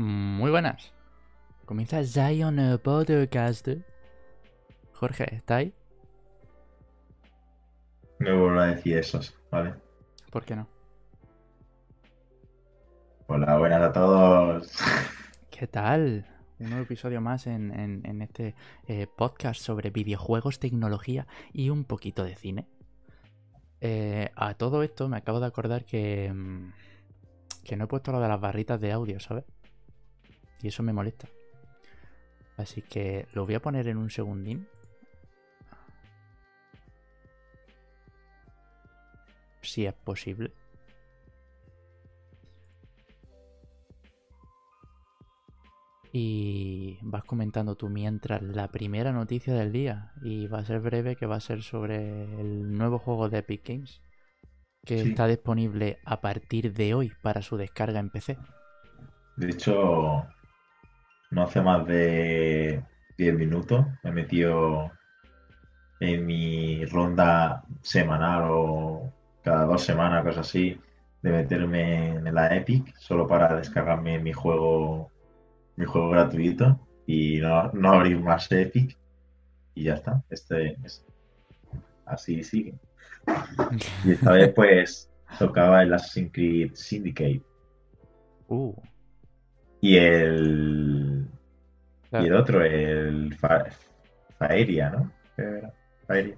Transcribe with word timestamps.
Muy 0.00 0.50
buenas. 0.50 0.92
Comienza 1.64 2.04
Zion 2.04 2.58
Podcast. 2.84 3.66
Jorge, 4.92 5.34
¿está 5.34 5.56
ahí? 5.56 5.72
No 8.18 8.38
vuelvo 8.42 8.60
a 8.60 8.66
decir 8.66 8.98
eso, 8.98 9.20
¿vale? 9.50 9.72
¿Por 10.30 10.44
qué 10.44 10.54
no? 10.54 10.68
Hola, 13.28 13.56
buenas 13.56 13.80
a 13.80 13.92
todos. 13.94 14.70
¿Qué 15.50 15.66
tal? 15.66 16.26
Un 16.58 16.68
nuevo 16.68 16.84
episodio 16.84 17.22
más 17.22 17.46
en, 17.46 17.72
en- 17.72 18.04
en 18.04 18.20
este 18.20 18.54
eh, 18.88 19.06
podcast 19.06 19.62
sobre 19.62 19.88
videojuegos, 19.88 20.58
tecnología 20.58 21.26
y 21.54 21.70
un 21.70 21.84
poquito 21.84 22.22
de 22.22 22.36
cine. 22.36 22.68
Eh, 23.80 24.30
a 24.36 24.52
todo 24.52 24.82
esto 24.82 25.08
me 25.08 25.16
acabo 25.16 25.40
de 25.40 25.46
acordar 25.46 25.86
que, 25.86 26.30
mm, 26.34 26.72
que 27.64 27.76
no 27.78 27.84
he 27.84 27.88
puesto 27.88 28.12
lo 28.12 28.20
de 28.20 28.28
las 28.28 28.40
barritas 28.42 28.78
de 28.78 28.92
audio, 28.92 29.20
¿sabes? 29.20 29.44
Y 30.62 30.68
eso 30.68 30.82
me 30.82 30.92
molesta. 30.92 31.28
Así 32.56 32.82
que 32.82 33.26
lo 33.34 33.44
voy 33.44 33.54
a 33.54 33.60
poner 33.60 33.88
en 33.88 33.98
un 33.98 34.10
segundín. 34.10 34.66
Si 39.60 39.84
es 39.84 39.92
posible. 39.94 40.52
Y 46.12 46.98
vas 47.02 47.24
comentando 47.24 47.74
tú 47.74 47.88
mientras 47.90 48.40
la 48.42 48.68
primera 48.68 49.12
noticia 49.12 49.54
del 49.54 49.72
día. 49.72 50.12
Y 50.22 50.46
va 50.46 50.60
a 50.60 50.64
ser 50.64 50.80
breve, 50.80 51.16
que 51.16 51.26
va 51.26 51.36
a 51.36 51.40
ser 51.40 51.62
sobre 51.62 52.24
el 52.40 52.72
nuevo 52.72 52.98
juego 52.98 53.28
de 53.28 53.38
Epic 53.38 53.68
Games. 53.68 54.00
Que 54.84 55.02
Sí. 55.02 55.10
está 55.10 55.26
disponible 55.26 55.98
a 56.04 56.20
partir 56.20 56.72
de 56.72 56.94
hoy 56.94 57.12
para 57.22 57.42
su 57.42 57.56
descarga 57.56 57.98
en 57.98 58.08
PC. 58.10 58.38
De 59.36 59.50
hecho, 59.50 60.26
no 61.30 61.42
hace 61.42 61.60
más 61.60 61.86
de 61.86 62.82
10 63.18 63.34
minutos 63.34 63.86
me 64.02 64.10
he 64.10 64.12
metido 64.12 64.90
en 66.00 66.26
mi 66.26 66.84
ronda 66.84 67.64
semanal 67.82 68.44
o 68.50 69.12
cada 69.42 69.64
dos 69.64 69.82
semanas, 69.82 70.24
cosas 70.24 70.46
así, 70.48 70.78
de 71.22 71.30
meterme 71.30 72.08
en 72.16 72.34
la 72.34 72.54
Epic 72.54 72.94
solo 72.98 73.26
para 73.26 73.56
descargarme 73.56 74.18
mi 74.18 74.32
juego, 74.32 75.10
mi 75.76 75.84
juego 75.84 76.10
gratuito 76.10 76.80
y 77.06 77.38
no, 77.38 77.70
no 77.72 77.92
abrir 77.92 78.20
más 78.20 78.50
Epic 78.50 78.96
y 79.74 79.84
ya 79.84 79.94
está. 79.94 80.22
Este 80.30 80.76
es 80.84 81.04
así 82.06 82.42
sigue. 82.42 82.74
Y 84.04 84.12
esta 84.12 84.32
vez 84.32 84.52
pues 84.54 85.10
tocaba 85.38 85.82
el 85.82 85.92
Assassin's 85.94 86.32
Creed 86.32 86.74
Syndicate. 86.74 87.42
Uh, 88.48 88.74
Y 89.80 89.96
el. 89.96 91.15
Claro. 92.10 92.24
Y 92.24 92.28
el 92.28 92.34
otro, 92.34 92.62
el 92.64 93.34
Fa- 93.36 93.66
Faeria, 94.38 94.90
¿no? 94.90 95.10
Faeria. 96.06 96.36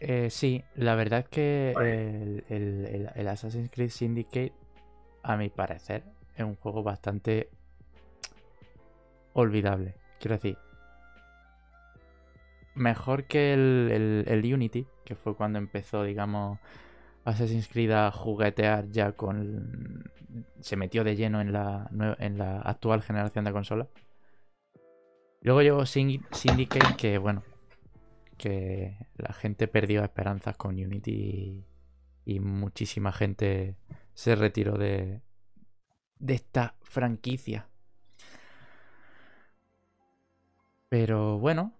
Eh, 0.00 0.30
sí, 0.30 0.62
la 0.76 0.94
verdad 0.94 1.20
es 1.20 1.28
que 1.28 1.72
el, 1.76 2.44
el- 2.48 2.86
el- 2.86 3.10
el 3.14 3.28
Assassin's 3.28 3.70
Creed 3.70 3.90
Syndicate, 3.90 4.52
a 5.24 5.36
mi 5.36 5.48
parecer, 5.48 6.04
es 6.36 6.44
un 6.44 6.54
juego 6.56 6.82
bastante 6.84 7.48
olvidable. 9.32 9.94
Quiero 10.20 10.36
decir, 10.36 10.56
mejor 12.74 13.24
que 13.24 13.52
el, 13.54 13.90
el- 13.92 14.24
el 14.28 14.54
Unity, 14.54 14.86
que 15.04 15.14
fue 15.16 15.34
cuando 15.34 15.58
empezó, 15.58 16.04
digamos, 16.04 16.58
Assassin's 17.28 17.68
Creed 17.68 17.90
a 17.92 18.10
juguetear 18.10 18.88
ya 18.90 19.12
con... 19.12 20.10
Se 20.60 20.76
metió 20.76 21.04
de 21.04 21.16
lleno 21.16 21.40
en 21.40 21.52
la, 21.52 21.88
en 22.18 22.38
la 22.38 22.60
actual 22.60 23.02
generación 23.02 23.44
de 23.44 23.52
consolas. 23.52 23.88
Luego 25.40 25.62
llegó 25.62 25.86
Syn- 25.86 26.26
Syndicate, 26.32 26.96
que 26.96 27.18
bueno, 27.18 27.42
que 28.36 28.96
la 29.16 29.32
gente 29.32 29.68
perdió 29.68 30.02
esperanzas 30.02 30.56
con 30.56 30.74
Unity 30.74 31.12
y, 31.12 31.64
y 32.24 32.40
muchísima 32.40 33.12
gente 33.12 33.76
se 34.14 34.34
retiró 34.34 34.76
de, 34.76 35.22
de 36.18 36.34
esta 36.34 36.74
franquicia. 36.82 37.68
Pero 40.88 41.38
bueno, 41.38 41.72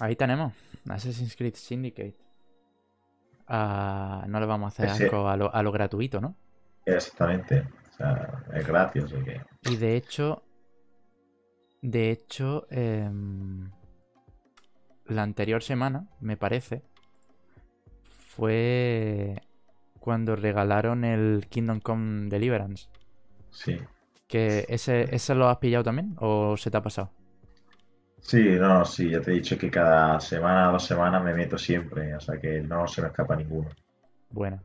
ahí 0.00 0.16
tenemos 0.16 0.54
Assassin's 0.88 1.36
Creed 1.36 1.54
Syndicate. 1.54 2.23
No 3.48 4.40
le 4.40 4.46
vamos 4.46 4.66
a 4.66 4.68
hacer 4.68 4.86
Ese- 4.94 5.04
asco 5.06 5.28
a 5.28 5.36
lo, 5.36 5.54
a 5.54 5.62
lo 5.62 5.72
gratuito, 5.72 6.20
¿no? 6.20 6.36
Exactamente. 6.86 7.66
O 7.90 7.96
sea, 7.96 8.44
es 8.52 8.66
gratis, 8.66 9.04
así 9.04 9.16
que. 9.24 9.40
Y 9.70 9.76
de 9.76 9.96
hecho, 9.96 10.42
de 11.82 12.10
hecho, 12.10 12.66
em, 12.70 13.70
la 15.06 15.22
anterior 15.22 15.62
semana, 15.62 16.08
me 16.20 16.36
parece, 16.36 16.82
fue 18.02 19.42
cuando 20.00 20.36
regalaron 20.36 21.04
el 21.04 21.46
Kingdom 21.48 21.80
Come 21.80 22.28
Deliverance. 22.28 22.88
Sí. 23.50 23.78
Que 24.26 24.66
ese, 24.68 25.14
¿Ese 25.14 25.34
lo 25.34 25.48
has 25.48 25.58
pillado 25.58 25.84
también 25.84 26.16
o 26.18 26.56
se 26.56 26.70
te 26.70 26.76
ha 26.76 26.82
pasado? 26.82 27.10
Sí, 28.24 28.40
no, 28.58 28.84
sí, 28.84 29.10
ya 29.10 29.20
te 29.20 29.30
he 29.30 29.34
dicho 29.34 29.56
que 29.56 29.70
cada 29.70 30.18
semana, 30.18 30.66
dos 30.72 30.84
semanas 30.84 31.22
me 31.22 31.32
meto 31.32 31.56
siempre, 31.56 32.12
o 32.16 32.20
sea 32.20 32.40
que 32.40 32.60
no 32.60 32.88
se 32.88 33.02
me 33.02 33.06
escapa 33.08 33.36
ninguno. 33.36 33.70
Bueno. 34.30 34.62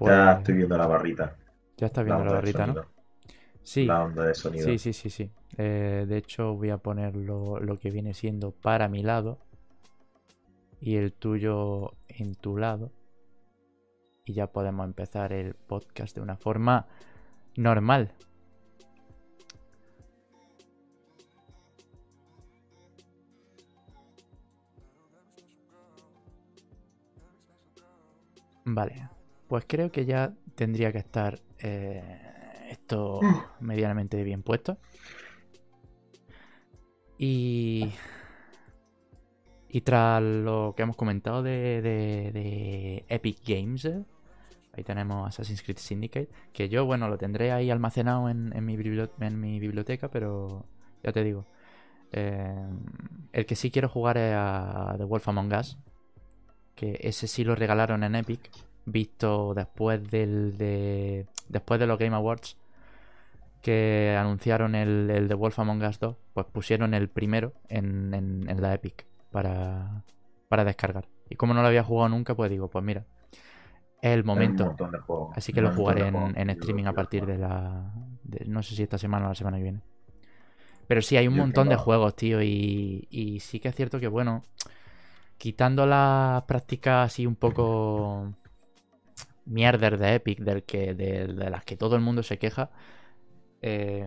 Ya 0.00 0.32
Pues 0.34 0.38
estoy 0.38 0.54
viendo 0.56 0.76
la 0.76 0.86
barrita, 0.88 1.36
ya 1.76 1.86
estás 1.86 2.04
viendo 2.04 2.24
la 2.24 2.32
barrita, 2.32 2.66
¿no? 2.66 2.80
Sí, 3.62 3.86
La 3.88 4.04
onda 4.04 4.24
de 4.24 4.34
sonido. 4.34 4.70
sí, 4.70 4.78
sí, 4.78 4.92
sí, 4.92 5.10
sí. 5.10 5.32
Eh, 5.58 6.06
de 6.08 6.16
hecho, 6.18 6.54
voy 6.54 6.70
a 6.70 6.78
poner 6.78 7.16
lo, 7.16 7.60
lo 7.60 7.78
que 7.78 7.90
viene 7.90 8.14
siendo 8.14 8.52
para 8.52 8.88
mi 8.88 9.02
lado 9.02 9.38
y 10.80 10.96
el 10.96 11.12
tuyo 11.12 11.92
en 12.08 12.34
tu 12.34 12.56
lado. 12.56 12.90
Y 14.24 14.32
ya 14.34 14.46
podemos 14.46 14.86
empezar 14.86 15.32
el 15.32 15.54
podcast 15.54 16.14
de 16.14 16.22
una 16.22 16.36
forma 16.36 16.86
normal. 17.56 18.12
Vale, 28.72 29.08
pues 29.48 29.64
creo 29.66 29.90
que 29.90 30.04
ya 30.04 30.32
tendría 30.54 30.92
que 30.92 30.98
estar 30.98 31.40
eh, 31.58 32.68
esto 32.70 33.34
medianamente 33.60 34.22
bien 34.22 34.42
puesto. 34.42 34.78
Y, 37.18 37.92
y 39.68 39.80
tras 39.82 40.22
lo 40.22 40.74
que 40.76 40.82
hemos 40.84 40.96
comentado 40.96 41.42
de, 41.42 41.82
de- 41.82 42.30
de 42.32 43.04
Epic 43.08 43.38
Games, 43.46 43.84
eh, 43.86 44.04
ahí 44.72 44.84
tenemos 44.84 45.28
Assassin's 45.28 45.62
Creed 45.62 45.78
Syndicate, 45.78 46.30
que 46.52 46.68
yo, 46.68 46.84
bueno, 46.86 47.08
lo 47.08 47.18
tendré 47.18 47.52
ahí 47.52 47.70
almacenado 47.70 48.28
en, 48.30 48.52
en 48.56 48.64
mi, 48.64 48.76
bibli- 48.76 49.10
en 49.20 49.40
mi 49.40 49.60
biblioteca, 49.60 50.08
pero 50.10 50.64
ya 51.02 51.12
te 51.12 51.24
digo, 51.24 51.46
eh, 52.12 52.54
el 53.32 53.46
que 53.46 53.56
sí 53.56 53.70
quiero 53.70 53.88
jugar 53.88 54.18
es 54.18 54.34
a 54.36 54.94
The 54.98 55.04
Wolf 55.04 55.28
Among 55.28 55.52
Us, 55.54 55.78
que 56.80 56.98
ese 57.02 57.26
sí 57.28 57.44
lo 57.44 57.54
regalaron 57.54 58.02
en 58.04 58.14
Epic, 58.16 58.50
visto 58.86 59.54
después 59.54 60.10
del 60.10 60.56
de, 60.58 61.26
después 61.48 61.78
de 61.80 61.86
los 61.86 61.98
Game 61.98 62.16
Awards 62.16 62.56
que 63.62 64.16
anunciaron 64.18 64.74
el, 64.74 65.10
el 65.10 65.28
The 65.28 65.34
Wolf 65.34 65.58
Among 65.58 65.82
Us 65.84 65.98
2, 66.00 66.16
pues 66.32 66.46
pusieron 66.46 66.94
el 66.94 67.08
primero 67.08 67.52
en, 67.68 68.14
en- 68.14 68.48
en 68.48 68.62
la 68.62 68.72
Epic 68.74 69.04
para, 69.30 70.02
para 70.48 70.64
descargar. 70.64 71.06
Y 71.28 71.36
como 71.36 71.52
no 71.54 71.60
lo 71.62 71.68
había 71.68 71.84
jugado 71.84 72.08
nunca, 72.08 72.34
pues 72.34 72.50
digo, 72.50 72.68
pues 72.68 72.84
mira, 72.84 73.04
es 74.02 74.12
el 74.12 74.24
momento. 74.24 74.64
juegos. 75.06 75.36
Así 75.36 75.52
que 75.52 75.60
lo 75.60 75.70
jugaré 75.72 76.08
en, 76.08 76.14
en 76.36 76.50
streaming 76.50 76.84
a 76.86 76.92
partir 76.94 77.26
de 77.26 77.38
la... 77.38 77.92
de- 78.24 78.44
no 78.46 78.62
sé 78.62 78.74
si 78.74 78.82
esta 78.82 78.98
semana 78.98 79.26
o 79.26 79.28
la 79.30 79.34
semana 79.34 79.58
que 79.58 79.62
viene. 79.64 79.80
Pero 80.86 81.02
sí, 81.02 81.16
hay 81.16 81.28
un 81.28 81.34
montón 81.36 81.68
de 81.68 81.76
juegos, 81.76 82.16
tío, 82.16 82.42
y, 82.42 83.06
y 83.10 83.40
sí 83.40 83.60
que 83.60 83.68
es 83.68 83.76
cierto 83.76 84.00
que, 84.00 84.08
bueno, 84.08 84.42
quitando 85.40 85.86
las 85.86 86.42
prácticas 86.42 87.06
así 87.06 87.26
un 87.26 87.34
poco 87.34 88.34
mierder 89.46 89.96
de 89.96 90.16
Epic, 90.16 90.40
del 90.40 90.64
que, 90.64 90.92
de, 90.94 91.28
las 91.28 91.64
que 91.64 91.78
todo 91.78 91.96
el 91.96 92.02
mundo 92.02 92.22
se 92.22 92.38
queja, 92.38 92.68
eh, 93.62 94.06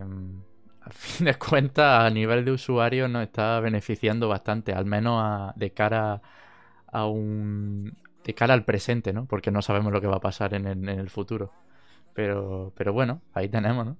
a 0.80 0.90
fin 0.90 1.26
de 1.26 1.34
cuentas, 1.34 2.04
a 2.04 2.10
nivel 2.10 2.44
de 2.44 2.52
usuario 2.52 3.08
nos 3.08 3.24
está 3.24 3.58
beneficiando 3.58 4.28
bastante, 4.28 4.72
al 4.72 4.84
menos 4.86 5.52
de 5.56 5.72
cara 5.72 6.22
a 6.86 7.06
un... 7.06 7.96
de 8.22 8.32
cara 8.32 8.54
al 8.54 8.64
presente, 8.64 9.12
¿no? 9.12 9.26
Porque 9.26 9.50
no 9.50 9.60
sabemos 9.60 9.92
lo 9.92 10.00
que 10.00 10.06
va 10.06 10.18
a 10.18 10.20
pasar 10.20 10.54
en 10.54 10.88
el, 10.88 11.10
futuro. 11.10 11.50
Pero, 12.14 12.72
pero 12.76 12.92
bueno, 12.92 13.22
ahí 13.32 13.48
tenemos, 13.48 13.86
¿no? 13.86 13.96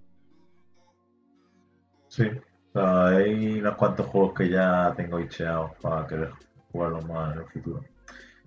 Sí, 2.06 2.30
hay 2.74 3.58
unos 3.58 3.74
cuantos 3.74 4.06
juegos 4.06 4.34
que 4.34 4.48
ya 4.50 4.94
tengo 4.96 5.18
hicheados 5.18 5.72
para 5.82 6.06
querer 6.06 6.30
jugarlos 6.74 7.06
más 7.08 7.32
en 7.34 7.38
el 7.42 7.46
futuro. 7.46 7.80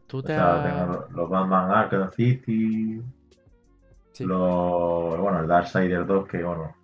Tú 0.06 0.18
O 0.20 0.24
te 0.24 0.34
sea, 0.34 0.56
has- 0.56 0.64
tengo 0.86 0.94
los- 0.94 1.12
los 1.12 1.30
Batman 1.30 1.72
Arkham 1.72 2.12
City, 2.12 3.02
Sí. 4.12 4.26
Lo, 4.26 5.16
bueno, 5.22 5.42
el 5.42 5.48
Darksiders 5.48 6.08
2, 6.08 6.28
que 6.28 6.44
bueno, 6.44 6.76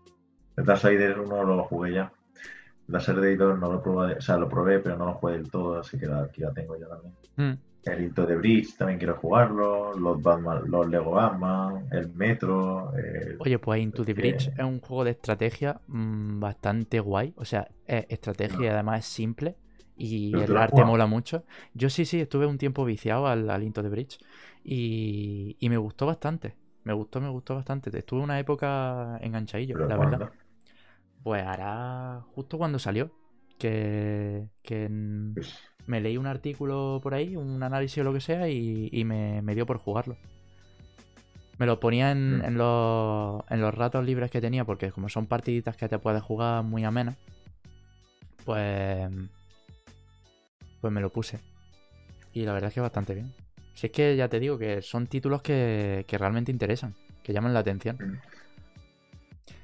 el 0.56 0.66
Darksiders 0.66 1.18
1 1.18 1.44
lo 1.44 1.63
jugué 1.63 1.94
ya. 1.95 2.12
El 2.88 2.94
Darksiders 2.94 3.40
2 3.40 3.60
no 3.60 3.72
lo 3.72 3.81
probé, 3.81 4.13
o 4.18 4.22
sea, 4.22 4.38
lo 4.38 4.48
probé, 4.48 4.78
pero 4.80 4.95
no 4.98 5.06
lo 5.07 5.13
jugué 5.16 5.34
del 5.34 5.50
todo, 5.50 5.80
así 5.80 5.98
que 5.98 6.06
aquí 6.06 6.42
la 6.42 6.51
tengo 6.51 6.78
yo 6.78 6.88
también. 6.88 7.13
Mm. 7.38 7.57
El 7.86 8.04
Into 8.04 8.25
de 8.28 8.36
Bridge 8.38 8.78
también 8.78 9.00
quiero 9.00 9.16
jugarlo, 9.16 9.94
los 9.98 10.22
Batman, 10.22 10.62
los 10.68 10.88
Lego 10.88 11.12
Batman, 11.12 11.88
el 11.92 12.13
Metro. 12.13 12.94
el- 12.96 13.36
Oye, 13.39 13.57
pues 13.57 13.81
Into 13.81 14.06
the 14.06 14.13
Bridge 14.13 14.50
es 14.56 14.63
un 14.63 14.80
juego 14.80 15.04
de 15.04 15.12
estrategia 15.12 15.81
mm, 15.88 16.39
bastante 16.39 17.00
guay. 17.00 17.34
O 17.36 17.46
sea, 17.46 17.68
es 17.88 18.06
estrategia 18.10 18.60
y 18.63 18.68
además 18.68 19.00
es 19.00 19.06
simple. 19.07 19.56
Y 19.95 20.31
¿Pero 20.31 20.54
el 20.54 20.57
arte 20.57 20.84
mola 20.84 21.06
mucho. 21.07 21.44
Yo 21.74 21.90
sí, 21.90 22.06
sí, 22.06 22.19
estuve 22.19 22.45
un 22.48 22.57
tiempo 22.57 22.86
viciado 22.86 23.28
al, 23.28 23.50
al 23.50 23.63
Into 23.63 23.84
the 23.84 23.90
Bridge. 23.90 24.18
Y, 24.63 25.56
y 25.60 25.69
me 25.69 25.78
gustó 25.78 26.06
bastante. 26.06 26.56
Me 26.84 26.94
gustó, 26.94 27.22
me 27.22 27.30
gustó 27.30 27.56
bastante. 27.56 27.95
Estuve 27.98 28.22
una 28.22 28.40
época 28.40 29.18
enganchadillo, 29.22 29.75
pero 29.78 29.88
la 29.88 29.98
verdad. 29.98 30.24
Pues 31.24 31.44
hará 31.45 32.22
justo 32.36 32.57
cuando 32.57 32.80
salió. 32.80 33.12
Que, 33.57 34.50
que 34.63 34.90
Pues, 35.34 35.54
me 35.86 36.01
leí 36.01 36.18
un 36.18 36.28
artículo 36.28 37.00
por 37.04 37.13
ahí, 37.13 37.36
un 37.36 37.62
análisis 37.63 38.00
o 38.00 38.04
lo 38.04 38.13
que 38.13 38.19
sea, 38.22 38.50
y, 38.50 38.89
y 38.92 39.06
me, 39.06 39.42
me 39.42 39.56
dio 39.56 39.66
por 39.66 39.78
jugarlo. 39.78 40.18
Me 41.57 41.66
lo 41.66 41.80
ponía 41.80 42.12
en, 42.12 42.39
Mm. 42.39 42.46
en 42.46 42.57
los, 42.57 43.44
en 43.50 43.62
los 43.62 43.74
ratos 43.74 44.04
libres 44.06 44.31
que 44.31 44.42
tenía, 44.42 44.66
porque 44.66 44.92
como 44.92 45.10
son 45.10 45.28
partiditas 45.28 45.78
que 45.78 45.88
te 45.89 46.00
puedes 46.00 46.22
jugar 46.24 46.63
muy 46.63 46.84
amenas, 46.84 47.18
pues, 48.46 49.10
pues 50.83 50.91
me 50.91 51.00
lo 51.00 51.09
puse. 51.13 51.39
Y 52.33 52.44
la 52.44 52.51
verdad 52.51 52.68
es 52.68 52.74
que 52.74 52.81
bastante 52.81 53.13
bien. 53.13 53.31
Si 53.74 53.88
es 53.88 53.94
que 53.94 54.18
ya 54.18 54.27
te 54.27 54.38
digo 54.41 54.57
que 54.57 54.81
son 54.81 55.07
títulos 55.07 55.41
que, 55.41 56.03
que 56.09 56.18
realmente 56.18 56.51
interesan, 56.51 56.94
que 57.24 57.31
llaman 57.31 57.53
la 57.53 57.62
atención. 57.62 58.19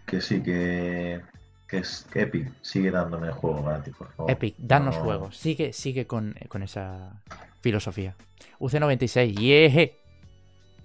que 0.05 0.21
sí, 0.21 0.41
que, 0.41 1.19
que 1.67 1.79
es 1.79 2.07
que 2.09 2.21
Epic 2.21 2.53
sigue 2.61 2.89
dándome 2.89 3.27
el 3.27 3.33
juego 3.33 3.61
gratis, 3.63 3.93
por 3.97 4.13
favor. 4.13 4.31
Epic, 4.31 4.55
danos 4.59 4.95
No- 4.95 5.03
juegos. 5.03 5.35
Sigue, 5.35 5.73
sigue 5.73 6.07
con, 6.07 6.35
con 6.47 6.63
esa 6.63 7.21
filosofía. 7.59 8.15
UC96, 8.61 9.35
¡yeje! 9.37 9.99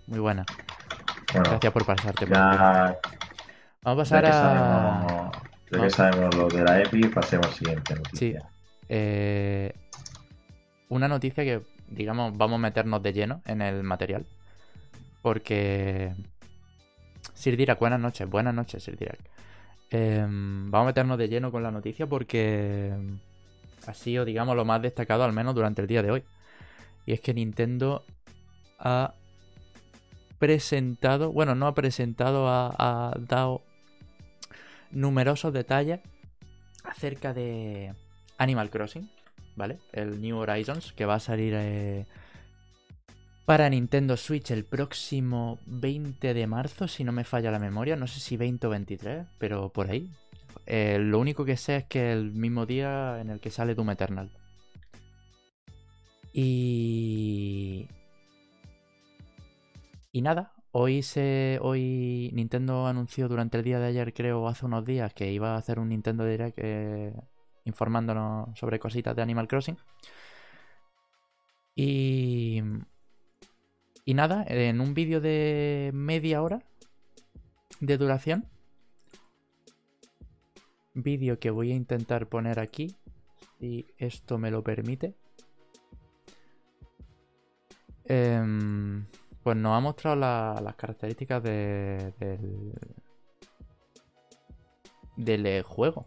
Muy 0.08 0.18
buena. 0.18 0.44
Bueno, 1.32 1.48
Gracias 1.50 1.72
por 1.72 1.86
pasarte. 1.86 2.26
por 2.26 2.34
ya, 2.36 2.98
Vamos 3.84 4.10
a 4.12 4.20
pasar 4.20 4.24
a. 4.26 4.32
sabemos, 4.32 5.32
ya 5.70 5.80
que 5.80 5.90
sabemos 5.90 6.34
lo 6.34 6.48
de 6.48 6.64
la 6.64 6.82
Epic, 6.82 7.14
pasemos 7.14 7.46
al 7.46 7.54
siguiente 7.54 7.94
noticia. 7.94 8.48
eh, 8.88 9.72
una 10.88 11.08
noticia 11.08 11.44
que, 11.44 11.62
digamos, 11.88 12.36
vamos 12.36 12.56
a 12.56 12.62
meternos 12.62 13.02
de 13.02 13.12
lleno 13.12 13.42
en 13.46 13.62
el 13.62 13.82
material. 13.82 14.26
Porque. 15.22 16.12
Sir 17.34 17.56
Dirac, 17.56 17.78
buenas 17.78 18.00
noches. 18.00 18.28
Buenas 18.28 18.54
noches, 18.54 18.82
Sir 18.82 18.96
Dirac. 18.96 19.18
Em, 19.90 20.70
vamos 20.70 20.86
a 20.86 20.90
meternos 20.90 21.18
de 21.18 21.28
lleno 21.28 21.50
con 21.50 21.62
la 21.62 21.70
noticia 21.70 22.06
porque 22.06 22.92
ha 23.86 23.94
sido, 23.94 24.24
digamos, 24.24 24.56
lo 24.56 24.64
más 24.64 24.82
destacado, 24.82 25.24
al 25.24 25.32
menos 25.32 25.54
durante 25.54 25.82
el 25.82 25.88
día 25.88 26.02
de 26.02 26.10
hoy. 26.10 26.24
Y 27.06 27.12
es 27.12 27.20
que 27.20 27.34
Nintendo 27.34 28.04
ha 28.78 29.14
presentado, 30.38 31.32
bueno, 31.32 31.54
no 31.54 31.66
ha 31.66 31.74
presentado, 31.74 32.48
ha, 32.48 32.74
ha 32.78 33.14
dado 33.18 33.62
numerosos 34.90 35.52
detalles 35.52 36.00
acerca 36.82 37.32
de 37.32 37.94
Animal 38.38 38.70
Crossing, 38.70 39.10
¿vale? 39.56 39.78
El 39.92 40.20
New 40.20 40.36
Horizons, 40.36 40.92
que 40.92 41.06
va 41.06 41.16
a 41.16 41.20
salir 41.20 41.54
eh, 41.56 42.06
para 43.44 43.68
Nintendo 43.68 44.16
Switch 44.16 44.50
el 44.50 44.64
próximo 44.64 45.58
20 45.66 46.34
de 46.34 46.46
marzo, 46.46 46.88
si 46.88 47.04
no 47.04 47.12
me 47.12 47.24
falla 47.24 47.50
la 47.50 47.58
memoria. 47.58 47.96
No 47.96 48.06
sé 48.06 48.20
si 48.20 48.36
20 48.36 48.66
o 48.66 48.70
23, 48.70 49.26
pero 49.38 49.68
por 49.70 49.90
ahí. 49.90 50.10
Eh, 50.66 50.98
lo 50.98 51.18
único 51.18 51.44
que 51.44 51.56
sé 51.56 51.76
es 51.76 51.84
que 51.84 52.12
el 52.12 52.32
mismo 52.32 52.64
día 52.66 53.20
en 53.20 53.30
el 53.30 53.40
que 53.40 53.50
sale 53.50 53.74
Doom 53.74 53.90
Eternal. 53.90 54.30
Y. 56.32 57.88
Y 60.12 60.22
nada, 60.22 60.52
hoy 60.72 61.02
se. 61.02 61.58
Hoy 61.60 62.30
Nintendo 62.32 62.86
anunció 62.86 63.28
durante 63.28 63.58
el 63.58 63.64
día 63.64 63.78
de 63.78 63.86
ayer, 63.86 64.14
creo, 64.14 64.48
hace 64.48 64.64
unos 64.66 64.84
días, 64.84 65.12
que 65.12 65.32
iba 65.32 65.54
a 65.54 65.58
hacer 65.58 65.78
un 65.78 65.90
Nintendo 65.90 66.24
Direct 66.24 66.58
eh, 66.62 67.12
informándonos 67.64 68.58
sobre 68.58 68.78
cositas 68.78 69.14
de 69.16 69.22
Animal 69.22 69.48
Crossing. 69.48 69.76
Y. 71.74 72.62
Y 74.06 74.14
nada, 74.14 74.44
en 74.46 74.80
un 74.80 74.92
vídeo 74.94 75.20
de 75.20 75.90
media 75.94 76.42
hora 76.42 76.62
de 77.80 77.96
duración. 77.96 78.46
Vídeo 80.92 81.40
que 81.40 81.50
voy 81.50 81.72
a 81.72 81.74
intentar 81.74 82.28
poner 82.28 82.60
aquí, 82.60 82.94
si 83.58 83.86
esto 83.98 84.38
me 84.38 84.50
lo 84.50 84.62
permite. 84.62 85.14
Em, 88.04 89.06
pues 89.42 89.56
nos 89.56 89.72
ha 89.76 89.80
mostrado 89.80 90.16
la- 90.16 90.60
las 90.62 90.76
características 90.76 91.42
de- 91.42 92.12
del, 92.20 92.74
del 95.16 95.62
juego. 95.62 96.06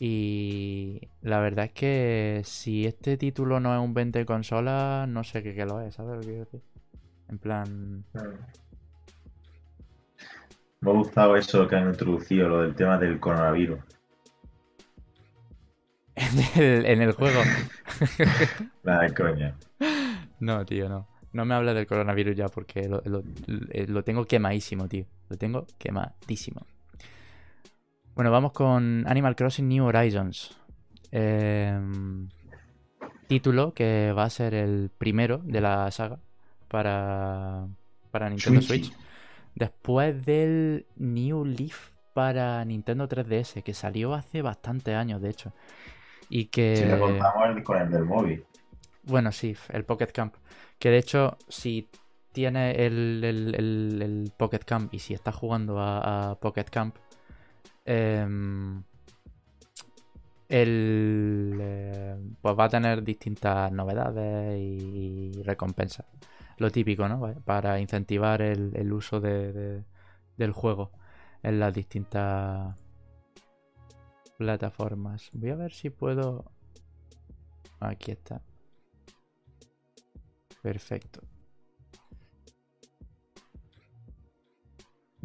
Y 0.00 1.08
la 1.22 1.40
verdad 1.40 1.66
es 1.66 1.72
que 1.72 2.42
si 2.44 2.86
este 2.86 3.16
título 3.16 3.60
no 3.60 3.74
es 3.74 3.80
un 3.84 3.94
20 3.94 4.20
de 4.20 4.26
consolas, 4.26 5.08
no 5.08 5.24
sé 5.24 5.42
qué, 5.42 5.54
qué 5.54 5.64
lo 5.66 5.80
es, 5.80 5.94
¿sabes 5.94 6.14
lo 6.16 6.20
que 6.20 6.26
quiero 6.26 6.44
decir? 6.44 6.62
En 7.28 7.38
plan... 7.38 8.04
Me 10.80 10.90
ha 10.90 10.94
gustado 10.94 11.34
eso 11.36 11.66
que 11.66 11.74
han 11.74 11.88
introducido, 11.88 12.48
lo 12.48 12.62
del 12.62 12.76
tema 12.76 12.96
del 12.96 13.18
coronavirus. 13.18 13.80
En 16.16 16.62
el, 16.62 16.86
en 16.86 17.02
el 17.02 17.12
juego. 17.12 17.40
La 18.82 19.00
de 19.00 19.14
coña. 19.14 19.56
No, 20.40 20.64
tío, 20.64 20.88
no. 20.88 21.08
No 21.32 21.44
me 21.44 21.54
hables 21.54 21.74
del 21.74 21.86
coronavirus 21.86 22.36
ya 22.36 22.48
porque 22.48 22.88
lo, 22.88 23.02
lo- 23.04 23.24
lo 23.88 24.04
tengo 24.04 24.24
quemadísimo, 24.24 24.88
tío. 24.88 25.06
Lo 25.28 25.36
tengo 25.36 25.66
quemadísimo. 25.78 26.66
Bueno, 28.14 28.30
vamos 28.30 28.52
con 28.52 29.04
Animal 29.06 29.34
Crossing 29.36 29.68
New 29.68 29.84
Horizons. 29.86 30.56
Em, 31.10 32.28
título 33.28 33.72
que 33.74 34.12
va 34.12 34.24
a 34.24 34.30
ser 34.30 34.54
el 34.54 34.90
primero 34.96 35.38
de 35.38 35.60
la 35.60 35.90
saga 35.90 36.18
para, 36.68 37.66
para 38.10 38.28
Nintendo. 38.30 38.62
Switch. 38.62 38.92
Después 39.54 40.24
del 40.24 40.86
New 40.96 41.44
Leaf 41.44 41.90
para 42.12 42.64
Nintendo 42.64 43.08
3DS, 43.08 43.62
que 43.62 43.74
salió 43.74 44.14
hace 44.14 44.42
bastantes 44.42 44.94
años, 44.94 45.20
de 45.20 45.30
hecho. 45.30 45.52
Y 46.28 46.46
que... 46.46 46.76
Si 46.76 46.84
le 46.84 46.98
contamos 46.98 47.48
el- 47.48 47.62
con 47.64 47.78
el 47.80 47.90
del 47.90 48.04
móvil. 48.04 48.44
Bueno, 49.04 49.32
sí, 49.32 49.56
el 49.70 49.84
Pocket 49.84 50.06
Camp. 50.12 50.34
Que 50.78 50.90
de 50.90 50.98
hecho, 50.98 51.36
si 51.48 51.88
tienes 52.32 52.76
el, 52.78 53.22
el- 53.24 53.54
el- 53.54 54.02
el 54.02 54.32
Pocket 54.36 54.60
Camp 54.64 54.92
y 54.94 54.98
si 55.00 55.14
estás 55.14 55.34
jugando 55.34 55.78
a, 55.80 56.30
a 56.30 56.34
Pocket 56.36 56.64
Camp, 56.70 56.96
em, 57.84 58.82
el, 60.48 61.58
eh, 61.60 62.16
pues 62.40 62.58
va 62.58 62.64
a 62.64 62.68
tener 62.68 63.02
distintas 63.02 63.72
novedades 63.72 64.58
y, 64.60 65.42
recompensas. 65.42 66.06
Lo 66.58 66.70
típico, 66.70 67.08
¿no? 67.08 67.34
Para 67.44 67.80
incentivar 67.80 68.42
el, 68.42 68.92
uso 68.92 69.20
de- 69.20 69.52
de- 69.52 69.84
del 70.36 70.52
juego 70.52 70.92
en 71.42 71.58
las 71.60 71.74
distintas 71.74 72.76
plataformas. 74.36 75.30
Voy 75.32 75.50
a 75.50 75.56
ver 75.56 75.72
si 75.72 75.90
puedo... 75.90 76.44
Aquí 77.80 78.12
está. 78.12 78.40
Perfecto. 80.62 81.20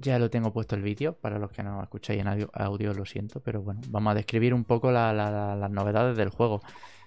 Ya 0.02 0.20
lo 0.20 0.30
tengo 0.30 0.54
puesto 0.54 0.76
el 0.76 0.82
vídeo, 0.82 1.14
para 1.14 1.40
los 1.40 1.52
que 1.52 1.64
no 1.64 1.82
escucháis 1.82 2.22
en 2.22 2.28
audio, 2.28 2.50
audio, 2.54 2.94
lo 2.94 3.06
siento, 3.06 3.40
pero 3.42 3.62
bueno, 3.62 3.82
vamos 3.90 4.12
a 4.12 4.16
describir 4.16 4.54
un 4.54 4.64
poco 4.64 4.92
la- 4.92 5.12
la- 5.14 5.32
la- 5.32 5.56
las 5.56 5.72
novedades 5.72 6.16
del 6.16 6.30
juego. 6.30 6.62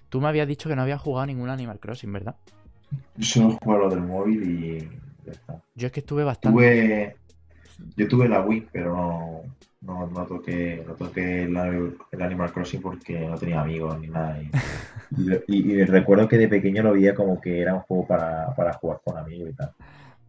Tú 0.08 0.20
me 0.20 0.28
habías 0.28 0.46
dicho 0.48 0.68
que 0.68 0.76
no 0.76 0.82
habías 0.82 1.00
jugado 1.00 1.26
ningún 1.26 1.48
Animal 1.48 1.78
Crossing, 1.80 2.12
¿verdad? 2.12 2.36
Yo 3.16 3.24
solo 3.24 3.58
juego 3.62 3.84
lo 3.84 3.90
del 3.90 4.00
móvil 4.02 4.42
y 4.42 4.78
ya 5.24 5.32
está. 5.32 5.62
Yo 5.74 5.86
es 5.86 5.92
que 5.92 6.00
estuve 6.00 6.24
bastante... 6.24 6.54
Tuve, 6.54 7.16
yo 7.96 8.08
tuve 8.08 8.28
la 8.28 8.42
Wii, 8.42 8.68
pero 8.72 8.94
no, 8.94 9.42
no, 9.80 10.06
no 10.08 10.26
toqué, 10.26 10.84
no 10.86 10.94
toqué 10.94 11.44
el, 11.44 11.96
el 12.10 12.22
Animal 12.22 12.52
Crossing 12.52 12.82
porque 12.82 13.20
no 13.20 13.36
tenía 13.38 13.60
amigos 13.62 13.98
ni 14.00 14.08
nada. 14.08 14.38
Y, 15.14 15.30
y- 15.54 15.72
y 15.72 15.84
recuerdo 15.84 16.26
que 16.26 16.38
de 16.38 16.48
pequeño 16.48 16.82
lo 16.82 16.92
veía 16.94 17.14
como 17.14 17.38
que 17.38 17.60
era 17.60 17.74
un 17.74 17.80
juego 17.80 18.06
para, 18.06 18.54
para 18.54 18.72
jugar 18.74 19.00
con 19.04 19.18
amigos 19.18 19.50
y 19.50 19.52
tal. 19.54 19.70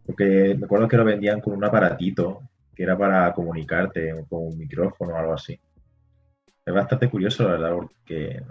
Porque 0.04 0.56
recuerdo 0.60 0.88
que 0.88 0.96
lo 0.98 1.04
vendían 1.06 1.40
con 1.40 1.54
un 1.54 1.64
aparatito 1.64 2.42
que 2.74 2.82
era 2.82 2.96
para 2.96 3.32
comunicarte, 3.32 4.12
con 4.28 4.46
un 4.48 4.58
micrófono 4.58 5.14
o 5.14 5.16
algo 5.16 5.34
así. 5.34 5.58
Es 6.66 6.74
bastante 6.74 7.08
curioso, 7.08 7.44
la 7.44 7.50
verdad, 7.50 7.72
porque 7.74 8.42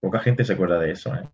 poca 0.00 0.20
gente 0.20 0.44
se 0.44 0.54
acuerda 0.54 0.78
de 0.78 0.92
eso, 0.92 1.14
¿eh? 1.14 1.28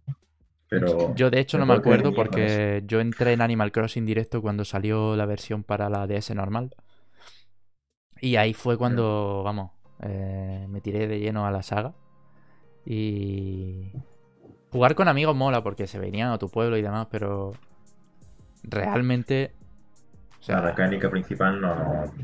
Pero 0.70 1.16
Yo 1.16 1.30
de 1.30 1.40
hecho 1.40 1.58
no 1.58 1.66
me 1.66 1.74
acuerdo 1.74 2.14
porque 2.14 2.84
yo 2.86 3.00
entré 3.00 3.32
en 3.32 3.40
Animal 3.40 3.72
Crossing 3.72 4.06
directo 4.06 4.40
cuando 4.40 4.64
salió 4.64 5.16
la 5.16 5.26
versión 5.26 5.64
para 5.64 5.90
la 5.90 6.06
DS 6.06 6.32
normal. 6.32 6.70
Y 8.20 8.36
ahí 8.36 8.54
fue 8.54 8.78
cuando, 8.78 9.42
vamos, 9.42 9.72
eh, 10.00 10.66
me 10.68 10.80
tiré 10.80 11.08
de 11.08 11.18
lleno 11.18 11.44
a 11.44 11.50
la 11.50 11.64
saga. 11.64 11.92
Y 12.86 13.90
jugar 14.70 14.94
con 14.94 15.08
amigos 15.08 15.34
mola 15.34 15.62
porque 15.64 15.88
se 15.88 15.98
venían 15.98 16.30
a 16.30 16.38
tu 16.38 16.48
pueblo 16.48 16.76
y 16.76 16.82
demás, 16.82 17.08
pero 17.10 17.52
realmente... 18.62 19.52
O 20.40 20.42
sea, 20.42 20.56
la 20.56 20.62
mecánica 20.62 21.10
principal 21.10 21.60
no, 21.60 21.74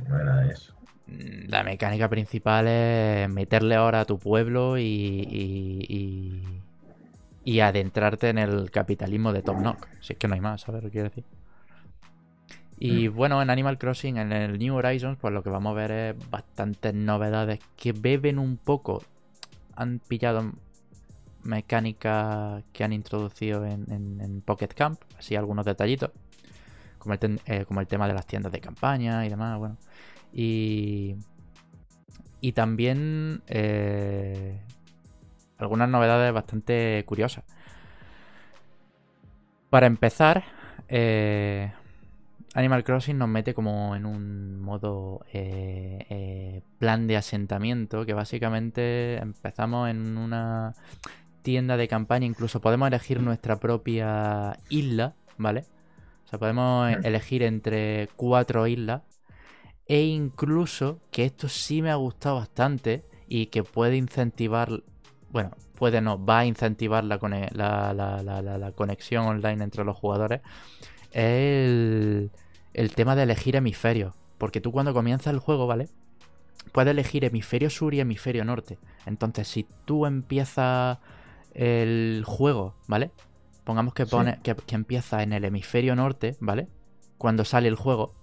no 0.09 0.21
era 0.21 0.51
eso. 0.51 0.75
Mm, 1.07 1.49
La 1.49 1.63
mecánica 1.63 2.09
principal 2.09 2.67
es 2.69 3.29
meterle 3.31 3.75
ahora 3.77 4.01
a 4.01 4.05
tu 4.05 4.19
pueblo 4.19 4.79
y, 4.79 4.83
y, 4.83 5.87
y- 5.89 6.63
y 7.45 7.61
adentrarte 7.61 8.29
en 8.31 8.39
el 8.39 8.71
capitalismo 8.71 9.33
de 9.33 9.43
Tom 9.43 9.63
Nook. 9.63 9.89
Si 10.01 10.15
es 10.15 10.19
que 10.19 10.29
no 10.29 10.35
hay 10.35 10.41
más, 10.41 10.63
¿sabes 10.63 10.83
lo 10.83 10.89
que 10.91 10.93
quiero 10.95 11.09
decir? 11.11 11.25
Y 12.79 13.09
bueno, 13.09 13.41
en 13.41 13.49
Animal 13.51 13.79
Crossing, 13.79 14.19
en 14.19 14.33
el 14.33 14.59
New 14.59 14.75
Horizons, 14.77 15.19
pues 15.19 15.33
lo 15.33 15.43
que 15.43 15.51
vamos 15.51 15.71
a 15.73 15.75
ver 15.75 15.91
es 15.91 16.31
bastantes 16.31 16.93
novedades 16.95 17.61
que 17.77 17.93
beben 17.93 18.39
un 18.39 18.59
poco. 18.59 19.03
Han 19.77 20.01
pillado 20.01 20.53
mecánicas 21.45 22.65
que 22.73 22.85
han 22.85 22.93
introducido 22.93 23.65
en, 23.67 23.87
en- 23.93 24.21
en 24.21 24.41
Pocket 24.43 24.69
Camp, 24.69 25.01
así 25.19 25.37
algunos 25.37 25.65
detallitos. 25.67 26.11
Como 27.07 27.13
el, 27.15 27.21
ten- 27.21 27.41
eh, 27.47 27.65
como 27.67 27.81
el 27.81 27.87
tema 27.87 28.09
de 28.09 28.15
las 28.15 28.27
tiendas 28.27 28.51
de 28.51 28.61
campaña 28.61 29.25
y 29.25 29.29
demás, 29.29 29.57
bueno. 29.61 29.77
Y, 30.33 31.15
y 32.41 32.51
también 32.51 33.43
eh, 33.47 34.61
algunas 35.57 35.89
novedades 35.89 36.33
bastante 36.33 37.05
curiosas. 37.07 37.45
Para 39.71 39.87
empezar, 39.87 40.43
eh, 40.89 41.71
Animal 42.55 42.83
Crossing 42.83 43.19
nos 43.19 43.29
mete 43.29 43.55
como 43.55 43.95
en 43.95 44.05
un 44.05 44.61
modo 44.61 45.25
plan 46.81 47.07
de 47.07 47.17
asentamiento 47.17 48.05
que 48.05 48.15
básicamente 48.15 49.19
empezamos 49.19 49.91
en 49.91 50.19
una 50.19 50.75
tienda 51.43 51.77
de 51.77 51.87
campaña, 51.87 52.27
incluso 52.27 52.61
podemos 52.61 52.89
elegir 52.89 53.23
nuestra 53.23 53.61
propia 53.61 54.59
isla, 54.71 55.15
¿vale? 55.39 55.67
O 56.27 56.29
sea, 56.29 56.39
podemos 56.41 56.91
Mm. 56.91 57.05
elegir 57.05 57.43
entre 57.45 58.09
cuatro 58.17 58.67
islas 58.67 59.03
e 59.87 60.03
incluso, 60.05 61.01
que 61.13 61.25
esto 61.25 61.49
sí 61.49 61.83
me 61.83 61.91
ha 61.91 61.97
gustado 61.97 62.37
bastante 62.37 63.05
y 63.29 63.47
que 63.47 63.63
puede 63.65 63.97
incentivar, 63.97 64.83
bueno, 65.31 65.53
puede 65.77 66.01
no, 66.01 66.25
va 66.25 66.41
a 66.41 66.47
incentivar 66.47 67.05
la, 67.05 67.19
la, 67.53 67.95
la- 67.95 68.23
la- 68.23 68.43
la- 68.43 68.59
la 68.59 68.73
conexión 68.73 69.27
online 69.27 69.65
entre 69.65 69.85
los 69.85 69.97
jugadores, 69.97 70.41
es 71.13 71.69
el, 71.69 72.31
el 72.75 72.93
tema 72.95 73.17
de 73.17 73.25
elegir 73.25 73.57
hemisferios. 73.57 74.15
Porque 74.39 74.61
tú 74.61 74.73
cuando 74.73 74.95
comienzas 74.95 75.33
el 75.33 75.41
juego, 75.41 75.67
¿vale? 75.67 75.89
Puedes 76.73 76.91
elegir 76.93 77.25
hemisferio 77.25 77.71
sur 77.71 77.95
y 77.95 78.01
hemisferio 78.01 78.45
norte. 78.45 78.79
Entonces, 79.07 79.49
si 79.49 79.67
tú 79.85 80.07
empiezas 80.07 80.99
el 81.55 82.23
juego, 82.27 82.75
¿vale? 82.89 83.11
Pongamos 83.67 83.93
que, 83.93 84.07
Sí. 84.07 84.11
pone, 84.13 84.41
que, 84.43 84.55
que 84.55 84.75
empieza 84.77 85.23
en 85.23 85.35
el 85.35 85.45
hemisferio 85.45 85.95
norte, 85.95 86.37
¿vale? 86.41 86.69
Cuando 87.19 87.45
sale 87.45 87.69
el 87.69 87.75
juego, 87.75 88.15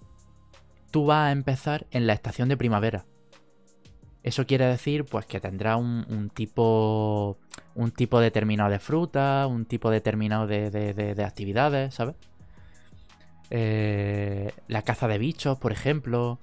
tú 0.89 1.05
vas 1.05 1.27
a 1.27 1.31
empezar 1.31 1.85
en 1.91 2.07
la 2.07 2.13
estación 2.13 2.49
de 2.49 2.57
primavera. 2.57 3.05
Eso 4.23 4.45
quiere 4.47 4.65
decir, 4.65 5.03
pues, 5.03 5.25
que 5.25 5.41
tendrá 5.41 5.75
un, 5.75 6.05
un 6.09 6.29
tipo. 6.29 7.37
Un 7.75 7.91
tipo 7.91 8.19
determinado 8.21 8.69
de 8.71 8.79
fruta, 8.79 9.45
un 9.47 9.65
tipo 9.65 9.89
determinado 9.91 10.47
de, 10.47 10.71
de- 10.71 10.93
de- 10.93 11.13
de 11.13 11.23
actividades, 11.25 11.93
¿sabes? 11.93 12.15
Eh, 13.49 14.51
la 14.67 14.81
caza 14.83 15.07
de 15.07 15.17
bichos, 15.17 15.57
por 15.57 15.71
ejemplo. 15.71 16.39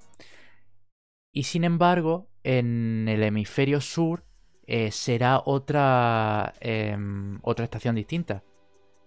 Y 1.32 1.44
sin 1.44 1.64
embargo, 1.64 2.28
en 2.44 3.06
el 3.08 3.22
hemisferio 3.22 3.80
sur 3.80 4.24
eh, 4.66 4.90
será 4.92 5.40
otra, 5.44 6.52
em, 6.60 7.38
otra 7.42 7.64
estación 7.64 7.94
distinta. 7.94 8.42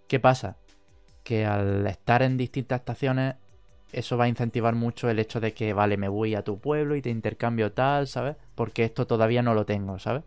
¿Qué 0.06 0.20
pasa? 0.20 0.56
Que 1.24 1.46
al 1.46 1.86
estar 1.86 2.22
en 2.22 2.36
distintas 2.36 2.80
estaciones, 2.80 3.36
eso 3.92 4.16
va 4.18 4.24
a 4.24 4.28
incentivar 4.28 4.74
mucho 4.74 5.10
el 5.10 5.18
hecho 5.18 5.40
de 5.40 5.54
que, 5.54 5.72
vale, 5.74 5.96
me 5.96 6.08
voy 6.08 6.34
a 6.34 6.44
tu 6.44 6.60
pueblo 6.60 6.96
y 6.96 7.02
te 7.02 7.10
intercambio 7.10 7.72
tal, 7.72 8.08
¿sabes? 8.08 8.36
Porque 8.54 8.84
esto 8.84 9.06
todavía 9.06 9.42
no 9.42 9.54
lo 9.54 9.66
tengo, 9.66 9.98
¿sabes? 9.98 10.24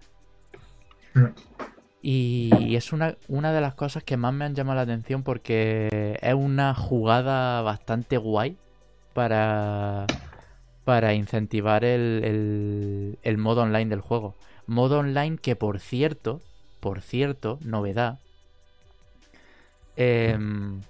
Y 2.01 2.75
es 2.75 2.93
una, 2.93 3.17
una 3.27 3.51
de 3.53 3.61
las 3.61 3.73
cosas 3.75 4.03
que 4.03 4.17
más 4.17 4.33
me 4.33 4.45
han 4.45 4.55
llamado 4.55 4.75
la 4.77 4.83
atención 4.83 5.23
porque 5.23 6.17
es 6.21 6.33
una 6.35 6.73
jugada 6.75 7.61
bastante 7.63 8.17
guay 8.17 8.57
para, 9.13 10.11
para 10.85 11.13
incentivar 11.15 11.85
el, 11.85 12.21
el- 12.25 13.19
el 13.23 13.37
modo 13.37 13.63
online 13.63 13.89
del 13.89 14.01
juego. 14.01 14.35
Modo 14.67 14.99
online 14.99 15.37
que, 15.39 15.55
por 15.55 15.79
cierto, 15.79 16.41
por 16.79 17.01
cierto, 17.01 17.59
novedad. 17.63 18.19
Em, 19.97 20.81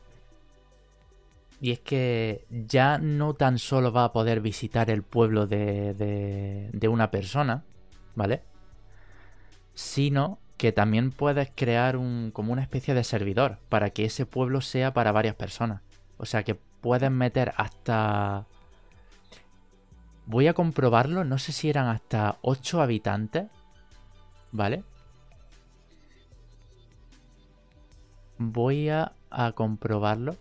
y 1.60 1.72
es 1.72 1.80
que 1.80 2.46
ya 2.50 3.00
no 3.00 3.34
tan 3.34 3.58
solo 3.58 3.92
va 3.92 4.06
a 4.06 4.14
poder 4.14 4.42
visitar 4.42 4.90
el 4.90 5.02
pueblo 5.02 5.48
de, 5.48 5.94
de, 6.72 6.88
una 6.88 7.10
persona, 7.10 7.64
¿vale? 8.16 8.44
Sino 9.74 10.40
que 10.58 10.72
también 10.72 11.12
puedes 11.12 11.52
crear 11.56 11.98
un, 11.98 12.32
como 12.32 12.54
una 12.54 12.62
especie 12.62 12.94
de 12.94 13.04
servidor 13.04 13.58
para 13.70 13.90
que 13.90 14.06
ese 14.06 14.26
pueblo 14.26 14.62
sea 14.62 14.94
para 14.94 15.12
varias 15.12 15.36
personas. 15.36 15.82
O 16.18 16.26
sea 16.26 16.44
que 16.44 16.56
puedes 16.56 17.12
meter 17.12 17.54
hasta... 17.58 18.46
Voy 20.26 20.48
a 20.48 20.54
comprobarlo, 20.54 21.24
no 21.24 21.38
sé 21.38 21.54
si 21.54 21.70
eran 21.70 21.88
hasta 21.88 22.38
8 22.42 22.82
habitantes, 22.82 23.46
¿vale? 24.52 24.84
Voy 28.38 28.90
a, 28.90 29.12
a 29.30 29.52
comprobarlo. 29.54 30.36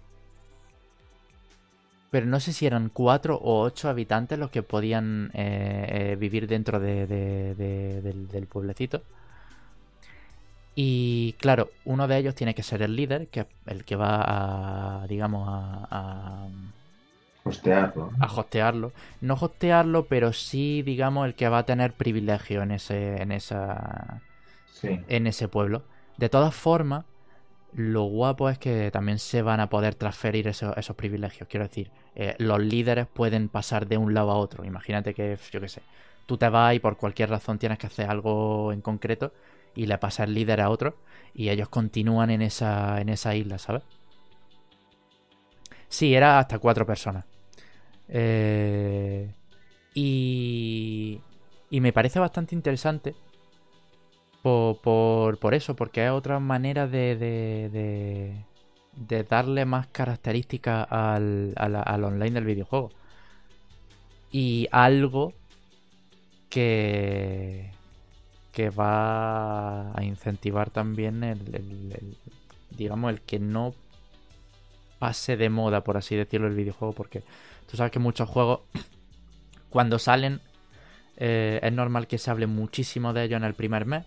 Pero 2.10 2.26
no 2.26 2.40
sé 2.40 2.52
si 2.52 2.66
eran 2.66 2.88
4 2.88 3.36
o 3.36 3.60
8 3.62 3.88
habitantes 3.88 4.38
los 4.38 4.50
que 4.50 4.62
podían 4.62 5.30
eh, 5.34 6.12
eh, 6.12 6.16
vivir 6.16 6.46
dentro 6.46 6.78
de- 6.80 7.06
de- 7.06 7.54
de- 7.54 8.00
del, 8.02 8.28
del 8.28 8.46
pueblecito. 8.46 9.02
Y 10.74 11.34
claro, 11.40 11.70
uno 11.84 12.06
de 12.06 12.18
ellos 12.18 12.34
tiene 12.34 12.54
que 12.54 12.62
ser 12.62 12.82
el 12.82 12.96
líder, 12.96 13.28
que 13.28 13.40
es 13.40 13.46
el 13.66 13.84
que 13.84 13.96
va 13.96 15.02
a, 15.02 15.06
digamos, 15.06 15.48
a, 15.48 15.86
a, 15.90 16.46
Costearlo. 17.42 18.10
¿no? 18.16 18.24
a 18.24 18.26
hostearlo. 18.26 18.92
No 19.20 19.34
hostearlo, 19.34 20.06
pero 20.06 20.32
sí, 20.32 20.82
digamos, 20.82 21.26
el 21.26 21.34
que 21.34 21.48
va 21.48 21.58
a 21.58 21.66
tener 21.66 21.92
privilegio 21.94 22.62
en 22.62 22.72
ese, 22.72 23.22
en 23.22 23.32
esa, 23.32 24.20
Sí. 24.72 25.00
en 25.08 25.26
ese 25.26 25.48
pueblo. 25.48 25.82
De 26.18 26.28
todas 26.28 26.54
formas, 26.54 27.04
lo 27.76 28.04
guapo 28.04 28.48
es 28.48 28.58
que 28.58 28.90
también 28.90 29.18
se 29.18 29.42
van 29.42 29.60
a 29.60 29.68
poder 29.68 29.94
transferir 29.94 30.48
esos, 30.48 30.74
privilegios. 30.96 31.46
Quiero 31.46 31.68
decir, 31.68 31.90
eh, 32.14 32.34
los 32.38 32.58
líderes 32.58 33.06
pueden 33.06 33.50
pasar 33.50 33.86
de 33.86 33.98
un 33.98 34.14
lado 34.14 34.30
a 34.30 34.36
otro. 34.36 34.64
Imagínate 34.64 35.12
que, 35.12 35.38
yo 35.52 35.60
qué 35.60 35.68
sé, 35.68 35.82
tú 36.24 36.38
te 36.38 36.48
vas 36.48 36.74
y 36.74 36.78
por 36.78 36.96
cualquier 36.96 37.28
razón 37.28 37.58
tienes 37.58 37.78
que 37.78 37.86
hacer 37.86 38.08
algo 38.08 38.72
en 38.72 38.80
concreto 38.80 39.34
y 39.74 39.84
le 39.84 39.98
pasas 39.98 40.26
el 40.26 40.34
líder 40.34 40.62
a 40.62 40.70
otro 40.70 40.96
y 41.34 41.50
ellos 41.50 41.68
continúan 41.68 42.30
en 42.30 42.40
esa, 42.40 42.98
en 42.98 43.10
esa 43.10 43.34
isla, 43.34 43.58
¿sabes? 43.58 43.82
Sí, 45.90 46.14
era 46.14 46.38
hasta 46.38 46.58
cuatro 46.58 46.86
personas. 46.86 47.26
Eh, 48.08 49.34
y, 49.92 51.20
y 51.68 51.80
me 51.82 51.92
parece 51.92 52.20
bastante 52.20 52.54
interesante 52.54 53.14
por, 54.42 55.38
por, 55.38 55.54
eso, 55.54 55.74
porque 55.74 56.04
es 56.04 56.10
otra 56.10 56.38
manera 56.38 56.86
de, 56.86 57.16
de, 57.16 58.44
de, 58.94 59.24
darle 59.24 59.64
más 59.64 59.88
características 59.88 60.86
al, 60.90 61.52
al, 61.56 61.76
al 61.76 62.04
online 62.04 62.32
del 62.32 62.44
videojuego. 62.44 62.90
Y 64.30 64.68
algo 64.70 65.32
que, 66.48 67.72
que 68.52 68.70
va 68.70 69.92
a 69.98 70.04
incentivar 70.04 70.70
también 70.70 71.24
el, 71.24 72.16
digamos, 72.70 73.10
el 73.10 73.20
que 73.22 73.38
no 73.38 73.74
pase 74.98 75.36
de 75.36 75.50
moda, 75.50 75.82
por 75.82 75.96
así 75.96 76.16
decirlo, 76.16 76.46
el 76.46 76.54
videojuego, 76.54 76.94
porque 76.94 77.22
tú 77.70 77.76
sabes 77.76 77.92
que 77.92 77.98
muchos 77.98 78.28
juegos, 78.28 78.60
cuando 79.70 79.98
salen, 79.98 80.40
eh, 81.16 81.60
es 81.62 81.72
normal 81.72 82.06
que 82.06 82.18
se 82.18 82.30
hable 82.30 82.46
muchísimo 82.46 83.12
de 83.12 83.24
ellos 83.24 83.38
en 83.38 83.44
el 83.44 83.54
primer 83.54 83.86
mes 83.86 84.04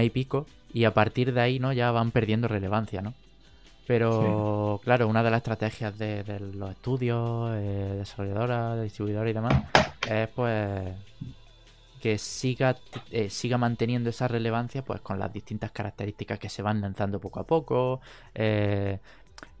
y 0.00 0.10
pico, 0.10 0.46
y 0.72 0.84
a 0.84 0.94
partir 0.94 1.34
de 1.34 1.40
ahí, 1.40 1.58
¿no? 1.58 1.72
Ya 1.72 1.90
van 1.90 2.10
perdiendo 2.10 2.48
relevancia, 2.48 3.02
¿no? 3.02 3.14
Pero, 3.86 4.80
claro, 4.84 5.08
una 5.08 5.22
de 5.22 5.30
las 5.30 5.38
estrategias 5.38 5.98
de, 5.98 6.22
de 6.22 6.40
los 6.40 6.70
estudios, 6.70 7.50
eh, 7.54 7.96
desarrolladoras, 7.98 8.82
distribuidores 8.82 9.32
y 9.32 9.34
demás, 9.34 9.64
es 10.08 10.28
pues 10.28 10.94
que 12.00 12.18
siga, 12.18 12.76
eh, 13.12 13.30
siga 13.30 13.58
manteniendo 13.58 14.10
esa 14.10 14.26
relevancia 14.26 14.82
pues 14.84 15.00
con 15.00 15.20
las 15.20 15.32
distintas 15.32 15.70
características 15.70 16.38
que 16.40 16.48
se 16.48 16.60
van 16.60 16.80
lanzando 16.80 17.20
poco 17.20 17.38
a 17.38 17.46
poco, 17.46 18.00
eh, 18.34 18.98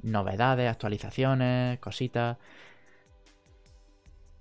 novedades, 0.02 0.68
actualizaciones, 0.68 1.78
cositas. 1.78 2.38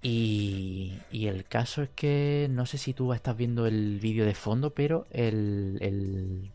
Y, 0.02 0.98
y, 1.12 1.28
el 1.28 1.46
caso 1.46 1.84
es 1.84 1.90
que 1.90 2.48
no 2.50 2.66
sé 2.66 2.80
si 2.80 2.94
tú 2.94 3.14
estás 3.14 3.38
viendo 3.38 3.68
el 3.68 4.00
vídeo 4.00 4.26
de 4.26 4.34
fondo, 4.34 4.72
pero 4.72 5.06
el, 5.12 5.78
el, 5.80 6.52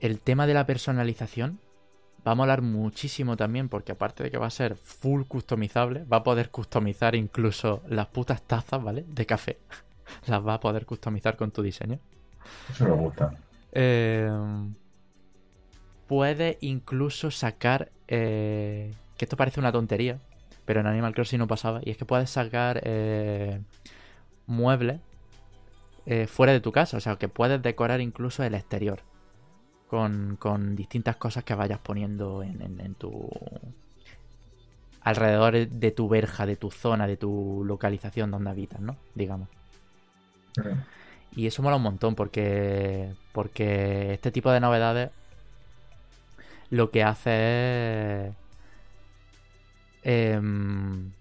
el 0.00 0.20
tema 0.20 0.46
de 0.46 0.54
la 0.54 0.64
personalización 0.64 1.60
va 2.26 2.32
a 2.32 2.34
molar 2.34 2.62
muchísimo 2.62 3.36
también 3.36 3.68
porque 3.68 3.92
aparte 3.92 4.22
de 4.22 4.30
que 4.30 4.38
va 4.38 4.46
a 4.46 4.50
ser 4.50 4.76
full 4.76 5.24
customizable, 5.24 6.04
va 6.04 6.18
a 6.18 6.22
poder 6.22 6.50
customizar 6.50 7.14
incluso 7.14 7.82
las 7.88 8.06
putas 8.06 8.42
tazas, 8.42 8.82
¿vale? 8.82 9.04
De 9.08 9.26
café. 9.26 9.58
las 10.26 10.46
va 10.46 10.54
a 10.54 10.60
poder 10.60 10.86
customizar 10.86 11.36
con 11.36 11.50
tu 11.50 11.62
diseño. 11.62 11.98
Eso 12.70 12.84
me 12.84 12.92
gusta. 12.92 13.34
Eh, 13.72 14.30
puede 16.06 16.58
incluso 16.60 17.30
sacar... 17.30 17.90
Eh, 18.08 18.94
que 19.16 19.24
esto 19.24 19.36
parece 19.36 19.58
una 19.60 19.72
tontería, 19.72 20.20
pero 20.68 20.80
en 20.80 20.86
Animal 20.86 21.14
Crossing 21.14 21.38
no 21.38 21.46
pasaba. 21.46 21.80
Y 21.82 21.92
es 21.92 21.96
que 21.96 22.04
puedes 22.04 22.28
sacar 22.28 22.82
eh, 22.84 23.58
muebles 24.46 25.00
eh, 26.04 26.26
fuera 26.26 26.52
de 26.52 26.60
tu 26.60 26.72
casa. 26.72 26.98
O 26.98 27.00
sea, 27.00 27.16
que 27.16 27.30
puedes 27.30 27.62
decorar 27.62 28.02
incluso 28.02 28.44
el 28.44 28.54
exterior 28.54 29.00
con, 29.88 30.76
distintas 30.76 31.16
cosas 31.16 31.44
que 31.44 31.54
vayas 31.54 31.78
poniendo 31.78 32.42
en, 32.42 32.94
tu... 32.96 33.30
alrededor 35.00 35.54
de 35.54 35.90
tu 35.90 36.06
verja, 36.06 36.44
de 36.44 36.56
tu 36.56 36.70
zona, 36.70 37.06
de 37.06 37.16
tu 37.16 37.62
localización 37.64 38.30
donde 38.30 38.50
habitas, 38.50 38.80
¿no? 38.82 38.96
Digamos. 39.14 39.48
Y 41.34 41.46
eso 41.46 41.62
mola 41.62 41.76
un 41.76 41.82
montón 41.82 42.14
porque, 42.14 43.14
porque 43.32 44.12
este 44.12 44.30
tipo 44.30 44.50
de 44.50 44.60
novedades 44.60 45.12
lo 46.68 46.90
que 46.90 47.04
hace 47.04 48.26
es... 48.26 48.47
Em, 50.10 51.12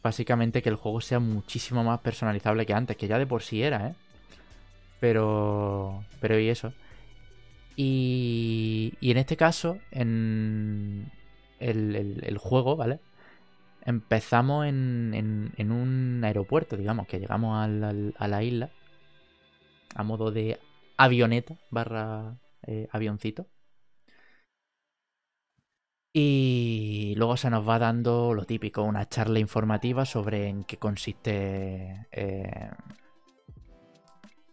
básicamente 0.00 0.62
que 0.62 0.68
el 0.68 0.76
juego 0.76 1.00
sea 1.00 1.18
muchísimo 1.18 1.82
más 1.82 1.98
personalizable 1.98 2.64
que 2.66 2.72
antes, 2.72 2.96
que 2.96 3.08
ya 3.08 3.18
de 3.18 3.26
por 3.26 3.42
sí 3.42 3.64
era, 3.64 3.88
¿eh? 3.88 3.94
Pero... 5.00 6.04
Pero 6.20 6.38
y 6.38 6.48
eso. 6.48 6.72
Y, 7.74 8.94
y 9.00 9.10
en 9.10 9.16
este 9.16 9.36
caso, 9.36 9.78
en 9.90 11.10
el, 11.58 12.38
juego, 12.38 12.76
¿vale? 12.76 13.00
Empezamos 13.84 14.66
en, 14.66 15.52
en, 15.56 15.72
un 15.72 16.22
aeropuerto, 16.24 16.76
digamos, 16.76 17.08
que 17.08 17.18
llegamos 17.18 17.56
a 17.56 18.28
la 18.28 18.42
isla 18.44 18.70
a 19.96 20.04
modo 20.04 20.30
de 20.30 20.60
avioneta 20.96 21.56
barra 21.70 22.36
eh, 22.68 22.86
avioncito. 22.92 23.46
Y 26.18 27.12
luego 27.18 27.36
se 27.36 27.50
nos 27.50 27.68
va 27.68 27.78
dando 27.78 28.32
lo 28.32 28.46
típico, 28.46 28.82
una 28.82 29.06
charla 29.06 29.38
informativa 29.38 30.06
sobre 30.06 30.48
en 30.48 30.64
qué 30.64 30.78
consiste 30.78 32.06
eh, 32.10 32.70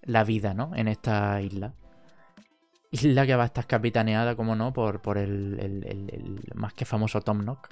la 0.02 0.26
vida, 0.26 0.54
¿no? 0.54 0.72
En 0.76 0.90
esta 0.90 1.40
isla 1.42 1.74
isla 2.92 3.26
que 3.26 3.36
va 3.38 3.44
a 3.44 3.46
estar 3.46 3.66
capitaneada, 3.66 4.36
como 4.36 4.58
no, 4.58 4.74
por, 4.74 5.02
por 5.02 5.18
el, 5.18 6.42
más 6.54 6.74
que 6.74 6.84
famoso 6.84 7.22
Tom 7.22 7.46
Nook. 7.46 7.70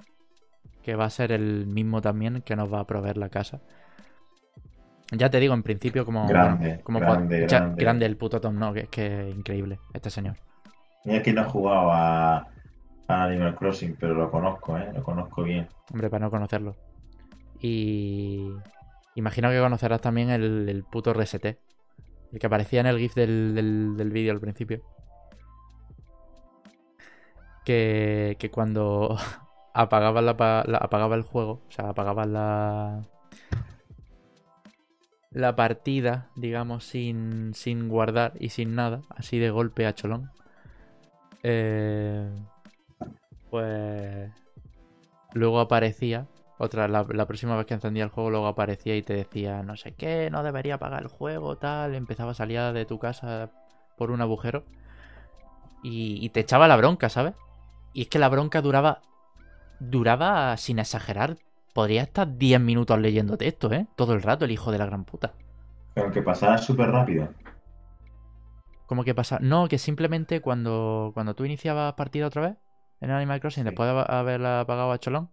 Que 0.81 0.95
va 0.95 1.03
a 1.03 1.10
ser 1.10 1.33
el 1.33 1.67
mismo 1.67 2.01
también 2.01 2.41
que 2.43 2.55
nos 2.55 2.74
va 2.74 2.79
a 2.79 2.88
proveer 2.88 3.17
la 3.17 3.27
casa. 3.27 3.60
Ya 5.12 5.29
te 5.29 5.41
digo, 5.41 5.53
en 5.53 5.63
principio, 5.63 6.05
como. 6.05 6.29
Grande, 6.29 6.79
como 6.81 7.01
grande, 7.01 7.45
grande. 7.77 8.05
el 8.05 8.15
puto 8.15 8.39
Tom 8.39 8.57
Nook, 8.57 8.77
es 8.77 8.88
que 8.88 9.29
es 9.29 9.36
increíble, 9.36 9.79
este 9.93 10.10
señor. 10.10 10.38
Mira 11.03 11.21
que 11.21 11.33
no 11.33 11.41
he 11.41 11.45
Animal 13.12 13.56
Crossing, 13.56 13.95
pero 14.00 14.13
lo 14.13 14.32
conozco, 14.32 14.78
¿eh? 14.78 14.91
Lo 14.93 15.04
conozco 15.04 15.43
bien. 15.43 15.67
Hombre, 15.91 16.10
para 16.10 16.26
no 16.26 16.32
conocerlo. 16.32 16.76
Y. 17.60 18.52
Imagino 19.15 19.50
que 19.50 19.60
conocerás 19.60 20.02
también 20.02 20.30
el, 20.30 20.86
puto 20.89 21.13
RST. 21.13 21.45
El 21.45 22.39
que 22.39 22.47
aparecía 22.47 22.80
en 22.80 22.88
el 22.88 22.97
GIF 22.97 23.13
del, 23.13 23.54
del, 23.54 23.97
del 23.97 24.10
vídeo 24.12 24.32
al 24.32 24.39
principio 24.39 24.82
que, 27.63 28.38
que 28.39 28.52
cuando 28.52 29.17
apagabas, 29.74 30.24
la, 30.24 30.32
apagaba 30.80 31.15
el 31.15 31.24
juego, 31.24 31.62
o 31.67 31.71
sea, 31.71 31.89
apagabas 31.89 32.28
la, 32.28 33.02
la 35.32 35.56
partida, 35.56 36.30
digamos, 36.36 36.84
sin, 36.84 37.54
sin 37.54 37.89
guardar 37.89 38.34
y 38.39 38.50
sin 38.50 38.76
nada, 38.76 39.02
así 39.10 39.39
de 39.39 39.52
golpe 39.52 39.86
a 39.86 39.95
cholón, 39.95 40.32
eh, 41.43 42.30
pues 43.52 44.32
luego 45.34 45.60
aparecía, 45.60 46.28
otra, 46.58 46.88
la, 46.88 47.06
la, 47.10 47.28
próxima 47.28 47.56
vez 47.58 47.66
que 47.66 47.74
encendía 47.74 48.04
el 48.04 48.10
juego, 48.10 48.32
luego 48.32 48.48
aparecía 48.48 48.96
y 48.96 49.04
te 49.04 49.14
decía, 49.14 49.62
no 49.62 49.76
sé 49.76 49.94
qué, 49.94 50.30
no 50.32 50.42
debería 50.42 50.76
apagar 50.76 51.04
el 51.04 51.10
juego, 51.10 51.58
tal, 51.58 51.94
empezaba 51.94 52.32
a 52.32 52.36
salir 52.36 52.60
de 52.60 52.86
tu 52.86 52.98
casa 52.98 53.52
por 53.98 54.10
un 54.10 54.22
agujero 54.22 54.64
y, 55.84 56.26
y 56.26 56.30
te 56.30 56.40
echaba 56.40 56.68
la 56.68 56.78
bronca, 56.78 57.10
¿sabes? 57.10 57.34
Y 57.94 58.04
es 58.04 58.08
que 58.08 58.20
la 58.20 58.30
bronca 58.30 58.62
duraba. 58.62 59.02
Duraba, 59.80 60.56
sin 60.58 60.78
exagerar, 60.78 61.38
podría 61.74 62.04
estar 62.04 62.38
10 62.38 62.62
minutos 62.62 63.00
leyendo 63.00 63.38
texto, 63.38 63.72
¿eh? 63.74 63.88
Todo 63.96 64.14
el 64.14 64.22
rato, 64.22 64.46
el 64.46 64.52
hijo 64.52 64.72
de 64.72 64.78
la 64.78 64.86
gran 64.86 65.06
puta. 65.06 65.34
Pero 65.96 66.12
que 66.12 66.22
pasara 66.22 66.58
súper 66.60 66.92
rápido. 66.92 67.30
¿Cómo 68.86 69.04
que 69.04 69.16
pasa? 69.16 69.40
No, 69.42 69.68
que 69.68 69.78
simplemente 69.80 70.40
cuando, 70.40 71.12
cuando 71.14 71.34
tú 71.34 71.46
iniciabas 71.46 71.94
partida 71.94 72.28
otra 72.28 72.42
vez 72.44 72.58
en 73.02 73.12
Animal 73.12 73.42
Crossing, 73.42 73.64
después 73.64 73.92
de 73.92 74.06
haberla 74.08 74.62
apagado 74.62 74.92
a 74.92 75.00
Cholón, 75.00 75.30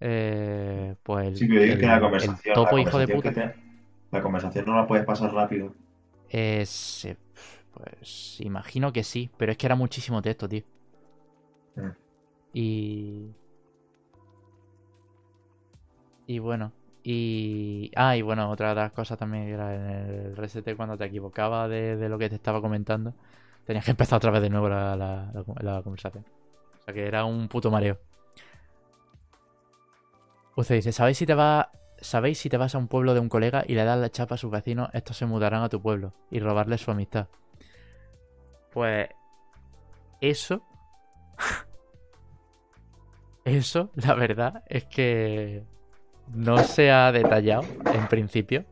eh, 0.00 0.94
pues. 1.02 1.38
Sí, 1.38 1.46
pero 1.48 1.78
que 1.78 1.86
la 1.86 2.00
conversación. 2.00 2.54
topo 2.54 2.78
hijo 2.78 2.98
de 2.98 3.08
puta. 3.08 3.54
la 4.10 4.22
conversación 4.22 4.66
no 4.66 4.76
la 4.76 4.86
puedes 4.86 5.04
pasar 5.04 5.32
rápido. 5.32 5.72
Es. 6.28 7.08
Pues 7.72 8.40
imagino 8.40 8.92
que 8.92 9.04
sí, 9.04 9.30
pero 9.36 9.52
es 9.52 9.58
que 9.58 9.66
era 9.66 9.76
muchísimo 9.76 10.20
texto, 10.22 10.48
tío. 10.48 10.62
Mm. 11.76 11.90
Y. 12.52 13.30
Y 16.26 16.38
bueno. 16.38 16.72
Y. 17.02 17.92
Ah, 17.94 18.16
y 18.16 18.22
bueno, 18.22 18.50
otra 18.50 18.70
de 18.70 18.74
las 18.74 18.92
cosas 18.92 19.18
también 19.18 19.44
era 19.44 19.74
en 19.74 19.86
el 20.26 20.36
reset 20.36 20.76
cuando 20.76 20.96
te 20.96 21.04
equivocabas 21.04 21.70
de, 21.70 22.08
lo 22.08 22.18
que 22.18 22.28
te 22.28 22.34
estaba 22.34 22.60
comentando. 22.60 23.14
Tenías 23.64 23.84
que 23.84 23.92
empezar 23.92 24.18
otra 24.18 24.30
vez 24.30 24.42
de 24.42 24.50
nuevo 24.50 24.68
la, 24.68 24.96
la, 24.96 25.82
conversación. 25.82 26.24
Que 26.86 27.06
era 27.06 27.24
un 27.24 27.48
puto 27.48 27.70
mareo. 27.70 27.98
Usted 30.56 30.76
dice, 30.76 30.92
¿sabéis 30.92 31.18
si 31.18 31.26
te 31.26 31.34
va 31.34 31.70
¿Sabéis 32.00 32.38
si 32.38 32.50
te 32.50 32.56
vas 32.56 32.74
a 32.74 32.78
un 32.78 32.88
pueblo 32.88 33.14
de 33.14 33.20
un 33.20 33.28
colega 33.28 33.64
y 33.66 33.74
le 33.74 33.84
das 33.84 33.98
la 33.98 34.10
chapa 34.10 34.34
a 34.34 34.38
sus 34.38 34.50
vecinos, 34.50 34.90
estos 34.92 35.16
se 35.16 35.26
mudarán 35.26 35.62
a 35.62 35.68
tu 35.68 35.80
pueblo 35.80 36.12
y 36.30 36.40
robarles 36.40 36.82
su 36.82 36.90
amistad? 36.90 37.28
Pues 38.72 39.08
eso 40.20 40.62
eso, 43.44 43.90
la 43.94 44.14
verdad, 44.14 44.62
es 44.66 44.84
que 44.84 45.64
no 46.28 46.58
se 46.58 46.90
ha 46.90 47.12
detallado 47.12 47.62
en 47.94 48.08
principio, 48.08 48.64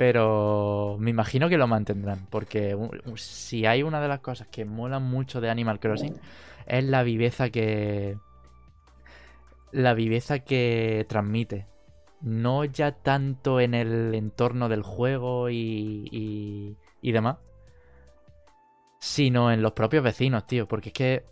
pero 0.00 0.96
me 0.98 1.10
imagino 1.10 1.50
que 1.50 1.58
lo 1.58 1.66
mantendrán, 1.66 2.26
porque 2.30 2.74
si 3.16 3.66
hay 3.66 3.82
una 3.82 4.00
de 4.00 4.08
las 4.08 4.20
cosas 4.20 4.48
que 4.48 4.64
molan 4.64 5.02
mucho 5.02 5.42
de 5.42 5.50
Animal 5.50 5.78
Crossing 5.78 6.18
es 6.66 6.84
la 6.84 7.02
viveza 7.02 7.50
que 7.50 8.16
la 9.72 9.92
viveza 9.92 10.38
que 10.38 11.04
transmite. 11.06 11.66
No 12.22 12.64
ya 12.64 12.92
tanto 12.92 13.60
en 13.60 13.74
el 13.74 14.14
entorno 14.14 14.70
del 14.70 14.82
juego 14.82 15.50
y, 15.50 16.08
y, 16.10 16.78
y 17.02 17.12
demás, 17.12 17.36
sino 19.00 19.52
en 19.52 19.60
los 19.60 19.72
propios 19.72 20.02
vecinos, 20.02 20.46
tío, 20.46 20.66
porque 20.66 20.88
es 20.88 20.94
que 20.94 21.24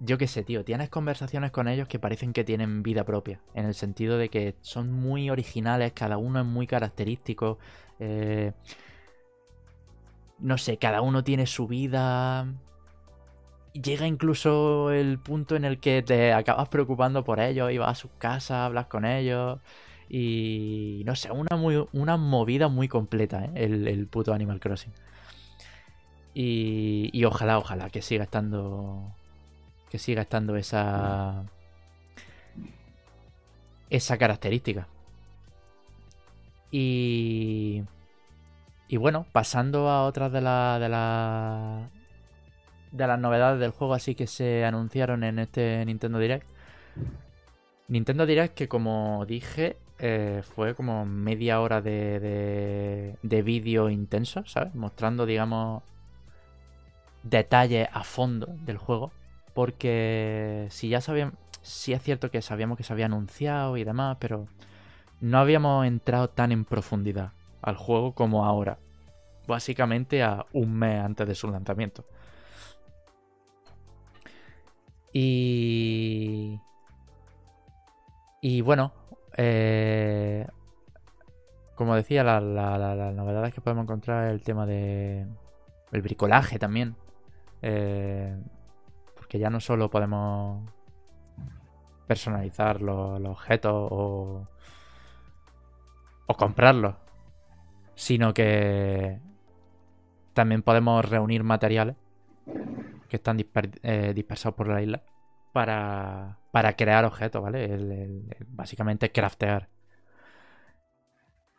yo 0.00 0.16
qué 0.16 0.26
sé, 0.26 0.42
tío, 0.44 0.64
tienes 0.64 0.88
conversaciones 0.88 1.50
con 1.50 1.68
ellos 1.68 1.86
que 1.86 1.98
parecen 1.98 2.32
que 2.32 2.42
tienen 2.42 2.82
vida 2.82 3.04
propia, 3.04 3.40
en 3.54 3.66
el 3.66 3.74
sentido 3.74 4.16
de 4.16 4.30
que 4.30 4.56
son 4.62 4.90
muy 4.90 5.28
originales, 5.30 5.92
cada 5.92 6.16
uno 6.16 6.40
es 6.40 6.46
muy 6.46 6.66
característico, 6.66 7.58
eh, 7.98 8.52
no 10.38 10.56
sé, 10.56 10.78
cada 10.78 11.02
uno 11.02 11.22
tiene 11.22 11.46
su 11.46 11.66
vida. 11.68 12.46
Llega 13.74 14.06
incluso 14.06 14.90
el 14.90 15.18
punto 15.18 15.54
en 15.54 15.64
el 15.64 15.78
que 15.78 16.02
te 16.02 16.32
acabas 16.32 16.68
preocupando 16.70 17.22
por 17.22 17.38
ellos 17.40 17.70
y 17.70 17.76
a 17.78 17.94
sus 17.94 18.10
casas, 18.18 18.52
hablas 18.52 18.86
con 18.86 19.04
ellos. 19.04 19.60
Y 20.08 21.02
no 21.06 21.14
sé, 21.14 21.30
una, 21.30 21.56
muy, 21.56 21.86
una 21.92 22.16
movida 22.16 22.68
muy 22.68 22.88
completa, 22.88 23.44
¿eh? 23.44 23.50
el, 23.54 23.86
el 23.86 24.06
puto 24.06 24.32
Animal 24.32 24.60
Crossing. 24.60 24.92
Y, 26.34 27.10
y 27.12 27.24
ojalá, 27.24 27.58
ojalá 27.58 27.90
que 27.90 28.02
siga 28.02 28.24
estando 28.24 29.14
que 29.90 29.98
siga 29.98 30.22
estando 30.22 30.56
esa 30.56 31.44
esa 33.90 34.16
característica. 34.16 34.86
Y. 36.70 37.82
Y 38.88 38.96
bueno, 38.96 39.26
pasando 39.32 39.88
a 39.88 40.04
otras 40.04 40.32
de 40.32 40.40
las. 40.40 40.80
De, 40.80 40.88
la, 40.88 41.90
de 42.92 43.06
las 43.06 43.18
novedades 43.18 43.60
del 43.60 43.70
juego 43.72 43.94
así 43.94 44.14
que 44.14 44.26
se 44.26 44.64
anunciaron 44.64 45.24
en 45.24 45.40
este 45.40 45.84
Nintendo 45.84 46.18
Direct. 46.18 46.48
Nintendo 47.88 48.24
Direct 48.24 48.54
que 48.54 48.68
como 48.68 49.26
dije 49.26 49.76
eh, 49.98 50.42
fue 50.44 50.74
como 50.74 51.04
media 51.04 51.60
hora 51.60 51.82
de, 51.82 52.20
de, 52.20 53.16
de 53.22 53.42
vídeo 53.42 53.90
intenso, 53.90 54.44
¿sabes? 54.46 54.74
Mostrando, 54.74 55.26
digamos, 55.26 55.82
detalles 57.22 57.88
a 57.92 58.04
fondo 58.04 58.46
del 58.64 58.78
juego. 58.78 59.12
Porque 59.60 60.68
si 60.70 60.88
ya 60.88 61.02
sabíamos, 61.02 61.34
sí 61.60 61.92
es 61.92 62.02
cierto 62.02 62.30
que 62.30 62.40
sabíamos 62.40 62.78
que 62.78 62.82
se 62.82 62.94
había 62.94 63.04
anunciado 63.04 63.76
y 63.76 63.84
demás, 63.84 64.16
pero 64.18 64.46
no 65.20 65.36
habíamos 65.36 65.86
entrado 65.86 66.30
tan 66.30 66.50
en 66.50 66.64
profundidad 66.64 67.32
al 67.60 67.76
juego 67.76 68.14
como 68.14 68.46
ahora. 68.46 68.78
Básicamente 69.46 70.22
a 70.22 70.46
un 70.54 70.78
mes 70.78 71.04
antes 71.04 71.28
de 71.28 71.34
su 71.34 71.50
lanzamiento. 71.50 72.06
Y... 75.12 76.58
Y 78.40 78.62
bueno, 78.62 78.94
eh, 79.36 80.46
como 81.74 81.96
decía, 81.96 82.24
las 82.24 82.42
la, 82.42 83.12
novedades 83.12 83.52
que 83.52 83.60
podemos 83.60 83.82
encontrar 83.82 84.30
el 84.30 84.42
tema 84.42 84.64
de... 84.64 85.26
El 85.92 86.00
bricolaje 86.00 86.58
también. 86.58 86.96
Eh, 87.60 88.34
porque 89.30 89.38
ya 89.38 89.48
no 89.48 89.60
solo 89.60 89.88
podemos 89.88 90.68
personalizar 92.08 92.82
los, 92.82 93.24
objetos 93.24 93.72
o, 93.72 94.48
o 96.26 96.34
comprarlos, 96.34 96.96
sino 97.94 98.34
que 98.34 99.20
también 100.32 100.62
podemos 100.62 101.08
reunir 101.08 101.44
materiales 101.44 101.94
que 103.08 103.16
están 103.18 103.38
eh, 103.84 104.12
dispersados 104.16 104.56
por 104.56 104.66
la 104.66 104.82
isla 104.82 105.04
para, 105.52 106.40
para 106.50 106.74
crear 106.74 107.04
objetos, 107.04 107.40
¿vale? 107.40 108.24
básicamente 108.48 109.12
craftear. 109.12 109.68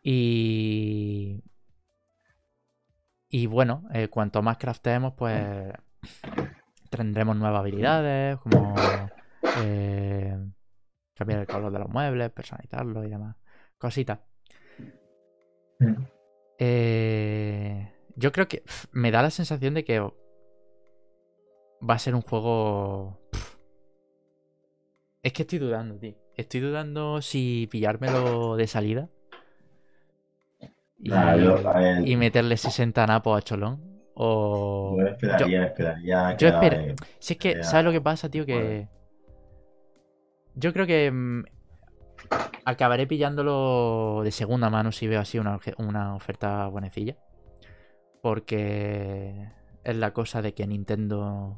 Y... 0.04 1.42
Y 3.30 3.46
bueno, 3.46 3.88
eh, 3.94 4.10
cuanto 4.10 4.42
más 4.42 4.58
crafteemos, 4.58 5.14
pues 5.14 5.72
tendremos 6.98 7.36
nuevas 7.36 7.62
habilidades, 7.62 8.38
como 8.38 8.76
eh, 9.64 10.38
cambiar 11.16 11.40
el 11.40 11.48
color 11.48 11.72
de 11.72 11.80
los 11.80 11.90
muebles, 11.90 12.32
personalizarlos 12.32 13.06
y 13.06 13.10
demás. 13.10 13.36
Cositas. 13.78 14.20
Mm. 15.80 16.04
Eh, 16.60 17.92
yo 18.16 18.32
creo 18.32 18.48
que 18.48 18.64
me 18.92 19.10
da 19.10 19.22
la 19.22 19.32
sensación 19.32 19.74
de 19.74 19.84
que 19.84 20.00
va 20.00 21.96
a 21.96 22.00
ser 22.00 22.14
un 22.14 22.22
juego. 22.22 23.20
Es 25.24 25.34
que 25.34 25.44
estoy 25.44 25.60
dudando, 25.60 25.98
tío. 25.98 26.16
Estoy 26.36 26.60
dudando 26.60 27.22
si 27.22 27.68
pillármelo 27.72 28.56
de 28.56 28.68
salida. 28.68 29.10
Y, 31.04 32.16
meterle 32.16 32.58
60 32.58 33.08
napos 33.08 33.38
a 33.38 33.42
Cholón. 33.42 34.01
O. 34.24 34.98
Yo 35.00 35.08
esperaría, 35.08 35.64
esperaría. 35.64 36.38
Yo 36.38 36.48
espero. 36.50 36.96
Si 37.18 37.34
es 37.34 37.40
que, 37.40 37.64
¿sabes 37.64 37.84
lo 37.84 37.92
que 37.92 38.02
pasa, 38.02 38.30
tío? 38.30 38.46
Que. 38.46 38.88
Yo 40.54 40.72
creo 40.74 40.86
que. 40.86 41.10
Mm, 41.12 41.46
acabaré 42.64 43.08
pillándolo 43.08 44.22
de 44.24 44.30
segunda 44.30 44.70
mano 44.70 44.92
si 44.92 45.08
veo 45.08 45.20
así 45.20 45.40
una, 45.40 45.60
una 45.80 46.14
oferta 46.14 46.68
buenecilla. 46.68 47.18
Porque. 48.22 49.50
Es 49.84 49.96
la 49.96 50.14
cosa 50.14 50.44
de 50.44 50.54
que 50.54 50.68
Nintendo 50.68 51.58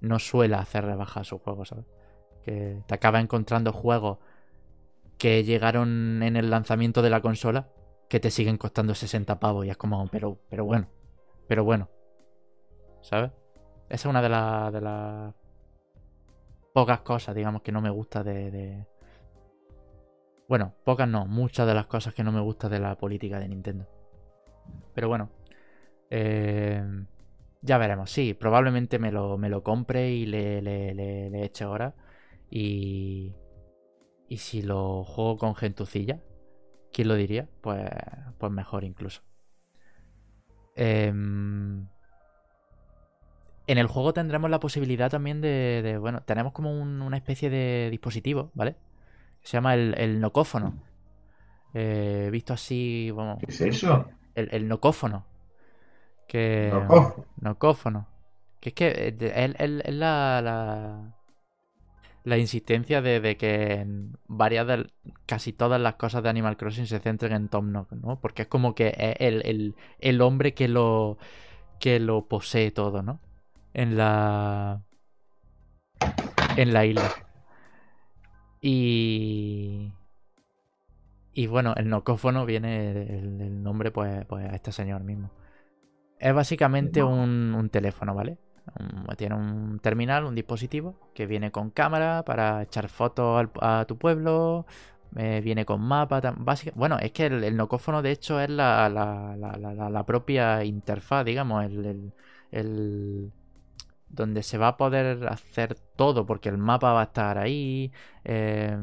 no 0.00 0.18
suele 0.20 0.54
hacer 0.54 0.84
rebajas 0.84 1.22
a 1.22 1.24
sus 1.24 1.40
juegos, 1.40 1.70
¿sabes? 1.70 1.86
Que 2.44 2.84
te 2.86 2.94
acaba 2.94 3.18
encontrando 3.18 3.72
juegos 3.72 4.18
que 5.18 5.42
llegaron 5.42 6.22
en 6.22 6.36
el 6.36 6.50
lanzamiento 6.50 7.02
de 7.02 7.10
la 7.10 7.20
consola 7.20 7.66
que 8.08 8.20
te 8.20 8.30
siguen 8.30 8.58
costando 8.58 8.94
60 8.94 9.40
pavos 9.40 9.66
y 9.66 9.70
es 9.70 9.76
como, 9.76 10.06
pero, 10.06 10.38
pero 10.48 10.64
bueno, 10.64 10.86
pero 11.50 11.64
bueno. 11.64 11.90
¿Sabes? 13.00 13.32
Esa 13.88 13.94
es 13.94 14.04
una 14.06 14.22
de, 14.22 14.28
las 14.28 15.34
pocas 16.72 17.00
cosas, 17.00 17.34
digamos, 17.34 17.62
que 17.62 17.72
no 17.72 17.80
me 17.80 17.90
gusta 17.90 18.22
de, 18.22 18.86
Bueno, 20.48 20.74
pocas 20.84 21.08
no, 21.08 21.26
muchas 21.26 21.66
de 21.66 21.74
las 21.74 21.86
cosas 21.86 22.14
que 22.14 22.22
no 22.22 22.30
me 22.30 22.40
gusta 22.40 22.68
de 22.68 22.78
la 22.78 22.96
política 22.96 23.40
de 23.40 23.48
Nintendo. 23.48 23.88
Pero 24.94 25.08
bueno. 25.08 25.28
Eh, 26.08 26.84
ya 27.62 27.78
veremos. 27.78 28.12
Sí, 28.12 28.32
probablemente 28.32 29.00
me 29.00 29.10
lo, 29.10 29.36
me 29.36 29.48
lo 29.48 29.64
compre 29.64 30.12
y 30.12 30.26
le, 30.26 30.62
le, 30.62 30.94
le, 30.94 31.44
eche 31.44 31.64
ahora. 31.64 31.96
Y... 32.48 33.34
Y 34.28 34.36
si 34.36 34.62
lo 34.62 35.02
juego 35.02 35.36
con 35.36 35.56
gentucilla, 35.56 36.20
¿quién 36.92 37.08
lo 37.08 37.16
diría? 37.16 37.48
Pues, 37.60 37.90
pues 38.38 38.52
mejor 38.52 38.84
incluso. 38.84 39.22
Em, 40.76 41.86
en 43.66 43.78
el 43.78 43.86
juego 43.86 44.12
tendremos 44.12 44.50
la 44.50 44.60
posibilidad 44.60 45.10
también 45.10 45.40
de, 45.40 45.98
bueno, 46.00 46.22
tenemos 46.22 46.52
como 46.52 46.72
una 46.72 47.16
especie 47.16 47.50
de 47.50 47.88
dispositivo, 47.90 48.50
¿vale? 48.54 48.76
Se 49.42 49.56
llama 49.56 49.74
el, 49.74 50.20
nocófono. 50.20 50.82
Eh, 51.72 52.28
visto 52.32 52.52
así, 52.52 53.10
bueno, 53.12 53.38
¿Qué 53.38 53.46
es 53.46 53.60
eso? 53.60 54.08
El, 54.34 54.68
nocófono. 54.68 55.26
Que, 56.26 56.72
nocófono. 57.40 58.08
Que 58.60 58.70
es 58.70 58.74
que 58.74 59.16
es 59.18 59.94
la, 59.94 60.40
la 60.42 61.19
insistencia 62.38 63.02
de, 63.02 63.36
que 63.36 63.72
en 63.74 64.16
varias 64.26 64.66
de 64.66 64.86
casi 65.26 65.52
todas 65.52 65.80
las 65.80 65.94
cosas 65.94 66.22
de 66.22 66.28
Animal 66.28 66.56
Crossing 66.56 66.86
se 66.86 67.00
centren 67.00 67.32
en 67.32 67.48
Tom 67.48 67.72
Nook, 67.72 67.92
¿no? 67.92 68.20
Porque 68.20 68.42
es 68.42 68.48
como 68.48 68.74
que 68.74 68.88
es 68.96 69.16
el, 69.20 69.74
el, 69.98 70.20
hombre 70.20 70.54
que 70.54 70.68
lo 70.68 71.18
que 71.78 72.00
lo 72.00 72.26
posee 72.28 72.70
todo, 72.70 73.02
¿no? 73.02 73.20
En 73.74 73.96
la 73.96 74.82
en 76.56 76.72
la 76.72 76.86
isla. 76.86 77.10
Y 78.60 79.92
y 81.32 81.46
bueno, 81.46 81.74
el 81.76 81.88
nocófono 81.88 82.44
viene 82.44 82.90
el, 82.90 83.62
nombre 83.62 83.90
pues, 83.90 84.26
pues 84.26 84.46
a 84.46 84.54
este 84.54 84.72
señor 84.72 85.04
mismo. 85.04 85.30
Es 86.18 86.34
básicamente 86.34 87.02
un, 87.02 87.54
un 87.54 87.70
teléfono, 87.70 88.14
¿vale? 88.14 88.38
Tiene 89.16 89.34
un 89.34 89.80
terminal, 89.80 90.24
un 90.24 90.34
dispositivo 90.34 91.10
que 91.14 91.26
viene 91.26 91.50
con 91.50 91.70
cámara 91.70 92.24
para 92.24 92.62
echar 92.62 92.88
fotos 92.88 93.48
a 93.60 93.84
tu 93.86 93.98
pueblo. 93.98 94.66
Eh, 95.16 95.40
viene 95.42 95.64
con 95.64 95.80
mapa. 95.80 96.20
bueno, 96.74 96.98
es 96.98 97.12
que 97.12 97.26
el, 97.26 97.56
nocófono 97.56 98.00
de 98.02 98.12
hecho 98.12 98.40
es 98.40 98.48
la, 98.48 98.88
la, 98.88 100.04
propia 100.06 100.64
interfaz, 100.64 101.24
digamos, 101.24 101.64
el, 102.52 103.32
donde 104.08 104.42
se 104.42 104.58
va 104.58 104.68
a 104.68 104.76
poder 104.76 105.26
hacer 105.28 105.74
todo, 105.96 106.26
porque 106.26 106.48
el 106.48 106.58
mapa 106.58 106.92
va 106.92 107.00
a 107.00 107.04
estar 107.04 107.38
ahí. 107.38 107.92
Eh, 108.24 108.76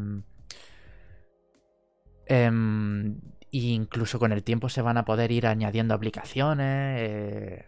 incluso 3.52 4.20
con 4.20 4.32
el 4.32 4.44
tiempo 4.44 4.70
se 4.70 4.82
van 4.82 4.98
a 4.98 5.06
poder 5.06 5.32
ir 5.32 5.48
añadiendo 5.48 5.94
aplicaciones. 5.94 7.00
Eh, 7.02 7.66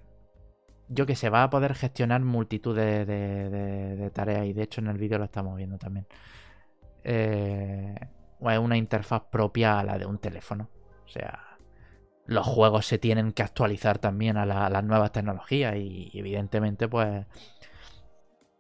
yo 0.89 1.05
que 1.05 1.15
sé, 1.15 1.29
va 1.29 1.43
a 1.43 1.49
poder 1.49 1.75
gestionar 1.75 2.21
multitud 2.21 2.75
de, 2.75 4.11
tareas 4.13 4.45
y 4.45 4.53
de 4.53 4.63
hecho 4.63 4.81
en 4.81 4.87
el 4.87 4.97
vídeo 4.97 5.17
lo 5.19 5.25
estamos 5.25 5.55
viendo 5.55 5.77
también. 5.77 6.07
Eh, 7.03 7.95
es 8.41 8.59
una 8.59 8.77
interfaz 8.77 9.23
propia 9.31 9.79
a 9.79 9.83
la 9.83 9.97
de 9.97 10.05
un 10.05 10.17
teléfono. 10.17 10.69
O 11.05 11.07
sea, 11.07 11.57
los 12.25 12.45
juegos 12.45 12.85
se 12.87 12.97
tienen 12.97 13.33
que 13.33 13.43
actualizar 13.43 13.99
también 13.99 14.37
a, 14.37 14.45
las 14.45 14.83
nuevas 14.83 15.11
tecnologías 15.11 15.75
y, 15.77 16.11
evidentemente 16.13 16.87
pues 16.87 17.25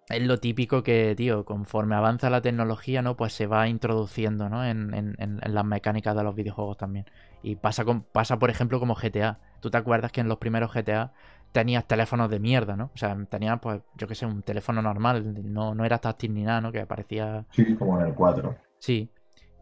es 0.09 0.23
lo 0.23 0.39
típico 0.39 0.81
que, 0.81 1.13
tío, 1.15 1.45
conforme 1.45 1.95
avanza 1.95 2.31
la 2.31 2.41
tecnología, 2.41 3.03
¿no? 3.03 3.15
Pues 3.15 3.33
se 3.33 3.45
va 3.45 3.67
introduciendo, 3.67 4.49
¿no? 4.49 4.65
En, 4.65 4.93
en, 4.95 5.39
las 5.43 5.65
mecánicas 5.65 6.15
de 6.15 6.23
los 6.23 6.33
videojuegos 6.33 6.77
también. 6.77 7.05
Y 7.43 7.57
pasa, 7.57 7.85
con, 7.85 8.01
pasa, 8.01 8.39
por 8.39 8.49
ejemplo, 8.49 8.79
como 8.79 8.95
GTA. 8.95 9.39
¿Tú 9.59 9.69
te 9.69 9.77
acuerdas 9.77 10.11
que 10.11 10.21
en 10.21 10.27
los 10.27 10.39
primeros 10.39 10.73
GTA 10.73 11.13
tenías 11.51 11.87
teléfonos 11.87 12.29
de 12.29 12.39
mierda, 12.39 12.75
¿no? 12.75 12.91
O 12.93 12.97
sea, 12.97 13.17
tenías, 13.29 13.59
pues, 13.59 13.81
yo 13.95 14.07
qué 14.07 14.15
sé, 14.15 14.25
un 14.25 14.41
teléfono 14.43 14.81
normal, 14.81 15.35
no, 15.51 15.73
no 15.73 15.85
era 15.85 15.97
táctil 15.97 16.33
ni 16.33 16.43
nada, 16.43 16.61
¿no? 16.61 16.71
Que 16.71 16.85
parecía... 16.85 17.45
Sí, 17.51 17.75
como 17.75 17.99
en 17.99 18.07
el 18.07 18.13
4. 18.13 18.55
Sí. 18.79 19.09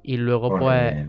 Y 0.03 0.17
luego, 0.17 0.57
pues... 0.57 1.07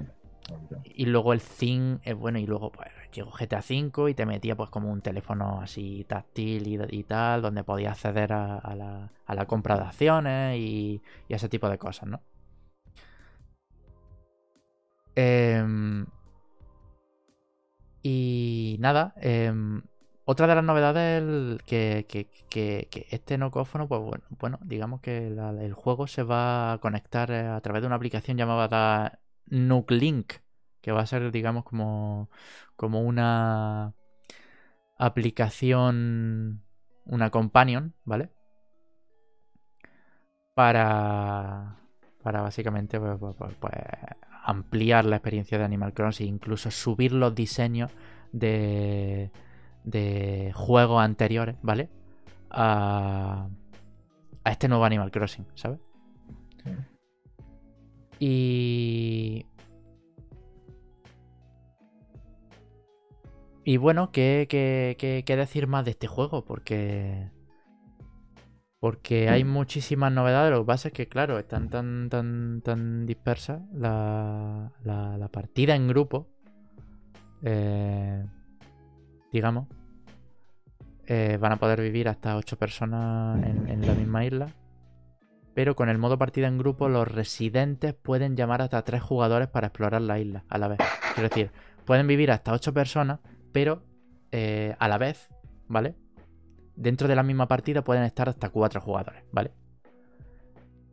Y 0.82 1.04
luego 1.04 1.34
el 1.34 1.40
Zing, 1.40 2.00
eh, 2.04 2.14
bueno, 2.14 2.38
y 2.38 2.46
luego 2.46 2.72
pues 2.72 2.88
llegó 3.12 3.30
GTA 3.30 3.58
V 3.58 4.10
y 4.10 4.14
te 4.14 4.24
metía 4.24 4.56
pues 4.56 4.70
como 4.70 4.90
un 4.90 5.02
teléfono 5.02 5.60
así 5.60 6.06
táctil 6.08 6.88
y, 6.90 7.04
tal, 7.04 7.42
donde 7.42 7.64
podías 7.64 7.92
acceder 7.92 8.32
a, 8.32 8.74
la, 8.74 9.12
a, 9.26 9.34
la, 9.34 9.46
compra 9.46 9.76
de 9.76 9.84
acciones 9.84 10.56
y, 10.56 11.02
y, 11.28 11.34
ese 11.34 11.50
tipo 11.50 11.68
de 11.68 11.76
cosas, 11.76 12.08
¿no? 12.08 12.22
Eh, 15.16 15.62
Y 18.02 18.76
nada, 18.80 19.12
em, 19.16 19.82
otra 20.30 20.46
de 20.46 20.56
las 20.56 20.64
novedades 20.64 21.62
que, 21.62 22.04
que, 22.06 23.06
este 23.10 23.38
nocófono, 23.38 23.88
pues 23.88 24.02
bueno, 24.02 24.24
bueno 24.38 24.58
digamos 24.62 25.00
que 25.00 25.28
el 25.28 25.72
juego 25.72 26.06
se 26.06 26.22
va 26.22 26.74
a 26.74 26.78
conectar 26.78 27.30
eh, 27.30 27.46
a 27.46 27.58
través 27.62 27.80
de 27.80 27.86
una 27.86 27.96
aplicación 27.96 28.36
llamada 28.36 29.20
Nuclink, 29.46 30.34
que 30.82 30.92
va 30.92 31.00
a 31.00 31.06
ser, 31.06 31.32
digamos, 31.32 31.64
como, 31.64 32.28
como 32.76 33.00
una 33.00 33.94
aplicación, 34.98 36.62
una 37.06 37.30
companion, 37.30 37.94
¿vale? 38.04 38.28
Para, 40.52 41.78
para 42.22 42.42
básicamente 42.42 43.00
pues, 43.00 43.18
pues, 43.18 43.54
pues 43.58 43.72
ampliar 44.44 45.06
la 45.06 45.16
experiencia 45.16 45.56
de 45.56 45.64
Animal 45.64 45.94
Crossing, 45.94 46.28
incluso 46.34 46.70
subir 46.70 47.12
los 47.14 47.34
diseños 47.34 47.92
de, 48.32 49.30
de 49.84 50.52
juegos 50.54 51.02
anteriores, 51.02 51.56
¿vale? 51.62 51.90
A, 52.50 53.48
a 54.44 54.50
este 54.50 54.68
nuevo 54.68 54.84
Animal 54.84 55.10
Crossing, 55.10 55.46
¿sabes? 55.54 55.80
Y... 58.18 59.46
Y 63.64 63.76
bueno, 63.76 64.10
¿qué, 64.12 64.46
qué, 64.48 64.96
qué 65.26 65.36
decir 65.36 65.66
más 65.66 65.84
de 65.84 65.90
este 65.90 66.06
juego? 66.06 66.44
Porque 66.44 67.30
porque 68.80 69.28
hay 69.28 69.44
mm. 69.44 69.48
muchísimas 69.48 70.12
novedades. 70.12 70.52
Lo 70.52 70.60
que 70.60 70.66
pasa 70.66 70.88
es 70.88 70.94
que, 70.94 71.08
claro, 71.08 71.38
están 71.38 71.68
tan, 71.68 72.08
tan, 72.08 72.62
tan 72.62 73.06
dispersas 73.06 73.62
la, 73.72 74.72
la, 74.84 75.28
partida 75.28 75.74
en 75.74 75.88
grupo. 75.88 76.28
Eh, 77.42 78.24
digamos. 79.32 79.68
Eh, 81.06 81.38
van 81.40 81.52
a 81.52 81.56
poder 81.56 81.80
vivir 81.80 82.08
hasta 82.08 82.36
8 82.36 82.58
personas 82.58 83.42
en, 83.44 83.86
la 83.86 83.94
misma 83.94 84.24
isla. 84.24 84.48
Pero 85.54 85.74
con 85.74 85.88
el 85.88 85.98
modo 85.98 86.18
partida 86.18 86.46
en 86.46 86.58
grupo, 86.58 86.88
los 86.88 87.08
residentes 87.08 87.94
pueden 87.94 88.36
llamar 88.36 88.62
hasta 88.62 88.82
3 88.82 89.02
jugadores 89.02 89.48
para 89.48 89.68
explorar 89.68 90.02
la 90.02 90.18
isla 90.18 90.44
a 90.48 90.58
la 90.58 90.68
vez. 90.68 90.78
Es 91.16 91.22
decir, 91.22 91.50
pueden 91.84 92.06
vivir 92.06 92.30
hasta 92.30 92.52
8 92.52 92.72
personas, 92.74 93.20
pero 93.52 93.82
eh, 94.30 94.76
a 94.78 94.88
la 94.88 94.98
vez, 94.98 95.30
¿vale? 95.66 95.94
dentro 96.78 97.08
de 97.08 97.16
la 97.16 97.22
misma 97.22 97.48
partida 97.48 97.82
pueden 97.82 98.04
estar 98.04 98.28
hasta 98.28 98.50
cuatro 98.50 98.80
jugadores, 98.80 99.24
¿vale? 99.32 99.52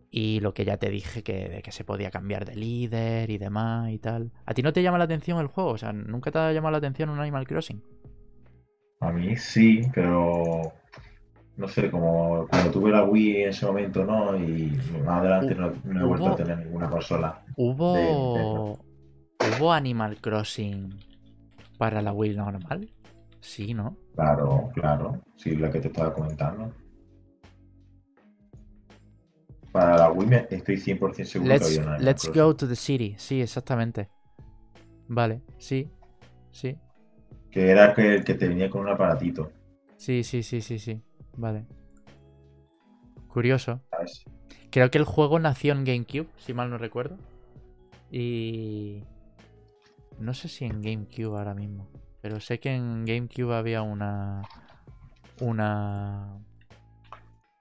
Y 0.10 0.40
lo 0.40 0.54
que 0.54 0.66
ya 0.66 0.78
te 0.78 0.90
dije 0.90 1.22
de 1.22 1.62
que 1.62 1.72
se 1.72 1.84
podía 1.84 2.10
cambiar 2.10 2.46
de 2.46 2.56
líder 2.56 3.30
y 3.30 3.38
demás 3.38 3.92
y 3.92 4.00
tal. 4.00 4.32
¿A 4.46 4.54
ti 4.54 4.62
no 4.62 4.74
te 4.74 4.82
llama 4.82 4.98
la 4.98 5.04
atención 5.04 5.40
el 5.40 5.48
juego? 5.48 5.72
O 5.72 5.78
sea, 5.78 5.94
¿nunca 5.94 6.32
te 6.32 6.40
ha 6.40 6.52
llamado 6.54 6.72
la 6.72 6.78
atención 6.78 7.10
un 7.10 7.20
Animal 7.20 7.46
Crossing? 7.46 7.84
A 9.06 9.12
mí 9.12 9.36
sí, 9.36 9.82
pero 9.94 10.74
no 11.58 11.68
sé, 11.68 11.90
como 11.90 12.48
cuando 12.50 12.72
tuve 12.72 12.92
la 12.92 13.04
Wii 13.04 13.44
en 13.44 13.50
ese 13.50 13.66
momento, 13.66 14.04
¿no? 14.04 14.36
Y 14.38 14.78
más 15.06 15.20
adelante 15.20 15.56
no, 15.56 16.02
he 16.02 16.04
vuelto 16.04 16.32
a 16.32 16.36
tener 16.36 16.58
ninguna 16.58 16.90
consola. 16.90 17.44
¿Hubo, 17.56 18.74
¿Hubo 18.74 19.72
Animal 19.72 20.20
Crossing 20.20 20.90
para 21.78 22.02
la 22.02 22.12
Wii 22.12 22.36
normal? 22.36 22.92
Sí, 23.40 23.74
¿no? 23.74 23.96
Claro, 24.16 24.70
claro. 24.74 25.22
Sí, 25.36 25.56
la 25.56 25.70
que 25.70 25.80
te 25.80 25.88
estaba 25.88 26.14
comentando. 26.14 26.74
Para 29.72 29.98
la 29.98 30.12
Wii 30.12 30.48
estoy 30.50 30.76
100% 30.76 31.26
seguro 31.26 31.54
let's, 31.54 31.68
que 31.68 31.80
había 31.80 31.92
una. 31.92 32.00
Let's 32.00 32.32
go 32.34 32.56
to 32.56 32.68
the 32.68 32.76
city. 32.76 33.14
Sí, 33.18 33.42
exactamente. 33.42 34.10
Vale, 35.08 35.42
sí. 35.58 35.90
Sí. 36.52 36.78
Que 37.56 37.70
era 37.70 37.94
el 37.94 38.26
que 38.26 38.34
te 38.34 38.50
venía 38.50 38.70
con 38.70 38.82
un 38.82 38.90
aparatito. 38.90 39.50
Sí, 39.96 40.26
sí, 40.26 40.44
sí, 40.44 40.60
sí, 40.60 40.78
sí. 40.78 41.02
Vale. 41.38 41.66
Curioso. 43.30 43.82
Creo 44.70 44.92
que 44.92 44.98
el 44.98 45.06
juego 45.06 45.40
nació 45.40 45.72
en 45.72 45.86
GameCube, 45.86 46.28
si 46.36 46.54
mal 46.54 46.70
no 46.70 46.78
recuerdo. 46.78 47.18
Y. 48.12 49.06
No 50.20 50.34
sé 50.34 50.50
si 50.50 50.66
en 50.66 50.82
GameCube 50.82 51.38
ahora 51.38 51.54
mismo. 51.54 51.88
Pero 52.20 52.42
sé 52.42 52.60
que 52.60 52.76
en 52.76 53.06
GameCube 53.06 53.56
había 53.56 53.84
una. 53.84 54.42
Una. 55.40 56.38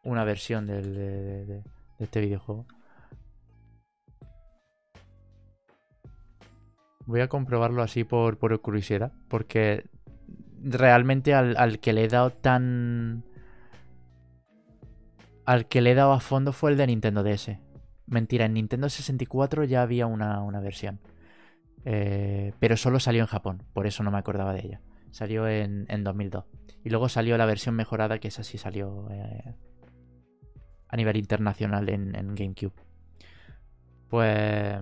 Una 0.02 0.24
versión 0.24 0.66
de, 0.66 1.62
este 2.00 2.20
videojuego. 2.20 2.66
Voy 7.06 7.20
a 7.20 7.28
comprobarlo 7.28 7.82
así 7.82 8.04
por, 8.04 8.38
curiosidad. 8.60 9.12
Porque 9.28 9.86
realmente 10.62 11.34
al, 11.34 11.78
que 11.80 11.92
le 11.92 12.04
he 12.04 12.08
dado 12.08 12.30
tan. 12.30 13.24
Al 15.44 15.68
que 15.68 15.80
le 15.82 15.92
he 15.92 15.94
dado 15.94 16.12
a 16.12 16.20
fondo 16.20 16.52
fue 16.52 16.70
el 16.70 16.76
de 16.76 16.86
Nintendo 16.86 17.22
DS. 17.22 17.58
Mentira, 18.06 18.46
en 18.46 18.54
Nintendo 18.54 18.88
64 18.88 19.64
ya 19.64 19.82
había 19.82 20.06
una, 20.06 20.40
una 20.40 20.60
versión. 20.60 21.00
Eh, 21.84 22.52
pero 22.58 22.76
solo 22.76 22.98
salió 22.98 23.20
en 23.20 23.26
Japón, 23.26 23.62
por 23.74 23.86
eso 23.86 24.02
no 24.02 24.10
me 24.10 24.18
acordaba 24.18 24.52
de 24.54 24.60
ella. 24.60 24.80
Salió 25.10 25.46
en, 25.46 25.86
2002. 26.02 26.44
Y 26.82 26.90
luego 26.90 27.08
salió 27.08 27.36
la 27.38 27.46
versión 27.46 27.74
mejorada, 27.74 28.18
que 28.18 28.28
esa 28.28 28.42
sí 28.42 28.58
salió 28.58 29.08
eh, 29.10 29.54
a 30.88 30.96
nivel 30.96 31.16
internacional 31.16 31.88
en, 31.88 32.34
GameCube. 32.34 32.72
Pues... 34.08 34.78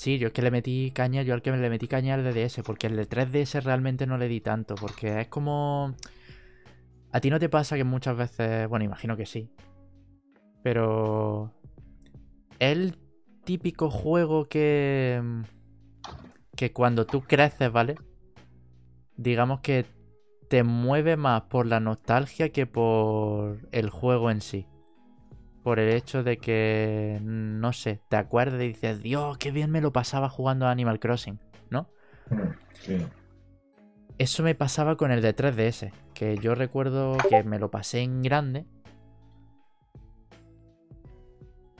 Sí, 0.00 0.16
yo 0.16 0.28
es 0.28 0.32
que 0.32 0.40
le 0.40 0.50
metí 0.50 0.92
caña, 0.92 1.20
yo 1.20 1.34
al 1.34 1.42
que 1.42 1.52
me 1.52 1.58
le 1.58 1.68
metí 1.68 1.86
caña 1.86 2.14
al 2.14 2.24
DDS, 2.24 2.62
porque 2.64 2.86
el 2.86 2.96
de 2.96 3.06
3DS 3.06 3.62
realmente 3.62 4.06
no 4.06 4.16
le 4.16 4.28
di 4.28 4.40
tanto, 4.40 4.74
porque 4.74 5.20
es 5.20 5.28
como... 5.28 5.94
A 7.12 7.20
ti 7.20 7.28
no 7.28 7.38
te 7.38 7.50
pasa 7.50 7.76
que 7.76 7.84
muchas 7.84 8.16
veces, 8.16 8.66
bueno, 8.66 8.86
imagino 8.86 9.14
que 9.18 9.26
sí, 9.26 9.50
pero 10.62 11.52
él 12.60 12.96
típico 13.44 13.90
juego 13.90 14.48
que. 14.48 15.22
que 16.56 16.72
cuando 16.72 17.04
tú 17.04 17.20
creces, 17.20 17.70
¿vale? 17.70 17.96
Digamos 19.18 19.60
que 19.60 19.84
te 20.48 20.62
mueve 20.62 21.18
más 21.18 21.42
por 21.42 21.66
la 21.66 21.78
nostalgia 21.78 22.48
que 22.48 22.64
por 22.64 23.68
el 23.70 23.90
juego 23.90 24.30
en 24.30 24.40
sí. 24.40 24.66
Por 25.62 25.78
el 25.78 25.90
hecho 25.90 26.22
de 26.22 26.38
que, 26.38 27.18
no 27.22 27.72
sé, 27.72 28.00
te 28.08 28.16
acuerdas 28.16 28.62
y 28.62 28.68
dices, 28.68 29.02
Dios, 29.02 29.36
qué 29.38 29.50
bien 29.50 29.70
me 29.70 29.80
lo 29.80 29.92
pasaba 29.92 30.28
jugando 30.28 30.66
a 30.66 30.70
Animal 30.70 31.00
Crossing, 31.00 31.38
¿no? 31.68 31.88
Sí. 32.72 33.06
Eso 34.16 34.42
me 34.42 34.54
pasaba 34.54 34.96
con 34.96 35.10
el 35.10 35.22
de 35.22 35.34
3DS, 35.34 35.92
que 36.14 36.36
yo 36.38 36.54
recuerdo 36.54 37.16
que 37.28 37.42
me 37.44 37.58
lo 37.58 37.70
pasé 37.70 38.00
en 38.00 38.22
grande 38.22 38.66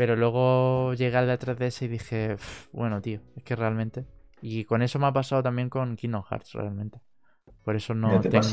pero 0.01 0.17
luego 0.17 0.95
llegué 0.95 1.15
al 1.19 1.27
de 1.27 1.39
3DS 1.39 1.83
y 1.83 1.89
dije, 1.89 2.37
bueno, 2.73 3.03
tío, 3.03 3.21
es 3.37 3.43
que 3.43 3.55
realmente. 3.55 4.07
Y 4.41 4.65
con 4.65 4.81
eso 4.81 4.99
me 4.99 5.07
ha 5.07 5.13
pasado 5.13 5.43
también 5.43 5.69
con 5.69 5.95
Kingdom 5.95 6.23
Hearts, 6.23 6.55
realmente. 6.55 7.03
Por 7.63 7.77
eso 7.77 7.93
no 7.93 8.19
te 8.19 8.31
tengo. 8.31 8.47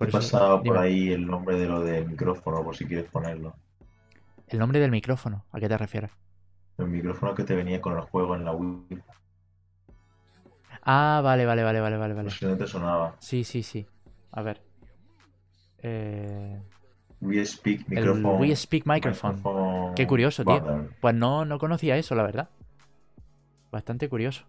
he 0.00 0.06
pasado 0.08 0.60
por 0.64 0.78
ahí 0.78 1.12
el 1.12 1.24
nombre 1.24 1.56
de 1.56 1.68
lo 1.68 1.80
del 1.80 2.08
micrófono, 2.08 2.64
por 2.64 2.76
si 2.76 2.86
quieres 2.86 3.08
ponerlo. 3.08 3.54
¿El 4.48 4.58
nombre 4.60 4.78
del 4.78 4.90
micrófono? 4.90 5.44
¿A 5.52 5.58
qué 5.58 5.68
te 5.68 5.76
refieres? 5.76 6.10
El 6.78 6.88
micrófono 6.88 7.34
que 7.34 7.44
te 7.44 7.54
venía 7.54 7.80
con 7.80 7.94
el 7.94 8.02
juego 8.02 8.34
en 8.36 8.44
la 8.44 8.52
Wii. 8.52 9.02
Ah, 10.82 11.20
vale, 11.22 11.44
vale, 11.46 11.64
vale, 11.64 11.80
vale, 11.80 11.96
vale. 11.96 12.14
vale. 12.14 12.30
si 12.30 12.46
no 12.46 12.56
te 12.56 12.66
sonaba. 12.66 13.16
Sí, 13.18 13.42
sí, 13.42 13.62
sí. 13.62 13.86
A 14.30 14.42
ver. 14.42 14.62
Eh... 15.82 16.60
We 17.20 17.44
Speak 17.44 17.88
Microphone. 17.88 18.40
We 18.40 18.54
Speak 18.54 18.86
Microphone. 18.86 19.94
Qué 19.96 20.06
curioso, 20.06 20.44
tío. 20.44 20.90
Pues 21.00 21.14
no, 21.14 21.44
no 21.44 21.58
conocía 21.58 21.96
eso, 21.96 22.14
la 22.14 22.22
verdad. 22.22 22.50
Bastante 23.72 24.08
curioso. 24.08 24.44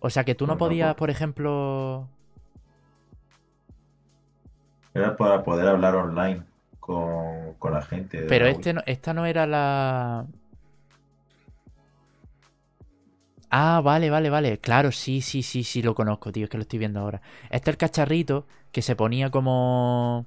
O 0.00 0.10
sea 0.10 0.24
que 0.24 0.34
tú 0.34 0.46
no 0.46 0.56
podías, 0.56 0.94
por 0.96 1.10
ejemplo. 1.10 2.08
Era 4.94 5.16
para 5.16 5.44
poder 5.44 5.68
hablar 5.68 5.94
online 5.94 6.49
con, 7.58 7.72
la 7.72 7.82
gente. 7.82 8.22
Pero 8.28 8.46
este 8.46 8.72
no, 8.72 8.82
esta 8.86 9.14
no 9.14 9.26
era 9.26 9.46
la. 9.46 10.26
Ah, 13.50 13.80
vale, 13.82 14.10
vale, 14.10 14.30
vale. 14.30 14.58
Claro, 14.58 14.92
sí, 14.92 15.20
sí, 15.20 15.42
sí, 15.42 15.64
sí, 15.64 15.82
lo 15.82 15.94
conozco, 15.94 16.30
tío. 16.32 16.44
Es 16.44 16.50
que 16.50 16.56
lo 16.56 16.62
estoy 16.62 16.78
viendo 16.78 17.00
ahora. 17.00 17.20
Este 17.44 17.70
es 17.70 17.74
el 17.74 17.76
cacharrito 17.76 18.46
que 18.72 18.82
se 18.82 18.94
ponía 18.94 19.30
como 19.30 20.26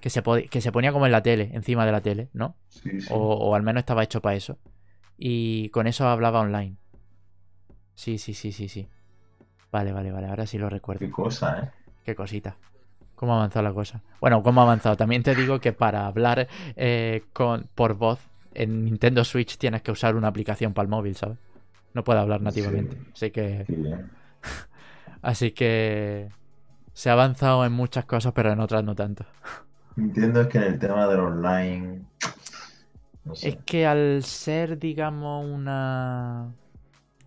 que 0.00 0.10
se, 0.10 0.22
que 0.50 0.60
se 0.60 0.72
ponía 0.72 0.92
como 0.92 1.06
en 1.06 1.12
la 1.12 1.22
tele, 1.22 1.50
encima 1.54 1.86
de 1.86 1.92
la 1.92 2.02
tele, 2.02 2.28
¿no? 2.34 2.56
Sí, 2.68 3.00
sí. 3.00 3.08
O, 3.10 3.54
al 3.54 3.62
menos 3.62 3.80
estaba 3.80 4.02
hecho 4.02 4.20
para 4.20 4.36
eso. 4.36 4.58
Y 5.16 5.70
con 5.70 5.86
eso 5.86 6.06
hablaba 6.06 6.40
online. 6.40 6.76
Sí, 7.94 8.18
sí, 8.18 8.34
sí, 8.34 8.52
sí, 8.52 8.68
sí. 8.68 8.88
Vale, 9.72 9.92
vale, 9.92 10.12
vale, 10.12 10.26
ahora 10.26 10.46
sí 10.46 10.58
lo 10.58 10.68
recuerdo. 10.68 11.00
Qué 11.00 11.10
cosa, 11.10 11.58
¿eh? 11.58 11.70
Qué 12.04 12.14
cosita. 12.14 12.58
¿Cómo 13.24 13.36
ha 13.36 13.38
avanzado 13.38 13.62
la 13.62 13.72
cosa? 13.72 14.02
Bueno, 14.20 14.42
¿cómo 14.42 14.60
ha 14.60 14.64
avanzado? 14.64 14.98
También 14.98 15.22
te 15.22 15.34
digo 15.34 15.60
que 15.60 15.72
para 15.72 16.06
hablar 16.06 16.46
eh, 16.76 17.24
con, 17.32 17.70
por 17.74 17.94
voz 17.94 18.20
en 18.52 18.84
Nintendo 18.84 19.24
Switch 19.24 19.56
tienes 19.56 19.80
que 19.80 19.90
usar 19.92 20.14
una 20.14 20.28
aplicación 20.28 20.74
para 20.74 20.84
el 20.84 20.90
móvil, 20.90 21.16
¿sabes? 21.16 21.38
No 21.94 22.04
puede 22.04 22.20
hablar 22.20 22.42
nativamente. 22.42 22.98
Así 23.14 23.30
que... 23.30 23.66
Así 25.22 25.52
que 25.52 26.28
se 26.92 27.08
ha 27.08 27.14
avanzado 27.14 27.64
en 27.64 27.72
muchas 27.72 28.04
cosas, 28.04 28.34
pero 28.34 28.52
en 28.52 28.60
otras 28.60 28.84
no 28.84 28.94
tanto. 28.94 29.24
Entiendo 29.96 30.42
es 30.42 30.48
que 30.48 30.58
en 30.58 30.64
el 30.64 30.78
tema 30.78 31.06
del 31.08 31.20
online. 31.20 32.02
No 33.24 33.36
Es 33.40 33.40
sé. 33.40 33.58
que 33.64 33.86
al 33.86 34.22
ser, 34.22 34.78
digamos, 34.78 35.44
una... 35.46 36.52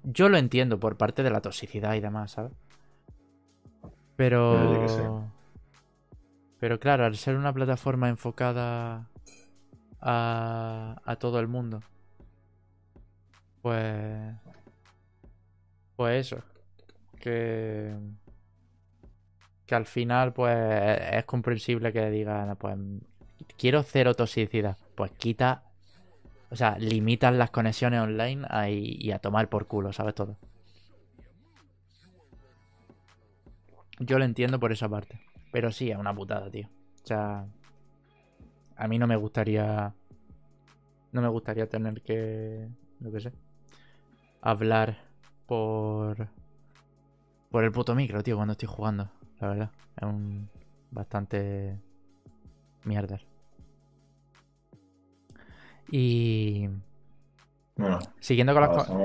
Yo 0.03 0.29
lo 0.29 0.38
entiendo 0.38 0.79
por 0.79 0.97
parte 0.97 1.23
de 1.23 1.31
la 1.31 1.41
toxicidad 1.41 1.95
y 1.95 2.01
demás, 2.01 2.31
¿sabes? 2.31 2.53
Pero... 4.15 4.55
Pero. 4.55 5.31
Pero 6.60 6.80
claro, 6.80 7.06
al 7.06 7.15
ser 7.17 7.36
una 7.36 7.54
plataforma 7.54 8.10
enfocada 8.10 9.08
a, 10.02 11.02
a 11.06 11.15
todo 11.17 11.39
el 11.39 11.48
mundo, 11.48 11.82
pues... 13.62 14.36
Pues 15.96 16.28
eso. 16.28 16.43
Que... 17.20 17.96
Que 19.65 19.76
al 19.76 19.86
final, 19.86 20.34
pues, 20.34 20.56
es 21.12 21.26
comprensible 21.26 21.91
que 21.91 22.10
digan, 22.10 22.56
pues, 22.56 22.78
quiero 23.58 23.84
cero 23.84 24.13
toxicidad. 24.13 24.78
Pues 24.96 25.12
quita 25.12 25.63
o 26.52 26.56
sea, 26.56 26.78
limitan 26.80 27.38
las 27.39 27.52
conexiones 27.52 28.02
online 28.02 28.46
a- 28.50 28.70
y 28.70 29.12
a 29.12 29.20
tomar 29.20 29.50
por 29.50 29.67
culo, 29.67 29.93
¿sabes 29.93 30.15
todo? 30.15 30.38
Yo 34.00 34.17
lo 34.20 34.26
entiendo 34.26 34.60
por 34.60 34.72
esa 34.72 34.88
parte. 34.88 35.20
Pero 35.51 35.71
sí, 35.71 35.91
es 35.91 35.97
una 35.97 36.13
putada, 36.13 36.49
tío. 36.49 36.67
O 37.03 37.07
sea, 37.07 37.45
a 38.75 38.88
mí 38.88 38.99
no 38.99 39.07
me 39.07 39.15
gustaría... 39.15 39.93
No 41.12 41.21
me 41.21 41.29
gustaría 41.29 41.67
tener 41.67 42.01
que... 42.01 42.67
Lo 42.99 43.12
que 43.12 43.19
sé. 43.19 43.31
Hablar 44.41 44.97
por... 45.45 46.27
Por 47.49 47.63
el 47.63 47.71
puto 47.71 47.95
micro, 47.95 48.21
tío, 48.23 48.36
cuando 48.36 48.51
estoy 48.51 48.67
jugando. 48.67 49.10
La 49.39 49.47
verdad. 49.47 49.71
Es 49.95 50.03
un... 50.03 50.49
Bastante... 50.91 51.79
Mierda. 52.83 53.19
Y... 55.89 56.69
Bueno, 57.75 57.99
Siguiendo 58.19 58.53
con 58.53 58.62
las 58.62 58.71
cosas... 58.71 58.95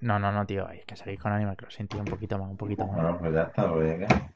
No, 0.00 0.18
no, 0.18 0.32
no, 0.32 0.46
tío. 0.46 0.66
Hay 0.66 0.82
que 0.86 0.96
salir 0.96 1.18
con 1.18 1.32
Animal 1.32 1.56
Crossing, 1.56 1.88
tío. 1.88 2.00
Un 2.00 2.06
poquito 2.06 2.38
más, 2.38 2.50
un 2.50 2.56
poquito 2.56 2.86
más. 2.86 2.96
Bueno, 2.96 3.18
pues 3.18 3.34
ya 3.34 3.42
está, 3.42 3.72
pues 3.72 4.00
ya. 4.00 4.32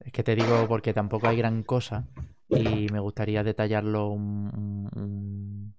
Es 0.00 0.12
que 0.12 0.22
te 0.22 0.34
digo 0.34 0.66
porque 0.68 0.94
tampoco 0.94 1.28
hay 1.28 1.36
gran 1.36 1.62
cosa. 1.62 2.08
Y 2.48 2.88
me 2.90 2.98
gustaría 3.00 3.44
detallarlo 3.44 4.08
un, 4.08 5.74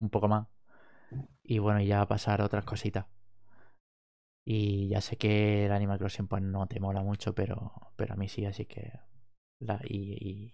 un, 0.00 0.10
poco 0.10 0.28
más. 0.28 0.48
Y 1.44 1.58
bueno, 1.58 1.80
y 1.80 1.86
ya 1.86 2.06
pasar 2.06 2.40
a 2.40 2.46
otras 2.46 2.64
cositas. 2.64 3.06
Y 4.44 4.88
ya 4.88 5.00
sé 5.00 5.16
que 5.16 5.66
el 5.66 5.72
Animal 5.72 5.98
Crossing 5.98 6.26
pues 6.26 6.42
no 6.42 6.66
te 6.66 6.80
mola 6.80 7.02
mucho, 7.02 7.34
pero, 7.34 7.72
pero 7.96 8.14
a 8.14 8.16
mí 8.16 8.28
sí, 8.28 8.44
así 8.44 8.66
que... 8.66 8.92
La, 9.60 9.80
y, 9.84 10.52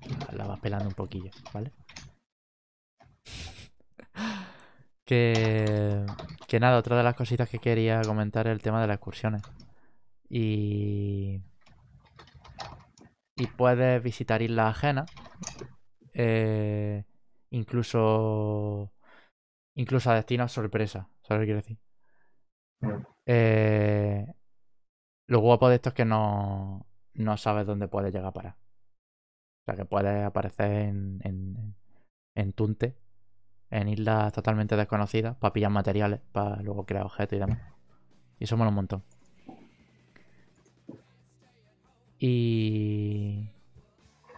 y 0.00 0.08
la, 0.08 0.32
la 0.32 0.46
vas 0.46 0.60
pelando 0.60 0.88
un 0.88 0.94
poquillo, 0.94 1.30
¿vale? 1.52 1.72
Que, 5.04 6.04
que 6.48 6.58
nada, 6.58 6.78
otra 6.78 6.96
de 6.96 7.04
las 7.04 7.14
cositas 7.14 7.48
que 7.48 7.60
quería 7.60 8.02
comentar 8.02 8.48
es 8.48 8.52
el 8.52 8.60
tema 8.60 8.80
de 8.80 8.88
las 8.88 8.96
excursiones. 8.96 9.42
Y... 10.28 11.40
Y 13.36 13.46
puedes 13.48 14.02
visitar 14.02 14.42
islas 14.42 14.76
ajenas. 14.76 15.10
eh, 16.14 17.04
incluso... 17.50 18.92
Incluso 19.74 20.10
a 20.10 20.14
destinos 20.14 20.52
sorpresa. 20.52 21.10
¿Sabes 21.22 21.40
lo 21.40 21.42
que 21.42 21.46
quiero 21.46 21.60
decir? 21.60 21.78
Eh, 23.26 24.26
lo 25.26 25.40
guapo 25.40 25.68
de 25.68 25.74
esto 25.74 25.90
es 25.90 25.94
que 25.94 26.06
no, 26.06 26.86
no 27.12 27.36
sabes 27.36 27.66
dónde 27.66 27.88
puedes 27.88 28.12
llegar 28.12 28.28
a 28.28 28.32
parar. 28.32 28.56
O 28.56 29.64
sea, 29.66 29.74
que 29.74 29.84
puedes 29.84 30.24
aparecer 30.24 30.70
en, 30.70 31.20
en, 31.24 31.74
en 32.34 32.52
Tunte, 32.54 32.96
en 33.68 33.88
islas 33.88 34.32
totalmente 34.32 34.76
desconocidas, 34.76 35.36
para 35.36 35.52
pillar 35.52 35.70
materiales, 35.70 36.20
para 36.32 36.62
luego 36.62 36.86
crear 36.86 37.04
objetos 37.04 37.36
y 37.36 37.40
demás. 37.40 37.58
Y 38.38 38.44
eso 38.44 38.56
mola 38.56 38.70
un 38.70 38.76
montón. 38.76 39.04
Y. 42.18 43.50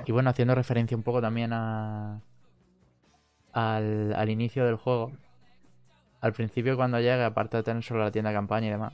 Y 0.06 0.12
bueno, 0.12 0.30
haciendo 0.30 0.54
referencia 0.54 0.96
un 0.96 1.02
poco 1.02 1.20
también 1.20 1.52
a. 1.52 2.22
Al, 3.52 4.14
al 4.14 4.30
inicio 4.30 4.64
del 4.64 4.76
juego. 4.76 5.12
Al 6.20 6.32
principio, 6.32 6.76
cuando 6.76 6.98
llegue, 6.98 7.24
aparte 7.24 7.56
de 7.56 7.62
tener 7.62 7.82
solo 7.82 8.04
la 8.04 8.10
tienda 8.10 8.30
de 8.30 8.36
campaña 8.36 8.66
y 8.66 8.70
demás, 8.70 8.92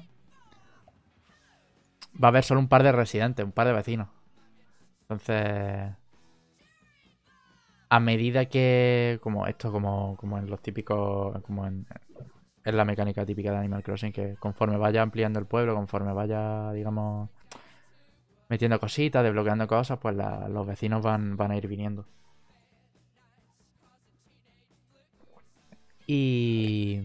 va 2.22 2.28
a 2.28 2.30
haber 2.30 2.44
solo 2.44 2.60
un 2.60 2.68
par 2.68 2.82
de 2.82 2.92
residentes, 2.92 3.44
un 3.44 3.52
par 3.52 3.66
de 3.66 3.72
vecinos. 3.72 4.08
Entonces. 5.02 5.94
A 7.88 8.00
medida 8.00 8.46
que. 8.46 9.18
Como 9.22 9.46
esto, 9.46 9.72
como, 9.72 10.16
como 10.16 10.38
en 10.38 10.50
los 10.50 10.60
típicos. 10.62 11.40
Como 11.42 11.66
en. 11.66 11.86
Es 12.64 12.74
la 12.74 12.84
mecánica 12.84 13.26
típica 13.26 13.50
de 13.52 13.58
Animal 13.58 13.82
Crossing, 13.82 14.12
que 14.12 14.36
conforme 14.36 14.78
vaya 14.78 15.02
ampliando 15.02 15.38
el 15.38 15.46
pueblo, 15.46 15.74
conforme 15.74 16.14
vaya, 16.14 16.72
digamos, 16.72 17.28
metiendo 18.48 18.80
cositas, 18.80 19.22
desbloqueando 19.24 19.66
cosas, 19.68 19.98
pues 19.98 20.16
la- 20.16 20.48
los 20.48 20.66
vecinos 20.66 21.02
van, 21.02 21.36
van 21.36 21.50
a 21.52 21.56
ir 21.56 21.68
viniendo. 21.68 22.06
Y... 26.06 27.00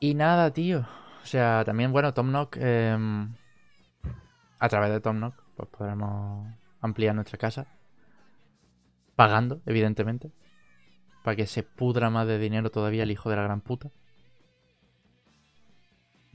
Y 0.00 0.14
nada, 0.14 0.52
tío. 0.52 0.86
O 1.22 1.26
sea, 1.26 1.62
también, 1.64 1.92
bueno, 1.92 2.12
Tom 2.14 2.30
Nook, 2.32 2.56
em, 2.58 3.34
a 4.58 4.68
través 4.68 4.90
de 4.90 5.00
Tom 5.00 5.18
Nook, 5.20 5.34
pues 5.56 5.68
podremos 5.68 6.46
ampliar 6.80 7.14
nuestra 7.14 7.38
casa. 7.38 7.66
Pagando, 9.16 9.62
evidentemente. 9.64 10.32
Para 11.24 11.36
que 11.36 11.46
se 11.46 11.62
pudra 11.64 12.10
más 12.10 12.26
de 12.26 12.38
dinero 12.38 12.70
todavía 12.70 13.04
el 13.04 13.10
hijo 13.12 13.30
de 13.30 13.36
la 13.36 13.42
gran 13.44 13.60
puta. 13.62 13.90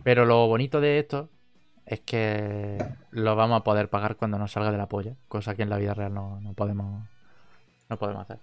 Pero 0.08 0.26
lo 0.26 0.48
bonito 0.48 0.80
de 0.80 1.00
esto 1.00 1.30
es 1.86 2.00
que 2.00 2.78
lo 3.12 3.36
vamos 3.36 3.60
a 3.60 3.64
poder 3.66 3.90
pagar 3.90 4.16
cuando 4.16 4.40
nos 4.40 4.54
salga 4.54 4.72
de 4.72 4.78
la 4.78 4.88
polla. 4.88 5.18
Cosa 5.28 5.54
que 5.54 5.64
en 5.64 5.70
la 5.70 5.76
vida 5.78 5.94
real 5.94 6.14
no, 6.14 6.40
no 6.40 6.54
podemos. 6.54 7.06
No 7.90 8.00
podemos 8.00 8.22
hacer. 8.22 8.40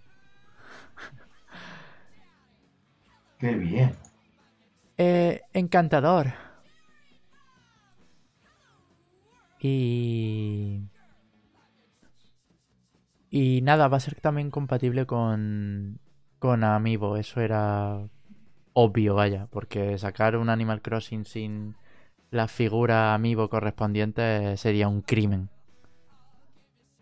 Qué 3.39 3.55
bien. 3.55 3.97
Eh, 4.99 5.41
encantador. 5.55 6.35
Y... 9.59 10.83
Y 13.31 13.63
nada, 13.63 13.89
va 13.89 13.97
a 13.97 14.01
ser 14.01 14.21
también 14.21 14.51
compatible 14.51 15.07
con, 15.07 15.99
con 16.39 16.63
Amiibo. 16.63 17.17
Eso 17.17 17.41
era 17.41 18.07
obvio, 18.75 19.15
vaya. 19.15 19.49
Porque 19.51 19.99
sacar 19.99 20.37
un 20.37 20.51
Animal 20.51 20.83
Crossing 20.83 21.25
sin 21.25 21.77
la 22.31 22.49
figura 22.49 23.15
Amiibo 23.15 23.49
correspondiente 23.51 24.57
sería 24.59 24.89
un 24.89 25.03
crimen. 25.03 25.51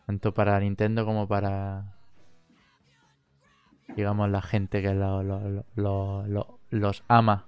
Tanto 0.07 0.33
para 0.33 0.61
Nintendo 0.61 1.05
como 1.05 1.27
para... 1.27 1.97
Digamos, 3.97 4.29
la 4.29 4.43
gente 4.43 4.83
que 4.83 4.93
lo- 4.93 5.23
lo- 5.23 5.49
lo- 5.49 5.65
lo- 5.77 6.27
lo- 6.27 6.59
los 6.71 7.05
ama. 7.09 7.47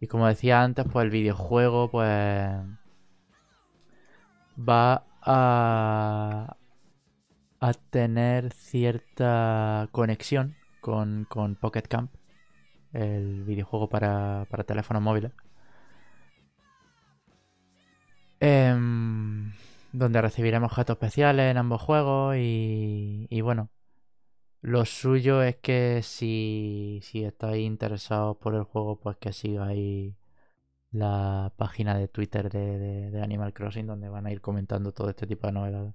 Y 0.00 0.06
como 0.06 0.28
decía 0.28 0.62
antes, 0.62 0.86
pues 0.92 1.04
el 1.04 1.10
videojuego, 1.10 1.90
pues. 1.90 2.48
Va 4.56 5.04
a. 5.22 6.56
a 7.60 7.72
tener 7.72 8.52
cierta 8.52 9.88
conexión 9.90 10.54
con, 10.84 11.24
con 11.30 11.54
Pocket 11.56 11.88
Camp, 11.88 12.12
el 12.92 13.42
videojuego 13.44 13.88
para, 13.88 14.46
para 14.50 14.64
teléfonos 14.64 15.02
móviles. 15.02 15.32
Em, 18.38 19.52
donde 19.92 20.20
recibiremos 20.20 20.70
objetos 20.70 20.96
especiales 20.96 21.50
en 21.50 21.56
ambos 21.56 21.80
juegos 21.80 22.36
y, 22.36 23.26
y 23.30 23.40
bueno, 23.40 23.70
lo 24.60 24.84
suyo 24.84 25.42
es 25.42 25.56
que 25.56 26.02
si, 26.02 27.00
si 27.02 27.24
estáis 27.24 27.64
interesados 27.64 28.36
por 28.36 28.54
el 28.54 28.64
juego, 28.64 29.00
pues 29.00 29.16
que 29.16 29.32
sigáis 29.32 30.14
la 30.90 31.54
página 31.56 31.96
de 31.96 32.08
Twitter 32.08 32.50
de, 32.50 33.22
Animal 33.22 33.54
Crossing, 33.54 33.86
donde 33.86 34.10
van 34.10 34.26
a 34.26 34.32
ir 34.32 34.42
comentando 34.42 34.92
todo 34.92 35.08
este 35.08 35.26
tipo 35.26 35.46
de 35.46 35.54
novedades. 35.54 35.94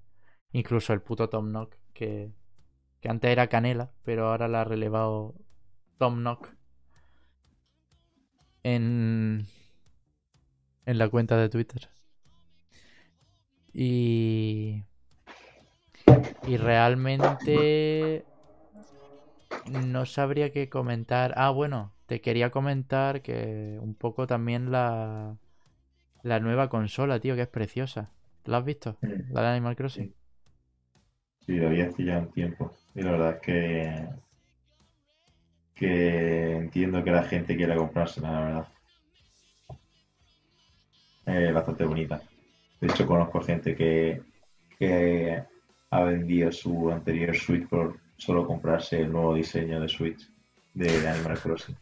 Incluso 0.52 0.94
el 0.94 1.02
puto 1.02 1.30
Tom 1.30 1.52
Nook, 1.52 1.76
que, 1.94 2.32
que 3.02 3.10
antes 3.10 3.32
era 3.32 3.48
Canela, 3.48 3.92
pero 4.04 4.28
ahora 4.28 4.48
la 4.48 4.62
ha 4.62 4.64
relevado 4.66 5.36
Tom 5.98 6.24
Nook 6.24 6.50
en, 8.64 9.46
en 10.86 10.98
la 10.98 11.10
cuenta 11.10 11.38
de 11.38 11.50
Twitter. 11.50 11.90
Y, 13.74 14.84
y 16.48 16.58
realmente 16.58 18.26
no 19.72 20.06
sabría 20.06 20.52
qué 20.52 20.70
comentar. 20.70 21.34
Ah, 21.38 21.52
bueno, 21.52 21.94
te 22.08 22.22
quería 22.22 22.50
comentar 22.50 23.22
que 23.22 23.78
un 23.82 23.94
poco 23.94 24.28
también 24.28 24.72
la, 24.72 25.38
la 26.24 26.40
nueva 26.40 26.70
consola, 26.70 27.20
tío, 27.20 27.36
que 27.36 27.44
es 27.44 27.48
preciosa. 27.48 28.12
¿La 28.46 28.58
has 28.58 28.66
visto? 28.66 28.98
Mm. 29.02 29.34
La 29.34 29.42
de 29.42 29.48
Animal 29.50 29.76
Crossing. 29.76 30.14
Sí, 31.50 31.56
lo 31.56 31.66
había 31.66 31.88
hace 31.88 32.04
ya 32.04 32.20
un 32.20 32.32
tiempo. 32.32 32.72
Y 32.94 33.02
la 33.02 33.12
verdad 33.14 33.34
es 33.38 33.42
que, 33.42 34.08
que 35.74 36.58
entiendo 36.58 37.04
que 37.04 37.10
la 37.10 37.24
gente 37.24 37.58
quiera 37.58 37.76
comprársela, 37.76 38.32
la 38.32 38.40
verdad. 38.40 38.68
Es 41.26 41.52
bastante 41.52 41.86
bonita. 41.86 42.22
De 42.80 42.86
hecho, 42.86 43.08
conozco 43.08 43.42
gente 43.42 43.76
que, 43.76 44.22
que 44.78 45.42
ha 45.90 46.04
vendido 46.04 46.52
su 46.52 46.92
anterior 46.92 47.36
Switch 47.36 47.68
por 47.68 47.98
solo 48.16 48.46
comprarse 48.46 49.00
el 49.02 49.12
nuevo 49.12 49.34
diseño 49.34 49.82
de 49.82 49.90
Switch 49.90 50.30
de 50.76 51.08
Animal 51.08 51.40
Crossing. 51.40 51.76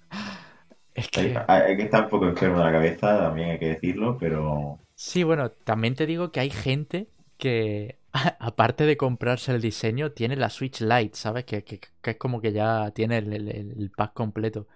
Es 0.95 1.09
que... 1.09 1.37
hay 1.45 1.75
que 1.75 1.83
estar 1.83 2.05
un 2.05 2.09
poco 2.09 2.25
enfermo 2.29 2.59
de 2.59 2.63
la 2.63 2.71
cabeza, 2.71 3.19
también 3.19 3.49
hay 3.49 3.59
que 3.59 3.67
decirlo, 3.67 4.17
pero 4.17 4.79
Sí, 4.95 5.23
bueno, 5.23 5.51
también 5.51 5.93
te 5.93 6.05
digo 6.05 6.31
que 6.31 6.39
hay 6.39 6.51
gente 6.51 7.07
que, 7.37 7.99
aparte 8.39 8.85
de 8.85 8.97
comprarse 8.97 9.51
el 9.53 9.61
diseño, 9.61 10.11
tiene 10.11 10.35
la 10.35 10.49
Switch 10.49 10.81
Lite, 10.81 11.15
¿sabes? 11.17 11.45
Que, 11.45 11.63
que- 11.63 11.79
que 12.01 12.11
es 12.11 12.17
como 12.17 12.41
que 12.41 12.53
ya 12.53 12.91
tiene 12.91 13.17
el, 13.19 13.33
el- 13.33 13.49
el 13.49 13.91
pack 13.91 14.13
completo. 14.13 14.67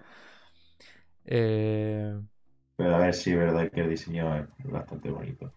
Eh, 1.26 2.14
Pero 2.76 2.96
a 2.96 3.00
ver 3.00 3.14
si 3.14 3.32
es 3.32 3.38
verdad 3.38 3.72
que 3.72 3.80
el 3.82 3.90
diseño 3.90 4.36
es 4.38 4.46
bastante 4.70 5.10
bonito. 5.10 5.54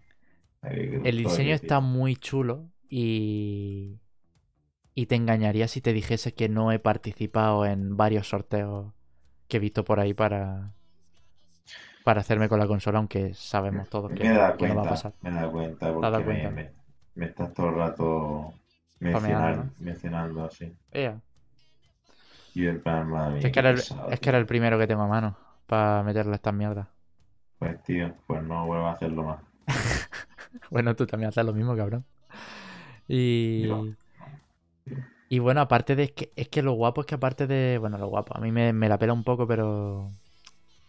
El 1.02 1.18
diseño 1.18 1.54
está 1.54 1.78
muy 1.80 2.16
chulo 2.16 2.68
y, 2.88 4.00
y 4.94 5.06
te 5.06 5.16
engañaría 5.16 5.68
si 5.68 5.80
te 5.82 5.92
dijese 5.94 6.34
que 6.34 6.48
no 6.48 6.72
he 6.72 6.78
participado 6.80 7.66
en 7.66 7.96
varios 7.96 8.28
sorteos 8.28 8.94
que 9.48 9.58
he 9.58 9.60
visto 9.60 9.84
por 9.84 10.00
ahí 10.00 10.14
para, 10.14 10.74
para 12.04 12.20
hacerme 12.20 12.48
con 12.48 12.58
la 12.60 12.66
consola, 12.68 12.98
aunque 12.98 13.34
sabemos 13.34 13.88
todos 13.88 14.12
que, 14.12 14.38
Me 14.60 14.68
no 14.68 14.74
va 14.76 14.82
a 14.82 14.86
pasar. 14.86 15.14
me 15.20 15.30
he 15.30 15.32
dado 15.32 15.52
cuenta 15.52 15.92
porque 15.94 16.24
me, 16.24 16.24
cuenta? 16.24 16.50
me- 16.50 16.70
me 16.70 16.83
estás 17.16 17.52
todo 17.54 17.68
el 17.68 17.74
rato 17.76 18.54
mencionando, 19.00 19.70
mencionando 19.78 20.44
así. 20.44 20.72
Ea. 20.92 21.20
Y 22.54 22.66
en 22.66 22.80
plan, 22.80 23.08
madre 23.08 23.34
mía, 23.34 23.46
Es 23.46 23.52
que 23.52 23.58
era 23.58 23.70
el, 23.70 23.76
pesado, 23.76 24.10
es 24.10 24.20
que 24.20 24.28
era 24.28 24.38
el 24.38 24.46
primero 24.46 24.78
que 24.78 24.86
tengo 24.86 25.02
a 25.02 25.08
mano 25.08 25.36
para 25.66 26.02
meterle 26.02 26.34
estas 26.34 26.54
mierdas. 26.54 26.86
Pues 27.58 27.82
tío, 27.82 28.14
pues 28.26 28.42
no 28.42 28.66
vuelvo 28.66 28.86
a 28.86 28.92
hacerlo 28.92 29.22
más. 29.24 29.40
Bueno, 30.70 30.94
tú 30.94 31.04
también 31.04 31.28
haces 31.28 31.44
lo 31.44 31.52
mismo, 31.52 31.76
cabrón. 31.76 32.04
Y. 33.08 33.66
Yo. 33.66 33.86
Y 35.28 35.38
bueno, 35.40 35.60
aparte 35.60 35.96
de. 35.96 36.04
Es 36.04 36.12
que, 36.12 36.32
es 36.36 36.48
que 36.48 36.62
lo 36.62 36.72
guapo 36.72 37.00
es 37.00 37.06
que 37.06 37.16
aparte 37.16 37.46
de. 37.46 37.78
Bueno, 37.78 37.98
lo 37.98 38.08
guapo. 38.08 38.36
A 38.36 38.40
mí 38.40 38.52
me, 38.52 38.72
me 38.72 38.88
la 38.88 38.98
pela 38.98 39.12
un 39.12 39.24
poco, 39.24 39.46
pero. 39.46 40.10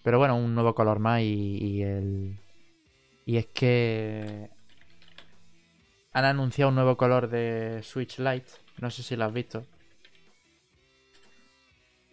Pero 0.04 0.20
bueno, 0.20 0.38
un 0.38 0.54
nuevo 0.54 0.76
color 0.76 1.00
más 1.00 1.22
y, 1.22 1.58
y 1.58 1.82
el. 1.82 2.40
Y 3.26 3.38
es 3.38 3.48
que. 3.48 4.50
Han 6.16 6.26
anunciado 6.26 6.70
un 6.70 6.76
nuevo 6.78 6.98
color 6.98 7.30
de 7.30 7.82
Switch 7.84 8.18
Lite. 8.18 8.50
No 8.82 8.90
sé 8.90 9.04
si 9.04 9.16
lo 9.16 9.26
has 9.26 9.34
visto. 9.34 9.68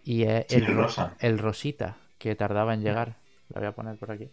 Y 0.05 0.23
es 0.23 0.47
Sí, 0.47 0.61
el, 0.61 0.67
el 0.67 0.77
ro- 0.77 0.77
rosa. 0.77 1.17
el 1.19 1.39
rosita 1.39 1.97
que 2.19 2.37
tardaba 2.37 2.73
en 2.75 2.83
llegar. 2.83 3.17
Lo 3.49 3.61
voy 3.61 3.69
a 3.69 3.73
poner 3.75 3.97
por 3.99 4.13
aquí. 4.13 4.31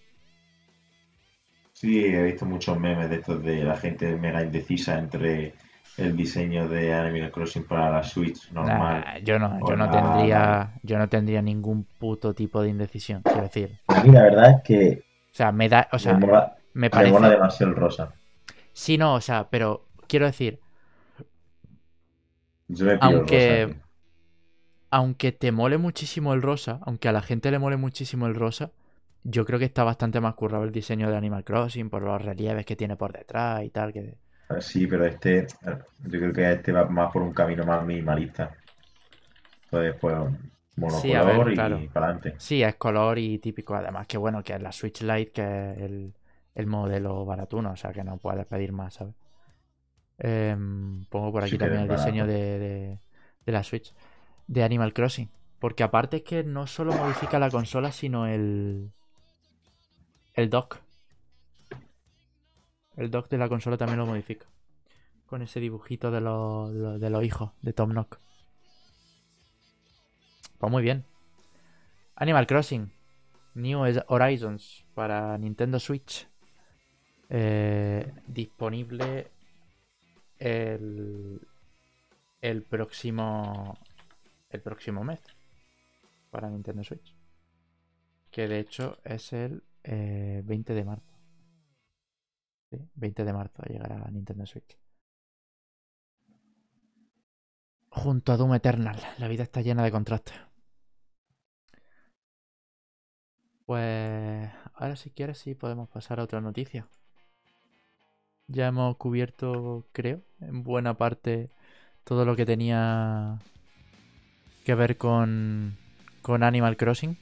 Sí, 1.73 2.05
he 2.05 2.21
visto 2.23 2.45
muchos 2.45 2.79
memes 2.79 3.09
de 3.09 3.15
estos 3.15 3.41
de 3.41 3.63
la 3.63 3.75
gente 3.75 4.15
mega 4.17 4.43
indecisa 4.43 4.99
entre 4.99 5.55
el 5.97 6.15
diseño 6.15 6.67
de 6.69 6.93
Animal 6.93 7.31
Crossing 7.31 7.65
para 7.65 7.89
la 7.89 8.03
Switch 8.03 8.51
normal. 8.51 9.03
Nah, 9.03 9.17
yo 9.23 9.39
no, 9.39 9.59
yo 9.61 9.75
no 9.75 9.89
tendría, 9.89 10.79
yo 10.83 10.97
no 10.97 11.07
tendría 11.09 11.41
ningún 11.41 11.85
puto 11.97 12.33
tipo 12.35 12.61
de 12.61 12.69
indecisión, 12.69 13.23
quiero 13.23 13.47
decir. 13.47 13.79
A 13.87 14.01
mí 14.03 14.09
la 14.11 14.23
verdad 14.23 14.51
es 14.51 14.63
que 14.63 15.03
O 15.33 15.35
sea, 15.37 15.51
me 15.51 15.69
da, 15.69 15.89
o 15.91 15.99
sea, 15.99 16.15
me 16.15 16.19
mola, 16.21 16.41
me 16.73 16.89
me 16.91 17.05
parece. 17.05 17.13
mola 17.13 17.29
demasiado 17.29 17.71
el 17.71 17.77
rosa. 17.77 18.13
Sí, 18.79 18.97
no, 18.97 19.15
o 19.15 19.19
sea, 19.21 19.49
pero 19.49 19.85
quiero 20.07 20.25
decir, 20.25 20.61
Yo 22.69 22.85
me 22.85 22.97
Aunque- 23.01 23.65
rosa, 23.65 23.81
aunque 24.89 25.31
te 25.33 25.51
mole 25.51 25.77
muchísimo 25.77 26.33
el 26.33 26.41
rosa, 26.41 26.79
aunque 26.83 27.09
a 27.09 27.11
la 27.11 27.21
gente 27.21 27.51
le 27.51 27.59
mole 27.59 27.75
muchísimo 27.75 28.25
el 28.27 28.35
rosa, 28.35 28.71
yo 29.23 29.43
creo 29.43 29.59
que 29.59 29.65
está 29.65 29.83
bastante 29.83 30.21
más 30.21 30.35
currado 30.35 30.63
el 30.63 30.71
diseño 30.71 31.09
de 31.09 31.17
Animal 31.17 31.43
Crossing 31.43 31.89
por 31.89 32.03
los 32.03 32.21
relieves 32.21 32.65
que 32.65 32.77
tiene 32.77 32.95
por 32.95 33.11
detrás 33.11 33.63
y 33.63 33.69
tal, 33.69 33.91
que 33.91 34.15
Sí, 34.61 34.87
pero 34.87 35.05
este, 35.05 35.45
yo 36.05 36.19
creo 36.19 36.31
que 36.33 36.49
este 36.53 36.71
va 36.71 36.85
más 36.85 37.11
por 37.11 37.21
un 37.21 37.33
camino 37.33 37.65
más 37.65 37.85
minimalista. 37.85 38.55
Entonces, 39.65 39.95
pues, 39.99 40.15
Sí, 41.01 41.13
a 41.13 41.23
ver, 41.23 41.35
monocolor 41.35 41.51
y 41.51 41.55
claro. 41.55 41.79
para 41.91 42.05
adelante. 42.05 42.35
sí, 42.37 42.63
es 42.63 42.75
color 42.75 43.19
y 43.19 43.39
típico, 43.39 43.75
además 43.75 44.07
que 44.07 44.17
bueno, 44.17 44.41
que 44.41 44.53
es 44.53 44.61
la 44.61 44.71
Switch 44.71 45.01
Lite, 45.01 45.31
que 45.33 45.41
es 45.73 45.77
el, 45.81 46.13
el 46.59 46.67
modelo 46.67 47.25
baratuno, 47.25 47.71
o 47.71 47.75
sea, 47.75 47.91
que 47.93 48.03
no 48.03 48.17
puedes 48.17 48.45
pedir 48.45 48.71
más, 48.71 48.95
¿sabes? 48.95 49.15
Em, 50.17 51.05
pongo 51.05 51.31
por 51.31 51.43
aquí 51.43 51.57
también 51.57 51.83
el 51.83 51.87
diseño 51.97 52.27
de, 52.27 52.59
de- 52.59 52.99
de 53.45 53.51
la 53.51 53.63
Switch 53.63 53.93
de 54.47 54.63
Animal 54.63 54.93
Crossing. 54.93 55.29
Porque 55.59 55.83
aparte 55.83 56.17
es 56.17 56.23
que 56.23 56.43
no 56.43 56.67
solo 56.67 56.93
modifica 56.93 57.39
la 57.39 57.49
consola, 57.49 57.91
sino 57.91 58.25
el, 58.27 58.91
el 60.33 60.49
dock. 60.49 60.77
El 62.95 63.09
dock 63.11 63.29
de 63.29 63.37
la 63.37 63.47
consola 63.49 63.77
también 63.77 63.99
lo 63.99 64.05
modifica. 64.05 64.45
Con 65.25 65.41
ese 65.41 65.59
dibujito 65.59 66.11
de 66.11 66.21
los, 66.21 66.73
de 66.73 66.79
los- 66.79 66.99
de 66.99 67.09
los 67.09 67.23
hijos 67.23 67.51
de 67.61 67.71
Tom 67.73 67.93
Nook. 67.93 68.17
Pues 70.57 70.71
muy 70.71 70.83
bien. 70.83 71.05
Animal 72.15 72.47
Crossing. 72.47 72.91
New 73.55 73.79
Horizons 74.07 74.85
para 74.93 75.37
Nintendo 75.37 75.79
Switch. 75.79 76.27
Eh, 77.29 78.11
disponible 78.27 79.31
el, 80.39 81.39
el 82.41 82.63
próximo 82.63 83.77
el 84.49 84.61
próximo 84.61 85.03
mes 85.03 85.19
para 86.31 86.49
Nintendo 86.49 86.83
Switch. 86.83 87.15
Que 88.31 88.47
de 88.47 88.59
hecho 88.59 88.97
es 89.03 89.33
el 89.33 89.63
eh, 89.83 90.41
20 90.45 90.73
de 90.73 90.83
marzo. 90.85 91.13
Sí, 92.71 92.77
20 92.95 93.23
de 93.25 93.33
marzo 93.33 93.63
llegará 93.63 94.03
a 94.03 94.11
Nintendo 94.11 94.45
Switch. 94.45 94.77
Junto 97.89 98.31
a 98.31 98.37
Doom 98.37 98.53
Eternal. 98.55 98.97
La 99.17 99.27
vida 99.27 99.43
está 99.43 99.61
llena 99.61 99.83
de 99.83 99.91
contrastes. 99.91 100.35
Pues 103.65 104.49
ahora 104.73 104.95
si 104.95 105.11
quieres 105.11 105.37
sí 105.37 105.53
podemos 105.53 105.89
pasar 105.89 106.19
a 106.19 106.23
otra 106.23 106.41
noticia. 106.41 106.87
Ya 108.49 108.67
hemos 108.67 108.97
cubierto, 108.97 109.85
creo, 109.93 110.21
en 110.41 110.63
buena 110.63 110.95
parte 110.97 111.51
todo 112.03 112.25
lo 112.25 112.35
que 112.35 112.45
tenía 112.45 113.39
que 114.63 114.75
ver 114.75 114.97
con, 114.97 115.77
con 116.21 116.43
Animal 116.43 116.77
Crossing. 116.77 117.17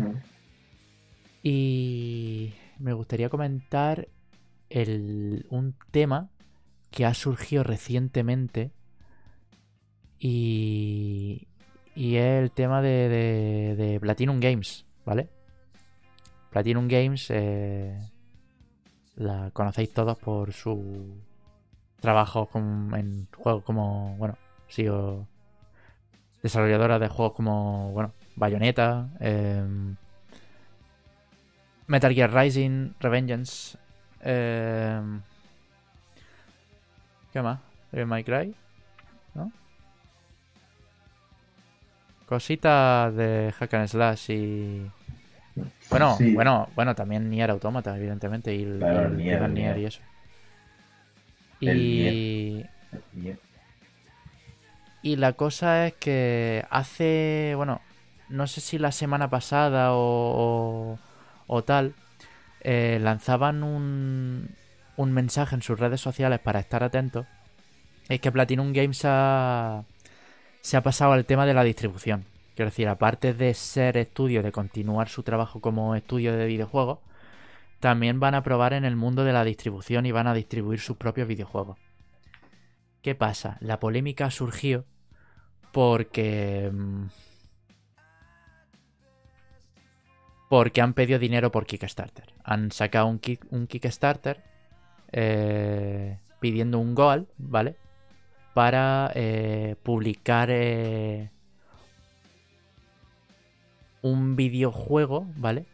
Mm. 0.00 0.22
Y 1.42 2.54
me 2.78 2.92
gustaría 2.92 3.28
comentar 3.28 4.08
el, 4.70 5.46
un 5.50 5.74
tema 5.90 6.30
que 6.90 7.06
ha 7.06 7.14
surgido 7.14 7.64
recientemente 7.64 8.72
y, 10.18 11.48
y 11.94 12.16
es 12.16 12.42
el 12.42 12.50
tema 12.50 12.82
de, 12.82 13.08
de- 13.08 13.76
de 13.76 14.00
Platinum 14.00 14.40
Games, 14.40 14.84
¿vale? 15.04 15.28
Platinum 16.50 16.88
Games 16.88 17.26
eh, 17.30 17.98
la 19.18 19.50
conocéis 19.52 19.92
todos 19.92 20.16
por 20.16 20.52
su 20.52 21.16
trabajo 22.00 22.46
con- 22.46 22.94
en 22.94 23.26
juegos 23.36 23.64
como, 23.64 24.16
bueno, 24.16 24.36
ha 24.68 24.72
sido 24.72 25.26
desarrolladora 26.42 26.98
de 26.98 27.08
juegos 27.08 27.34
como, 27.34 27.90
bueno, 27.92 28.12
Bayonetta, 28.36 29.08
em, 29.20 29.96
Metal 31.88 32.14
Gear 32.14 32.32
Rising, 32.32 32.92
Revengeance, 33.00 33.76
em, 34.20 35.20
¿qué 37.32 37.42
más? 37.42 37.58
Devil 37.90 38.06
May 38.06 38.22
Cry, 38.22 38.54
¿no? 39.34 39.50
Cositas 42.26 43.14
de 43.14 43.52
Hack 43.58 43.74
and 43.74 43.88
Slash 43.88 44.30
y... 44.30 44.90
Bueno, 45.90 46.16
Sí. 46.16 46.34
bueno, 46.34 46.68
bueno, 46.74 46.94
también 46.94 47.30
Nier 47.30 47.50
Automata, 47.50 47.96
evidentemente, 47.96 48.54
y 48.54 48.62
el, 48.62 48.78
Claro, 48.78 49.02
y 49.02 49.04
el 49.04 49.12
el 49.12 49.16
Nier, 49.16 49.38
primer 49.38 49.50
el 49.50 49.54
Nier 49.54 49.76
Nier. 49.76 49.78
y 49.78 49.84
eso. 49.86 50.00
El 51.64 51.76
Y... 51.76 52.66
Y 55.02 55.16
la 55.16 55.32
cosa 55.34 55.86
es 55.86 55.94
que 55.94 56.64
hace, 56.70 57.52
bueno, 57.56 57.80
no 58.28 58.46
sé 58.46 58.60
si 58.60 58.78
la 58.78 58.92
semana 58.92 59.30
pasada 59.30 59.92
o, 59.92 60.96
o, 60.96 60.98
o 61.46 61.64
tal, 61.64 61.94
eh, 62.62 62.98
lanzaban 63.00 63.62
un, 63.62 64.50
un 64.96 65.12
mensaje 65.12 65.54
en 65.54 65.62
sus 65.62 65.78
redes 65.78 66.00
sociales 66.00 66.40
para 66.40 66.58
estar 66.60 66.82
atentos. 66.82 67.26
Es 68.08 68.20
que 68.20 68.32
Platinum 68.32 68.72
Games 68.72 69.02
ha, 69.04 69.84
se 70.60 70.76
ha 70.76 70.82
pasado 70.82 71.12
al 71.12 71.26
tema 71.26 71.46
de 71.46 71.54
la 71.54 71.62
distribución. 71.64 72.24
Quiero 72.58 72.70
decir, 72.70 72.88
aparte 72.88 73.34
de 73.34 73.54
ser 73.54 73.96
estudio, 73.96 74.42
de 74.42 74.50
continuar 74.50 75.08
su 75.08 75.22
trabajo 75.22 75.60
como 75.60 75.94
estudio 75.94 76.36
de 76.36 76.44
videojuegos, 76.44 76.98
también 77.78 78.18
van 78.18 78.34
a 78.34 78.42
probar 78.42 78.72
en 78.72 78.84
el 78.84 78.96
mundo 78.96 79.22
de 79.22 79.32
la 79.32 79.44
distribución 79.44 80.06
y 80.06 80.10
van 80.10 80.26
a 80.26 80.34
distribuir 80.34 80.80
sus 80.80 80.96
propios 80.96 81.28
videojuegos. 81.28 81.78
¿Qué 83.00 83.14
pasa? 83.14 83.58
La 83.60 83.78
polémica 83.78 84.32
surgió 84.32 84.84
porque... 85.70 86.68
Mm, 86.74 87.04
porque 90.48 90.80
han 90.80 90.94
pedido 90.94 91.20
dinero 91.20 91.52
por 91.52 91.64
Kickstarter. 91.64 92.34
Han 92.42 92.72
sacado 92.72 93.06
un, 93.06 93.20
Kickstarter 93.68 94.42
eh, 95.12 96.18
pidiendo 96.40 96.80
un 96.80 96.96
goal, 96.96 97.28
¿vale? 97.38 97.76
Para 98.52 99.12
eh, 99.14 99.76
publicar 99.84 100.48
eh, 100.50 101.30
un 104.02 104.36
videojuego, 104.36 105.26
¿vale? 105.36 105.64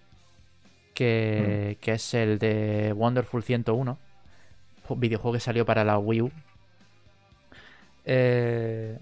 Que, 0.95 1.77
mm. 1.77 1.81
que, 1.81 1.93
es 1.93 2.15
el 2.15 2.39
de 2.39 2.93
Wonderful 2.95 3.43
101. 3.43 3.99
Videojuego 4.97 5.33
que 5.33 5.41
salió 5.41 5.65
para 5.65 5.85
la 5.85 5.99
Wii 5.99 6.23
U. 6.23 6.31
Eh, 8.05 8.99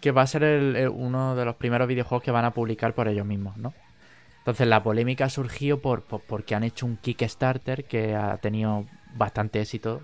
que 0.00 0.12
va 0.12 0.22
a 0.22 0.26
ser 0.26 0.88
uno 0.90 1.34
de 1.34 1.44
los 1.44 1.56
primeros 1.56 1.88
videojuegos 1.88 2.22
que 2.22 2.30
van 2.30 2.44
a 2.44 2.52
publicar 2.52 2.94
por 2.94 3.08
ellos 3.08 3.26
mismos, 3.26 3.56
¿no? 3.56 3.74
Entonces 4.38 4.66
la 4.66 4.82
polémica 4.82 5.28
surgió 5.28 5.80
por, 5.80 6.02
porque 6.04 6.54
han 6.54 6.64
hecho 6.64 6.86
un 6.86 6.96
Kickstarter 6.96 7.84
que 7.84 8.14
ha 8.14 8.36
tenido 8.38 8.86
bastante 9.14 9.60
éxito 9.60 10.02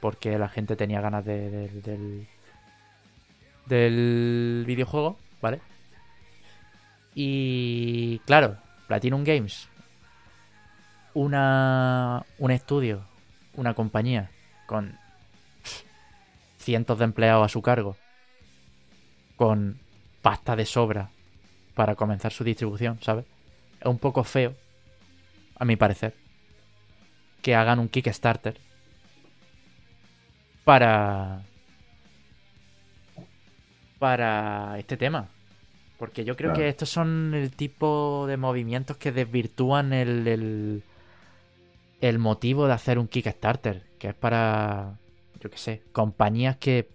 porque 0.00 0.38
la 0.38 0.48
gente 0.48 0.76
tenía 0.76 1.00
ganas 1.00 1.24
del, 1.24 2.26
del 3.66 4.64
videojuego, 4.66 5.16
¿vale? 5.42 5.60
Y 7.14 8.18
claro, 8.20 8.56
Platinum 8.86 9.24
Games, 9.24 9.68
una, 11.14 12.24
un 12.38 12.50
estudio, 12.50 13.02
una 13.54 13.74
compañía 13.74 14.30
con 14.66 14.96
cientos 16.58 16.98
de 16.98 17.04
empleados 17.04 17.44
a 17.44 17.48
su 17.48 17.62
cargo, 17.62 17.96
con 19.36 19.78
pasta 20.22 20.54
de 20.54 20.66
sobra 20.66 21.10
para 21.74 21.94
comenzar 21.94 22.32
su 22.32 22.44
distribución, 22.44 22.98
¿sabes? 23.00 23.24
Es 23.80 23.86
un 23.86 23.98
poco 23.98 24.22
feo, 24.24 24.54
a 25.56 25.64
mi 25.64 25.76
parecer, 25.76 26.14
que 27.42 27.54
hagan 27.54 27.78
un 27.78 27.88
Kickstarter 27.88 28.58
para 30.64 31.42
para 33.98 34.78
este 34.78 34.96
tema. 34.96 35.28
Porque 36.00 36.24
yo 36.24 36.34
creo 36.34 36.54
que 36.54 36.66
estos 36.66 36.88
son 36.88 37.34
el 37.34 37.54
tipo 37.54 38.24
de 38.26 38.38
movimientos 38.38 38.96
que 38.96 39.12
desvirtúan 39.12 39.92
el, 39.92 40.26
el, 40.26 40.82
el 42.00 42.18
motivo 42.18 42.66
de 42.66 42.72
hacer 42.72 42.98
un 42.98 43.06
Kickstarter, 43.06 43.84
que 43.98 44.08
es 44.08 44.14
para 44.14 44.98
yo 45.40 45.50
qué 45.50 45.58
sé, 45.58 45.82
compañías 45.92 46.56
que 46.56 46.88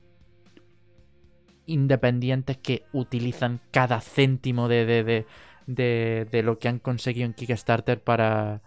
independientes 1.67 2.57
que 2.57 2.85
utilizan 2.93 3.61
cada 3.69 4.01
céntimo 4.01 4.67
de, 4.67 4.87
de, 4.87 5.25
de, 5.67 6.27
de, 6.31 6.41
lo 6.41 6.57
que 6.57 6.67
han 6.67 6.79
conseguido 6.79 7.27
en 7.27 7.33
Kickstarter 7.33 8.01
para 8.01 8.63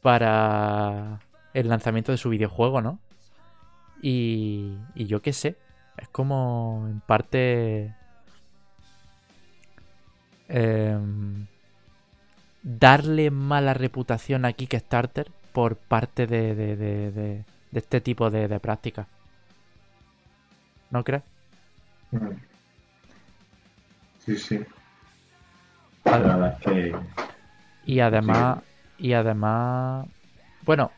para 0.00 1.18
el 1.54 1.68
lanzamiento 1.68 2.12
de 2.12 2.18
su 2.18 2.30
videojuego, 2.30 2.80
¿no? 2.82 3.00
Y, 4.00 4.76
y 4.94 5.06
yo 5.06 5.20
qué 5.22 5.32
sé, 5.32 5.56
es 5.96 6.08
como 6.10 6.86
en 6.88 7.00
parte 7.00 7.96
em, 10.48 11.46
darle 12.62 13.30
mala 13.30 13.74
reputación 13.74 14.44
a 14.44 14.52
Kickstarter 14.52 15.30
por 15.52 15.76
parte 15.76 16.26
de, 16.26 16.54
de, 16.54 16.76
de 17.74 17.80
este 17.80 18.00
tipo 18.00 18.30
de, 18.30 18.60
prácticas. 18.60 19.06
¿No 20.90 21.02
crees? 21.02 21.24
Sí, 24.24 24.38
sí. 24.38 24.64
Y 27.84 28.00
además, 28.00 28.58
y 28.96 29.12
además, 29.12 30.06
bueno, 30.62 30.92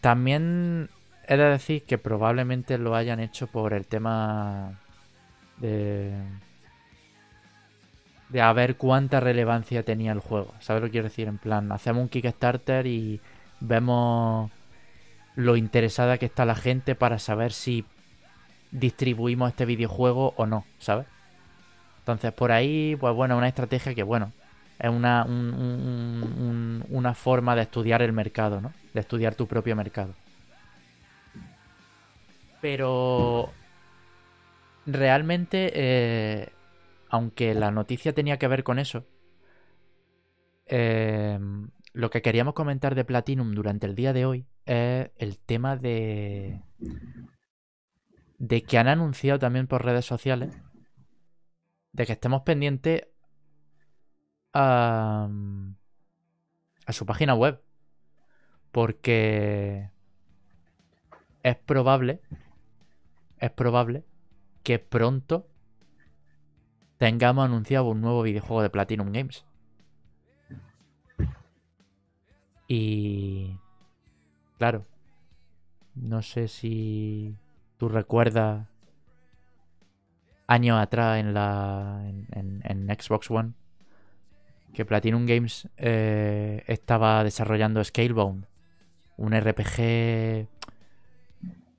también 0.00 0.88
he 1.28 1.36
de 1.36 1.44
decir 1.44 1.84
que 1.84 1.98
probablemente 1.98 2.78
lo 2.78 2.96
hayan 2.96 3.20
hecho 3.20 3.46
por 3.46 3.74
el 3.74 3.86
tema 3.86 4.80
de 5.58 6.14
de 8.34 8.42
a 8.42 8.52
ver 8.52 8.76
cuánta 8.76 9.20
relevancia 9.20 9.84
tenía 9.84 10.10
el 10.10 10.18
juego. 10.18 10.52
¿Sabes 10.58 10.82
lo 10.82 10.88
que 10.88 10.92
quiero 10.92 11.08
decir? 11.08 11.28
En 11.28 11.38
plan, 11.38 11.70
hacemos 11.70 12.02
un 12.02 12.08
Kickstarter 12.08 12.84
y 12.84 13.20
vemos 13.60 14.50
lo 15.36 15.56
interesada 15.56 16.18
que 16.18 16.26
está 16.26 16.44
la 16.44 16.56
gente 16.56 16.96
para 16.96 17.20
saber 17.20 17.52
si 17.52 17.84
distribuimos 18.72 19.50
este 19.50 19.66
videojuego 19.66 20.34
o 20.36 20.46
no, 20.46 20.64
¿sabes? 20.80 21.06
Entonces 22.00 22.32
por 22.32 22.50
ahí, 22.50 22.96
pues 22.98 23.14
bueno, 23.14 23.38
una 23.38 23.46
estrategia 23.46 23.94
que 23.94 24.02
bueno, 24.02 24.32
es 24.80 24.90
una, 24.90 25.24
una 26.88 27.14
forma 27.14 27.54
de 27.54 27.62
estudiar 27.62 28.02
el 28.02 28.12
mercado, 28.12 28.60
¿no? 28.60 28.72
De 28.92 28.98
estudiar 28.98 29.36
tu 29.36 29.46
propio 29.46 29.76
mercado. 29.76 30.12
Pero 32.60 33.52
realmente, 34.86 35.70
eh, 35.72 36.48
aunque 37.14 37.54
la 37.54 37.70
noticia 37.70 38.12
tenía 38.12 38.40
que 38.40 38.48
ver 38.48 38.64
con 38.64 38.80
eso, 38.80 39.06
eh, 40.66 41.38
lo 41.92 42.10
que 42.10 42.22
queríamos 42.22 42.54
comentar 42.54 42.96
de 42.96 43.04
Platinum 43.04 43.52
durante 43.52 43.86
el 43.86 43.94
día 43.94 44.12
de 44.12 44.26
hoy 44.26 44.46
es 44.66 45.12
el 45.16 45.38
tema 45.38 45.76
de. 45.76 46.60
de 48.38 48.62
que 48.64 48.78
han 48.78 48.88
anunciado 48.88 49.38
también 49.38 49.68
por 49.68 49.84
redes 49.84 50.04
sociales 50.04 50.60
de 51.92 52.04
que 52.04 52.14
estemos 52.14 52.42
pendientes 52.42 53.06
a. 54.52 55.28
a 56.84 56.92
su 56.92 57.06
página 57.06 57.36
web. 57.36 57.62
Porque. 58.72 59.88
es 61.44 61.56
probable. 61.58 62.22
Es 63.38 63.52
probable 63.52 64.04
que 64.64 64.80
pronto 64.80 65.53
tengamos 67.04 67.44
anunciado 67.44 67.84
un 67.84 68.00
nuevo 68.00 68.22
videojuego 68.22 68.62
de 68.62 68.70
Platinum 68.70 69.12
Games. 69.12 69.44
Y 72.66 73.58
Claro. 74.56 74.86
No 75.94 76.22
sé 76.22 76.48
si 76.48 77.36
tú 77.76 77.90
recuerdas 77.90 78.66
años 80.46 80.80
atrás 80.80 81.20
en 81.20 81.34
la 81.34 82.00
en, 82.06 82.88
Xbox 82.98 83.30
One 83.30 83.52
que 84.72 84.86
Platinum 84.86 85.26
Games 85.26 85.68
eh, 85.76 86.64
estaba 86.68 87.22
desarrollando 87.22 87.84
Scalebound, 87.84 88.46
un 89.18 89.38
RPG 89.38 90.48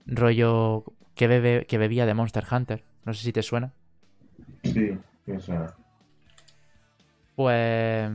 rollo 0.06 0.84
que, 1.16 1.66
que 1.68 1.78
bebía 1.80 2.06
de 2.06 2.14
Monster 2.14 2.46
Hunter. 2.52 2.84
No 3.06 3.14
sé 3.16 3.24
si 3.24 3.34
te 3.34 3.42
suena. 3.42 3.74
Sí, 4.64 4.96
suena. 5.40 5.74
Pues 7.36 8.12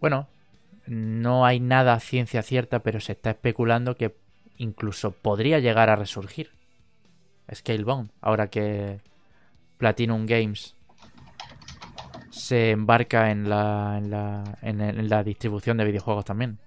bueno, 0.00 0.28
no 0.86 1.44
hay 1.44 1.60
nada 1.60 1.98
ciencia 2.00 2.42
cierta, 2.42 2.80
pero 2.80 3.00
se 3.00 3.12
está 3.12 3.30
especulando 3.30 3.96
que 3.96 4.16
incluso 4.56 5.12
podría 5.12 5.58
llegar 5.58 5.90
a 5.90 5.96
resurgir 5.96 6.50
Scalebound, 7.52 8.10
ahora 8.20 8.48
que 8.48 9.00
Platinum 9.78 10.26
Games 10.26 10.74
se 12.30 12.70
embarca 12.70 13.30
en 13.30 13.48
la, 13.48 13.98
en 13.98 14.10
la, 14.10 14.58
en 14.62 15.08
la 15.08 15.24
distribución 15.24 15.76
de 15.76 15.84
videojuegos 15.84 16.24
también. 16.24 16.58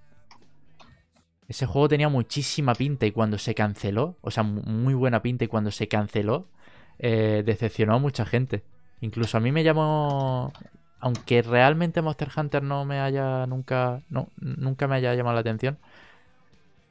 Ese 1.47 1.65
juego 1.65 1.89
tenía 1.89 2.07
muchísima 2.07 2.75
pinta 2.75 3.05
y 3.05 3.11
cuando 3.11 3.37
se 3.37 3.53
canceló, 3.53 4.15
o 4.21 4.31
sea, 4.31 4.43
muy 4.43 4.93
buena 4.93 5.21
pinta 5.21 5.45
y 5.45 5.47
cuando 5.47 5.71
se 5.71 5.87
canceló, 5.87 6.47
eh, 7.01 7.43
decepcionó 7.45 7.95
a 7.95 7.99
mucha 7.99 8.25
gente. 8.25 8.63
Incluso 9.01 9.37
a 9.37 9.41
mí 9.41 9.51
me 9.51 9.63
llamó 9.63 10.53
aunque 11.01 11.41
realmente 11.41 12.01
Monster 12.01 12.29
Hunter 12.35 12.63
no 12.63 12.85
me 12.85 12.99
haya 12.99 13.47
nunca, 13.47 14.03
no, 14.09 14.29
nunca 14.37 14.87
me 14.87 14.95
haya 14.95 15.15
llamado 15.15 15.33
la 15.33 15.41
atención, 15.41 15.79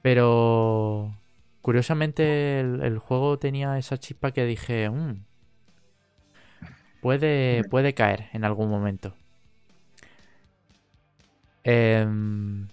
pero 0.03 1.15
curiosamente 1.63 2.61
el, 2.61 2.99
juego 2.99 3.39
tenía 3.39 3.79
esa 3.79 3.99
chispa 3.99 4.33
que 4.33 4.45
dije, 4.47 4.91
mm, 4.91 5.25
puede, 7.01 7.65
puede 7.71 7.95
caer 7.95 8.29
en 8.33 8.45
algún 8.45 8.69
momento. 8.69 9.15
Em, 11.63 12.69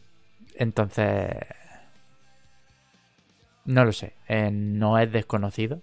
entonces, 0.55 1.35
no 3.65 3.85
lo 3.85 3.93
sé, 3.93 4.13
eh, 4.27 4.49
no 4.51 4.97
es 4.97 5.11
desconocido. 5.11 5.81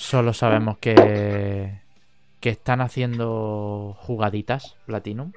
Solo 0.00 0.32
sabemos 0.32 0.78
que, 0.78 1.82
que 2.40 2.48
están 2.48 2.80
haciendo 2.80 3.94
jugaditas 3.98 4.76
Platinum 4.86 5.32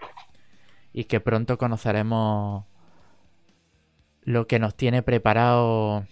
y 0.93 1.03
que 1.03 1.20
pronto 1.20 1.57
conoceremos 1.57 2.64
lo 4.24 4.47
que 4.47 4.59
nos 4.59 4.74
tiene 4.74 5.03
preparado 5.03 6.07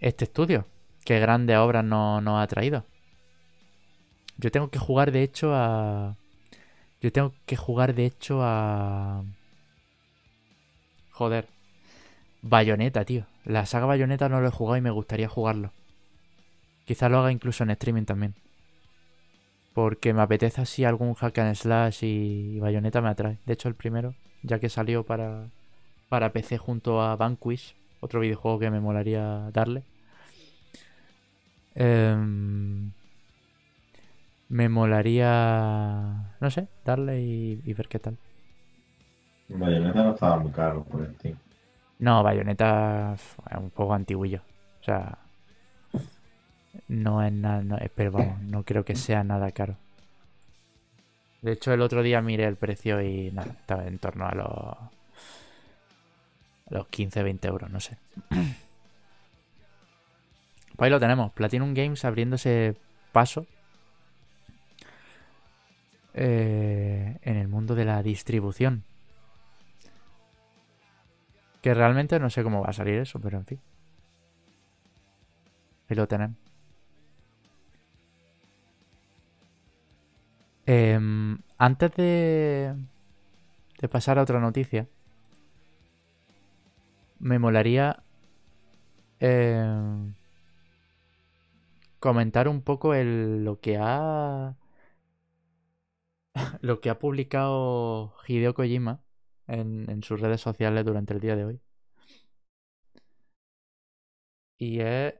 este 0.00 0.24
estudio. 0.24 0.66
Qué 1.04 1.20
grandes 1.20 1.58
obras 1.58 1.84
nos, 1.84 2.22
nos 2.22 2.42
ha 2.42 2.46
traído. 2.46 2.86
Yo 4.38 4.50
tengo 4.50 4.70
que 4.70 4.78
jugar 4.78 5.12
de 5.12 5.22
hecho 5.22 5.54
a... 5.54 6.16
Yo 7.02 7.12
tengo 7.12 7.34
que 7.44 7.56
jugar 7.56 7.94
de 7.94 8.06
hecho 8.06 8.40
a... 8.42 9.24
Joder. 11.10 11.48
Bayonetta, 12.40 13.04
tío. 13.04 13.26
La 13.44 13.66
saga 13.66 13.84
Bayonetta 13.84 14.30
no 14.30 14.40
lo 14.40 14.48
he 14.48 14.50
jugado 14.50 14.78
y 14.78 14.80
me 14.80 14.90
gustaría 14.90 15.28
jugarlo. 15.28 15.70
Quizá 16.84 17.08
lo 17.08 17.18
haga 17.18 17.32
incluso 17.32 17.64
en 17.64 17.70
streaming 17.70 18.04
también. 18.04 18.34
Porque 19.72 20.12
me 20.12 20.22
apetece 20.22 20.60
así 20.60 20.84
algún 20.84 21.14
hack 21.14 21.38
and 21.38 21.54
slash 21.54 22.04
y 22.04 22.60
Bayonetta 22.60 23.00
me 23.00 23.08
atrae. 23.08 23.38
De 23.44 23.54
hecho, 23.54 23.68
el 23.68 23.74
primero, 23.74 24.14
ya 24.42 24.58
que 24.58 24.68
salió 24.68 25.04
para, 25.04 25.48
para 26.08 26.32
PC 26.32 26.58
junto 26.58 27.00
a 27.02 27.16
Vanquish, 27.16 27.74
otro 28.00 28.20
videojuego 28.20 28.58
que 28.58 28.70
me 28.70 28.80
molaría 28.80 29.50
darle. 29.52 29.82
Em, 31.74 32.92
me 34.48 34.68
molaría, 34.68 36.36
no 36.40 36.50
sé, 36.50 36.68
darle 36.84 37.20
y, 37.22 37.60
y 37.64 37.72
ver 37.74 37.88
qué 37.88 37.98
tal. 37.98 38.16
Bayonetta 39.48 40.04
no 40.04 40.14
estaba 40.14 40.38
muy 40.38 40.52
caro 40.52 40.84
por 40.84 41.04
Steam. 41.14 41.36
No, 41.98 42.22
Bayonetta 42.22 43.14
es 43.14 43.36
un 43.56 43.70
juego 43.70 43.94
antiguillo. 43.94 44.42
O 44.80 44.84
sea, 44.84 45.18
no 46.88 47.22
es 47.22 47.32
nada, 47.32 47.62
no, 47.62 47.76
eh, 47.78 47.90
pero 47.94 48.12
vamos, 48.12 48.40
no 48.42 48.62
creo 48.64 48.84
que 48.84 48.96
sea 48.96 49.24
nada 49.24 49.50
caro. 49.52 49.76
De 51.42 51.52
hecho, 51.52 51.72
el 51.72 51.82
otro 51.82 52.02
día 52.02 52.22
miré 52.22 52.44
el 52.44 52.56
precio 52.56 53.02
y 53.02 53.30
nada, 53.30 53.52
estaba 53.52 53.86
en 53.86 53.98
torno 53.98 54.26
a 54.26 54.34
los, 54.34 54.76
los 56.70 56.86
15-20 56.88 57.44
euros, 57.46 57.70
no 57.70 57.80
sé. 57.80 57.98
Pues 60.76 60.86
ahí 60.86 60.90
lo 60.90 60.98
tenemos, 60.98 61.32
Platinum 61.32 61.72
Games 61.72 62.04
abriéndose 62.04 62.74
paso 63.12 63.46
eh, 66.14 67.18
en 67.22 67.36
el 67.36 67.48
mundo 67.48 67.74
de 67.74 67.84
la 67.84 68.02
distribución. 68.02 68.82
Que 71.62 71.74
realmente 71.74 72.18
no 72.18 72.28
sé 72.28 72.42
cómo 72.42 72.62
va 72.62 72.70
a 72.70 72.72
salir 72.72 72.94
eso, 72.98 73.20
pero 73.20 73.38
en 73.38 73.46
fin. 73.46 73.60
Ahí 75.88 75.96
lo 75.96 76.08
tenemos. 76.08 76.43
Em, 80.66 81.38
antes 81.58 81.90
de, 81.96 82.74
de 83.80 83.88
pasar 83.88 84.18
a 84.18 84.22
otra 84.22 84.40
noticia, 84.40 84.88
me 87.18 87.38
molaría 87.38 88.02
em, 89.20 90.14
comentar 91.98 92.48
un 92.48 92.62
poco 92.62 92.94
lo 92.94 93.60
que 93.60 93.78
ha 93.80 94.56
lo 96.62 96.80
que 96.80 96.90
ha 96.90 96.98
publicado 96.98 98.14
Hideo 98.26 98.54
Kojima 98.54 99.02
en, 99.46 99.88
en 99.90 100.02
sus 100.02 100.20
redes 100.20 100.40
sociales 100.40 100.84
durante 100.84 101.14
el 101.14 101.20
día 101.20 101.36
de 101.36 101.44
hoy. 101.44 101.60
Y 104.58 104.80
es 104.80 105.14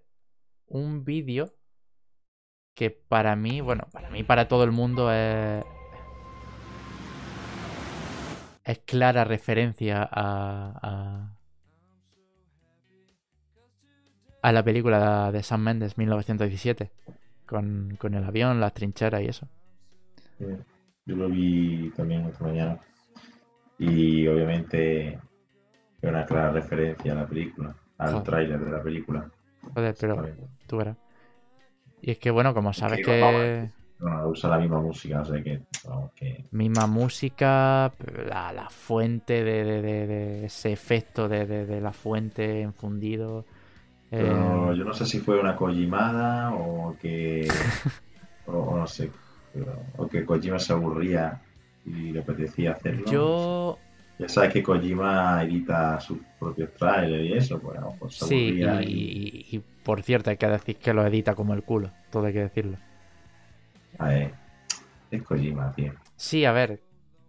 un 0.67 1.05
vídeo 1.05 1.55
que 2.75 2.91
para 2.91 3.37
mí, 3.37 3.61
bueno, 3.61 3.87
para 3.93 4.11
mí, 4.11 4.23
para 4.23 4.49
todo 4.49 4.65
el 4.65 4.73
mundo 4.73 5.13
es. 5.13 5.65
Es 8.65 8.79
clara 8.81 9.25
referencia 9.25 10.09
a. 10.11 10.73
a, 10.83 11.37
a 14.43 14.53
la 14.53 14.63
película 14.63 15.31
de 15.33 15.43
Sam 15.43 15.63
Mendes, 15.63 15.97
1917. 15.99 16.91
Con, 17.47 17.97
con 17.99 18.15
el 18.15 18.25
avión, 18.25 18.59
las 18.59 18.73
trincheras 18.73 19.23
y 19.23 19.27
eso. 19.27 19.49
Yo 21.07 21.17
lo 21.17 21.29
vi 21.29 21.91
también 21.91 22.25
esta 22.27 22.45
mañana. 22.45 22.79
Y 23.79 24.27
obviamente 24.27 25.09
es 25.11 25.19
una 26.03 26.25
clara 26.25 26.53
referencia 26.53 27.13
a 27.13 27.17
la 27.17 27.27
película, 27.27 27.77
al 27.99 28.23
tráiler 28.23 28.61
de 28.61 28.71
la 28.71 28.83
película. 28.83 29.31
Joder, 29.75 29.95
pero 30.01 30.27
tú 30.67 30.77
verás. 30.79 31.04
Y 32.07 32.11
es 32.11 32.19
que, 32.19 32.31
bueno, 32.31 32.53
como 32.53 32.73
sabes 32.73 32.99
que, 32.99 33.05
que. 33.05 33.71
Bueno, 33.99 34.29
usa 34.29 34.51
la 34.51 34.59
misma 34.59 34.81
música, 34.81 35.23
o 35.23 35.25
sea 35.25 35.43
que, 35.43 35.63
que 36.15 36.45
Misma 36.51 36.87
música, 36.87 37.93
la, 38.29 38.53
la 38.53 38.69
fuente 38.69 39.43
de, 39.43 39.65
de- 39.65 39.81
de- 39.83 40.07
de 40.07 40.45
ese 40.47 40.73
efecto 40.73 41.29
de, 41.29 41.81
la 41.81 41.93
fuente 41.93 42.61
enfundido. 42.61 43.47
eh, 44.11 44.19
Pero 44.19 44.75
yo 44.75 44.85
no 44.85 44.93
sé 44.93 45.07
si 45.07 45.21
fue 45.21 45.41
una 45.41 45.57
Kojimada 45.57 46.53
o 46.55 46.95
que. 47.01 47.49
o, 48.47 48.53
o 48.53 48.79
no 48.79 48.87
sé. 48.87 49.11
pero- 49.55 49.79
o 49.97 50.07
que 50.09 50.25
Kojima 50.27 50.59
se 50.59 50.73
aburría 50.75 51.41
y 51.87 52.13
le 52.13 52.21
apetecía 52.21 52.73
hacerlo. 52.73 53.07
yo 53.07 53.79
Ya 54.19 54.29
sabes 54.29 54.53
que 54.53 54.63
Kojima 54.63 55.43
edita 55.45 56.01
sus 56.01 56.27
propios 56.39 56.73
trailers 56.75 57.25
y 57.25 57.33
eso, 57.33 57.61
pues, 57.61 57.79
se 58.09 58.27
sí, 58.29 58.35
y, 58.59 58.67
y. 58.67 59.47
y- 59.53 59.57
y 59.57 59.61
por 59.83 60.03
cierto, 60.03 60.31
hay 60.31 60.37
que 60.39 60.47
decir 60.49 60.79
que 60.79 60.95
lo 60.95 61.07
edita 61.07 61.35
como 61.35 61.55
el 61.55 61.65
culo, 61.65 61.97
todo 62.11 62.27
hay 62.27 62.33
que 62.33 62.41
decirlo. 62.41 62.81
A 63.99 64.07
ver, 64.09 64.39
es 65.11 65.23
Kojima, 65.25 65.73
tío. 65.73 65.95
Sí, 66.17 66.45
a 66.45 66.53
ver, 66.53 66.85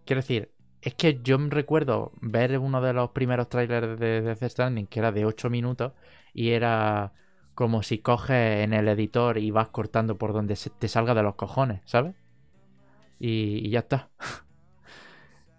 quiero 0.05 0.21
decir, 0.21 0.53
es 0.81 0.95
que 0.95 1.21
yo 1.21 1.39
me 1.39 1.49
recuerdo 1.49 2.11
ver 2.21 2.57
uno 2.59 2.81
de 2.81 2.93
los 2.93 3.11
primeros 3.11 3.49
trailers 3.49 3.99
de 3.99 4.21
Death 4.21 4.43
Stranding 4.43 4.88
que 4.88 4.99
era 4.99 5.11
de 5.11 5.25
8 5.25 5.49
minutos 5.49 5.93
y 6.33 6.51
era 6.51 7.13
como 7.53 7.83
si 7.83 7.99
coges 8.01 8.63
en 8.63 8.73
el 8.73 8.88
editor 8.88 9.38
y 9.38 9.51
vas 9.51 9.69
cortando 9.69 10.17
por 10.17 10.33
donde 10.33 10.55
se 10.55 10.69
te 10.69 10.88
salga 10.88 11.13
de 11.15 11.23
los 11.23 11.36
cojones, 11.36 11.81
¿sabes? 11.86 12.15
Y, 13.19 13.67
y 13.67 13.69
ya 13.71 13.79
está. 13.79 14.11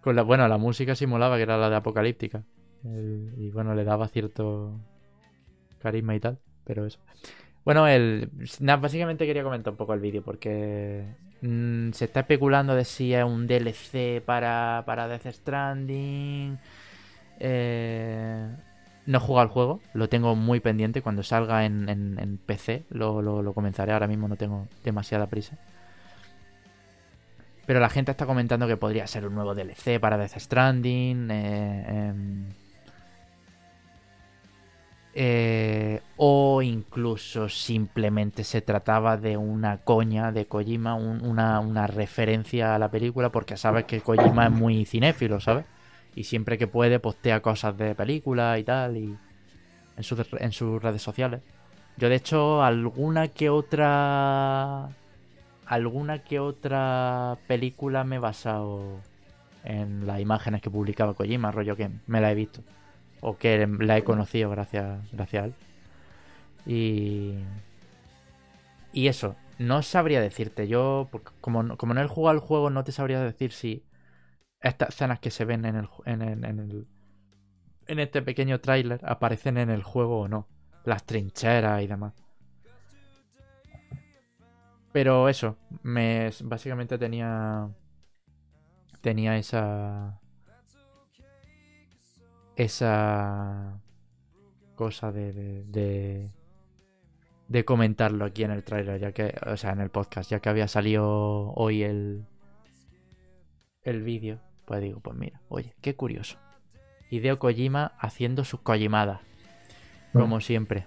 Con 0.07 0.15
la, 0.15 0.23
bueno, 0.23 0.47
la 0.47 0.57
música 0.57 0.95
simulaba 0.95 1.37
que 1.37 1.43
era 1.43 1.57
la 1.59 1.69
de 1.69 1.75
Apocalíptica. 1.77 2.45
Y 2.85 3.51
bueno, 3.51 3.75
le 3.75 3.83
daba 3.83 4.07
cierto 4.07 4.79
carisma 5.81 6.15
y 6.15 6.21
tal, 6.21 6.39
pero 6.65 6.87
eso. 6.87 6.99
Bueno, 7.65 7.89
el, 7.89 8.31
básicamente 8.81 9.27
quería 9.27 9.43
comentar 9.45 9.73
un 9.73 9.79
poco 9.79 9.95
el 9.95 10.01
vídeo 10.01 10.23
porque 10.23 11.05
mm, 11.43 11.93
se 11.93 12.07
está 12.07 12.21
especulando 12.21 12.75
de 12.77 12.85
si 12.85 13.15
es 13.15 13.25
un 13.25 13.47
DLC 13.47 14.23
para, 14.25 14.85
para 14.87 15.09
Death 15.09 15.27
Stranding. 15.33 16.59
Eh, 17.41 18.49
no 19.07 19.19
he 19.19 19.21
jugado 19.21 19.43
al 19.43 19.49
juego, 19.49 19.81
lo 19.95 20.09
tengo 20.09 20.37
muy 20.37 20.61
pendiente. 20.61 21.03
Cuando 21.03 21.23
salga 21.25 21.65
en 21.67 22.41
PC 22.47 22.87
lo, 22.91 23.23
lo- 23.23 23.43
lo 23.43 23.55
comenzaré. 23.55 23.93
Ahora 23.93 24.09
mismo 24.09 24.29
no 24.29 24.37
tengo 24.37 24.69
demasiada 24.85 25.27
prisa. 25.29 25.59
Pero 27.67 27.81
la 27.81 27.89
gente 27.91 28.11
está 28.13 28.27
comentando 28.27 28.67
que 28.69 28.77
podría 28.77 29.07
ser 29.07 29.27
un 29.27 29.35
nuevo 29.35 29.55
DLC 29.55 30.01
para 30.01 30.17
Death 30.19 30.39
Stranding. 30.39 31.31
eh, 31.31 31.85
em, 32.11 32.49
eh, 35.19 36.03
o 36.17 36.61
incluso 36.63 37.49
simplemente 37.49 38.45
se 38.45 38.61
trataba 38.61 39.17
de 39.17 39.37
una 39.39 39.79
coña 39.83 40.31
de 40.33 40.47
Kojima, 40.47 40.95
un- 40.95 41.25
una, 41.25 41.87
referencia 41.87 42.75
a 42.75 42.79
la 42.79 42.91
película, 42.91 43.31
porque 43.33 43.57
sabes 43.57 43.87
que 43.87 44.03
Kojima 44.03 44.47
es 44.47 44.53
muy 44.53 44.85
cinéfilo, 44.85 45.41
¿sabes? 45.41 45.65
Y 46.15 46.25
siempre 46.25 46.59
que 46.59 46.67
puede 46.69 47.01
postea 47.01 47.41
cosas 47.43 47.77
de 47.79 47.95
película 47.95 48.59
y 48.59 48.65
tal, 48.65 48.97
y 48.99 49.21
en 49.97 50.53
sus 50.53 50.83
redes 50.83 51.03
sociales. 51.03 51.43
Yo 51.97 52.09
de 52.09 52.17
hecho 52.17 52.63
alguna 52.63 53.29
que 53.29 53.51
otra... 53.51 54.97
Alguna 55.67 56.21
que 56.25 56.41
otra 56.41 57.39
película 57.49 58.05
me 58.05 58.17
he 58.17 58.19
basado 58.21 59.01
en 59.65 60.07
las 60.07 60.21
imágenes 60.21 60.63
que 60.63 60.71
publicaba 60.71 61.15
Kojima, 61.15 61.53
rollo 61.53 61.77
que 61.77 61.91
me 62.07 62.21
la 62.21 62.31
he 62.33 62.35
visto 62.37 62.63
o 63.21 63.39
que 63.39 63.67
la 63.81 63.99
he 63.99 64.05
conocido 64.05 64.51
gracias, 64.51 65.01
gracias 65.13 65.43
a 65.45 65.47
él. 65.49 65.55
Y. 66.67 67.35
Y 68.93 69.09
eso, 69.09 69.37
no 69.59 69.83
sabría 69.83 70.21
decirte. 70.21 70.69
Yo, 70.69 71.09
como, 71.41 71.63
no- 71.63 71.77
como 71.77 71.95
no 71.95 72.03
he 72.03 72.09
jugado 72.09 72.39
al 72.39 72.45
juego, 72.45 72.71
no 72.71 72.85
te 72.85 72.93
sabría 72.93 73.21
decir 73.21 73.53
si 73.53 73.85
estas 74.61 74.91
escenas 74.91 75.21
que 75.21 75.31
se 75.31 75.45
ven 75.47 75.65
en 75.67 75.77
el, 75.77 75.89
en 76.07 76.23
el, 76.23 76.45
en 76.45 76.61
el- 76.61 76.87
en 77.89 77.99
este 78.01 78.23
pequeño 78.23 78.61
tráiler 78.61 79.01
aparecen 79.05 79.59
en 79.59 79.71
el 79.71 79.83
juego 79.83 80.21
o 80.21 80.29
no. 80.29 80.49
Las 80.85 81.05
trincheras 81.05 81.83
y 81.83 81.87
demás. 81.89 82.15
Pero 84.97 85.29
eso, 85.29 85.59
me 85.83 86.31
básicamente 86.45 86.97
tenía. 86.97 87.69
Tenía 89.03 89.37
esa 89.37 90.19
esa 92.57 93.79
cosa 94.75 95.13
de, 95.13 95.35
de, 95.35 95.65
de, 95.65 96.31
de 97.47 97.65
comentarlo 97.67 98.25
aquí 98.25 98.45
en 98.45 98.53
el 98.53 98.65
trailer, 98.65 98.99
ya 98.99 99.13
que, 99.13 99.39
o 99.47 99.59
sea, 99.59 99.73
en 99.73 99.83
el 99.83 99.91
podcast, 99.91 100.31
ya 100.31 100.41
que 100.41 100.49
había 100.49 100.67
salido 100.67 101.53
hoy 101.53 101.83
el, 101.83 102.25
el 103.83 104.03
vídeo, 104.03 104.41
pues 104.65 104.81
digo, 104.81 105.01
pues 105.01 105.15
mira, 105.15 105.43
oye, 105.51 105.75
qué 105.83 105.95
curioso. 105.95 106.39
Hideo 107.11 107.39
Kojima 107.39 107.93
haciendo 107.99 108.45
sus 108.45 108.61
Kojimadas, 108.61 109.21
como 110.15 110.41
siempre. 110.41 110.87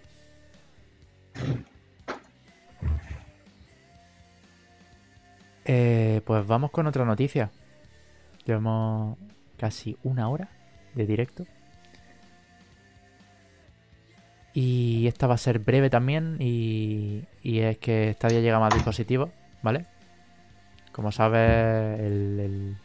Eh, 5.71 6.21
pues 6.25 6.47
vamos 6.47 6.71
con 6.71 6.87
otra 6.87 7.05
noticia. 7.05 7.51
Llevamos 8.43 9.19
casi 9.55 9.95
una 10.01 10.27
hora 10.27 10.49
de 10.95 11.05
directo. 11.05 11.45
Y 14.51 15.05
esta 15.05 15.27
va 15.27 15.35
a 15.35 15.37
ser 15.37 15.59
breve 15.59 15.91
también. 15.91 16.37
Y, 16.39 17.25
y 17.43 17.59
es 17.59 17.77
que 17.77 18.11
Stadia 18.15 18.39
llega 18.39 18.57
a 18.57 18.61
más 18.61 18.73
dispositivos, 18.73 19.29
¿vale? 19.61 19.85
Como 20.91 21.11
sabes, 21.11 21.99
el, 21.99 22.39
el, 22.39 22.77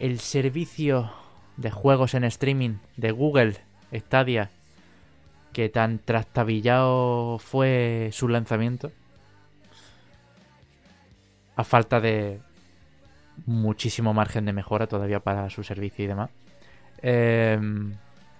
el 0.00 0.18
servicio 0.18 1.12
de 1.56 1.70
juegos 1.70 2.14
en 2.14 2.24
streaming 2.24 2.78
de 2.96 3.12
Google, 3.12 3.58
Stadia, 3.94 4.50
que 5.52 5.68
tan 5.68 6.00
trastabillado 6.00 7.38
fue 7.38 8.10
su 8.12 8.26
lanzamiento. 8.26 8.90
A 11.60 11.64
falta 11.64 12.00
de 12.00 12.40
muchísimo 13.44 14.14
margen 14.14 14.46
de 14.46 14.54
mejora 14.54 14.86
todavía 14.86 15.20
para 15.20 15.50
su 15.50 15.62
servicio 15.62 16.06
y 16.06 16.08
demás. 16.08 16.30
Eh, 17.02 17.60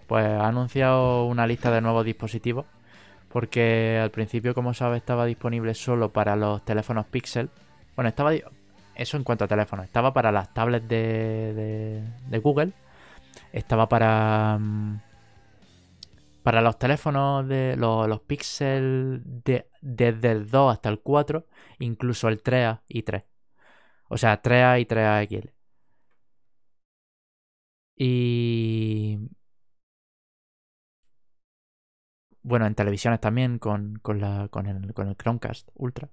pues 0.07 0.25
ha 0.25 0.49
anunciado 0.49 1.27
una 1.27 1.47
lista 1.47 1.71
de 1.71 1.83
nuevos 1.83 2.07
dispositivos. 2.07 2.65
Porque 3.29 4.01
al 4.03 4.11
principio, 4.11 4.55
como 4.55 4.73
sabes, 4.73 5.03
estaba 5.03 5.27
disponible 5.27 5.75
solo 5.75 6.09
para 6.15 6.35
los 6.35 6.65
teléfonos 6.65 7.05
Pixel. 7.07 7.51
Bueno, 7.95 8.09
estaba. 8.09 8.33
Eso 8.95 9.17
en 9.19 9.25
cuanto 9.25 9.45
a 9.45 9.49
teléfonos. 9.49 9.85
Estaba 9.85 10.15
para 10.15 10.33
las 10.33 10.55
tablets 10.55 10.89
de, 10.89 11.53
de, 11.55 12.03
de 12.27 12.39
Google. 12.39 12.73
Estaba 13.53 13.87
para. 13.87 14.57
mm, 14.59 15.01
Para 16.43 16.61
los 16.63 16.79
teléfonos 16.79 17.47
de 17.49 17.77
los, 17.77 18.09
los 18.09 18.21
Pixel 18.23 19.23
de, 19.25 19.69
desde 19.83 20.31
el 20.33 20.51
2 20.51 20.73
hasta 20.73 20.89
el 20.89 21.01
4, 21.01 21.47
incluso 21.79 22.29
el 22.29 22.43
3A 22.43 22.83
y 22.89 23.03
3. 23.03 23.25
O 24.09 24.17
sea, 24.19 24.43
3A 24.43 24.81
y 24.81 24.85
3A 24.87 25.27
XL. 25.29 25.51
Y. 27.97 29.19
Bueno, 32.43 32.67
en 32.67 32.75
televisiones 32.75 33.21
también 33.21 33.59
con, 33.59 33.99
con, 34.03 34.21
la, 34.21 34.49
con, 34.49 34.67
el, 34.67 34.93
con 34.95 35.09
el 35.09 35.17
Chromecast 35.17 35.69
Ultra. 35.75 36.11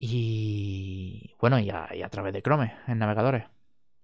Y 0.00 1.34
bueno, 1.40 1.58
y 1.58 1.70
a, 1.70 1.88
y 1.94 2.02
a 2.02 2.08
través 2.08 2.32
de 2.32 2.42
Chrome 2.42 2.72
en 2.86 2.98
navegadores. 2.98 3.44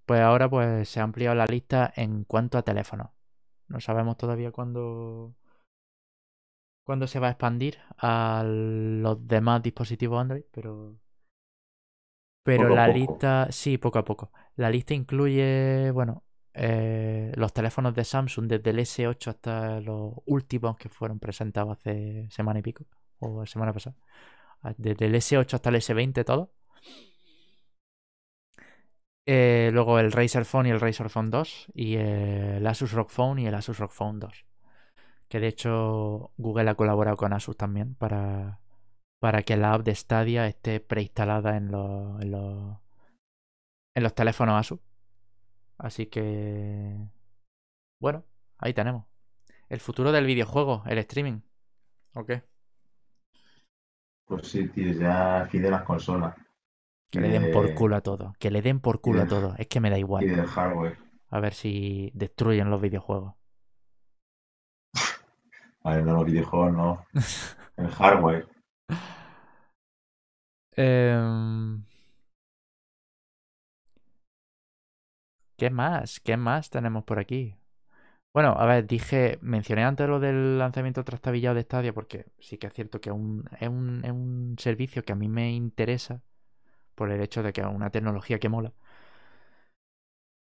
Pues 0.07 0.21
ahora 0.21 0.49
pues 0.49 0.89
se 0.89 1.01
ha 1.01 1.03
ampliado 1.03 1.35
la 1.35 1.47
lista 1.47 1.93
en 1.97 2.25
cuanto 2.25 2.59
a 2.59 2.63
teléfonos. 2.63 3.11
No 3.69 3.81
sabemos 3.81 4.17
todavía 4.17 4.51
cuándo 4.53 5.35
cuándo 6.85 7.07
se 7.07 7.19
va 7.19 7.29
a 7.29 7.31
expandir 7.31 7.79
a 7.97 8.43
los 8.45 9.27
demás 9.27 9.63
dispositivos 9.63 10.21
Android, 10.21 10.45
pero 10.53 10.99
pero 12.45 12.65
Poco 12.65 12.75
la 12.75 12.89
lista 12.89 13.49
sí, 13.51 13.79
poco 13.79 13.99
a 13.99 14.05
poco. 14.05 14.31
La 14.57 14.69
lista 14.69 14.93
incluye, 14.93 15.91
bueno, 15.93 16.25
eh, 16.53 17.33
los 17.37 17.55
teléfonos 17.55 17.95
de 17.95 18.05
Samsung 18.05 18.47
desde 18.47 18.71
el 18.71 18.79
S8 18.81 19.29
hasta 19.29 19.81
los 19.81 20.13
últimos 20.27 20.77
que 20.77 20.91
fueron 20.91 21.19
presentados 21.19 21.79
hace 21.79 22.29
semana 22.31 22.59
y 22.59 22.63
pico 22.63 22.85
o 23.19 23.47
semana 23.47 23.73
pasada. 23.73 23.97
Desde 24.77 25.07
el 25.07 25.15
S8 25.15 25.55
hasta 25.55 25.71
el 25.71 25.77
S20 25.77 26.25
todo. 26.25 26.53
Eh, 29.27 29.71
luego 29.73 29.99
el 29.99 30.13
Razer 30.13 30.45
Phone 30.45 30.67
y 30.67 30.71
el 30.71 30.81
Razer 30.81 31.09
Phone 31.09 31.31
2 31.31 31.69
y 31.75 31.97
el 31.97 32.67
Asus 32.67 32.93
ROG 32.93 33.11
Phone 33.11 33.39
y 33.39 33.47
el 33.47 33.55
Asus 33.55 33.79
ROG 33.79 33.91
Phone 33.91 34.21
2. 34.21 34.45
Que 35.29 35.41
de 35.41 35.49
hecho 35.49 36.33
Google 36.37 36.71
ha 36.71 36.75
colaborado 36.75 37.17
con 37.17 37.33
Asus 37.33 37.57
también 37.57 37.95
para, 37.95 38.61
para 39.21 39.43
que 39.43 39.57
la 39.57 39.73
app 39.73 39.83
de 39.83 39.95
Stadia 39.95 40.47
esté 40.47 40.81
preinstalada 40.81 41.57
en 41.57 41.71
los, 41.71 42.21
en 42.21 42.31
los, 42.33 42.79
en 43.95 44.03
los 44.03 44.15
teléfonos 44.15 44.61
Asus. 44.61 44.81
Así 45.79 46.07
que... 46.07 46.97
Bueno, 48.01 48.25
ahí 48.59 48.75
tenemos. 48.75 49.07
El 49.71 49.81
futuro 49.81 50.13
del 50.13 50.27
videojuego, 50.27 50.85
el 50.87 50.99
streaming. 50.99 51.41
¿O 52.15 52.25
qué? 52.27 52.43
Pues 54.27 54.49
sí, 54.49 54.69
tío, 54.69 54.93
ya 54.93 55.47
fin 55.51 55.63
de 55.63 55.71
las 55.71 55.83
consolas. 55.83 56.35
Que 57.15 57.21
le 57.21 57.29
den 57.29 57.53
por 57.53 57.69
De- 57.69 57.75
culo 57.75 57.97
a 57.97 58.01
todo. 58.01 58.35
Que 58.39 58.51
le 58.51 58.61
den 58.63 58.81
por 58.81 59.01
culo 59.01 59.23
a 59.23 59.27
todo. 59.27 59.55
Es 59.59 59.69
que 59.69 59.81
me 59.81 59.91
da 59.91 59.97
Y 59.97 60.01
igual. 60.01 60.27
del 60.27 60.47
hardware. 60.47 60.99
A 61.31 61.41
ver 61.41 61.55
si 61.55 62.11
destruyen 62.15 62.71
los 62.71 62.81
videojuegos. 62.81 63.35
Vale, 65.85 66.03
no 66.03 66.15
los 66.15 66.25
videojuegos, 66.25 66.73
no. 66.73 67.07
El 67.77 67.89
hardware. 67.89 68.49
Em, 70.77 71.85
¿Qué 75.57 75.71
más? 75.71 76.21
¿Qué 76.21 76.37
más 76.37 76.71
tenemos 76.71 77.05
por 77.05 77.19
aquí? 77.19 77.57
Bueno, 78.33 78.51
a 78.59 78.67
ver, 78.67 78.87
dije, 78.87 79.39
mencioné 79.43 79.85
antes 79.85 80.09
lo 80.09 80.19
del 80.19 80.59
lanzamiento 80.59 81.05
trastabillado 81.05 81.55
de 81.55 81.63
Stadia 81.63 81.93
porque 81.93 82.27
sí 82.41 82.59
que 82.59 82.67
es 82.67 82.73
cierto 82.75 83.01
que 83.01 83.13
un- 83.13 83.45
es, 83.61 83.69
un, 83.69 84.05
es 84.05 84.11
un 84.11 84.57
servicio 84.59 85.05
que 85.05 85.13
a 85.13 85.17
mí 85.17 85.29
me 85.29 85.53
interesa 85.53 86.23
por 86.95 87.11
el 87.11 87.21
hecho 87.23 87.43
de 87.43 87.53
que 87.53 87.61
es 87.63 87.67
una 87.67 87.91
tecnología 87.91 88.39
que 88.39 88.49
mola. 88.49 88.73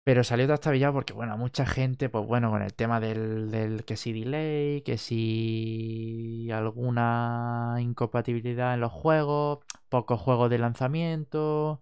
Pero 0.04 0.22
salió 0.22 0.46
trastabillado 0.46 0.92
porque, 0.92 1.14
bueno, 1.14 1.32
a 1.32 1.36
mucha 1.36 1.64
gente, 1.64 2.10
pues 2.10 2.26
bueno, 2.26 2.50
con 2.50 2.60
el 2.62 2.74
tema 2.74 3.00
del, 3.00 3.50
del 3.50 3.84
que 3.86 3.96
si 3.96 4.12
delay, 4.12 4.82
que 4.82 4.98
si 4.98 6.50
alguna 6.52 7.76
incompatibilidad 7.80 8.74
en 8.74 8.80
los 8.80 8.92
juegos, 8.92 9.60
pocos 9.88 10.20
juegos 10.20 10.50
de 10.50 10.58
lanzamiento, 10.58 11.80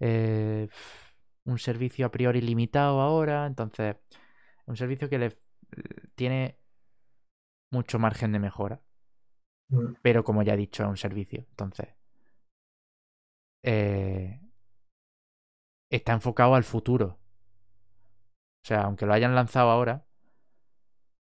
eh, 0.00 0.68
un 1.44 1.58
servicio 1.58 2.06
a 2.06 2.10
priori 2.10 2.42
limitado 2.42 3.00
ahora, 3.00 3.46
entonces, 3.46 3.96
un 4.66 4.76
servicio 4.76 5.08
que 5.08 5.18
le 5.18 5.32
tiene 6.16 6.58
mucho 7.72 7.98
margen 7.98 8.30
de 8.30 8.38
mejora, 8.38 8.80
pero 10.02 10.24
como 10.24 10.42
ya 10.42 10.54
he 10.54 10.56
dicho, 10.56 10.82
es 10.82 10.88
un 10.88 10.96
servicio, 10.96 11.46
entonces, 11.50 11.88
eh, 13.62 14.40
está 15.90 16.12
enfocado 16.12 16.54
al 16.54 16.64
futuro. 16.64 17.18
O 18.64 18.66
sea, 18.66 18.82
aunque 18.84 19.06
lo 19.06 19.12
hayan 19.14 19.34
lanzado 19.34 19.70
ahora, 19.70 20.06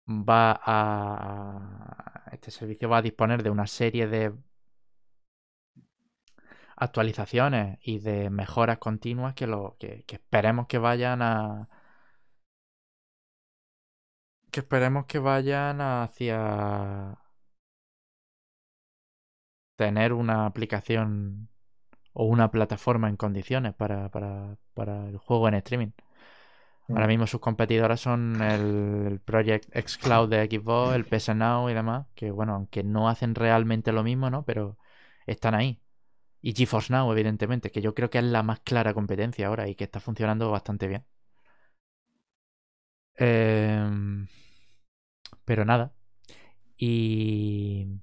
va 0.08 0.60
a. 0.66 2.30
Este 2.32 2.52
servicio 2.52 2.90
va 2.90 2.98
a 2.98 3.02
disponer 3.02 3.44
de 3.44 3.50
una 3.50 3.68
serie 3.68 4.08
de 4.08 4.34
actualizaciones 6.76 7.80
y 7.84 8.00
de 8.00 8.30
mejoras 8.30 8.78
continuas 8.80 9.34
que, 9.36 9.48
lo, 9.48 9.78
que, 9.80 10.04
que 10.06 10.16
esperemos 10.16 10.68
que 10.68 10.78
vayan 10.80 11.22
a. 11.22 11.68
Que 14.52 14.60
esperemos 14.62 15.06
que 15.08 15.20
vayan 15.20 15.82
hacia. 15.82 17.18
Tener 19.76 20.14
una 20.14 20.46
aplicación 20.46 21.51
o 22.14 22.26
una 22.26 22.52
plataforma 22.52 23.10
en 23.10 23.18
condiciones 23.18 23.74
para, 23.74 24.10
para, 24.10 24.58
para 24.74 25.08
el 25.08 25.18
juego 25.18 25.48
en 25.48 25.56
streaming. 25.56 25.92
Ahora 26.90 27.08
mismo 27.08 27.26
sus 27.28 27.40
competidoras 27.40 28.02
son 28.02 28.42
el, 28.42 29.08
el 29.08 29.20
Project 29.20 29.70
xCloud 29.74 30.30
de 30.30 30.46
Xbox, 30.46 30.96
el 30.96 31.06
PS 31.06 31.36
Now 31.36 31.70
y 31.70 31.74
demás, 31.74 32.08
que 32.16 32.32
bueno, 32.32 32.56
aunque 32.56 32.84
no 32.84 33.08
hacen 33.10 33.36
realmente 33.36 33.92
lo 33.94 34.04
mismo, 34.04 34.30
¿no? 34.30 34.44
Pero 34.44 34.78
están 35.26 35.56
ahí. 35.56 35.82
Y 36.42 36.54
GeForce 36.54 36.94
Now, 36.94 37.12
evidentemente, 37.12 37.72
que 37.72 37.82
yo 37.82 37.94
creo 37.96 38.10
que 38.10 38.18
es 38.20 38.24
la 38.26 38.44
más 38.44 38.60
clara 38.62 38.94
competencia 38.94 39.48
ahora 39.48 39.68
y 39.70 39.76
que 39.76 39.86
está 39.86 40.00
funcionando 40.00 40.52
bastante 40.52 40.88
bien. 40.88 41.06
Em, 43.16 44.28
pero 45.46 45.66
nada. 45.66 45.94
Y... 46.78 48.02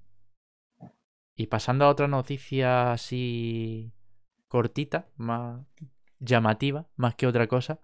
Y 1.37 1.47
pasando 1.47 1.85
a 1.85 1.89
otra 1.89 2.09
noticia 2.09 2.93
así 2.93 3.93
cortita, 4.49 5.09
más 5.17 5.63
llamativa, 6.21 6.87
más 6.97 7.15
que 7.17 7.27
otra 7.27 7.47
cosa 7.49 7.81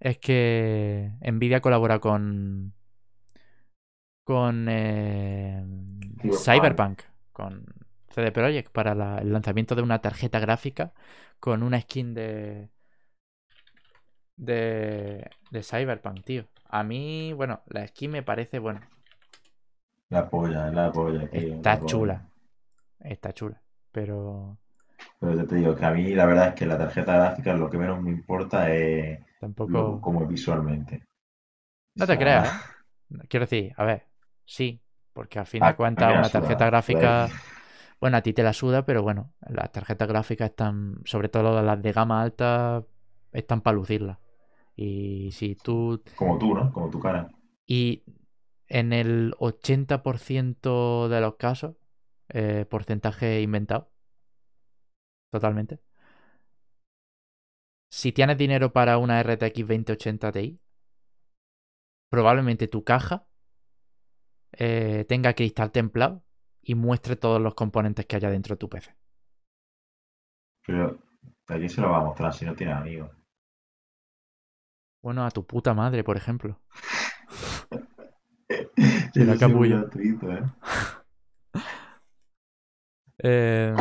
es 0.00 0.18
que 0.18 1.12
Nvidia 1.22 1.60
colabora 1.62 2.00
con 2.00 2.74
con 4.24 4.66
eh, 4.68 5.64
Cyberpunk, 6.30 7.02
con 7.32 7.64
CD 8.10 8.32
Projekt 8.32 8.70
para 8.72 8.94
la- 8.94 9.18
el 9.18 9.32
lanzamiento 9.32 9.74
de 9.74 9.82
una 9.82 10.00
tarjeta 10.00 10.38
gráfica 10.40 10.92
con 11.40 11.62
una 11.62 11.80
skin 11.80 12.14
de 12.14 12.68
de 14.36 15.30
de 15.50 15.62
Cyberpunk, 15.62 16.24
tío. 16.24 16.46
A 16.68 16.82
mí, 16.84 17.32
bueno, 17.34 17.62
la 17.66 17.86
skin 17.86 18.10
me 18.10 18.22
parece, 18.22 18.58
bueno, 18.58 18.80
La 20.10 20.28
polla, 20.28 20.70
la 20.70 20.92
polla, 20.92 21.26
tío. 21.30 21.56
Está 21.56 21.72
la 21.72 21.80
polla. 21.80 22.14
chula. 22.14 22.30
Está 23.00 23.32
chula. 23.32 23.62
Pero 23.92 24.58
Pero 25.20 25.34
yo 25.34 25.46
te 25.46 25.54
digo 25.56 25.76
que 25.76 25.84
a 25.84 25.90
mí 25.92 26.14
la 26.14 26.26
verdad 26.26 26.48
es 26.48 26.54
que 26.54 26.66
la 26.66 26.78
tarjeta 26.78 27.14
gráfica 27.14 27.54
lo 27.54 27.70
que 27.70 27.78
menos 27.78 28.00
me 28.02 28.10
importa 28.10 28.72
es 28.74 29.18
lo- 29.66 30.00
tampoco. 30.00 30.00
como 30.00 30.26
visualmente. 30.26 31.02
No 31.94 32.04
O 32.04 32.06
te 32.06 32.16
sea, 32.16 32.18
creas, 32.18 32.54
¿eh? 32.54 32.60
Quiero 33.28 33.46
decir, 33.46 33.74
a 33.76 33.84
ver, 33.84 34.06
sí, 34.44 34.82
porque 35.12 35.38
al 35.38 35.46
fin 35.46 35.64
de 35.64 35.74
a- 35.74 36.02
a 36.02 36.04
cuentas 36.04 36.14
una 36.14 36.30
suda, 36.32 36.32
tarjeta 36.32 36.66
gráfica, 36.66 37.34
bueno, 38.00 38.16
a 38.18 38.22
ti 38.22 38.32
te 38.34 38.42
la 38.42 38.52
suda, 38.52 38.86
pero 38.86 39.02
bueno, 39.02 39.34
las 39.48 39.72
tarjetas 39.72 40.08
gráficas 40.08 40.50
están, 40.50 41.00
sobre 41.04 41.28
todo 41.28 41.62
las 41.62 41.82
de 41.82 41.92
gama 41.92 42.22
alta, 42.22 42.84
están 43.32 43.62
para 43.62 43.76
lucirlas. 43.76 44.18
Y 44.76 45.32
si 45.32 45.56
tú, 45.56 46.02
Como 46.16 46.38
tú, 46.38 46.54
¿no? 46.54 46.70
Como 46.70 46.90
tu 46.90 47.00
cara. 47.00 47.30
y 47.66 48.04
en 48.68 48.92
el 48.92 49.34
80% 49.38 51.08
de 51.08 51.20
los 51.20 51.36
casos, 51.36 51.76
eh, 52.30 52.66
porcentaje 52.68 53.40
inventado, 53.42 53.90
totalmente. 55.30 55.80
Si 57.90 58.12
tienes 58.12 58.36
dinero 58.36 58.72
para 58.72 58.98
una 58.98 59.22
RTX 59.22 59.66
2080 59.66 60.32
Ti, 60.32 60.60
probablemente 62.10 62.68
tu 62.68 62.84
caja 62.84 63.26
eh, 64.52 65.04
tenga 65.08 65.34
cristal 65.34 65.72
templado 65.72 66.22
y 66.62 66.74
muestre 66.74 67.16
todos 67.16 67.40
los 67.40 67.54
componentes 67.54 68.06
que 68.06 68.16
haya 68.16 68.30
dentro 68.30 68.54
de 68.54 68.58
tu 68.58 68.68
PC. 68.68 68.94
Pero 70.66 70.98
¿a 71.46 71.54
quién 71.54 71.70
se 71.70 71.80
lo 71.80 71.90
va 71.90 71.98
a 71.98 72.04
mostrar 72.04 72.34
si 72.34 72.44
no 72.44 72.54
tiene 72.54 72.72
amigos? 72.72 73.10
Bueno, 75.02 75.24
a 75.24 75.30
tu 75.30 75.46
puta 75.46 75.72
madre, 75.72 76.04
por 76.04 76.16
ejemplo. 76.16 76.60
La 79.14 79.38
capullo. 79.38 79.88
¿eh? 79.96 80.42
Eh, 83.20 83.74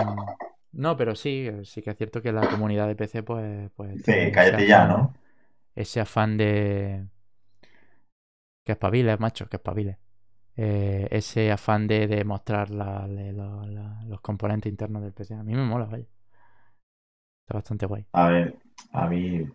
no, 0.77 0.95
pero 0.97 1.15
sí, 1.15 1.49
sí 1.63 1.81
que 1.81 1.91
es 1.91 1.97
cierto 1.97 2.21
que 2.21 2.31
la 2.31 2.47
comunidad 2.47 2.87
de 2.87 2.95
PC, 2.95 3.23
pues. 3.23 3.69
pues 3.75 3.99
ese 3.99 4.31
cállate 4.31 4.67
ya, 4.67 4.85
¿no? 4.85 5.13
Ese 5.75 5.99
afán 5.99 6.37
de. 6.37 7.05
Que 8.65 8.73
espabiles, 8.73 9.19
macho, 9.19 9.47
que 9.47 9.57
espabiles. 9.57 9.97
Eh, 10.55 11.07
ese 11.11 11.51
afán 11.51 11.87
de, 11.87 12.07
de 12.07 12.23
mostrar 12.25 12.69
la- 12.71 13.07
le- 13.07 13.31
la- 13.33 13.65
la- 13.67 14.03
los 14.07 14.21
componentes 14.21 14.69
internos 14.71 15.03
del 15.03 15.13
PC. 15.13 15.35
A 15.35 15.43
mí 15.43 15.53
me 15.53 15.63
mola, 15.63 15.85
vaya. 15.85 16.05
Está 17.43 17.53
bastante 17.55 17.85
guay. 17.85 18.05
A 18.13 18.27
ver, 18.29 18.55
a 18.91 19.07
mí 19.07 19.47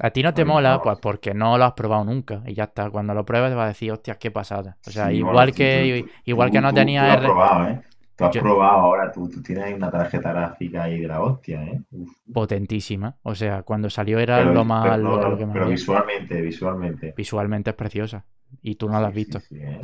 A 0.00 0.10
ti 0.10 0.22
no 0.24 0.34
te 0.34 0.44
mola, 0.44 0.80
pues 0.82 0.98
porque 1.00 1.34
no 1.34 1.56
lo 1.56 1.64
has 1.64 1.72
probado 1.74 2.04
nunca. 2.04 2.42
Y 2.46 2.54
ya 2.54 2.64
está. 2.64 2.90
Cuando 2.90 3.14
lo 3.14 3.24
pruebes 3.24 3.50
te 3.50 3.54
vas 3.56 3.64
a 3.66 3.68
decir, 3.68 3.92
hostias, 3.92 4.16
qué 4.18 4.30
pasada. 4.30 4.76
O 4.86 4.90
sea, 4.90 5.08
Sí, 5.10 5.16
igual 5.18 5.34
bueno, 5.34 5.54
que, 5.54 6.00
tú- 6.02 6.06
tú- 6.06 6.12
igual 6.24 6.50
que 6.50 6.58
tú- 6.58 6.62
no 6.62 6.68
tú- 6.70 6.74
tenía 6.74 7.02
tú 7.02 7.06
lo 7.06 7.12
has 7.12 7.18
R- 7.18 7.26
probado, 7.26 7.68
¿eh? 7.68 7.82
Tú 8.16 8.24
has 8.24 8.34
Yo- 8.34 8.42
probado 8.42 8.78
ahora, 8.80 9.12
tú, 9.12 9.28
tú 9.28 9.42
tienes 9.42 9.64
ahí 9.64 9.74
una 9.74 9.90
tarjeta 9.90 10.32
gráfica 10.32 10.84
ahí 10.84 11.00
de 11.00 11.08
la 11.08 11.20
hostia, 11.22 11.64
¿eh? 11.64 11.80
Uf. 11.92 12.10
potentísima. 12.32 13.16
O 13.22 13.34
sea, 13.34 13.62
cuando 13.62 13.90
salió 13.90 14.18
era 14.18 14.38
Pero, 14.38 14.52
lo 14.54 14.64
más 14.64 14.82
pero, 14.84 14.96
lo, 14.98 15.16
no, 15.18 15.28
lo 15.30 15.36
que 15.38 15.46
más 15.46 15.54
pero 15.54 15.64
había. 15.64 15.74
visualmente, 15.74 16.40
visualmente. 16.40 17.14
Visualmente 17.16 17.70
es 17.70 17.76
preciosa. 17.76 18.24
Y 18.62 18.76
tú 18.76 18.88
no 18.88 19.00
la 19.00 19.08
has 19.08 19.14
sí, 19.14 19.14
visto. 19.14 19.38
sí, 19.40 19.56
¿eh? 19.60 19.80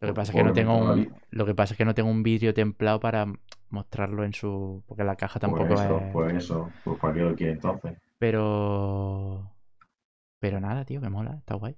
Lo 0.00 0.08
que 0.08 0.14
pasa 0.14 0.32
es 0.32 0.36
que 0.36 0.44
no 0.44 0.52
tengo 0.52 0.76
un, 0.76 1.14
lo 1.30 1.46
que 1.46 1.54
pasa 1.54 1.74
es 1.74 1.78
que 1.78 1.84
no 1.84 1.94
tengo 1.94 2.10
un 2.10 2.22
vídeo 2.22 2.52
templado 2.54 3.00
para 3.00 3.26
mostrarlo 3.70 4.24
en 4.24 4.32
su, 4.32 4.82
porque 4.86 5.04
la 5.04 5.16
caja 5.16 5.40
tampoco 5.40 5.66
Pues 5.68 5.80
eso, 5.80 6.00
es. 6.00 6.12
pues 6.12 6.34
eso. 6.34 6.70
Pues 6.84 6.98
para 6.98 7.14
qué 7.14 7.20
lo 7.20 7.34
quiere 7.34 7.52
entonces. 7.52 7.96
Pero, 8.18 9.50
pero 10.40 10.60
nada, 10.60 10.84
tío, 10.84 11.00
que 11.00 11.08
mola, 11.10 11.36
está 11.38 11.54
guay. 11.56 11.76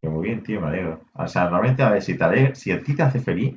Que 0.00 0.08
muy 0.08 0.28
bien, 0.28 0.42
tío, 0.42 0.60
me 0.60 0.68
alegro. 0.68 1.00
O 1.14 1.26
sea, 1.26 1.48
realmente, 1.48 1.82
a 1.82 1.90
ver, 1.90 2.02
si, 2.02 2.16
te 2.16 2.54
si 2.54 2.70
a 2.70 2.80
ti 2.82 2.94
te 2.94 3.02
hace 3.02 3.18
feliz, 3.20 3.56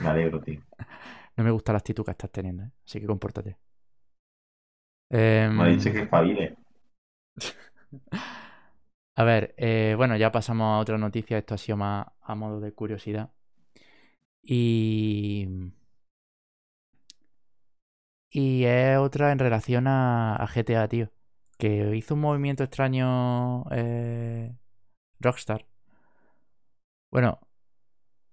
me 0.00 0.08
alegro, 0.08 0.40
tío. 0.40 0.60
No 1.36 1.44
me 1.44 1.52
gusta 1.52 1.72
la 1.72 1.78
actitud 1.78 2.04
que 2.04 2.10
estás 2.10 2.32
teniendo, 2.32 2.64
¿eh? 2.64 2.70
así 2.84 3.00
que 3.00 3.06
compórtate. 3.06 3.56
Em, 5.10 5.56
Me 5.56 5.64
ha 5.64 5.66
dicho 5.68 5.92
que 5.92 6.02
espabile. 6.02 6.56
A 9.16 9.24
ver, 9.24 9.54
eh, 9.58 9.94
bueno, 9.96 10.16
ya 10.16 10.30
pasamos 10.32 10.66
a 10.76 10.78
otra 10.78 10.96
noticia. 10.98 11.38
Esto 11.38 11.54
ha 11.54 11.58
sido 11.58 11.76
más 11.76 12.06
a 12.22 12.34
modo 12.34 12.60
de 12.60 12.72
curiosidad. 12.72 13.30
Y. 14.42 15.46
Y 18.30 18.64
es 18.64 18.98
otra 18.98 19.32
en 19.32 19.38
relación 19.38 19.86
a, 19.86 20.36
a 20.36 20.46
GTA, 20.46 20.88
tío. 20.88 21.10
Que 21.58 21.96
hizo 21.96 22.14
un 22.14 22.20
movimiento 22.20 22.62
extraño 22.64 23.64
eh, 23.70 24.54
Rockstar. 25.20 25.66
Bueno, 27.10 27.40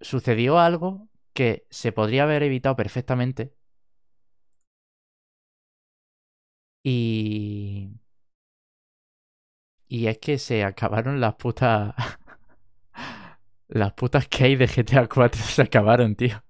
sucedió 0.00 0.58
algo 0.58 1.08
que 1.36 1.66
se 1.70 1.92
podría 1.92 2.24
haber 2.24 2.42
evitado 2.44 2.76
perfectamente. 2.76 3.54
Y. 6.84 7.90
Y 9.88 10.06
es 10.06 10.18
que 10.18 10.38
se 10.38 10.62
acabaron 10.64 11.20
las 11.20 11.34
putas. 11.34 11.92
las 13.68 13.92
putas 13.94 14.28
keys 14.28 14.58
de 14.58 14.66
GTA 14.66 15.08
4 15.08 15.40
se 15.44 15.62
acabaron, 15.62 16.14
tío. 16.16 16.42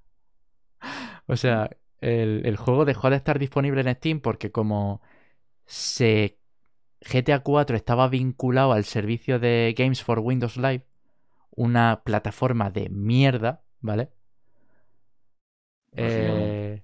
O 1.26 1.37
sea, 1.37 1.70
el, 2.01 2.43
el 2.47 2.57
juego 2.57 2.84
dejó 2.84 3.11
de 3.11 3.16
estar 3.16 3.39
disponible 3.39 3.80
en 3.80 3.95
Steam 3.95 4.20
porque 4.20 4.51
como 4.53 5.03
se 5.66 6.39
GTA 7.03 7.41
4 7.43 7.76
estaba 7.76 8.09
vinculado 8.09 8.72
al 8.72 8.84
servicio 8.84 9.39
de 9.39 9.74
Games 9.78 10.03
for 10.05 10.20
Windows 10.20 10.57
Live, 10.57 10.87
una 11.53 12.03
plataforma 12.05 12.70
de 12.70 12.91
mierda, 12.91 13.64
¿vale? 13.80 14.11
Básicamente. 16.01 16.59
Eh, 16.76 16.82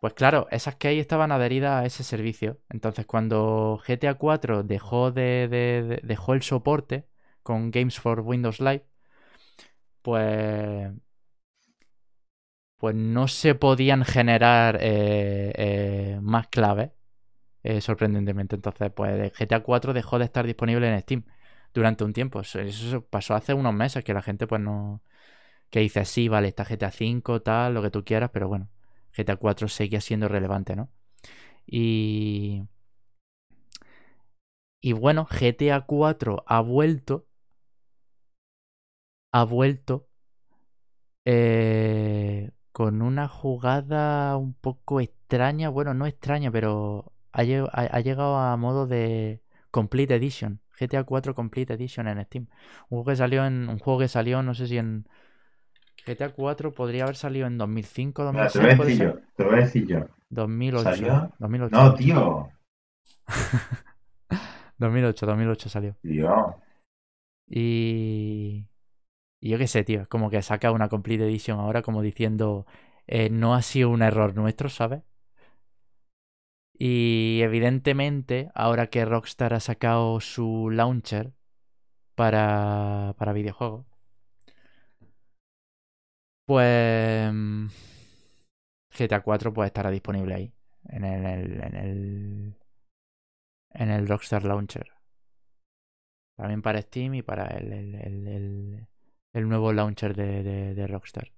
pues 0.00 0.14
claro, 0.14 0.48
esas 0.50 0.76
keys 0.76 1.00
estaban 1.00 1.32
adheridas 1.32 1.82
a 1.82 1.86
ese 1.86 2.04
servicio. 2.04 2.60
Entonces, 2.70 3.06
cuando 3.06 3.80
GTA 3.86 4.14
4 4.16 4.62
dejó 4.64 5.12
de, 5.12 5.48
de- 5.48 5.82
de- 5.84 6.00
dejó 6.04 6.34
el 6.34 6.42
soporte 6.42 7.06
con 7.42 7.70
Games 7.72 7.98
for 8.00 8.20
Windows 8.20 8.60
Live, 8.60 8.84
pues 10.02 10.92
pues 12.78 12.94
no 12.94 13.28
se 13.28 13.54
podían 13.54 14.04
generar 14.04 14.78
eh, 14.80 15.52
eh, 15.56 16.18
más 16.22 16.48
claves, 16.48 16.90
sorprendentemente. 17.80 18.56
Entonces, 18.56 18.90
pues 18.94 19.32
GTA 19.38 19.62
4 19.62 19.92
dejó 19.92 20.18
de 20.18 20.24
estar 20.26 20.46
disponible 20.46 20.92
en 20.92 21.00
Steam 21.02 21.24
durante 21.74 22.04
un 22.04 22.12
tiempo. 22.12 22.40
Eso 22.40 23.06
pasó 23.06 23.34
hace 23.34 23.54
unos 23.54 23.74
meses 23.74 24.04
que 24.04 24.14
la 24.14 24.22
gente 24.22 24.46
pues 24.46 24.60
no... 24.62 25.02
Que 25.70 25.80
dice, 25.80 26.04
sí, 26.04 26.28
vale, 26.28 26.48
está 26.48 26.64
GTA 26.64 26.90
5, 26.90 27.42
tal, 27.42 27.74
lo 27.74 27.82
que 27.82 27.90
tú 27.90 28.04
quieras, 28.04 28.30
pero 28.32 28.48
bueno, 28.48 28.68
GTA 29.16 29.36
4 29.36 29.68
seguía 29.68 30.00
siendo 30.00 30.28
relevante, 30.28 30.76
¿no? 30.76 30.90
Y... 31.66 32.64
Y 34.82 34.92
bueno, 34.92 35.26
GTA 35.30 35.80
4 35.86 36.44
ha 36.46 36.60
vuelto... 36.60 37.26
Ha 39.32 39.44
vuelto 39.44 40.08
eh, 41.24 42.50
con 42.72 43.02
una 43.02 43.28
jugada 43.28 44.36
un 44.36 44.54
poco 44.54 45.00
extraña. 45.00 45.68
Bueno, 45.68 45.94
no 45.94 46.06
extraña, 46.06 46.50
pero 46.50 47.12
ha 47.32 47.42
llegado 47.44 48.36
a 48.36 48.56
modo 48.56 48.86
de 48.86 49.42
Complete 49.70 50.14
Edition. 50.16 50.60
GTA 50.78 51.04
4 51.04 51.34
Complete 51.34 51.74
Edition 51.74 52.08
en 52.08 52.22
Steam. 52.24 52.48
Un 52.88 53.02
juego 53.02 53.04
que 53.06 53.16
salió 53.16 53.46
en. 53.46 53.68
Un 53.68 53.78
juego 53.78 54.00
que 54.00 54.08
salió, 54.08 54.42
no 54.42 54.54
sé 54.54 54.66
si 54.66 54.78
en. 54.78 55.06
GTA 56.14 56.32
4 56.34 56.74
podría 56.74 57.04
haber 57.04 57.16
salido 57.16 57.46
en 57.46 57.58
2005, 57.58 58.24
Mira, 58.32 58.50
te 58.50 58.58
lo 58.58 58.64
voy 58.64 58.72
2006, 58.72 58.74
a 58.74 58.76
puede 58.76 58.90
decir 58.90 58.96
ser. 58.96 59.14
yo, 59.14 59.20
te 59.36 59.44
lo 59.44 59.50
voy 59.50 59.58
a 59.60 59.62
decir 59.62 59.86
yo. 59.86 60.08
2008. 60.30 60.82
¿Salió? 60.84 61.32
2008. 61.38 61.76
No, 61.76 61.94
tío. 61.94 62.50
2008, 64.78 65.26
2008 65.26 65.68
salió. 65.68 65.96
Tío. 66.02 66.60
Y. 67.46 68.66
Y 69.40 69.50
yo 69.50 69.58
qué 69.58 69.68
sé, 69.68 69.84
tío. 69.84 70.02
Es 70.02 70.08
como 70.08 70.30
que 70.30 70.42
saca 70.42 70.72
una 70.72 70.88
Complete 70.88 71.24
Edition 71.26 71.60
ahora, 71.60 71.82
como 71.82 72.02
diciendo. 72.02 72.66
eh, 73.06 73.30
no 73.30 73.54
ha 73.54 73.62
sido 73.62 73.90
un 73.90 74.02
error 74.02 74.34
nuestro, 74.36 74.68
¿sabes? 74.70 75.02
Y 76.78 77.40
evidentemente, 77.42 78.50
ahora 78.54 78.88
que 78.88 79.04
Rockstar 79.04 79.52
ha 79.54 79.60
sacado 79.60 80.20
su 80.20 80.70
launcher 80.70 81.32
para, 82.16 83.14
para 83.18 83.32
videojuegos, 83.34 83.86
pues. 86.50 87.32
mm, 87.32 87.66
GTA 88.90 89.22
4 89.22 89.52
pues 89.52 89.66
estará 89.68 89.90
disponible 89.90 90.34
ahí. 90.34 90.52
En 90.88 91.04
el. 91.04 91.60
En 91.62 91.76
el. 91.76 92.54
En 93.72 93.90
el 93.90 94.06
Rockstar 94.06 94.44
Launcher. 94.44 94.92
También 96.36 96.60
para 96.62 96.82
Steam 96.82 97.14
y 97.14 97.22
para 97.22 97.46
el, 97.46 97.72
el, 97.72 98.86
el, 99.32 99.48
nuevo 99.48 99.72
launcher 99.72 100.16
de, 100.16 100.42
de- 100.42 100.74
de 100.74 100.86
Rockstar. 100.88 101.30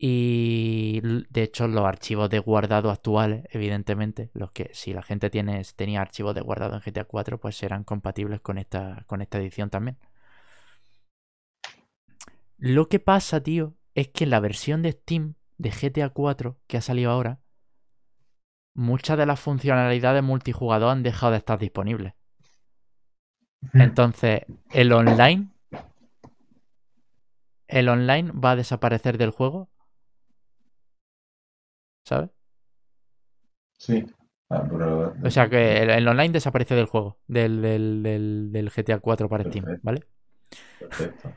Y 0.00 1.00
de 1.30 1.42
hecho 1.42 1.66
los 1.68 1.84
archivos 1.84 2.30
de 2.30 2.38
guardado 2.40 2.90
actuales, 2.90 3.44
evidentemente, 3.50 4.30
los 4.32 4.50
que 4.52 4.70
si 4.72 4.92
la 4.92 5.02
gente 5.02 5.28
tiene, 5.30 5.62
tenía 5.76 6.00
archivos 6.00 6.34
de 6.34 6.40
guardado 6.40 6.74
en 6.76 6.82
GTA 6.82 7.04
4, 7.04 7.38
pues 7.40 7.56
serán 7.56 7.84
compatibles 7.84 8.40
con 8.40 8.58
esta, 8.58 9.04
con 9.06 9.22
esta 9.22 9.38
edición 9.38 9.70
también. 9.70 9.98
Lo 12.58 12.88
que 12.88 12.98
pasa, 12.98 13.42
tío, 13.42 13.74
es 13.94 14.08
que 14.08 14.24
en 14.24 14.30
la 14.30 14.40
versión 14.40 14.82
de 14.82 14.92
Steam 14.92 15.34
de 15.58 15.70
GTA 15.70 16.10
4 16.10 16.58
que 16.66 16.76
ha 16.76 16.80
salido 16.80 17.10
ahora, 17.10 17.40
muchas 18.74 19.18
de 19.18 19.26
las 19.26 19.40
funcionalidades 19.40 20.22
multijugador 20.22 20.90
han 20.90 21.02
dejado 21.02 21.32
de 21.32 21.38
estar 21.38 21.58
disponibles. 21.58 22.14
Entonces, 23.74 24.42
el 24.72 24.92
online. 24.92 25.48
El 27.66 27.88
online 27.88 28.32
va 28.32 28.52
a 28.52 28.56
desaparecer 28.56 29.18
del 29.18 29.30
juego. 29.30 29.68
¿Sabes? 32.04 32.30
Sí. 33.78 34.04
Ah, 34.50 34.66
pero- 34.68 35.14
O 35.22 35.30
sea 35.30 35.48
que 35.48 35.82
el, 35.82 35.90
el 35.90 36.08
online 36.08 36.30
desaparece 36.32 36.74
del 36.74 36.86
juego. 36.86 37.18
Del, 37.26 37.60
del, 37.60 38.02
del- 38.02 38.48
del 38.52 38.70
GTA 38.70 38.98
4 39.00 39.28
para 39.28 39.44
Steam. 39.44 39.64
¿vale? 39.82 40.04
Perfecto. 40.78 41.32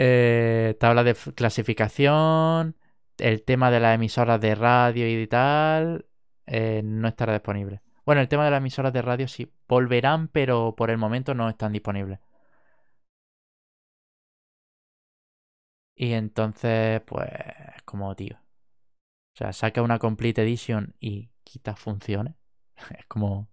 Eh, 0.00 0.76
tabla 0.80 1.02
de 1.04 1.14
clasificación. 1.34 2.76
El 3.18 3.42
tema 3.44 3.70
de 3.70 3.80
las 3.80 3.94
emisoras 3.96 4.40
de 4.40 4.54
radio 4.54 5.08
y 5.22 5.26
tal. 5.26 6.06
eh, 6.46 6.82
no 6.84 7.08
estará 7.08 7.32
disponible. 7.34 7.82
Bueno, 8.06 8.20
el 8.22 8.28
tema 8.28 8.44
de 8.44 8.50
las 8.52 8.58
emisoras 8.58 8.92
de 8.92 9.02
radio 9.02 9.28
sí. 9.28 9.52
Volverán, 9.68 10.28
pero 10.28 10.74
por 10.76 10.90
el 10.90 10.98
momento 10.98 11.34
no 11.34 11.48
están 11.48 11.72
disponibles. 11.72 12.20
Y 15.94 16.12
entonces, 16.12 17.00
pues, 17.02 17.28
como 17.84 18.14
tío. 18.14 18.36
O 18.36 19.36
sea, 19.38 19.52
saca 19.52 19.82
una 19.82 19.98
Complete 19.98 20.42
Edition 20.42 20.94
y 21.00 21.30
quita 21.44 21.76
funciones. 21.76 22.34
Es 22.98 23.06
como. 23.06 23.50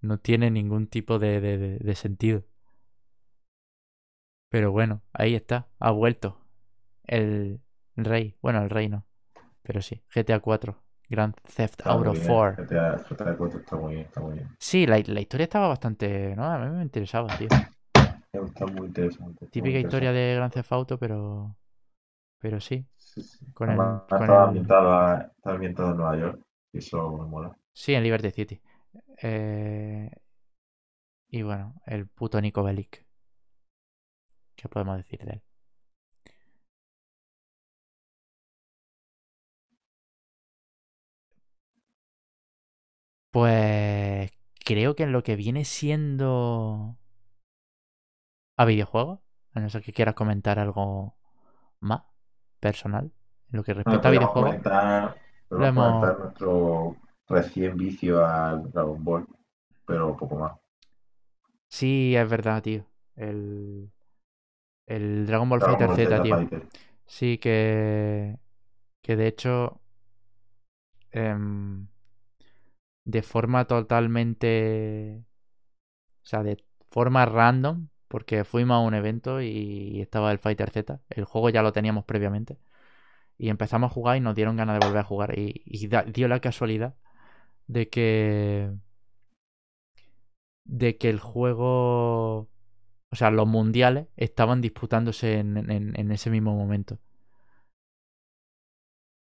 No 0.00 0.18
tiene 0.20 0.50
ningún 0.50 0.88
tipo 0.88 1.18
de 1.18 1.94
sentido. 1.96 2.44
Pero 4.48 4.72
bueno, 4.72 5.02
ahí 5.12 5.34
está. 5.34 5.68
Ha 5.78 5.90
vuelto. 5.90 6.38
El 7.04 7.60
rey. 7.96 8.36
Bueno, 8.42 8.62
el 8.62 8.70
rey 8.70 8.88
no. 8.88 9.04
Pero 9.62 9.82
sí. 9.82 10.02
GTA 10.14 10.40
4. 10.40 10.82
Grand 11.08 11.34
Theft 11.54 11.86
Auto 11.86 12.12
bien. 12.12 12.24
4. 12.26 12.64
GTA, 12.64 12.96
GTA 12.98 13.36
4 13.36 13.60
está 13.60 13.76
muy 13.76 13.94
bien, 13.94 14.06
está 14.06 14.20
muy 14.20 14.34
bien. 14.34 14.48
Sí, 14.58 14.86
la, 14.86 15.00
la 15.06 15.20
historia 15.20 15.44
estaba 15.44 15.68
bastante. 15.68 16.34
No, 16.34 16.44
a 16.44 16.58
mí 16.58 16.76
me 16.76 16.82
interesaba, 16.82 17.28
tío. 17.36 17.48
Está 18.32 18.66
muy 18.66 18.88
interesante. 18.88 19.46
Típica 19.46 19.74
muy 19.76 19.82
historia 19.82 20.12
de 20.12 20.34
Grand 20.34 20.52
Theft 20.52 20.72
Auto, 20.72 20.98
pero. 20.98 21.56
Pero 22.40 22.60
sí. 22.60 22.86
Sí, 22.96 23.22
sí. 23.22 23.46
Con 23.52 23.70
el- 23.70 23.76
con 24.08 24.22
el- 24.22 24.58
está 24.58 25.50
ambientado 25.52 25.90
en 25.92 25.96
Nueva 25.96 26.16
York. 26.16 26.40
Y 26.72 26.78
eso 26.78 27.10
me 27.16 27.26
mola. 27.26 27.56
Sí, 27.72 27.94
en 27.94 28.02
Liberty 28.02 28.30
City. 28.30 28.60
Eh, 29.22 30.10
Y 31.28 31.42
bueno, 31.42 31.74
el 31.86 32.06
puto 32.06 32.40
Nico 32.40 32.62
Bellic. 32.62 33.05
¿Qué 34.56 34.68
podemos 34.68 34.96
decir 34.96 35.20
de 35.24 35.32
él? 35.34 35.42
Pues 43.30 44.30
creo 44.64 44.94
que 44.96 45.02
en 45.04 45.12
lo 45.12 45.22
que 45.22 45.36
viene 45.36 45.64
siendo 45.64 46.96
a 48.56 48.64
videojuegos, 48.64 49.20
a 49.52 49.60
no 49.60 49.68
ser 49.68 49.82
que 49.82 49.92
quieras 49.92 50.14
comentar 50.14 50.58
algo 50.58 51.16
más 51.80 52.02
personal, 52.60 53.12
en 53.50 53.56
lo 53.56 53.64
que 53.64 53.72
No, 53.74 53.82
respecta 53.82 54.08
a 54.08 54.10
videojuegos. 54.10 54.50
comentar, 54.50 55.16
Lo 55.50 55.64
hemos- 55.66 56.00
comentar 56.00 56.18
nuestro 56.18 56.96
recién 57.28 57.76
vicio 57.76 58.24
al 58.24 58.70
Dragon 58.70 59.02
Ball, 59.04 59.26
pero 59.86 60.16
poco 60.16 60.36
más. 60.36 60.52
Sí, 61.68 62.16
es 62.16 62.28
verdad, 62.28 62.62
tío. 62.62 62.86
El, 63.16 63.90
el 64.86 65.26
Dragon 65.26 65.48
Ball 65.48 65.60
Dragon 65.60 65.78
Fighter 65.86 65.90
Z, 65.90 66.20
tío. 66.20 66.36
Fighter. 66.36 66.62
Sí, 67.06 67.38
que, 67.38 68.38
que 69.02 69.16
de 69.16 69.28
hecho, 69.28 69.80
em, 71.12 71.88
de 73.04 73.22
forma 73.22 73.66
totalmente, 73.66 75.24
o 76.24 76.26
sea, 76.26 76.42
de 76.42 76.64
forma 76.90 77.26
random, 77.26 77.88
porque 78.08 78.44
fuimos 78.44 78.76
a 78.76 78.80
un 78.80 78.94
evento 78.94 79.40
y 79.42 80.00
estaba 80.00 80.32
el 80.32 80.38
Fighter 80.38 80.70
Z, 80.70 81.00
el 81.10 81.24
juego 81.24 81.50
ya 81.50 81.62
lo 81.62 81.72
teníamos 81.72 82.04
previamente, 82.04 82.58
y 83.38 83.50
empezamos 83.50 83.90
a 83.92 83.94
jugar 83.94 84.16
y 84.18 84.20
nos 84.20 84.34
dieron 84.36 84.56
ganas 84.56 84.76
de 84.76 84.80
volver 84.80 85.00
a 85.00 85.04
jugar, 85.04 85.38
y, 85.38 85.62
y 85.66 85.88
da- 85.88 86.04
dio 86.04 86.28
la 86.28 86.40
casualidad 86.40 86.96
de 87.68 87.88
que, 87.90 88.72
de 90.64 90.96
que 90.98 91.08
el 91.10 91.20
juego, 91.20 92.48
o 93.10 93.16
sea, 93.16 93.30
los 93.30 93.46
mundiales 93.46 94.08
estaban 94.16 94.60
disputándose 94.60 95.38
en, 95.40 95.56
en- 95.70 95.98
en 95.98 96.10
ese 96.12 96.30
mismo 96.30 96.54
momento. 96.56 96.98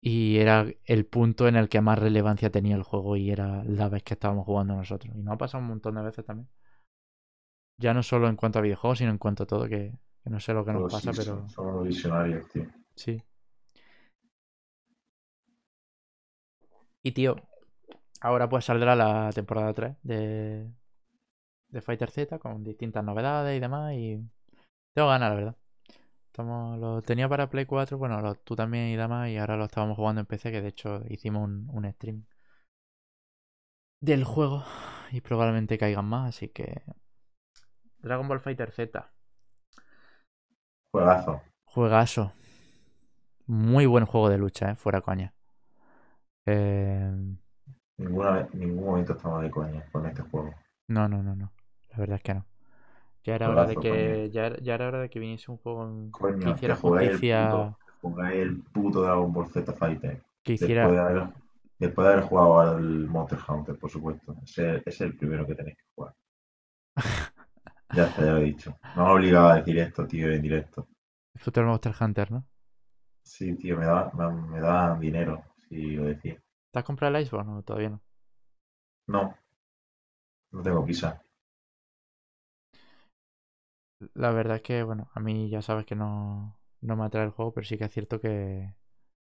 Y 0.00 0.36
era 0.38 0.66
el 0.84 1.04
punto 1.06 1.48
en 1.48 1.56
el 1.56 1.68
que 1.68 1.80
más 1.80 1.98
relevancia 1.98 2.50
tenía 2.50 2.76
el 2.76 2.82
juego 2.84 3.16
y 3.16 3.30
era 3.32 3.64
la 3.64 3.88
vez 3.88 4.02
que 4.04 4.14
estábamos 4.14 4.44
jugando 4.46 4.76
nosotros. 4.76 5.12
Y 5.16 5.22
nos 5.22 5.34
ha 5.34 5.38
pasado 5.38 5.62
un 5.62 5.68
montón 5.70 5.94
de 5.96 6.02
veces 6.02 6.24
también. 6.24 6.48
Ya 7.78 7.94
no 7.94 8.02
solo 8.02 8.28
en 8.28 8.34
cuanto 8.36 8.58
a 8.58 8.62
videojuegos, 8.62 8.98
sino 8.98 9.10
en 9.10 9.18
cuanto 9.18 9.44
a 9.44 9.46
todo, 9.46 9.68
que, 9.68 9.92
que 10.22 10.30
no 10.30 10.40
sé 10.40 10.52
lo 10.52 10.64
que 10.64 10.72
nos 10.72 10.90
pasa, 10.90 11.12
sí, 11.12 11.18
pero 11.18 11.36
son- 11.40 11.50
Somos 11.50 11.86
visionarios, 11.86 12.48
tío. 12.48 12.66
sí. 12.96 13.22
Y 17.02 17.12
tío, 17.12 17.36
ahora 18.20 18.48
pues 18.48 18.64
saldrá 18.66 18.96
la 18.96 19.30
temporada 19.34 19.72
3 19.74 19.96
de, 20.02 20.68
de 21.74 21.82
Fighter 21.82 22.10
Z 22.10 22.38
con 22.40 22.64
distintas 22.64 23.04
novedades 23.04 23.56
y 23.56 23.60
demás. 23.60 23.94
Y 23.94 24.20
tengo 24.94 25.08
ganas, 25.08 25.30
la 25.30 25.36
verdad. 25.36 25.56
Estamos, 26.28 26.78
lo 26.80 27.02
tenía 27.02 27.28
para 27.28 27.50
Play 27.50 27.66
4, 27.66 27.98
bueno, 27.98 28.20
lo- 28.22 28.36
tú 28.36 28.56
también 28.56 28.88
y 28.88 28.96
demás, 28.96 29.30
y 29.30 29.38
ahora 29.38 29.56
lo 29.56 29.64
estábamos 29.66 29.96
jugando 29.96 30.20
en 30.22 30.26
PC, 30.28 30.52
que 30.52 30.62
de 30.62 30.68
hecho 30.68 31.02
hicimos 31.08 31.44
un, 31.44 31.68
un 31.72 31.90
stream 31.92 32.26
del 34.00 34.22
juego 34.24 34.64
y 35.10 35.20
probablemente 35.20 35.78
caigan 35.78 36.04
más, 36.06 36.28
así 36.36 36.48
que... 36.48 36.82
Dragon 37.98 38.28
Ball 38.28 38.38
Fighter 38.38 38.70
Z, 38.70 39.10
Juegazo. 40.92 41.42
juegazo. 41.66 42.32
Muy 43.46 43.86
buen 43.86 44.04
juego 44.04 44.28
de 44.28 44.36
lucha, 44.36 44.70
eh, 44.72 44.76
fuera 44.76 45.00
coña. 45.00 45.32
Eh, 46.46 47.10
Ninguna, 47.98 48.48
ningún 48.52 48.84
momento 48.84 49.14
estamos 49.14 49.42
de 49.42 49.50
coña 49.50 49.84
con 49.90 50.06
este 50.06 50.22
juego. 50.22 50.54
no, 50.88 51.08
no, 51.08 51.22
no, 51.22 51.34
no. 51.34 51.52
La 51.94 51.98
verdad 52.00 52.16
es 52.16 52.22
que 52.22 52.34
no. 52.34 52.46
Ya 53.24 53.34
era 53.36 53.50
hora 53.50 53.66
de 53.66 53.78
que, 53.78 54.30
ya, 54.32 54.56
ya 54.62 54.74
era 54.76 54.88
hora 54.88 55.00
de 55.02 55.10
que 55.10 55.18
viniese 55.20 55.50
un 55.52 55.58
juego 55.58 55.84
en- 55.88 56.16
Coño, 56.18 56.40
que 56.40 56.50
hiciera 56.50 56.74
que 56.76 56.76
jugáis 56.76 57.10
el 57.10 57.20
justicia, 57.20 57.28
puto, 57.28 57.78
que 58.00 58.42
el 58.42 58.62
puto 58.62 59.02
Dragon 59.02 59.32
Ball 59.32 59.50
Z 59.50 59.72
Fighter. 59.74 60.22
que 60.42 60.54
Después 60.58 60.94
de 60.94 61.00
hiciera, 61.00 61.00
haber, 61.00 61.28
después 61.78 62.06
de 62.06 62.12
haber 62.14 62.24
jugado 62.26 62.60
al 62.60 63.06
Monster 63.06 63.38
Hunter, 63.48 63.78
por 63.78 63.90
supuesto. 63.90 64.34
Ese, 64.44 64.76
ese 64.76 64.90
es 64.90 65.00
el 65.02 65.16
primero 65.16 65.46
que 65.46 65.54
tenéis 65.54 65.76
que 65.76 65.84
jugar. 65.94 66.14
Ya 67.92 68.04
está, 68.08 68.22
ya 68.26 68.32
lo 68.32 68.38
he 68.40 68.44
dicho. 68.44 68.76
No 68.92 69.06
me 69.06 69.12
obligaba 69.12 69.54
a 69.54 69.56
decir 69.56 69.78
esto, 69.78 70.06
tío, 70.06 70.30
en 70.30 70.42
directo. 70.42 70.86
disfrutar 71.32 71.62
el 71.62 71.68
Monster 71.70 71.94
Hunter, 72.00 72.30
¿no? 72.32 72.44
Sí, 73.24 73.56
tío, 73.56 73.76
me 73.76 73.86
da, 73.86 74.10
me, 74.14 74.30
me 74.52 74.60
da 74.60 74.96
dinero, 74.96 75.44
si 75.68 75.96
lo 75.96 76.04
decía. 76.04 76.40
¿Te 76.70 76.78
has 76.78 76.84
comprado 76.84 77.16
el 77.16 77.22
Iceborne 77.22 77.52
o 77.58 77.62
todavía 77.62 77.88
no? 77.90 78.02
No, 79.08 79.34
no 80.52 80.62
tengo 80.62 80.82
prisa. 80.86 81.22
La 84.14 84.30
verdad 84.30 84.56
es 84.56 84.62
que, 84.62 84.82
bueno, 84.82 85.10
a 85.14 85.20
mí 85.20 85.48
ya 85.50 85.62
sabes 85.62 85.86
que 85.86 85.94
no, 85.96 86.58
no 86.80 86.96
me 86.96 87.04
atrae 87.04 87.24
el 87.24 87.30
juego, 87.30 87.52
pero 87.52 87.66
sí 87.66 87.78
que 87.78 87.84
es 87.84 87.92
cierto 87.92 88.20
que, 88.20 88.74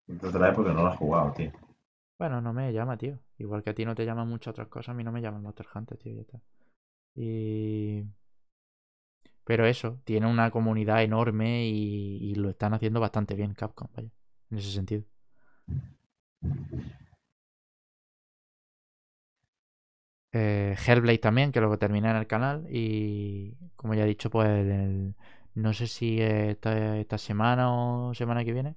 Te 0.06 0.30
trae 0.30 0.52
porque 0.52 0.72
no 0.72 0.82
lo 0.82 0.88
has 0.88 0.98
jugado, 0.98 1.32
tío. 1.32 1.52
bueno, 2.18 2.40
no 2.40 2.52
me 2.52 2.72
llama, 2.72 2.96
tío. 2.96 3.18
Igual 3.38 3.62
que 3.62 3.70
a 3.70 3.74
ti 3.74 3.84
no 3.84 3.94
te 3.94 4.04
llaman 4.04 4.28
muchas 4.28 4.52
otras 4.52 4.68
cosas, 4.68 4.90
a 4.90 4.94
mí 4.94 5.04
no 5.04 5.12
me 5.12 5.20
llama 5.22 5.38
el 5.38 5.42
Monster 5.42 5.66
Hunter, 5.74 5.98
tío, 5.98 6.14
ya 6.14 6.20
está. 6.22 6.40
Y... 7.16 8.04
Pero 9.44 9.66
eso, 9.66 10.00
tiene 10.04 10.26
una 10.26 10.50
comunidad 10.50 11.02
enorme 11.02 11.66
y, 11.66 12.30
y 12.30 12.34
lo 12.36 12.50
están 12.50 12.72
haciendo 12.74 13.00
bastante 13.00 13.34
bien 13.34 13.54
Capcom, 13.54 13.88
vaya, 13.94 14.10
en 14.50 14.58
ese 14.58 14.70
sentido. 14.70 15.04
Eh, 20.33 20.76
Hellblade 20.87 21.18
también, 21.18 21.51
que 21.53 21.61
luego 21.61 21.78
terminé 21.78 22.11
en 22.11 22.16
el 22.16 22.26
canal. 22.26 22.66
Y 22.70 23.57
como 23.76 23.95
ya 23.95 24.05
he 24.05 24.07
dicho, 24.07 24.31
pues 24.31 24.49
el- 24.49 25.14
no 25.55 25.72
sé 25.74 25.87
si 25.89 26.20
esta, 26.20 26.97
esta 26.99 27.18
semana 27.18 27.72
o 27.72 28.14
semana 28.14 28.45
que 28.45 28.53
viene 28.53 28.76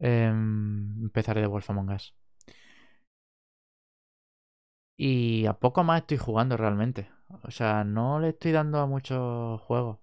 em, 0.00 1.04
empezaré 1.04 1.40
de 1.42 1.46
Wolf 1.48 1.70
Among 1.70 1.90
Us. 1.92 2.14
Y 4.98 5.46
a 5.46 5.54
poco 5.54 5.84
más 5.84 6.02
estoy 6.02 6.18
jugando 6.18 6.56
realmente. 6.56 7.10
O 7.42 7.50
sea, 7.50 7.82
no 7.84 8.20
le 8.20 8.30
estoy 8.30 8.52
dando 8.52 8.78
a 8.80 8.86
muchos 8.86 9.60
juegos 9.62 9.98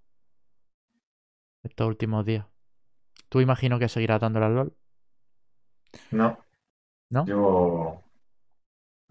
estos 1.63 1.87
últimos 1.87 2.25
días. 2.25 2.45
Tú 3.29 3.41
imagino 3.41 3.79
que 3.79 3.89
seguirás 3.89 4.21
dándole 4.21 4.45
al 4.47 4.55
LOL, 4.55 4.77
No, 6.11 6.37
¿no? 7.09 7.33
llevo 7.33 8.02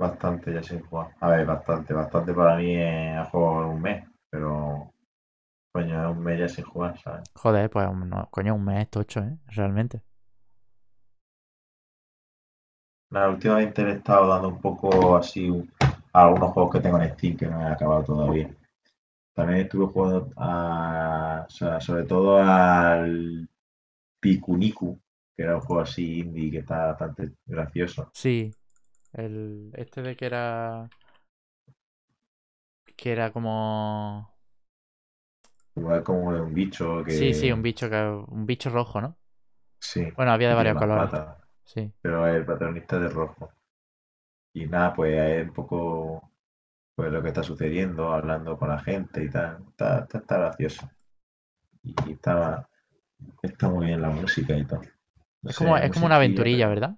bastante 0.02 0.52
ya 0.52 0.62
sin 0.62 0.82
jugar. 0.82 1.08
A 1.20 1.30
ver, 1.30 1.46
bastante, 1.46 1.94
bastante 1.94 2.34
para 2.34 2.56
mí 2.56 2.76
es 2.76 3.16
a 3.16 3.24
juego 3.24 3.68
un 3.68 3.80
mes, 3.82 4.04
pero 4.30 4.92
Coño, 5.74 6.10
es 6.10 6.16
un 6.16 6.22
mes 6.22 6.38
ya 6.38 6.48
sin 6.48 6.64
jugar, 6.64 6.98
¿sabes? 6.98 7.30
Joder, 7.34 7.70
pues 7.70 7.88
no, 7.90 8.28
coño, 8.30 8.54
un 8.54 8.64
mes 8.64 8.90
tocho, 8.90 9.20
¿eh? 9.20 9.38
Realmente. 9.46 10.02
Nada, 13.10 13.30
últimamente 13.30 13.82
le 13.82 13.92
he 13.92 13.96
estado 13.96 14.28
dando 14.28 14.48
un 14.48 14.60
poco 14.60 15.16
así 15.16 15.48
a 16.12 16.26
algunos 16.26 16.50
juegos 16.52 16.72
que 16.72 16.80
tengo 16.80 17.00
en 17.00 17.14
Steam 17.14 17.36
que 17.38 17.46
no 17.46 17.60
he 17.62 17.72
acabado 17.72 18.04
todavía. 18.04 18.54
También 19.34 19.60
estuve 19.60 19.86
jugando 19.86 20.30
a, 20.36 21.46
o 21.46 21.50
sea, 21.50 21.80
sobre 21.80 22.04
todo 22.04 22.36
al 22.36 23.48
Pikuniku, 24.20 25.00
que 25.34 25.42
era 25.42 25.56
un 25.56 25.62
juego 25.62 25.82
así 25.82 26.20
indie 26.20 26.50
que 26.50 26.58
está 26.58 26.88
bastante 26.88 27.32
gracioso. 27.46 28.10
Sí, 28.12 28.50
el 29.12 29.72
este 29.76 30.02
de 30.02 30.16
que 30.16 30.26
era 30.26 30.88
que 32.96 33.12
era 33.12 33.32
como 33.32 34.32
Igual 35.76 36.02
como 36.02 36.32
de 36.32 36.40
un 36.40 36.54
bicho 36.54 37.02
que... 37.04 37.12
Sí, 37.12 37.34
sí, 37.34 37.52
un 37.52 37.62
bicho 37.62 37.88
que 37.90 37.96
un 38.28 38.46
bicho 38.46 38.70
rojo, 38.70 39.00
¿no? 39.00 39.18
Sí. 39.80 40.02
Bueno, 40.16 40.32
había 40.32 40.48
de 40.48 40.54
varios 40.54 40.76
colores. 40.76 41.10
patas, 41.10 41.36
Sí. 41.64 41.92
pero 42.00 42.26
el 42.26 42.44
protagonista 42.44 42.98
de 42.98 43.08
rojo. 43.08 43.50
Y 44.54 44.66
nada, 44.66 44.94
pues 44.94 45.14
es 45.18 45.46
un 45.48 45.52
poco 45.54 46.30
pues 46.94 47.12
lo 47.12 47.22
que 47.22 47.28
está 47.28 47.42
sucediendo, 47.42 48.12
hablando 48.12 48.58
con 48.58 48.68
la 48.70 48.80
gente 48.80 49.24
y 49.24 49.30
tal. 49.30 49.64
Está, 49.70 50.00
está, 50.00 50.18
está 50.18 50.38
gracioso. 50.38 50.90
Y 51.84 52.12
estaba, 52.12 52.68
está 53.42 53.68
muy 53.70 53.86
bien 53.86 54.02
la 54.02 54.10
música 54.10 54.56
y 54.56 54.66
todo. 54.66 54.82
No 55.42 55.50
Es 55.50 55.54
sé, 55.54 55.56
como, 55.56 55.76
es 55.76 55.92
como 55.92 56.06
una 56.06 56.16
aventurilla, 56.16 56.66
¿verdad? 56.68 56.96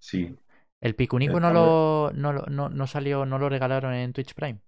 Sí, 0.00 0.36
El 0.80 0.96
Picunico 0.96 1.38
El 1.38 1.40
no 1.40 1.52
lo, 1.52 2.10
no, 2.14 2.32
no, 2.32 2.68
no 2.68 2.86
salió, 2.88 3.24
no 3.26 3.38
lo 3.38 3.48
regalaron 3.48 3.94
en 3.94 4.12
Twitch 4.12 4.34
Prime. 4.34 4.58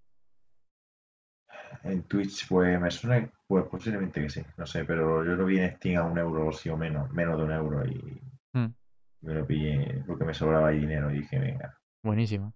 en 1.85 2.03
Twitch 2.05 2.49
pues 2.49 2.81
me 2.81 2.91
suena, 2.91 3.31
pues 3.47 3.67
posiblemente 3.69 4.23
que 4.23 4.31
sí, 4.31 4.43
no 4.57 4.67
sé, 4.67 4.85
pero 4.85 5.25
yo 5.25 5.33
lo 5.33 5.45
vi 5.47 5.59
en 5.59 5.77
Steam 5.77 6.01
a 6.03 6.05
un 6.07 6.19
euro 6.19 6.53
sí 6.53 6.69
o 6.71 6.77
menos, 6.77 7.11
menos 7.13 7.37
de 7.39 7.45
un 7.45 7.53
euro 7.53 7.85
y 7.87 8.21
Mm, 8.55 8.75
me 9.23 9.33
lo 9.33 9.47
pillé 9.47 10.05
porque 10.07 10.25
me 10.27 10.35
sobraba 10.35 10.69
ahí 10.69 10.81
dinero 10.81 11.11
y 11.11 11.21
dije, 11.21 11.39
venga. 11.39 11.75
buenísimo. 12.03 12.55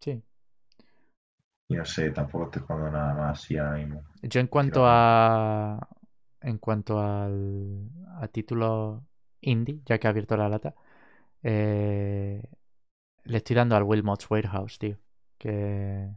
Sí. 0.00 0.22
Y 1.68 1.76
no 1.76 1.84
sé, 1.84 2.10
tampoco 2.10 2.46
estoy 2.46 2.62
jugando 2.62 2.90
nada 2.90 3.14
más 3.14 3.38
así 3.38 3.56
ahora 3.56 3.76
mismo. 3.76 4.02
Yo 4.22 4.40
en 4.40 4.46
cuanto 4.48 4.82
a 4.86 5.88
en 6.40 6.58
cuanto 6.58 7.00
al 7.00 7.90
a 8.20 8.28
títulos 8.28 9.02
indie, 9.40 9.80
ya 9.84 9.98
que 9.98 10.06
ha 10.06 10.10
abierto 10.10 10.36
la 10.36 10.48
lata, 10.48 10.74
eh, 11.42 12.42
le 13.26 13.38
estoy 13.38 13.56
dando 13.56 13.76
al 13.76 13.82
Wilmot's 13.84 14.30
Warehouse, 14.30 14.78
tío. 14.78 14.98
Que, 15.38 16.08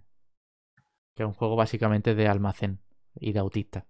que 1.16 1.24
es 1.24 1.28
un 1.28 1.34
juego 1.34 1.56
básicamente 1.56 2.16
de 2.16 2.28
almacén 2.28 2.80
y 3.16 3.34
de 3.34 3.40
autista. 3.40 3.86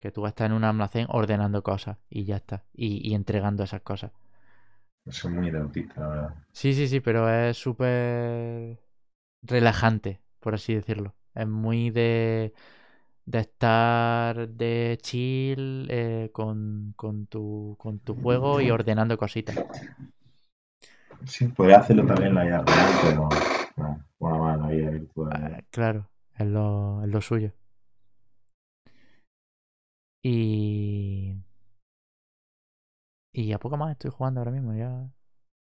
Que 0.00 0.10
tú 0.10 0.26
estás 0.26 0.46
en 0.46 0.52
un 0.52 0.64
almacén 0.64 1.06
ordenando 1.10 1.62
cosas 1.62 1.98
y 2.10 2.24
ya 2.24 2.36
está. 2.36 2.64
Y, 2.74 3.08
y 3.08 3.14
entregando 3.14 3.62
esas 3.64 3.82
cosas. 3.82 4.12
Soy 5.08 5.32
muy 5.32 5.50
de 5.50 5.58
autista. 5.58 6.34
Sí, 6.52 6.72
sí, 6.74 6.88
sí, 6.88 7.00
pero 7.00 7.28
es 7.28 7.56
súper 7.56 8.80
relajante, 9.42 10.20
por 10.40 10.54
así 10.54 10.74
decirlo. 10.74 11.14
Es 11.34 11.46
muy 11.46 11.90
de, 11.90 12.54
de 13.26 13.38
estar 13.40 14.48
de 14.48 14.98
chill 15.02 15.88
eh, 15.90 16.30
con, 16.32 16.94
con 16.96 17.26
tu, 17.26 17.76
con 17.78 18.00
tu 18.00 18.14
juego 18.16 18.60
y 18.60 18.70
ordenando 18.70 19.18
cositas. 19.18 19.56
Sí, 21.26 21.48
podría 21.48 21.78
hacerlo 21.78 22.06
también 22.06 22.28
en 22.28 22.34
la 22.34 22.44
vida 22.44 22.62
real, 22.62 22.90
pero 23.02 23.28
no, 23.76 24.04
bueno, 24.18 24.54
en 24.54 24.60
la 24.60 24.68
vida 24.68 24.90
virtual. 24.90 25.52
Eh, 25.52 25.64
claro, 25.70 26.10
es 26.34 26.46
lo, 26.46 27.02
es 27.02 27.08
lo 27.08 27.20
suyo. 27.20 27.52
Y... 30.22 31.36
Y 33.32 33.52
a 33.52 33.58
poco 33.58 33.76
más 33.76 33.90
estoy 33.92 34.10
jugando 34.10 34.40
ahora 34.40 34.52
mismo, 34.52 34.74
ya... 34.74 35.10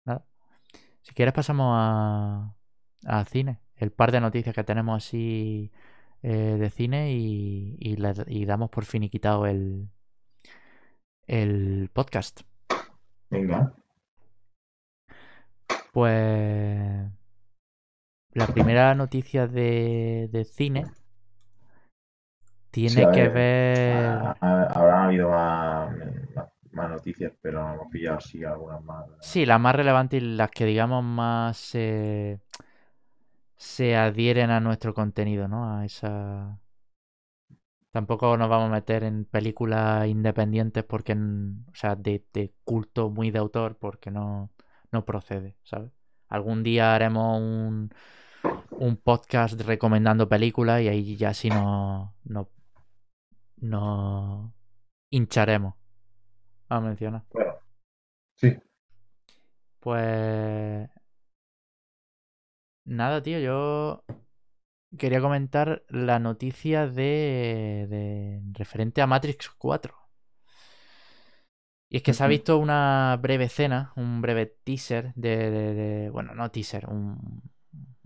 Nada. 0.06 0.24
Si 1.02 1.12
quieres 1.14 1.34
pasamos 1.34 1.74
a, 1.76 2.54
a 3.06 3.24
cine. 3.26 3.60
El 3.76 3.92
par 3.92 4.10
de 4.10 4.20
noticias 4.20 4.54
que 4.54 4.64
tenemos 4.64 5.04
así 5.04 5.70
eh, 6.22 6.56
de 6.58 6.70
cine 6.70 7.12
y, 7.12 7.76
y 7.78 8.44
damos 8.46 8.70
por 8.70 8.84
finiquitado 8.84 9.46
el, 9.46 9.90
el 11.26 11.90
podcast. 11.92 12.40
Venga, 13.30 13.74
Pues 15.92 17.10
la 18.32 18.48
primera 18.48 18.94
noticia 18.94 19.46
de, 19.46 20.28
de 20.32 20.44
cine 20.46 20.90
tiene 22.70 22.94
Sí, 22.94 23.02
a 23.02 23.06
que 23.10 23.28
ver, 23.28 23.44
ha- 23.86 24.36
ha- 24.40 24.64
habrán 24.74 25.04
habido 25.06 25.28
más, 25.30 25.94
más, 26.34 26.48
más 26.72 26.90
noticias, 26.90 27.32
pero 27.40 27.60
hemos 27.74 27.88
pillado 27.90 28.18
así 28.18 28.44
algunas 28.44 28.82
más. 28.82 29.06
Sí, 29.20 29.46
las 29.46 29.60
más 29.60 29.74
relevantes 29.74 30.22
y 30.22 30.24
las 30.26 30.50
que 30.50 30.64
digamos 30.64 31.02
más 31.04 31.56
se, 31.56 32.40
se 33.56 33.94
adhieren 33.96 34.50
a 34.50 34.60
nuestro 34.60 34.94
contenido, 34.94 35.48
¿no? 35.48 35.76
A 35.78 35.84
esa... 35.84 36.58
Tampoco 37.90 38.36
nos 38.36 38.48
vamos 38.48 38.68
a 38.68 38.72
meter 38.72 39.02
en 39.04 39.24
películas 39.24 40.06
independientes 40.08 40.84
porque, 40.84 41.14
o 41.14 41.74
sea, 41.74 41.96
de, 41.96 42.24
de 42.32 42.52
culto 42.64 43.10
muy 43.10 43.30
de 43.30 43.38
autor 43.38 43.76
porque 43.78 44.10
no, 44.10 44.50
no 44.92 45.04
procede, 45.04 45.56
¿sabes? 45.62 45.92
Algún 46.28 46.62
día 46.62 46.94
haremos 46.94 47.40
un, 47.40 47.90
un 48.70 48.96
podcast 48.96 49.60
recomendando 49.62 50.28
películas 50.28 50.82
y 50.82 50.88
ahí 50.88 51.16
ya 51.16 51.34
sí 51.34 51.48
nos 51.50 52.10
no, 52.24 52.48
no 53.56 54.54
hincharemos 55.10 55.74
a 56.68 56.80
mencionar. 56.80 57.24
Bueno, 57.30 57.54
sí, 58.36 58.56
Pues 59.80 60.88
nada, 62.84 63.22
tío, 63.22 63.38
yo 63.38 64.04
quería 64.96 65.20
comentar 65.20 65.84
la 65.88 66.18
noticia 66.18 66.86
de, 66.86 67.86
de 67.88 68.42
referente 68.52 69.02
a 69.02 69.06
Matrix 69.06 69.50
4. 69.50 69.97
Y 71.90 71.96
es 71.98 72.02
que 72.02 72.12
se 72.14 72.22
ha 72.24 72.26
visto 72.26 72.58
una 72.58 73.18
breve 73.20 73.44
escena, 73.44 73.92
un 73.96 74.20
breve 74.20 74.46
teaser 74.64 75.12
de, 75.14 75.50
de- 75.50 75.74
de- 75.74 76.10
bueno, 76.10 76.34
no 76.34 76.50
teaser, 76.50 76.86
un, 76.88 77.42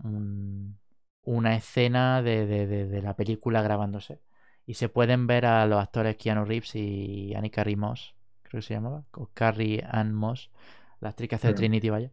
un- 0.03 0.79
una 1.23 1.55
escena 1.55 2.21
de, 2.21 2.45
de- 2.47 2.67
la 3.01 3.15
película 3.15 3.61
grabándose. 3.61 4.21
Y 4.65 4.75
se 4.75 4.89
pueden 4.89 5.27
ver 5.27 5.45
a 5.45 5.65
los 5.67 5.81
actores 5.81 6.15
Keanu 6.17 6.45
Reeves 6.45 6.75
y 6.75 7.33
Annie 7.35 7.51
Carrie 7.51 7.75
Moss, 7.75 8.15
creo 8.43 8.61
que 8.61 8.67
se 8.67 8.73
llamaba, 8.75 9.03
o 9.13 9.29
Carrie 9.33 9.83
Ann 9.89 10.13
Moss, 10.13 10.49
la 11.01 11.09
actriz 11.09 11.29
que 11.29 11.35
hace 11.35 11.49
de. 11.49 11.53
Trinity, 11.53 11.89
vaya. 11.89 12.11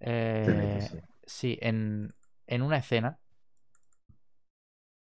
Eh, 0.00 0.90
sí, 1.26 1.58
en, 1.62 2.14
en 2.46 2.62
una 2.62 2.78
escena, 2.78 3.18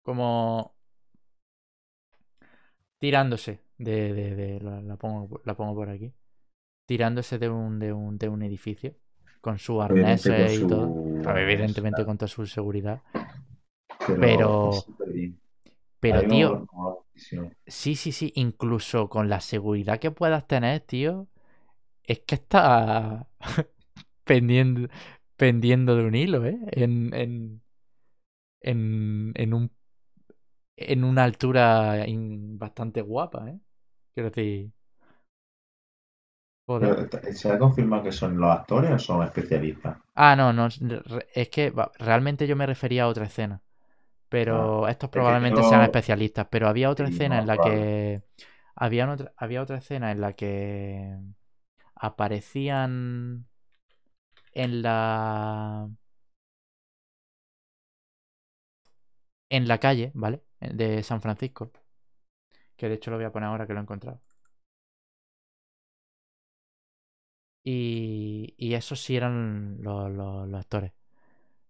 como 0.02 0.74
tirándose 2.98 3.60
de, 3.78 4.12
de- 4.14 4.34
de- 4.36 4.60
la, 4.60 4.82
la 4.82 4.96
pongo, 4.96 5.40
la 5.44 5.56
pongo 5.56 5.74
por 5.74 5.90
aquí, 5.90 6.12
tirándose 6.86 7.38
de 7.38 7.48
un, 7.50 7.78
de 7.80 7.92
un, 7.92 8.18
de 8.18 8.28
un 8.28 8.42
edificio 8.42 8.96
con 9.42 9.59
su 9.59 9.82
arnés 9.82 10.26
con 10.26 10.34
y 10.62 10.66
todo. 10.66 10.94
su 11.24 11.38
evidentemente 11.38 12.05
con 12.05 12.18
toda 12.18 12.28
su 12.28 12.46
seguridad. 12.46 13.02
pero, 14.20 14.84
pero- 16.00 16.26
tío, 16.28 16.66
sí, 17.66 17.96
sí, 17.96 18.12
sí, 18.12 18.32
incluso 18.36 19.09
con 19.09 19.28
la 19.28 19.40
seguridad 19.40 19.98
que 20.00 20.10
puedas 20.10 20.46
tener, 20.46 20.80
tío, 20.80 21.28
es 22.05 22.20
que 22.20 22.36
está 22.36 23.28
pendiendo, 24.24 24.88
pendiendo 25.36 25.96
de 25.96 26.05
un 26.05 26.14
hilo, 26.14 26.46
¿eh? 26.46 26.59
En, 26.72 27.14
en, 27.14 27.62
en, 28.60 29.32
en 29.36 29.55
un 29.55 29.70
en 30.76 31.05
una 31.05 31.24
altura 31.24 32.06
in- 32.09 32.59
bastante 32.59 33.02
guapa, 33.02 33.50
¿eh? 33.50 33.59
Quiero 34.14 34.30
decir, 34.30 34.72
joder. 36.66 36.93
Pero, 36.93 37.35
¿Se 37.35 37.52
ha 37.52 37.59
confirmado 37.59 38.02
que 38.05 38.10
son 38.10 38.36
los 38.40 38.51
actores 38.51 38.90
o 38.90 38.98
son 38.98 39.22
especialistas? 39.22 39.98
Ah, 40.14 40.35
no, 40.36 40.52
no, 40.52 40.68
es 41.35 41.48
que 41.48 41.72
realmente 41.98 42.47
yo 42.47 42.56
me 42.56 42.66
refería 42.66 43.05
a 43.05 43.09
otra 43.09 43.26
escena. 43.26 43.62
Pero 44.28 44.89
estos 44.89 45.10
que 45.10 45.22
probablemente 45.22 45.62
yo- 45.62 45.64
sean 45.64 45.82
especialistas. 45.82 46.48
Pero 46.51 46.68
había 46.68 46.90
otra 46.90 47.09
Sí, 47.09 47.09
escena 47.09 47.39
no, 47.39 47.40
en 47.40 47.47
la 47.48 47.60
que. 47.60 48.22
Había 48.76 49.10
otra, 49.12 49.32
había 49.36 49.62
otra 49.62 49.78
escena 49.78 50.12
en 50.12 50.20
la 50.22 50.35
que 50.35 51.18
aparecían 51.97 53.47
en 54.52 54.82
la. 54.82 55.89
En 59.51 59.68
la 59.68 59.78
calle, 59.78 60.10
¿vale? 60.14 60.43
De 60.60 61.02
San 61.02 61.20
Francisco. 61.20 61.70
Que 62.78 62.88
de 62.88 62.94
hecho 62.96 63.10
lo 63.10 63.18
voy 63.18 63.26
a 63.26 63.32
poner 63.32 63.48
ahora 63.48 63.66
que 63.66 63.74
lo 63.74 63.80
he 63.80 63.82
encontrado. 63.82 64.20
Y, 67.64 68.55
y 68.56 68.74
esos 68.74 69.00
sí 69.00 69.16
eran 69.16 69.78
los, 69.82 70.55
actores. 70.55 70.92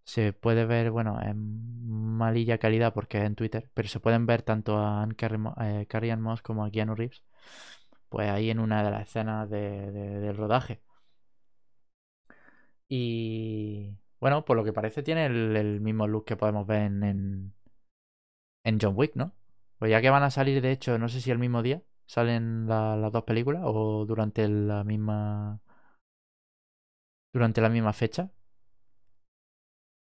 Se 0.05 0.33
puede 0.33 0.67
ver, 0.67 0.91
bueno, 0.93 1.21
en 1.23 1.89
malilla 2.19 2.59
calidad 2.59 2.95
porque 2.95 3.19
es 3.19 3.25
en 3.25 3.37
Twitter, 3.37 3.71
pero 3.75 3.89
se 3.89 4.01
pueden 4.01 4.27
ver 4.27 4.43
tanto 4.43 4.79
a 4.79 5.03
Anne 5.03 5.17
Carrie, 5.17 6.13
eh, 6.13 6.17
Moss 6.17 6.43
como 6.43 6.65
a 6.65 6.71
Keanu 6.71 6.95
Reeves, 6.95 7.25
pues 8.11 8.31
ahí 8.31 8.51
en 8.51 8.61
una 8.61 8.85
de 8.85 8.91
las 8.93 9.09
escenas 9.09 9.51
de, 9.51 9.91
del 9.93 10.37
rodaje. 10.37 10.81
Y 12.89 13.95
bueno, 14.21 14.45
por 14.45 14.57
lo 14.57 14.65
que 14.65 14.73
parece 14.73 15.03
tiene 15.03 15.27
el, 15.27 15.81
mismo 15.81 16.07
look 16.07 16.25
que 16.25 16.37
podemos 16.37 16.67
ver 16.67 16.83
en, 16.83 17.53
en, 18.65 18.79
John 18.81 18.95
Wick, 18.97 19.15
¿no? 19.17 19.33
Pues 19.79 19.91
ya 19.91 20.01
que 20.01 20.11
van 20.11 20.23
a 20.23 20.31
salir, 20.31 20.61
de 20.63 20.73
hecho, 20.73 20.99
no 20.99 21.09
sé 21.09 21.21
si 21.21 21.31
el 21.31 21.39
mismo 21.39 21.63
día 21.63 21.83
salen 22.07 22.67
las 22.69 23.13
dos 23.13 23.25
películas 23.25 23.63
o 23.67 24.05
durante 24.07 24.49
la 24.49 24.85
misma 24.85 25.61
durante 27.33 27.61
la 27.63 27.69
misma 27.71 27.93
fecha. 27.95 28.31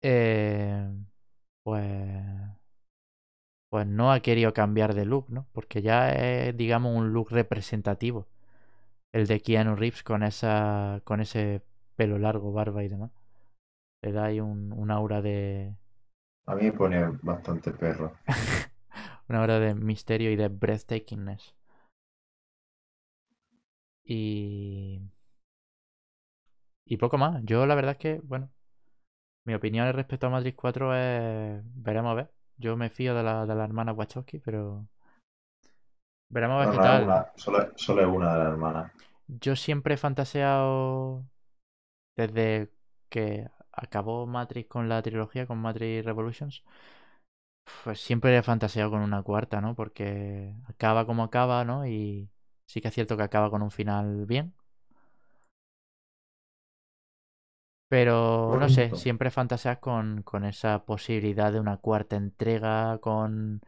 Eh, 0.03 0.89
pues 1.63 2.57
pues 3.69 3.87
no 3.87 4.13
ha 4.13 4.21
querido 4.21 4.53
cambiar 4.55 4.95
de 4.95 5.05
look, 5.05 5.27
¿no? 5.31 5.47
Porque 5.53 5.83
ya 5.83 6.11
es, 6.13 6.57
digamos, 6.57 6.97
un 6.97 7.13
look 7.13 7.31
representativo. 7.31 8.27
El 9.13 9.27
de 9.27 9.41
Keanu 9.43 9.77
Reeves 9.77 10.03
con 10.05 10.23
esa 10.25 11.03
con 11.05 11.21
ese 11.21 11.63
pelo 11.97 12.19
largo, 12.19 12.53
barba 12.53 12.85
y 12.85 12.89
demás. 12.89 13.13
Le 14.03 14.13
da 14.13 14.27
ahí 14.27 14.41
un, 14.41 14.73
un 14.73 14.91
aura 14.91 15.23
de... 15.23 15.77
A 16.49 16.57
mí 16.57 16.65
me 16.65 16.73
pone 16.73 16.99
bastante 17.23 17.71
perro. 17.73 18.13
una 19.28 19.40
aura 19.40 19.59
de 19.59 19.74
misterio 19.74 20.31
y 20.31 20.36
de 20.36 20.48
breathtakingness. 20.48 21.55
Y... 24.05 25.01
Y 26.89 26.97
poco 26.98 27.19
más. 27.19 27.43
Yo 27.44 27.66
la 27.66 27.74
verdad 27.74 27.93
es 27.93 27.98
que, 27.98 28.20
bueno, 28.23 28.51
mi 29.44 29.55
opinión 29.55 29.93
respecto 29.93 30.27
a 30.27 30.31
Matrix 30.31 30.57
4 30.57 30.94
es... 30.94 31.62
Veremos 31.74 32.12
a 32.12 32.15
ver. 32.15 32.32
Yo 32.59 32.77
me 32.77 32.90
fío 32.90 33.15
de 33.15 33.23
la, 33.23 33.44
de 33.47 33.55
la 33.55 33.65
hermana 33.65 33.93
Wachowski, 33.93 34.39
pero... 34.39 34.86
Veremos 36.28 36.62
a 36.62 36.66
ver 36.66 36.77
qué 36.77 36.82
tal. 36.82 37.27
solo, 37.36 37.73
solo 37.77 38.03
es 38.03 38.09
una 38.09 38.32
de 38.32 38.39
las 38.39 38.48
hermanas. 38.53 38.93
Yo 39.28 39.57
siempre 39.57 39.94
he 39.94 39.98
fantaseado 39.98 41.24
desde 42.16 42.70
que 43.09 43.48
acabó 43.73 44.27
Matrix 44.27 44.69
con 44.69 44.89
la 44.89 45.03
trilogía, 45.03 45.47
con 45.47 45.59
Matrix 45.59 46.05
Revolutions, 46.05 46.65
pues 47.85 48.01
siempre 48.01 48.37
he 48.37 48.43
fantaseado 48.43 48.91
con 48.91 49.01
una 49.03 49.23
cuarta, 49.23 49.61
¿no? 49.61 49.75
Porque 49.75 50.55
acaba 50.69 51.07
como 51.07 51.23
acaba, 51.25 51.65
¿no? 51.65 51.87
Y 51.87 52.31
sí 52.67 52.81
que 52.81 52.89
es 52.89 52.95
cierto 52.95 53.17
que 53.17 53.23
acaba 53.25 53.51
con 53.51 53.63
un 53.63 53.71
final 53.71 54.27
bien. 54.27 54.55
Pero 57.89 58.57
no 58.59 58.69
sé, 58.69 58.95
siempre 58.97 59.31
fantaseas 59.31 59.79
con, 59.79 60.23
con 60.23 60.45
esa 60.45 60.85
posibilidad 60.85 61.53
de 61.53 61.61
una 61.61 61.77
cuarta 61.79 62.17
entrega, 62.17 62.99
con 62.99 63.61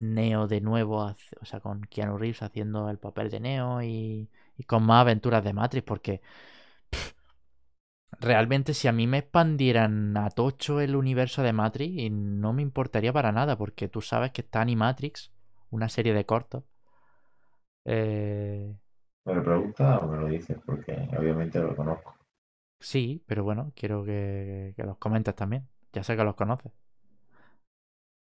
Neo 0.00 0.46
de 0.48 0.60
nuevo, 0.62 1.14
o 1.40 1.44
sea, 1.44 1.60
con 1.60 1.82
Keanu 1.82 2.16
Reeves 2.18 2.42
haciendo 2.42 2.88
el 2.88 2.98
papel 2.98 3.28
de 3.30 3.40
Neo 3.40 3.82
y, 3.82 4.30
y 4.56 4.64
con 4.64 4.82
más 4.84 5.02
aventuras 5.02 5.44
de 5.44 5.52
Matrix, 5.52 5.84
porque 5.84 6.22
realmente 8.18 8.74
si 8.74 8.88
a 8.88 8.92
mí 8.92 9.06
me 9.06 9.18
expandieran 9.18 10.16
a 10.16 10.30
tocho 10.30 10.80
el 10.80 10.96
universo 10.96 11.42
de 11.42 11.52
Matrix, 11.52 12.10
no 12.10 12.52
me 12.52 12.62
importaría 12.62 13.12
para 13.12 13.32
nada, 13.32 13.56
porque 13.56 13.88
tú 13.88 14.00
sabes 14.00 14.32
que 14.32 14.42
está 14.42 14.60
Animatrix, 14.60 15.32
una 15.70 15.88
serie 15.88 16.14
de 16.14 16.26
cortos. 16.26 16.64
Eh... 17.84 18.74
¿Me 19.24 19.34
lo 19.34 19.44
preguntas 19.44 20.02
o 20.02 20.08
me 20.08 20.18
lo 20.18 20.26
dices? 20.26 20.58
Porque 20.64 21.08
obviamente 21.16 21.60
lo 21.60 21.76
conozco. 21.76 22.16
Sí, 22.80 23.22
pero 23.26 23.44
bueno, 23.44 23.72
quiero 23.76 24.04
que, 24.04 24.74
los 24.78 24.96
comentes 24.96 25.34
también. 25.34 25.68
Ya 25.92 26.02
sé 26.02 26.16
que 26.16 26.24
los 26.24 26.34
conoces. 26.34 26.72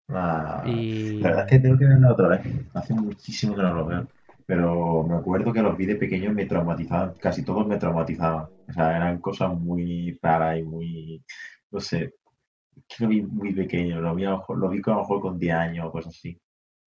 La 0.07 0.63
verdad 0.63 1.45
es 1.45 1.51
que 1.51 1.59
tengo 1.59 1.77
que 1.77 1.85
verlo 1.85 2.13
otra 2.13 2.29
vez. 2.29 2.41
Hace 2.73 2.93
muchísimo 2.93 3.55
que 3.55 3.61
no 3.61 3.73
lo 3.73 3.85
veo 3.85 4.07
pero 4.47 5.03
me 5.03 5.15
acuerdo 5.17 5.51
que 5.51 5.61
los 5.61 5.77
vi 5.77 5.85
de 5.85 5.97
pequeño 5.97 6.31
me 6.33 6.45
traumatizaban, 6.45 7.15
casi 7.19 7.43
todos 7.43 7.67
me 7.67 7.77
traumatizaban. 7.77 8.47
O 8.69 8.73
sea, 8.73 8.95
eran 8.95 9.19
cosas 9.19 9.53
muy 9.53 10.17
raras 10.21 10.59
y 10.59 10.63
muy, 10.63 11.23
no 11.69 11.81
sé, 11.81 12.13
lo 12.99 13.07
vi 13.09 13.21
muy 13.23 13.53
pequeño, 13.53 13.99
lo 13.99 14.15
vi, 14.15 14.23
a 14.25 14.29
lo 14.47 14.69
vi 14.69 14.81
a 14.85 14.89
lo 14.91 14.99
mejor 14.99 15.21
con 15.21 15.37
10 15.37 15.53
años 15.53 15.87
o 15.87 15.91
cosas 15.91 16.15
así. 16.15 16.39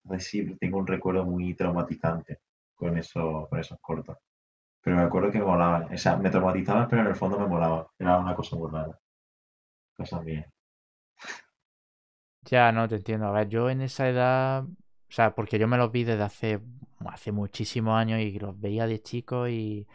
Entonces 0.05 0.29
sí, 0.29 0.57
tengo 0.59 0.79
un 0.79 0.87
recuerdo 0.87 1.25
muy 1.27 1.55
traumatizante 1.55 2.39
con, 2.75 2.97
eso, 2.97 3.47
con 3.51 3.61
esos 3.61 3.79
cortos. 3.81 4.17
Pero 4.83 4.97
me 4.97 5.03
acuerdo 5.03 5.31
que 5.31 5.39
me 5.39 5.45
molaban. 5.45 5.93
O 5.93 5.99
sea, 5.99 6.17
me 6.17 6.31
traumatizaban, 6.31 6.89
pero 6.89 7.03
en 7.03 7.09
el 7.09 7.17
fondo 7.17 7.39
me 7.39 7.47
molaban. 7.47 7.85
Era 7.99 8.19
una 8.19 8.35
cosa 8.35 8.57
muy 8.57 8.71
rara. 8.71 8.99
Cosas 9.97 10.25
mías. 10.25 10.47
Ya, 12.47 12.73
no 12.73 12.89
te 12.89 12.97
entiendo. 12.97 13.27
A 13.27 13.33
ver, 13.33 13.49
yo 13.49 13.69
en 13.69 13.83
esa 13.83 14.09
edad, 14.09 14.65
o 14.65 15.13
sea, 15.13 15.35
porque 15.35 15.59
yo 15.59 15.69
me 15.69 15.77
los 15.77 15.93
vi 15.93 16.05
desde 16.05 16.23
hace 16.23 16.61
hace 17.07 17.33
muchísimos 17.33 17.95
años 17.99 18.21
y 18.21 18.39
los 18.39 18.59
veía 18.61 18.87
de 18.87 19.03
chico 19.03 19.49
y, 19.49 19.87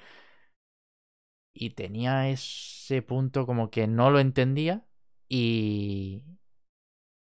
y 1.53 1.71
tenía 1.71 2.29
ese 2.29 3.01
punto 3.01 3.45
como 3.45 3.69
que 3.71 3.87
no 3.87 4.09
lo 4.11 4.19
entendía 4.19 4.85
y, 5.29 6.23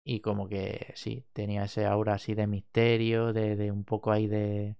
y 0.03 0.19
como 0.21 0.47
que 0.47 0.93
sí, 0.95 1.25
tenía 1.33 1.65
ese 1.65 1.85
aura 1.85 2.13
así 2.15 2.35
de 2.35 2.47
misterio, 2.47 3.33
de, 3.33 3.55
de 3.55 3.71
un 3.71 3.83
poco 3.83 4.11
ahí 4.11 4.27
de, 4.27 4.77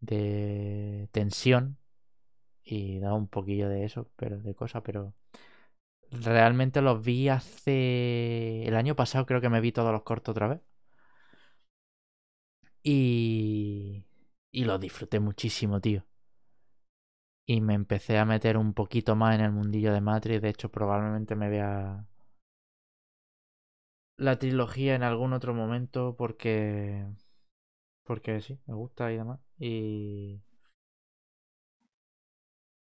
de 0.00 1.08
tensión 1.12 1.78
y 2.64 3.00
da 3.00 3.14
un 3.14 3.28
poquillo 3.28 3.68
de 3.68 3.84
eso, 3.86 4.10
pero 4.16 4.38
de 4.40 4.54
cosas, 4.56 4.82
pero 4.84 5.14
realmente 6.10 6.80
los 6.82 7.02
vi 7.04 7.28
hace 7.28 8.64
el 8.66 8.74
año 8.76 8.96
pasado 8.96 9.26
creo 9.26 9.40
que 9.40 9.48
me 9.48 9.60
vi 9.60 9.72
todos 9.72 9.92
los 9.92 10.02
cortos 10.02 10.32
otra 10.32 10.48
vez. 10.48 10.60
Y, 12.90 14.06
y 14.50 14.64
lo 14.64 14.78
disfruté 14.78 15.20
muchísimo, 15.20 15.78
tío. 15.78 16.06
Y 17.46 17.60
me 17.60 17.74
empecé 17.74 18.16
a 18.16 18.24
meter 18.24 18.56
un 18.56 18.72
poquito 18.72 19.14
más 19.14 19.34
en 19.34 19.42
el 19.42 19.52
mundillo 19.52 19.92
de 19.92 20.00
Matrix. 20.00 20.40
De 20.40 20.48
hecho, 20.48 20.70
probablemente 20.70 21.36
me 21.36 21.50
vea 21.50 22.06
la 24.16 24.38
trilogía 24.38 24.94
en 24.94 25.02
algún 25.02 25.34
otro 25.34 25.52
momento 25.52 26.16
porque... 26.16 27.06
Porque 28.04 28.40
sí, 28.40 28.58
me 28.66 28.72
gusta 28.72 29.12
y 29.12 29.18
demás. 29.18 29.38
Y... 29.58 30.40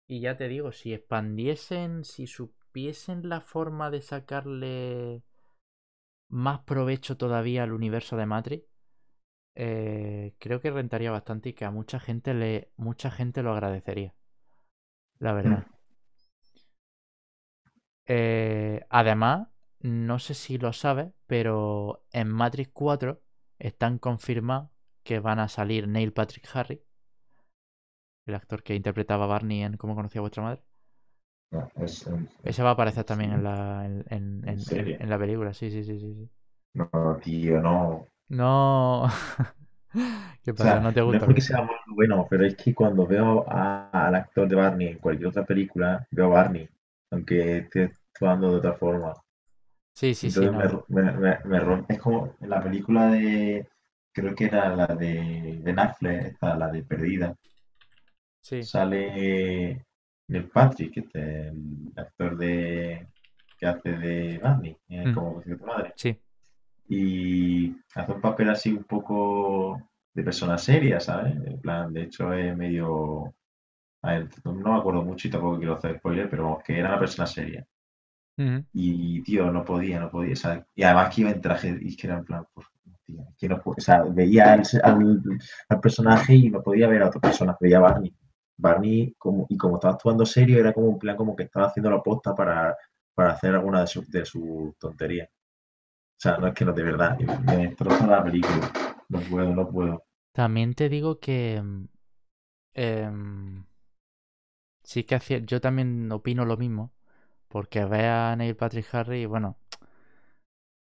Y 0.07 0.19
ya 0.19 0.35
te 0.35 0.47
digo, 0.47 0.71
si 0.71 0.95
expandiesen, 0.95 2.05
si 2.05 2.25
supiesen 2.25 3.29
la 3.29 3.39
forma 3.39 3.91
de 3.91 4.01
sacarle 4.01 5.21
más 6.27 6.61
provecho 6.61 7.17
todavía 7.17 7.61
al 7.61 7.71
universo 7.71 8.17
de 8.17 8.25
Matrix, 8.25 8.70
eh, 9.55 10.33
creo 10.39 10.61
que 10.61 10.71
rentaría 10.71 11.11
bastante 11.11 11.49
y 11.49 11.53
que 11.53 11.65
a 11.65 11.71
mucha 11.71 11.99
gente 11.99 12.33
le 12.33 12.71
mucha 12.77 13.11
gente 13.11 13.43
lo 13.43 13.51
agradecería 13.51 14.13
la 15.19 15.33
verdad 15.33 15.67
mm. 15.67 15.73
eh, 18.07 18.85
además 18.89 19.49
no 19.81 20.19
sé 20.19 20.35
si 20.35 20.57
lo 20.57 20.71
sabes 20.71 21.11
pero 21.27 22.05
en 22.11 22.29
Matrix 22.29 22.71
4 22.73 23.21
están 23.59 23.97
confirmados 23.97 24.69
que 25.03 25.19
van 25.19 25.39
a 25.39 25.49
salir 25.49 25.87
Neil 25.87 26.13
Patrick 26.13 26.47
Harry 26.53 26.81
el 28.25 28.35
actor 28.35 28.63
que 28.63 28.75
interpretaba 28.75 29.25
a 29.25 29.27
Barney 29.27 29.63
en 29.63 29.75
Cómo 29.75 29.95
conocía 29.95 30.19
a 30.19 30.21
vuestra 30.21 30.43
madre 30.43 30.63
ese 32.43 32.63
va 32.63 32.69
a 32.69 32.73
aparecer 32.73 33.03
también 33.03 33.33
en 33.33 33.43
la 33.43 33.85
en, 33.85 34.47
en, 34.47 35.09
la 35.09 35.19
película 35.19 35.53
sí 35.53 35.69
sí 35.69 35.83
sí, 35.83 35.99
sí. 35.99 36.29
no 36.73 37.19
tío 37.21 37.59
no 37.61 38.07
no. 38.31 39.07
¿Qué 40.43 40.53
pasa? 40.53 40.79
¿No 40.79 40.93
te 40.93 41.01
gusta? 41.01 41.17
No 41.17 41.23
es 41.23 41.25
porque 41.25 41.41
sea 41.41 41.61
muy 41.63 41.75
bueno, 41.95 42.25
pero 42.29 42.45
es 42.45 42.55
que 42.55 42.73
cuando 42.73 43.05
veo 43.05 43.45
al 43.49 44.15
actor 44.15 44.47
de 44.47 44.55
Barney 44.55 44.87
en 44.87 44.99
cualquier 44.99 45.27
otra 45.27 45.45
película, 45.45 46.07
veo 46.11 46.27
a 46.27 46.29
Barney, 46.29 46.67
aunque 47.11 47.57
esté 47.57 47.91
actuando 48.13 48.51
de 48.51 48.57
otra 48.57 48.73
forma. 48.73 49.13
Sí, 49.93 50.15
sí, 50.15 50.31
sí. 50.31 50.39
me, 50.87 51.59
rompe. 51.59 51.93
Es 51.93 51.99
como 51.99 52.33
en 52.39 52.49
la 52.49 52.63
película 52.63 53.11
de. 53.11 53.67
Creo 54.13 54.33
que 54.33 54.45
era 54.45 54.75
la 54.75 54.87
de, 54.87 55.59
de 55.61 55.73
Netflix, 55.73 56.25
esta, 56.25 56.55
la 56.55 56.69
de 56.69 56.83
Perdida. 56.83 57.35
Sí. 58.41 58.63
Sale 58.63 59.85
Neil 60.27 60.49
Patrick, 60.49 60.97
este, 60.97 61.49
el 61.49 61.93
actor 61.95 62.37
de 62.37 63.07
que 63.57 63.65
hace 63.67 63.91
de 63.91 64.39
Barney, 64.41 64.77
eh, 64.87 65.07
mm. 65.07 65.13
como 65.13 65.41
tu 65.41 65.65
madre. 65.65 65.93
Sí 65.95 66.17
y 66.93 67.73
hace 67.95 68.11
un 68.11 68.19
papel 68.19 68.49
así 68.49 68.69
un 68.73 68.83
poco 68.83 69.81
de 70.13 70.23
persona 70.23 70.57
seria, 70.57 70.99
¿sabes? 70.99 71.37
En 71.45 71.61
plan, 71.61 71.93
de 71.93 72.03
hecho 72.03 72.33
es 72.33 72.55
medio... 72.57 73.33
A 74.03 74.11
ver, 74.13 74.29
no 74.43 74.53
me 74.53 74.77
acuerdo 74.77 75.01
mucho 75.01 75.25
y 75.27 75.31
tampoco 75.31 75.57
quiero 75.57 75.75
hacer 75.75 75.99
spoiler, 75.99 76.29
pero 76.29 76.43
vamos, 76.43 76.63
que 76.65 76.77
era 76.77 76.89
una 76.89 76.99
persona 76.99 77.25
seria. 77.25 77.65
Y, 78.73 79.23
tío, 79.23 79.49
no 79.51 79.63
podía, 79.63 80.01
no 80.01 80.09
podía. 80.09 80.33
Y 80.75 80.83
además 80.83 81.15
que 81.15 81.21
iba 81.21 81.29
en 81.29 81.39
traje 81.39 81.77
y 81.79 81.95
que 81.95 82.07
era 82.07 82.17
en 82.17 82.25
plan, 82.25 82.45
pues, 82.53 82.67
tío, 83.05 83.25
que 83.37 83.47
no 83.47 83.61
o 83.63 83.75
sea, 83.77 84.03
veía 84.03 84.51
al, 84.51 85.81
personaje 85.81 86.35
y 86.35 86.49
no 86.49 86.61
podía 86.61 86.89
ver 86.89 87.03
a 87.03 87.07
otra 87.07 87.21
persona, 87.21 87.55
veía 87.57 87.77
a 87.77 87.81
Barney. 87.81 88.13
Barney, 88.57 89.15
como, 89.17 89.45
y 89.47 89.55
como 89.55 89.75
estaba 89.75 89.93
actuando 89.93 90.25
serio, 90.25 90.59
era 90.59 90.73
como 90.73 90.87
un 90.87 90.99
plan 90.99 91.15
como 91.15 91.37
que 91.37 91.43
estaba 91.43 91.67
haciendo 91.67 91.89
la 91.89 92.01
posta 92.03 92.35
para, 92.35 92.75
para 93.15 93.31
hacer 93.31 93.55
alguna 93.55 93.81
de 93.81 93.87
sus 93.87 94.09
de 94.09 94.25
su 94.25 94.75
tonterías. 94.77 95.29
Sea, 96.21 96.37
no 96.37 96.47
es 96.47 96.53
que 96.53 96.65
no, 96.65 96.73
de 96.73 96.83
verdad, 96.83 97.17
me 97.19 97.57
destroza 97.57 98.05
la 98.05 98.23
película. 98.23 98.71
No 99.09 99.19
puedo, 99.21 99.55
no 99.55 99.69
puedo. 99.69 100.05
También 100.33 100.75
te 100.75 100.87
digo 100.87 101.19
que. 101.19 101.61
mm, 101.61 101.85
em, 102.75 103.65
sí 104.83 105.03
que 105.03 105.15
hacía. 105.15 105.39
Yo 105.39 105.59
también 105.61 106.11
opino 106.11 106.45
lo 106.45 106.57
mismo. 106.57 106.93
Porque 107.47 107.85
ve 107.85 108.07
a 108.07 108.35
Neil 108.35 108.55
Patrick 108.55 108.93
Harris 108.93 109.23
y 109.23 109.25
bueno. 109.25 109.57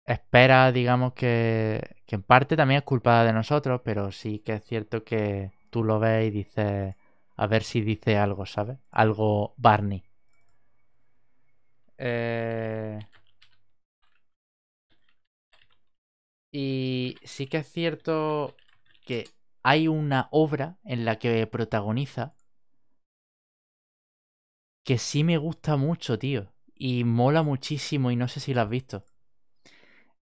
Espera, 0.06 0.72
digamos 0.72 1.14
que. 1.14 1.82
Que 2.06 2.16
en 2.16 2.24
parte 2.24 2.56
también 2.56 2.80
es 2.80 2.84
culpa 2.86 3.24
de 3.24 3.34
nosotros. 3.34 3.82
Pero 3.84 4.12
sí 4.12 4.40
que 4.40 4.54
es 4.54 4.64
cierto 4.66 5.04
que 5.04 5.52
tú 5.72 5.84
lo 5.84 6.00
ves 6.00 6.28
y 6.28 6.32
dices. 6.32 6.96
A 7.36 7.48
ver 7.48 7.64
si 7.64 7.82
dice 7.82 8.18
algo, 8.18 8.46
¿sabes? 8.46 8.78
Algo 8.92 9.56
Barney. 9.58 10.04
Eh, 11.98 13.00
Y 16.54 17.18
sí 17.24 17.48
que 17.48 17.58
es 17.58 17.68
cierto 17.70 18.56
que 19.06 19.26
hay 19.62 19.90
una 19.90 20.30
obra 20.32 20.78
en 20.86 21.04
la 21.04 21.20
que 21.20 21.46
protagoniza 21.48 22.34
que 24.86 24.98
sí 24.98 25.24
me 25.26 25.38
gusta 25.38 25.76
mucho, 25.76 26.18
tío. 26.18 26.54
Y 26.76 27.04
mola 27.04 27.44
muchísimo 27.44 28.12
y 28.12 28.16
no 28.16 28.28
sé 28.30 28.40
si 28.40 28.54
la 28.54 28.64
has 28.64 28.70
visto. 28.70 29.04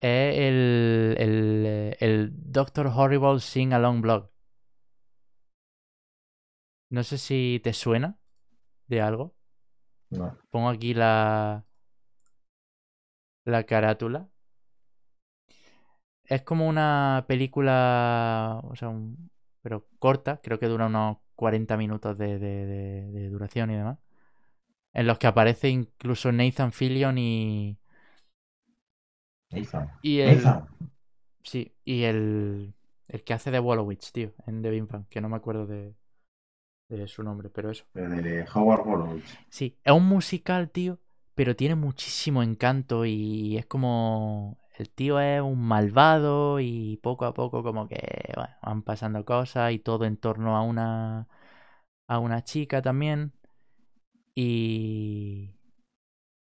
Es 0.02 0.38
el, 0.38 1.16
el, 1.18 1.98
el 2.00 2.32
Doctor 2.52 2.88
Horrible 2.88 3.40
Sing 3.40 3.74
Along 3.74 4.02
Blog. 4.02 4.30
No 6.90 7.04
sé 7.04 7.18
si 7.20 7.62
te 7.64 7.74
suena 7.74 8.18
de 8.88 9.02
algo. 9.02 9.36
No. 10.12 10.38
Pongo 10.50 10.70
aquí 10.70 10.94
la, 10.94 11.64
la 13.46 13.64
carátula. 13.66 14.30
Es 16.28 16.42
como 16.44 16.68
una 16.68 17.26
película, 17.28 18.62
o 18.64 18.76
sea, 18.76 18.90
un- 18.90 19.30
pero 19.62 19.88
corta, 20.00 20.42
creo 20.44 20.60
que 20.60 20.68
dura 20.68 20.88
unos 20.88 21.18
40 21.36 21.78
minutos 21.78 22.18
de, 22.18 22.40
de- 22.40 22.66
de- 22.66 23.12
de 23.12 23.30
duración 23.30 23.72
y 23.72 23.76
demás. 23.78 24.00
En 24.94 25.08
los 25.08 25.20
que 25.20 25.28
aparece 25.28 25.70
incluso 25.70 26.32
Nathan 26.32 26.72
Fillion 26.74 27.18
y, 27.18 27.80
Nathan. 29.52 29.90
y 30.02 30.20
el, 30.20 30.46
Nathan. 30.46 30.68
sí, 31.44 31.76
y 31.86 32.04
el, 32.04 32.76
el 33.10 33.24
que 33.24 33.34
hace 33.34 33.52
de 33.52 33.60
Wolowitz, 33.60 34.12
tío, 34.12 34.34
en 34.48 34.62
The 34.62 34.70
Big 34.72 34.86
Bang, 34.88 35.08
que 35.10 35.22
no 35.22 35.30
me 35.30 35.38
acuerdo 35.38 35.68
de, 35.68 35.96
de 36.90 37.08
su 37.08 37.24
nombre, 37.24 37.50
pero 37.50 37.72
eso. 37.72 37.86
De 37.94 38.46
Howard 38.54 38.86
Wolowitz. 38.86 39.38
Sí, 39.50 39.78
es 39.84 39.94
un 39.94 40.06
musical, 40.08 40.70
tío, 40.72 41.00
pero 41.36 41.56
tiene 41.56 41.76
muchísimo 41.76 42.44
encanto 42.44 43.06
y 43.06 43.58
es 43.58 43.66
como... 43.66 44.58
El 44.78 44.90
tío 44.90 45.20
es 45.20 45.42
un 45.42 45.62
malvado 45.62 46.60
y 46.60 46.98
poco 46.98 47.26
a 47.26 47.34
poco 47.34 47.64
como 47.64 47.88
que 47.88 48.32
bueno, 48.36 48.54
van 48.62 48.82
pasando 48.84 49.24
cosas 49.26 49.72
y 49.74 49.80
todo 49.80 50.06
en 50.06 50.18
torno 50.18 50.56
a 50.58 50.62
una... 50.64 51.28
a 52.10 52.20
una 52.20 52.44
chica 52.44 52.82
también. 52.82 53.34
Y... 54.36 55.52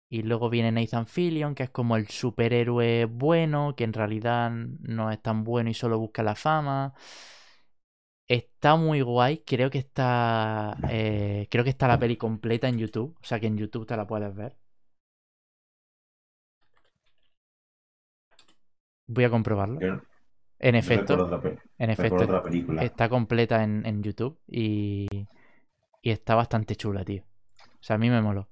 Y 0.10 0.24
luego 0.24 0.49
viene 0.49 0.72
Nathan 0.74 1.06
Fillion, 1.08 1.56
que 1.56 1.64
es 1.64 1.70
como 1.70 1.95
el 1.95 2.08
superhéroe 2.10 3.06
bueno, 3.06 3.76
que 3.78 3.86
en 3.86 3.94
realidad 3.94 4.52
no 4.52 5.10
es 5.10 5.22
tan 5.22 5.44
bueno 5.45 5.70
y 5.70 5.74
solo 5.74 5.99
busca 5.99 6.22
la 6.22 6.36
fama. 6.36 6.94
Está 8.28 8.76
muy 8.78 9.02
guay, 9.02 9.44
creo 9.45 9.70
que 9.70 9.78
está. 9.80 10.76
eh, 10.90 11.48
creo 11.52 11.64
que 11.64 11.70
está 11.70 11.88
la 11.88 11.99
peli 11.99 12.18
completa 12.18 12.68
en 12.70 12.78
YouTube. 12.80 13.16
O 13.22 13.26
sea 13.26 13.40
que 13.40 13.48
en 13.48 13.58
YouTube 13.58 13.86
te 13.86 13.98
la 13.98 14.08
puedes 14.08 14.34
ver. 14.36 14.58
Voy 19.14 19.24
a 19.26 19.30
comprobarlo. 19.30 19.80
Yo, 19.80 20.02
En 20.60 20.76
efecto, 20.76 21.14
en 21.78 21.90
efecto, 21.90 22.24
otra 22.24 22.42
película. 22.42 22.82
está 22.84 23.10
completa 23.10 23.64
en, 23.64 23.86
en 23.86 24.02
YouTube 24.04 24.40
y, 24.48 25.08
y 26.02 26.12
está 26.12 26.36
bastante 26.36 26.76
chula, 26.76 27.04
tío. 27.04 27.24
O 27.60 27.84
sea, 27.84 27.96
a 27.96 28.00
mí 28.00 28.10
me 28.10 28.22
moló. 28.22 28.48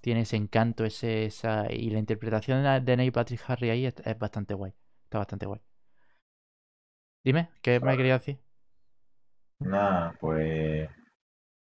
Tiene 0.00 0.22
ese 0.22 0.36
encanto, 0.36 0.84
ese, 0.84 1.26
esa, 1.26 1.70
y 1.72 1.90
la 1.90 1.98
interpretación 1.98 2.62
de, 2.62 2.80
de 2.80 2.96
Neil 2.96 3.12
Patrick 3.12 3.40
Harry 3.48 3.70
ahí 3.70 3.86
es, 3.86 3.94
es 4.04 4.18
bastante 4.18 4.54
guay. 4.54 4.72
Está 5.04 5.18
bastante 5.18 5.46
guay. 5.46 5.60
Dime, 7.24 7.50
¿qué 7.60 7.78
me 7.80 7.96
quería 7.96 8.14
decir? 8.14 8.38
Nada, 9.60 10.14
pues 10.20 10.88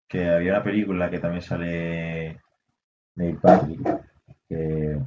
que 0.07 0.25
había 0.29 0.53
una 0.53 0.63
película 0.63 1.09
que 1.09 1.19
también 1.19 1.41
sale 1.41 2.41
Neil 3.15 3.37
Patrick, 3.37 3.81
que, 4.47 4.97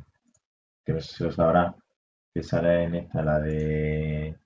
que 0.84 0.92
no 0.92 1.00
sé 1.00 1.16
si 1.16 1.24
lo 1.24 1.32
sabrá, 1.32 1.74
que 2.34 2.42
sale 2.42 2.84
en 2.84 2.94
esta, 2.96 3.22
la 3.22 3.40
de... 3.40 4.36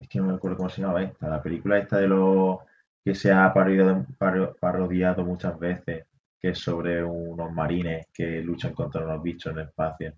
Es 0.00 0.08
que 0.08 0.18
no 0.18 0.26
me 0.28 0.34
acuerdo 0.34 0.56
cómo 0.56 0.68
se 0.70 0.80
llama 0.80 1.02
esta, 1.02 1.28
la 1.28 1.42
película 1.42 1.78
esta 1.78 1.98
de 1.98 2.08
lo 2.08 2.60
que 3.04 3.14
se 3.14 3.30
ha 3.32 3.52
parodiado, 3.52 4.06
paro- 4.18 4.56
parodiado 4.58 5.22
muchas 5.24 5.58
veces, 5.58 6.06
que 6.40 6.48
es 6.50 6.58
sobre 6.58 7.02
unos 7.04 7.52
marines 7.52 8.06
que 8.12 8.40
luchan 8.42 8.72
contra 8.74 9.04
unos 9.04 9.22
bichos 9.22 9.52
en 9.52 9.58
el 9.58 9.66
espacio. 9.66 10.14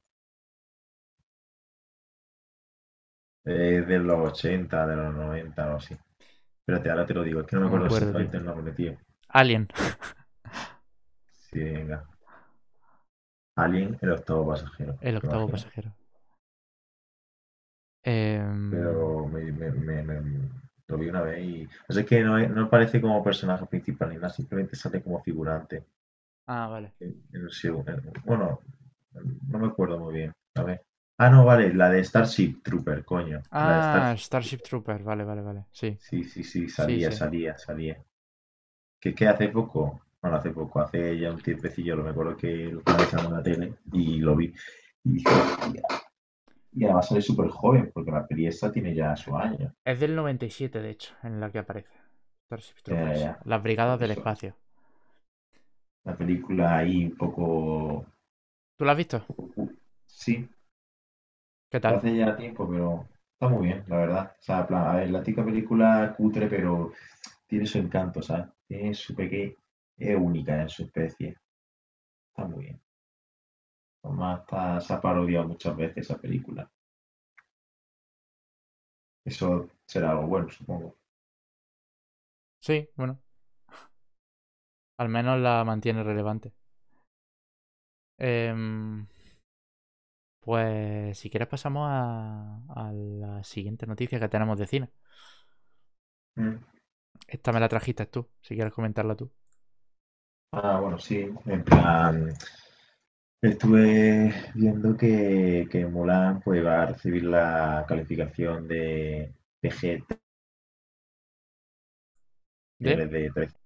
Es 3.44 3.84
de 3.88 3.98
los 3.98 4.30
80, 4.34 4.86
de 4.86 4.94
los 4.94 5.12
90 5.12 5.72
o 5.72 5.76
así. 5.78 5.96
Espérate, 6.60 6.90
ahora 6.90 7.06
te 7.06 7.14
lo 7.14 7.24
digo, 7.24 7.40
es 7.40 7.46
que 7.48 7.56
no 7.56 7.62
me 7.62 7.66
No 7.68 7.76
acuerdo 7.76 7.86
acuerdo, 7.86 8.08
exactamente 8.10 8.36
el 8.38 8.44
nombre, 8.44 8.72
tío. 8.74 8.96
Alien. 9.28 9.68
Sí, 11.50 11.58
venga. 11.60 12.06
Alien, 13.56 13.98
el 14.00 14.12
octavo 14.12 14.48
pasajero. 14.48 14.96
El 15.02 15.16
octavo 15.16 15.50
pasajero. 15.50 15.92
Em, 18.02 18.70
Pero 18.70 19.26
me, 19.26 19.52
me- 19.52 19.70
me- 19.70 20.02
me- 20.02 20.48
lo 20.86 20.96
vi 20.98 21.08
una 21.08 21.20
vez 21.22 21.44
y. 21.44 21.68
O 21.88 21.92
sea, 21.92 22.02
es 22.02 22.08
que 22.08 22.22
no, 22.22 22.38
no 22.38 22.64
aparece 22.64 23.00
como 23.00 23.22
personaje 23.22 23.66
principal 23.66 24.08
ni 24.10 24.14
nada, 24.16 24.30
simplemente 24.30 24.76
sale 24.76 25.02
como 25.02 25.22
figurante. 25.22 25.84
Ah, 26.46 26.68
vale. 26.68 26.92
en- 27.00 27.22
en 27.32 27.40
el 27.42 27.50
seg- 27.50 27.86
en- 27.88 28.12
bueno, 28.24 28.60
no 29.48 29.58
me 29.58 29.66
acuerdo 29.66 29.98
muy 29.98 30.14
bien. 30.14 30.32
A 30.54 30.62
ver. 30.62 30.82
Ah, 31.18 31.28
no, 31.30 31.44
vale, 31.44 31.74
la 31.74 31.90
de 31.90 32.02
Starship 32.04 32.62
Trooper, 32.62 33.04
coño. 33.04 33.42
La 33.50 33.74
de 33.74 33.74
Ah, 33.80 33.82
Starship- 34.14 34.24
Starship 34.24 34.62
Trooper, 34.62 35.02
vale, 35.02 35.24
vale, 35.24 35.42
vale. 35.42 35.64
Sí. 35.72 35.96
Sí, 36.00 36.24
sí, 36.24 36.42
sí, 36.44 36.68
salía, 36.68 37.10
sí. 37.10 37.16
salía, 37.18 37.58
salía. 37.58 37.98
Que 39.00 39.14
que 39.14 39.26
hace 39.28 39.48
poco, 39.48 40.00
bueno, 40.22 40.36
hace 40.38 40.50
poco, 40.50 40.80
hace 40.80 41.18
ya 41.18 41.30
un 41.32 41.42
tiempecillo, 41.42 41.96
lo 41.96 42.04
me 42.04 42.10
acuerdo 42.10 42.36
que 42.36 42.66
lo 42.72 42.78
estaba 42.78 43.02
echando 43.04 43.28
en 43.28 43.34
la 43.34 43.42
tele 43.42 43.74
y 43.92 44.18
lo 44.20 44.34
vi. 44.36 44.54
Y 45.04 45.12
dije, 45.12 45.28
"Hostia". 45.28 45.82
Y 46.72 46.84
además 46.84 47.08
sale 47.08 47.22
súper 47.22 47.48
joven, 47.48 47.90
porque 47.92 48.10
la 48.10 48.26
peli 48.26 48.46
esta 48.46 48.70
tiene 48.70 48.94
ya 48.94 49.16
su 49.16 49.36
año. 49.36 49.72
Es 49.84 50.00
del 50.00 50.14
97, 50.14 50.80
de 50.80 50.90
hecho, 50.90 51.14
en 51.22 51.40
la 51.40 51.50
que 51.50 51.58
aparece. 51.58 51.94
Ya. 52.86 53.38
Las 53.44 53.62
brigadas 53.62 54.00
del 54.00 54.12
Eso. 54.12 54.20
espacio. 54.20 54.54
La 56.04 56.16
película 56.16 56.78
ahí 56.78 57.04
un 57.04 57.16
poco. 57.16 58.06
¿Tú 58.76 58.84
la 58.84 58.92
has 58.92 58.98
visto? 58.98 59.24
Sí, 60.06 60.48
¿Qué 61.70 61.80
tal? 61.80 61.96
hace 61.96 62.16
ya 62.16 62.36
tiempo, 62.36 62.68
pero 62.68 63.06
está 63.32 63.48
muy 63.48 63.66
bien, 63.66 63.84
la 63.88 63.96
verdad. 63.98 64.32
O 64.38 64.42
sea, 64.42 64.60
en 64.60 64.66
plan, 64.66 64.86
a 64.86 64.96
ver, 64.96 65.10
la 65.10 65.22
típica 65.22 65.44
película 65.44 66.14
cutre, 66.16 66.48
pero 66.48 66.92
tiene 67.46 67.66
su 67.66 67.78
encanto, 67.78 68.22
¿sabes? 68.22 68.46
Tiene 68.66 68.94
su 68.94 69.14
peque, 69.14 69.56
es 69.98 70.16
única 70.16 70.62
en 70.62 70.68
su 70.68 70.82
especie. 70.84 71.36
Está 72.30 72.46
muy 72.48 72.64
bien. 72.64 72.80
Además, 74.02 74.40
está- 74.40 74.80
se 74.80 74.92
ha 74.92 75.00
parodiado 75.00 75.46
muchas 75.46 75.76
veces 75.76 75.98
esa 75.98 76.18
película. 76.18 76.68
Eso 79.24 79.70
será 79.86 80.10
algo 80.10 80.26
bueno, 80.26 80.50
supongo. 80.50 80.96
Sí, 82.60 82.88
bueno. 82.96 83.20
Al 84.98 85.08
menos 85.08 85.40
la 85.40 85.64
mantiene 85.64 86.04
relevante. 86.04 86.52
Em, 88.18 89.06
pues 90.40 91.18
si 91.18 91.30
quieres 91.30 91.48
pasamos 91.48 91.86
a, 91.90 92.62
a 92.74 92.92
la 92.92 93.44
siguiente 93.44 93.86
noticia 93.86 94.20
que 94.20 94.28
tenemos 94.28 94.58
de 94.58 94.66
cine. 94.66 94.90
Mm. 96.38 96.58
Esta 97.26 97.52
me 97.52 97.60
la 97.60 97.70
trajiste 97.70 98.04
tú, 98.06 98.28
si 98.42 98.54
quieres 98.54 98.74
comentarla 98.74 99.14
tú. 99.16 99.30
Ah, 100.52 100.78
bueno, 100.80 100.98
sí, 100.98 101.26
en 101.46 101.64
plan, 101.64 102.34
estuve 103.42 104.32
viendo 104.54 104.96
que, 104.96 105.66
que 105.70 105.86
Mulan 105.86 106.40
pues 106.40 106.64
va 106.64 106.82
a 106.82 106.86
recibir 106.86 107.24
la 107.24 107.84
calificación 107.88 108.68
de 108.68 109.32
PG 109.60 110.04
¿De? 112.78 112.92
en 112.92 112.96
vez 112.96 113.10
de 113.10 113.30
13. 113.30 113.56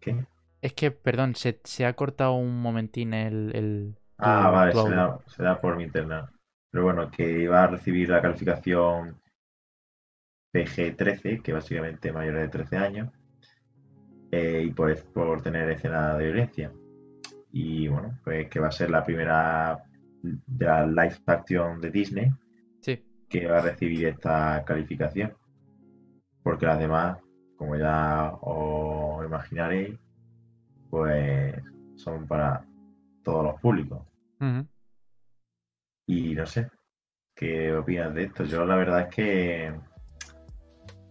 ¿Qué? 0.00 0.26
Es 0.62 0.72
que, 0.74 0.90
perdón, 0.90 1.36
se, 1.36 1.60
se 1.64 1.86
ha 1.86 1.94
cortado 1.94 2.34
un 2.34 2.60
momentín 2.60 3.14
el, 3.14 3.52
el 3.54 3.96
Ah, 4.18 4.50
vale, 4.50 4.72
tu 4.72 4.78
audio. 4.78 4.96
será, 4.96 5.18
será 5.28 5.60
por 5.60 5.76
mi 5.76 5.84
internet. 5.84 6.24
Pero 6.70 6.84
bueno, 6.84 7.10
que 7.10 7.46
va 7.48 7.62
a 7.64 7.66
recibir 7.68 8.08
la 8.08 8.20
calificación 8.20 9.20
PG-13, 10.52 11.40
que 11.40 11.52
básicamente 11.52 12.12
mayores 12.12 12.42
de 12.42 12.48
13 12.48 12.76
años, 12.76 13.10
eh, 14.30 14.64
y 14.66 14.70
pues 14.72 15.02
por 15.02 15.42
tener 15.42 15.70
escena 15.70 16.16
de 16.18 16.24
violencia. 16.24 16.72
Y 17.56 17.86
bueno, 17.86 18.18
pues 18.24 18.48
que 18.48 18.58
va 18.58 18.66
a 18.66 18.72
ser 18.72 18.90
la 18.90 19.04
primera 19.04 19.80
de 20.22 20.66
la 20.66 20.84
live 20.84 21.18
action 21.26 21.80
de 21.80 21.90
Disney 21.90 22.28
Sí. 22.80 23.00
que 23.28 23.46
va 23.46 23.58
a 23.58 23.62
recibir 23.62 24.08
esta 24.08 24.64
calificación. 24.64 25.32
Porque 26.42 26.66
las 26.66 26.80
demás, 26.80 27.16
como 27.56 27.76
ya 27.76 28.32
os 28.40 29.24
imaginaréis, 29.24 29.96
pues 30.90 31.54
son 31.94 32.26
para 32.26 32.66
todos 33.22 33.44
los 33.44 33.60
públicos. 33.60 34.02
Y 36.06 36.34
no 36.34 36.46
sé, 36.46 36.68
¿qué 37.36 37.72
opinas 37.72 38.12
de 38.14 38.24
esto? 38.24 38.42
Yo 38.44 38.66
la 38.66 38.74
verdad 38.74 39.02
es 39.02 39.14
que, 39.14 39.74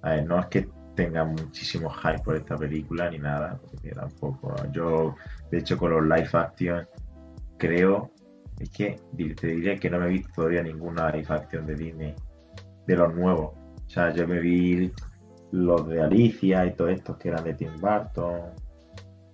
a 0.02 0.10
ver, 0.10 0.26
no 0.28 0.40
es 0.42 0.48
que 0.48 0.68
tenga 0.96 1.24
muchísimo 1.24 1.90
hype 1.90 2.20
por 2.24 2.36
esta 2.36 2.58
película 2.58 3.10
ni 3.10 3.20
nada, 3.20 3.60
porque 3.60 3.92
tampoco. 3.92 4.56
Yo, 4.72 5.16
de 5.52 5.60
hecho, 5.60 5.78
con 5.78 5.92
los 5.92 6.04
live 6.04 6.30
action, 6.34 6.88
creo, 7.58 8.12
es 8.60 8.70
que 8.70 9.00
te 9.40 9.48
diré 9.48 9.80
que 9.80 9.90
no 9.90 10.00
me 10.00 10.06
he 10.06 10.10
visto 10.10 10.32
todavía 10.36 10.64
ninguna 10.64 11.12
live 11.12 11.28
action 11.30 11.66
de 11.66 11.76
Disney, 11.76 12.16
de 12.86 12.96
los 12.96 13.14
nuevos. 13.16 13.54
O 13.86 13.90
sea, 13.90 14.14
yo 14.14 14.28
me 14.28 14.40
vi 14.40 14.92
los 15.52 15.88
de 15.88 16.02
Alicia 16.02 16.66
y 16.66 16.74
todos 16.74 16.92
estos 16.92 17.18
que 17.18 17.30
eran 17.30 17.44
de 17.44 17.54
Tim 17.54 17.80
Burton, 17.80 18.54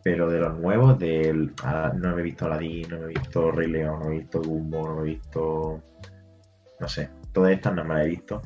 pero 0.04 0.30
de 0.30 0.40
los 0.40 0.58
nuevos, 0.60 0.98
del, 0.98 1.54
no 1.96 2.16
me 2.16 2.22
he 2.22 2.24
visto 2.24 2.46
Aladdin, 2.46 2.90
no 2.90 3.00
me 3.00 3.06
he 3.06 3.08
visto 3.08 3.52
Rey 3.52 3.70
León, 3.70 4.00
no 4.00 4.08
he 4.08 4.20
visto 4.20 4.40
Dumbo, 4.40 4.88
no 4.88 5.02
he 5.02 5.10
visto. 5.10 5.82
No 6.80 6.88
sé, 6.88 7.10
todas 7.34 7.52
estas 7.52 7.76
no 7.76 7.84
me 7.84 7.96
las 7.96 8.06
he 8.06 8.10
visto. 8.10 8.42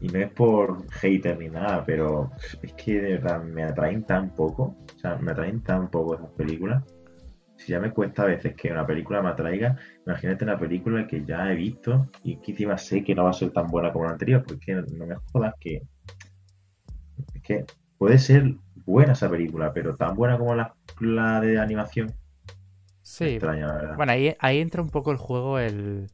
Y 0.00 0.08
no 0.08 0.18
es 0.18 0.30
por 0.30 0.90
hater 0.90 1.38
ni 1.38 1.48
nada, 1.48 1.84
pero 1.84 2.30
es 2.62 2.72
que 2.74 3.00
de 3.00 3.18
verdad 3.18 3.42
me 3.42 3.64
atraen 3.64 4.04
tan 4.04 4.30
poco. 4.30 4.76
O 4.96 4.98
sea, 4.98 5.16
me 5.16 5.32
atraen 5.32 5.62
tan 5.62 5.90
poco 5.90 6.14
esas 6.16 6.30
películas. 6.30 6.84
Si 7.56 7.72
ya 7.72 7.80
me 7.80 7.92
cuesta 7.92 8.22
a 8.22 8.26
veces 8.26 8.54
que 8.54 8.70
una 8.70 8.86
película 8.86 9.22
me 9.22 9.30
atraiga, 9.30 9.76
imagínate 10.06 10.44
una 10.44 10.58
película 10.58 11.06
que 11.06 11.24
ya 11.24 11.50
he 11.50 11.54
visto 11.54 12.10
y 12.22 12.36
que 12.36 12.50
encima 12.50 12.76
sé 12.76 13.04
que 13.04 13.14
no 13.14 13.24
va 13.24 13.30
a 13.30 13.34
ser 13.34 13.50
tan 13.52 13.68
buena 13.68 13.92
como 13.92 14.04
la 14.04 14.12
anterior, 14.12 14.44
porque 14.46 14.74
no 14.74 15.06
me 15.06 15.16
jodas 15.32 15.54
que. 15.60 15.82
Es 17.34 17.42
que 17.42 17.64
puede 17.96 18.18
ser 18.18 18.56
buena 18.84 19.12
esa 19.12 19.30
película, 19.30 19.72
pero 19.72 19.96
tan 19.96 20.14
buena 20.14 20.36
como 20.36 20.54
la, 20.54 20.74
la 21.00 21.40
de 21.40 21.58
animación. 21.58 22.12
Sí. 23.02 23.24
Extraña, 23.24 23.66
la 23.68 23.74
verdad. 23.74 23.96
Bueno, 23.96 24.12
ahí, 24.12 24.34
ahí 24.40 24.60
entra 24.60 24.82
un 24.82 24.90
poco 24.90 25.12
el 25.12 25.18
juego 25.18 25.58
el, 25.58 26.08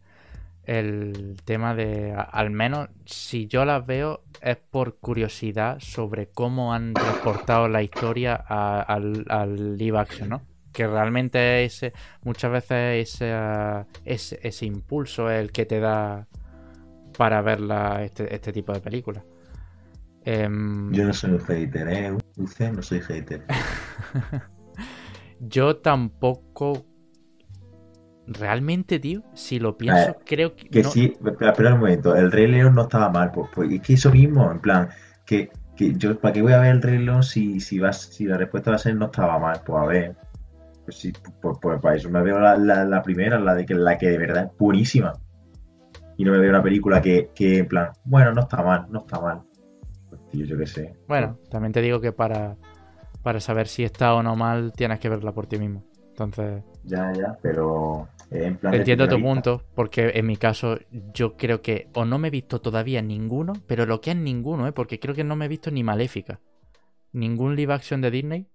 el 0.78 1.36
tema 1.44 1.74
de, 1.74 2.14
al 2.14 2.50
menos 2.50 2.88
si 3.04 3.46
yo 3.48 3.64
las 3.64 3.84
veo, 3.84 4.22
es 4.40 4.56
por 4.56 4.98
curiosidad 4.98 5.78
sobre 5.80 6.28
cómo 6.28 6.72
han 6.72 6.94
transportado 6.94 7.68
la 7.68 7.82
historia 7.82 8.42
a- 8.46 8.80
al, 8.80 9.24
al 9.28 9.76
live 9.76 9.98
action, 9.98 10.28
¿no? 10.28 10.42
Que 10.72 10.86
realmente 10.86 11.64
ese, 11.64 11.92
muchas 12.22 12.52
veces 12.52 13.14
ese, 13.14 13.34
ese, 14.04 14.38
ese 14.42 14.66
impulso 14.66 15.28
es 15.28 15.40
el 15.40 15.50
que 15.50 15.66
te 15.66 15.80
da 15.80 16.28
para 17.18 17.42
ver 17.42 17.60
la- 17.60 18.04
este, 18.04 18.32
este 18.32 18.52
tipo 18.52 18.72
de 18.72 18.80
películas. 18.80 19.24
Em, 20.24 20.92
Yo 20.92 21.04
no 21.04 21.12
soy 21.12 21.30
un 21.32 21.40
hater, 21.40 21.88
¿eh? 21.88 22.16
Usted 22.36 22.72
no 22.72 22.82
soy 22.82 23.00
hater. 23.00 23.44
Yo 25.40 25.76
tampoco. 25.78 26.84
Realmente, 28.26 28.98
tío, 29.00 29.22
si 29.34 29.58
lo 29.58 29.76
pienso, 29.76 30.10
Eh, 30.10 30.14
creo 30.24 30.54
que. 30.54 30.68
Que 30.68 30.82
no- 30.82 30.90
sí, 30.90 31.12
espera, 31.24 31.50
espera 31.50 31.74
un 31.74 31.80
momento, 31.80 32.14
el 32.14 32.30
Rey 32.30 32.46
León 32.46 32.74
no 32.74 32.82
estaba 32.82 33.08
mal, 33.10 33.30
pues, 33.32 33.50
pues 33.54 33.72
es 33.72 33.80
que 33.80 33.94
eso 33.94 34.10
mismo, 34.12 34.50
en 34.50 34.60
plan, 34.60 34.88
que, 35.26 35.50
que 35.76 35.94
yo, 35.94 36.18
¿para 36.18 36.32
qué 36.34 36.42
voy 36.42 36.52
a 36.52 36.60
ver 36.60 36.70
el 36.72 36.82
Rey 36.82 36.98
León 36.98 37.22
si, 37.22 37.60
si, 37.60 37.78
va, 37.78 37.92
si 37.92 38.24
la 38.26 38.36
respuesta 38.36 38.70
va 38.70 38.76
a 38.76 38.78
ser 38.78 38.94
no 38.94 39.06
estaba 39.06 39.38
mal? 39.38 39.60
Pues 39.64 39.82
a 39.82 39.86
ver, 39.86 40.16
pues 40.84 40.96
sí, 40.98 41.12
pues, 41.40 41.56
pues 41.60 41.80
para 41.80 41.96
eso 41.96 42.10
me 42.10 42.22
veo 42.22 42.38
la, 42.38 42.56
la- 42.56 42.84
la 42.84 43.02
primera, 43.02 43.38
la 43.40 43.54
de 43.54 43.66
que 43.66 43.74
la 43.74 43.98
que 43.98 44.08
de 44.10 44.18
verdad 44.18 44.44
es 44.52 44.58
buenísima. 44.58 45.12
Y 46.16 46.24
no 46.24 46.32
me 46.32 46.38
veo 46.38 46.50
una 46.50 46.62
película 46.62 47.00
que, 47.00 47.30
que 47.34 47.58
en 47.58 47.66
plan, 47.68 47.90
bueno, 48.04 48.32
no 48.32 48.42
está 48.42 48.62
mal, 48.62 48.86
no 48.90 49.00
está 49.00 49.20
mal. 49.20 49.40
Pues 50.10 50.20
tío, 50.30 50.44
yo 50.44 50.58
qué 50.58 50.66
sé. 50.66 50.94
Bueno, 51.08 51.38
también 51.50 51.72
te 51.72 51.80
digo 51.80 52.00
que 52.00 52.12
para, 52.12 52.56
para 53.22 53.40
saber 53.40 53.68
si 53.68 53.84
está 53.84 54.14
o 54.14 54.22
no 54.22 54.36
mal, 54.36 54.72
tienes 54.76 55.00
que 55.00 55.08
verla 55.08 55.32
por 55.32 55.46
ti 55.46 55.58
mismo. 55.58 55.84
Entonces, 56.10 56.62
Ya, 56.84 57.12
ya, 57.12 57.36
pero 57.42 58.08
en 58.30 58.56
plan 58.56 58.74
entiendo 58.74 59.08
tu 59.08 59.20
punto, 59.20 59.62
porque 59.74 60.12
en 60.14 60.26
mi 60.26 60.36
caso, 60.36 60.78
yo 61.14 61.36
creo 61.36 61.62
que 61.62 61.88
o 61.94 62.04
no 62.04 62.18
me 62.18 62.28
he 62.28 62.30
visto 62.30 62.60
todavía 62.60 63.02
ninguno, 63.02 63.54
pero 63.66 63.86
lo 63.86 64.00
que 64.00 64.10
es 64.10 64.16
ninguno, 64.16 64.66
¿eh? 64.66 64.72
Porque 64.72 64.98
creo 64.98 65.14
que 65.14 65.24
no 65.24 65.36
me 65.36 65.46
he 65.46 65.48
visto 65.48 65.70
ni 65.70 65.82
Maléfica. 65.82 66.40
Ningún 67.12 67.56
live 67.56 67.72
action 67.72 68.00
de 68.00 68.10
Disney. 68.10 68.46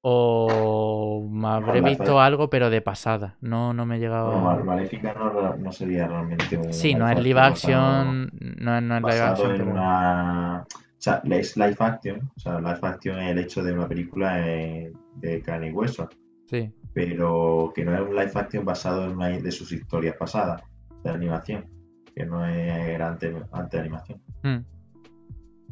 O 0.00 1.26
me 1.30 1.48
habré 1.48 1.80
visto 1.80 2.04
fe- 2.04 2.20
algo, 2.20 2.48
pero 2.48 2.70
de 2.70 2.80
pasada. 2.80 3.36
No, 3.40 3.72
no 3.74 3.84
me 3.84 3.96
he 3.96 3.98
llegado. 3.98 4.32
Mal- 4.40 4.64
Maléfica 4.64 5.12
no, 5.12 5.56
no 5.56 5.72
sería 5.72 6.06
realmente 6.06 6.56
un 6.56 6.72
Sí, 6.72 6.94
no 6.94 7.08
es 7.08 7.18
live 7.18 7.40
action. 7.40 8.30
No 8.60 8.76
es, 8.76 8.82
no 8.82 9.00
live 9.00 9.20
action, 9.20 9.52
en 9.52 9.58
pero. 9.58 9.72
una. 9.72 10.66
Sea, 11.08 11.22
es 11.38 11.56
live 11.56 11.76
action. 11.78 12.30
O 12.36 12.40
sea, 12.40 12.60
live 12.60 12.80
action 12.82 13.18
es 13.18 13.30
el 13.30 13.38
hecho 13.38 13.62
de 13.62 13.72
una 13.72 13.88
película 13.88 14.46
eh, 14.46 14.92
de 15.16 15.42
carne 15.42 15.68
y 15.68 15.72
hueso. 15.72 16.08
Sí. 16.46 16.70
Pero 16.92 17.72
que 17.74 17.84
no 17.84 17.94
es 17.94 18.00
un 18.00 18.14
live 18.14 18.32
action 18.34 18.64
basado 18.64 19.04
en 19.04 19.12
una 19.12 19.28
de 19.28 19.50
sus 19.50 19.72
historias 19.72 20.16
pasadas 20.16 20.62
de 21.04 21.10
animación. 21.10 21.66
Que 22.14 22.26
no 22.26 22.44
era 22.44 23.08
antes, 23.08 23.34
antes 23.52 23.72
de 23.72 23.78
animación. 23.78 24.20
Mm. 24.42 24.58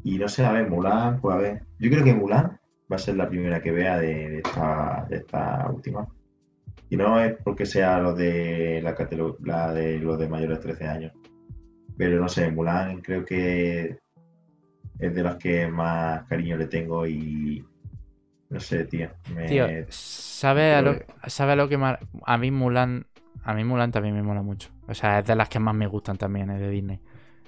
Y 0.04 0.18
no 0.18 0.28
sé, 0.28 0.44
a 0.44 0.52
ver, 0.52 0.70
Mulan, 0.70 1.20
pues 1.20 1.34
a 1.34 1.38
ver. 1.38 1.62
Yo 1.78 1.90
creo 1.90 2.04
que 2.04 2.14
Mulan 2.14 2.58
va 2.90 2.96
a 2.96 2.98
ser 2.98 3.16
la 3.16 3.28
primera 3.28 3.60
que 3.60 3.72
vea 3.72 3.98
de, 3.98 4.30
de 4.30 4.38
esta, 4.38 5.06
de 5.10 5.16
esta 5.16 5.68
última. 5.70 6.06
Y 6.88 6.96
no 6.96 7.20
es 7.20 7.34
porque 7.42 7.66
sea 7.66 7.98
lo 7.98 8.14
de 8.14 8.80
la, 8.82 8.94
la 9.40 9.74
de 9.74 9.98
los 9.98 10.18
de 10.18 10.28
mayores 10.28 10.58
de 10.58 10.62
13 10.62 10.86
años. 10.86 11.12
Pero 11.96 12.20
no 12.20 12.28
sé, 12.28 12.50
Mulan 12.50 13.00
creo 13.00 13.24
que 13.24 13.98
es 14.98 15.14
de 15.14 15.22
las 15.22 15.36
que 15.36 15.66
más 15.68 16.24
cariño 16.24 16.56
le 16.56 16.66
tengo 16.66 17.06
y 17.06 17.64
no 18.48 18.60
sé, 18.60 18.84
tío. 18.84 19.08
Me, 19.34 19.46
Tío, 19.46 19.66
¿sabes 19.88 20.76
a 20.76 20.82
lo, 20.82 20.96
sabe 21.26 21.52
a 21.52 21.56
lo 21.56 21.68
que 21.68 21.78
mar- 21.78 22.00
A 22.24 22.38
mí 22.38 22.50
Mulan. 22.50 23.06
A 23.44 23.54
mí 23.54 23.64
Mulan 23.64 23.90
también 23.92 24.14
me 24.14 24.22
mola 24.22 24.42
mucho. 24.42 24.70
O 24.88 24.94
sea, 24.94 25.18
es 25.20 25.26
de 25.26 25.34
las 25.36 25.48
que 25.48 25.58
más 25.58 25.74
me 25.74 25.86
gustan 25.86 26.16
también, 26.16 26.50
es 26.50 26.60
de 26.60 26.70
Disney. 26.70 27.00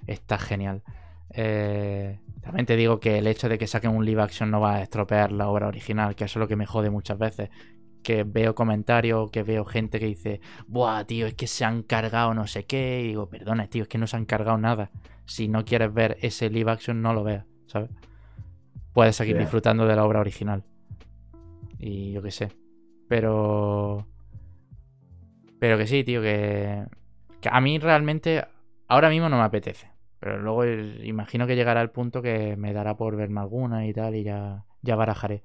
Está 0.06 0.38
genial. 0.38 0.82
Eh, 1.30 2.20
también 2.40 2.66
te 2.66 2.76
digo 2.76 3.00
que 3.00 3.18
el 3.18 3.26
hecho 3.26 3.48
de 3.48 3.58
que 3.58 3.66
saquen 3.66 3.90
un 3.90 4.04
live 4.04 4.22
action 4.22 4.50
no 4.50 4.60
va 4.60 4.76
a 4.76 4.82
estropear 4.82 5.32
la 5.32 5.48
obra 5.48 5.68
original, 5.68 6.14
que 6.16 6.24
eso 6.24 6.38
es 6.38 6.40
lo 6.40 6.48
que 6.48 6.56
me 6.56 6.66
jode 6.66 6.90
muchas 6.90 7.18
veces. 7.18 7.50
Que 8.02 8.24
veo 8.24 8.54
comentarios, 8.54 9.30
que 9.30 9.42
veo 9.42 9.64
gente 9.64 9.98
que 10.00 10.06
dice, 10.06 10.40
Buah, 10.66 11.04
tío, 11.04 11.26
es 11.26 11.34
que 11.34 11.46
se 11.46 11.64
han 11.64 11.82
cargado 11.82 12.32
no 12.34 12.46
sé 12.46 12.64
qué. 12.64 13.02
Y 13.02 13.08
digo, 13.08 13.28
perdona, 13.28 13.66
tío, 13.68 13.82
es 13.82 13.88
que 13.88 13.98
no 13.98 14.06
se 14.06 14.16
han 14.16 14.24
cargado 14.24 14.58
nada. 14.58 14.90
Si 15.28 15.46
no 15.46 15.64
quieres 15.64 15.92
ver 15.92 16.16
ese 16.22 16.48
live 16.48 16.70
action, 16.70 17.02
no 17.02 17.12
lo 17.12 17.22
veas, 17.22 17.44
¿sabes? 17.66 17.90
Puedes 18.94 19.14
seguir 19.14 19.36
disfrutando 19.38 19.86
de 19.86 19.94
la 19.94 20.04
obra 20.04 20.20
original. 20.20 20.64
Y 21.78 22.12
yo 22.12 22.22
qué 22.22 22.30
sé. 22.30 22.48
Pero. 23.08 24.06
Pero 25.60 25.76
que 25.78 25.86
sí, 25.86 26.02
tío, 26.02 26.22
que. 26.22 26.84
que 27.40 27.48
a 27.52 27.60
mí 27.60 27.78
realmente. 27.78 28.44
Ahora 28.88 29.10
mismo 29.10 29.28
no 29.28 29.36
me 29.36 29.44
apetece. 29.44 29.90
Pero 30.18 30.38
luego 30.38 30.64
imagino 30.66 31.46
que 31.46 31.54
llegará 31.54 31.82
el 31.82 31.90
punto 31.90 32.22
que 32.22 32.56
me 32.56 32.72
dará 32.72 32.96
por 32.96 33.14
verme 33.14 33.40
alguna 33.40 33.86
y 33.86 33.92
tal. 33.92 34.16
Y 34.16 34.24
ya, 34.24 34.64
ya 34.82 34.96
barajaré. 34.96 35.42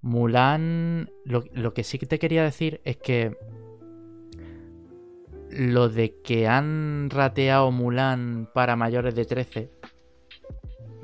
Mulan. 0.00 1.10
Lo, 1.24 1.44
lo 1.52 1.74
que 1.74 1.84
sí 1.84 1.98
que 1.98 2.06
te 2.06 2.18
quería 2.18 2.42
decir 2.42 2.80
es 2.84 2.96
que. 2.96 3.36
Lo 5.56 5.88
de 5.88 6.20
que 6.22 6.48
han 6.48 7.10
rateado 7.10 7.70
Mulan 7.70 8.48
para 8.52 8.74
mayores 8.74 9.14
de 9.14 9.24
13 9.24 9.70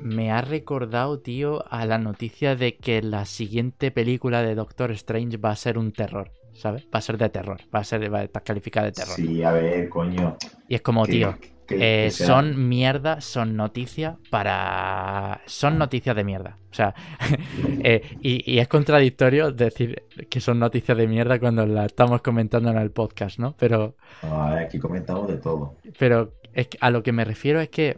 me 0.01 0.31
ha 0.31 0.41
recordado, 0.41 1.19
tío, 1.19 1.63
a 1.71 1.85
la 1.85 1.97
noticia 1.97 2.55
de 2.55 2.75
que 2.75 3.01
la 3.01 3.25
siguiente 3.25 3.91
película 3.91 4.41
de 4.41 4.55
Doctor 4.55 4.91
Strange 4.91 5.37
va 5.37 5.51
a 5.51 5.55
ser 5.55 5.77
un 5.77 5.91
terror, 5.91 6.31
¿sabes? 6.53 6.85
Va 6.93 6.99
a 6.99 7.01
ser 7.01 7.17
de 7.17 7.29
terror, 7.29 7.61
va 7.73 7.79
a 7.79 7.83
ser 7.83 8.13
va 8.13 8.19
a 8.19 8.23
estar 8.23 8.43
calificada 8.43 8.87
de 8.87 8.91
terror. 8.93 9.15
Sí, 9.15 9.43
a 9.43 9.51
ver, 9.51 9.87
coño. 9.89 10.37
Y 10.67 10.75
es 10.75 10.81
como, 10.81 11.05
tío, 11.05 11.37
que- 11.77 12.05
eh, 12.05 12.05
que 12.05 12.11
son 12.11 12.67
mierda, 12.69 13.21
son 13.21 13.55
noticias 13.55 14.15
para... 14.29 15.41
Son 15.45 15.77
noticias 15.77 16.15
de 16.15 16.23
mierda. 16.23 16.57
O 16.71 16.73
sea, 16.73 16.93
eh, 17.83 18.01
y, 18.21 18.49
y 18.51 18.59
es 18.59 18.67
contradictorio 18.67 19.51
decir 19.51 20.03
que 20.29 20.39
son 20.39 20.59
noticias 20.59 20.97
de 20.97 21.07
mierda 21.07 21.39
cuando 21.39 21.65
la 21.65 21.85
estamos 21.85 22.21
comentando 22.21 22.69
en 22.69 22.77
el 22.77 22.91
podcast, 22.91 23.39
¿no? 23.39 23.55
Pero... 23.57 23.95
No, 24.23 24.41
a 24.43 24.55
ver, 24.55 24.63
aquí 24.65 24.79
comentamos 24.79 25.27
de 25.27 25.37
todo. 25.37 25.75
Pero 25.97 26.33
es 26.53 26.67
que 26.67 26.77
a 26.81 26.89
lo 26.91 27.03
que 27.03 27.11
me 27.11 27.25
refiero 27.25 27.59
es 27.61 27.69
que 27.69 27.97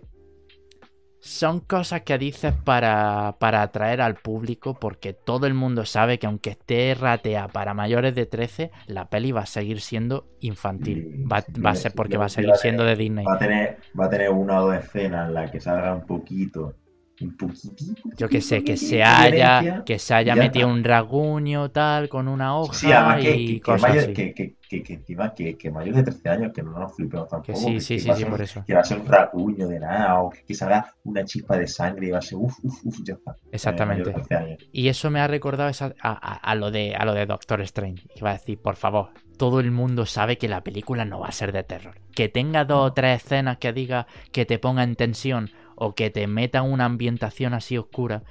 son 1.25 1.61
cosas 1.61 2.01
que 2.01 2.17
dices 2.17 2.53
para, 2.65 3.37
para 3.39 3.61
atraer 3.61 4.01
al 4.01 4.15
público 4.15 4.73
porque 4.77 5.13
todo 5.13 5.47
el 5.47 5.53
mundo 5.53 5.85
sabe 5.85 6.19
que 6.19 6.27
aunque 6.27 6.49
esté 6.49 6.93
ratea 6.95 7.47
para 7.47 7.73
mayores 7.73 8.13
de 8.13 8.25
13, 8.25 8.71
la 8.87 9.09
peli 9.09 9.31
va 9.31 9.41
a 9.41 9.45
seguir 9.45 9.79
siendo 9.79 10.27
infantil. 10.41 11.07
Sí, 11.15 11.23
Va, 11.23 11.41
va 11.65 11.69
a 11.69 11.75
ser 11.75 11.93
porque 11.93 12.17
va 12.17 12.25
a 12.25 12.29
seguir 12.29 12.53
siendo 12.57 12.83
de- 12.83 12.97
Disney. 12.97 13.23
Va 13.25 13.35
a 13.35 13.39
tener, 13.39 13.77
va 13.97 14.05
a 14.07 14.09
tener 14.09 14.29
una 14.31 14.59
o 14.61 14.65
dos 14.67 14.75
escenas 14.83 15.29
en 15.29 15.33
las 15.33 15.49
que 15.49 15.61
salga 15.61 15.95
un 15.95 16.05
poquito 16.05 16.75
un 17.21 17.37
poquitito. 17.37 18.09
Yo 18.17 18.27
que 18.27 18.41
sé, 18.41 18.63
que 18.65 18.75
se 18.75 19.01
haya, 19.01 19.83
que 19.85 19.99
se 19.99 20.13
haya 20.13 20.35
metido 20.35 20.67
está. 20.67 20.75
un 20.75 20.83
rasguño 20.83 21.71
tal 21.71 22.09
con 22.09 22.27
una 22.27 22.57
hoja 22.57 22.73
Sí, 22.73 22.87
y 23.19 23.21
que- 23.47 23.53
que 23.55 23.61
cosas 23.61 23.97
así. 23.97 24.13
que, 24.13 24.33
que, 24.73 24.83
que, 24.83 24.83
que 24.83 24.93
encima 24.93 25.33
que, 25.33 25.57
que 25.57 25.69
mayor 25.71 25.95
de 25.95 26.03
13 26.03 26.29
años, 26.29 26.51
que 26.53 26.63
no 26.63 26.71
nos 26.79 26.95
flipemos 26.95 27.27
tampoco. 27.29 27.53
Que 27.53 27.55
sí, 27.59 27.73
que- 27.73 27.79
sí, 27.81 27.95
que 27.95 28.01
sí, 28.01 28.07
va 28.07 28.13
a 28.13 28.17
sí, 28.17 28.21
ser- 28.23 28.31
por 28.31 28.41
eso. 28.41 28.63
Que 28.65 28.73
va 28.73 28.79
a 28.81 28.83
ser 28.83 28.99
un 28.99 29.07
rasguño 29.07 29.67
de 29.67 29.79
nada, 29.79 30.19
o 30.21 30.29
que, 30.29 30.43
que 30.43 30.53
salga 30.55 30.93
una 31.03 31.23
chispa 31.25 31.57
de 31.57 31.67
sangre 31.67 32.07
y 32.07 32.11
va 32.11 32.17
a 32.17 32.21
ser 32.21 32.37
uff, 32.37 32.57
uff, 32.63 32.85
uff, 32.85 32.99
ya 33.03 33.13
está. 33.13 33.31
Eh, 33.31 33.49
Exactamente. 33.51 34.03
mayor 34.03 34.15
de 34.15 34.27
13 34.27 34.35
años. 34.43 34.69
Y 34.71 34.87
eso 34.87 35.09
me 35.11 35.19
ha 35.19 35.27
recordado 35.27 35.69
esa- 35.69 35.93
a, 36.01 36.11
a- 36.11 36.35
a 36.37 36.55
lo 36.55 36.71
de, 36.71 36.95
a 36.95 37.05
lo 37.05 37.13
de 37.13 37.25
Doctor 37.25 37.61
Strange. 37.61 38.07
Iba 38.15 38.31
a 38.31 38.33
decir, 38.33 38.59
por 38.61 38.75
favor, 38.75 39.09
todo 39.37 39.59
el 39.59 39.71
mundo 39.71 40.05
sabe 40.05 40.37
que 40.37 40.47
la 40.47 40.61
película 40.63 41.05
no 41.05 41.19
va 41.19 41.27
a 41.27 41.31
ser 41.31 41.51
de 41.51 41.63
terror. 41.63 41.95
Que 42.15 42.29
tenga 42.29 42.65
dos 42.65 42.87
o 42.91 42.93
tres 42.93 43.23
escenas 43.23 43.57
que 43.57 43.73
diga 43.73 44.07
que 44.31 44.45
te 44.45 44.59
ponga 44.59 44.83
en 44.83 44.95
tensión 44.95 45.49
o 45.75 45.95
que 45.95 46.09
te 46.11 46.27
meta 46.27 46.61
una 46.61 46.85
ambientación 46.85 47.53
así 47.53 47.77
oscura, 47.77 48.23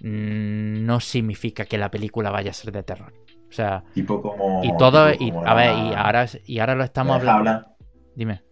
mm, 0.00 0.84
no 0.86 1.00
significa 1.00 1.64
que 1.64 1.78
la 1.78 1.90
película 1.90 2.30
vaya 2.30 2.50
a 2.50 2.54
ser 2.54 2.72
de 2.72 2.82
terror. 2.82 3.12
O 3.50 3.52
sea, 3.52 3.84
Tipo 3.94 4.20
como. 4.22 4.62
y 4.62 4.72
todo, 4.76 5.12
tipo 5.12 5.14
y 5.14 5.32
a 5.44 5.54
ver, 5.54 5.76
y 5.76 5.94
ahora, 5.94 6.26
y 6.46 6.58
ahora 6.60 6.74
lo 6.74 6.84
¿Me 6.84 6.84
estamos 6.86 7.16
hablando. 7.16 7.32
hablar? 7.32 7.66
Dime. 8.14 8.42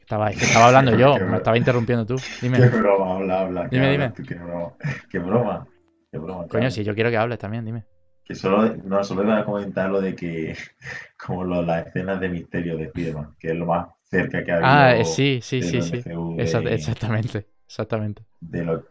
Estaba, 0.00 0.30
estaba 0.32 0.66
hablando 0.68 0.92
yo, 0.96 1.20
Qué 1.20 1.24
me 1.24 1.38
estaba 1.38 1.58
interrumpiendo 1.58 2.06
tú. 2.06 2.24
Qué 2.52 2.62
Dime. 2.62 2.68
broma, 2.68 3.16
habla, 3.16 3.40
habla. 3.40 3.68
Dime, 3.70 3.90
habla 3.90 3.90
dime. 3.90 4.14
tú, 4.14 4.22
Qué 4.22 4.34
broma. 4.34 4.76
Qué 5.10 5.18
broma. 5.18 5.66
Qué 6.10 6.18
Coño, 6.48 6.58
habla. 6.58 6.70
si 6.70 6.84
yo 6.84 6.94
quiero 6.94 7.10
que 7.10 7.16
hables 7.18 7.38
también, 7.38 7.64
dime. 7.64 7.84
Que 8.24 8.34
solo, 8.34 8.74
no, 8.76 9.04
solo 9.04 9.22
iba 9.22 9.38
a 9.38 9.44
comentar 9.44 9.90
lo 9.90 10.00
de 10.00 10.14
que, 10.14 10.56
como 11.26 11.44
lo, 11.44 11.62
las 11.62 11.86
escenas 11.86 12.20
de 12.20 12.28
misterio 12.28 12.76
de 12.76 12.88
Spiderman, 12.88 13.34
que 13.38 13.48
es 13.50 13.54
lo 13.56 13.66
más 13.66 13.88
cerca 14.04 14.42
que 14.44 14.52
ha 14.52 14.56
habido 14.56 14.68
Ah, 14.68 15.04
sí, 15.04 15.40
sí, 15.42 15.62
sí, 15.62 15.82
sí. 15.82 16.02
De- 16.02 16.74
exactamente, 16.74 17.46
exactamente. 17.66 18.24
de 18.40 18.64
lo 18.64 18.84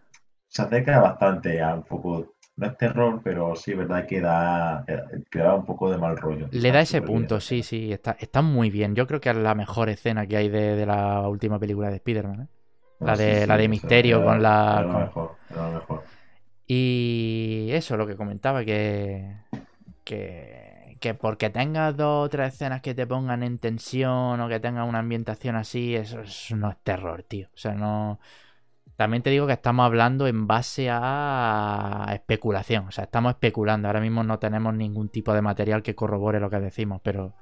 se 0.47 0.61
acerca 0.61 0.99
bastante 0.99 1.61
a 1.61 1.73
un 1.75 1.83
poco, 1.83 2.32
no 2.57 2.67
es 2.67 2.77
terror, 2.77 3.21
pero 3.23 3.55
sí 3.55 3.71
es 3.71 3.77
verdad 3.77 4.05
que 4.07 4.21
da, 4.21 4.85
que 5.31 5.39
da 5.39 5.55
un 5.55 5.65
poco 5.65 5.89
de 5.91 5.97
mal 5.97 6.17
rollo. 6.17 6.47
Le 6.51 6.71
da 6.71 6.81
ese 6.81 7.01
bien 7.01 7.01
punto, 7.01 7.39
sí, 7.41 7.63
sí, 7.63 7.91
está, 7.91 8.11
está 8.19 8.41
muy 8.43 8.69
bien. 8.69 8.95
Yo 8.95 9.07
creo 9.07 9.19
que 9.19 9.29
es 9.31 9.35
la 9.35 9.55
mejor 9.55 9.89
escena 9.89 10.27
que 10.27 10.37
hay 10.37 10.49
de, 10.49 10.75
de 10.75 10.85
la 10.85 11.27
última 11.27 11.59
película 11.59 11.89
de 11.89 11.95
Spider-Man. 11.95 12.41
¿eh? 12.41 12.47
La 12.99 13.17
sí, 13.17 13.17
de- 13.17 13.47
sí, 13.47 13.47
la 13.47 13.57
de 13.57 13.67
Misterio 13.69 14.21
era- 14.21 14.23
con 14.23 14.41
la- 14.41 14.81
era 14.81 14.87
lo 14.87 14.99
mejor, 14.99 15.37
era 15.49 15.67
lo 15.69 15.73
mejor. 15.79 16.03
Y 16.67 17.69
eso, 17.71 17.97
lo 17.97 18.07
que 18.07 18.15
comentaba, 18.15 18.63
que, 18.65 19.35
que, 20.03 20.97
que 21.01 21.13
porque 21.15 21.49
tengas 21.49 21.97
dos 21.97 22.27
o 22.27 22.29
tres 22.29 22.53
escenas 22.55 22.81
que 22.81 22.95
te 22.95 23.07
pongan 23.07 23.43
en 23.43 23.59
tensión 23.59 24.39
o 24.41 24.49
que 24.49 24.59
tengas 24.59 24.87
una 24.89 24.99
ambientación 24.99 25.55
así, 25.57 25.95
eso, 25.95 26.21
eso 26.21 26.55
no 26.57 26.69
es 26.71 26.77
terror, 26.83 27.23
tío. 27.23 27.47
O 27.53 27.57
sea, 27.57 27.73
no... 27.75 28.19
También 28.95 29.23
te 29.23 29.31
digo 29.31 29.47
que 29.47 29.53
estamos 29.53 29.85
hablando 29.85 30.27
en 30.27 30.47
base 30.47 30.89
a 30.91 32.11
especulación. 32.13 32.87
O 32.87 32.91
sea, 32.91 33.05
estamos 33.05 33.31
especulando. 33.33 33.87
Ahora 33.87 34.01
mismo 34.01 34.23
no 34.23 34.39
tenemos 34.39 34.73
ningún 34.73 35.09
tipo 35.09 35.33
de 35.33 35.41
material 35.41 35.83
que 35.83 35.95
corrobore 35.95 36.39
lo 36.39 36.49
que 36.49 36.59
decimos, 36.59 37.01
pero 37.03 37.35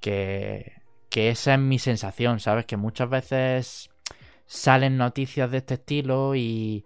que, 0.00 0.72
que 1.10 1.30
esa 1.30 1.54
es 1.54 1.60
mi 1.60 1.78
sensación, 1.78 2.40
¿sabes? 2.40 2.66
Que 2.66 2.76
muchas 2.76 3.10
veces 3.10 3.90
salen 4.46 4.96
noticias 4.96 5.50
de 5.50 5.58
este 5.58 5.74
estilo 5.74 6.34
y, 6.36 6.84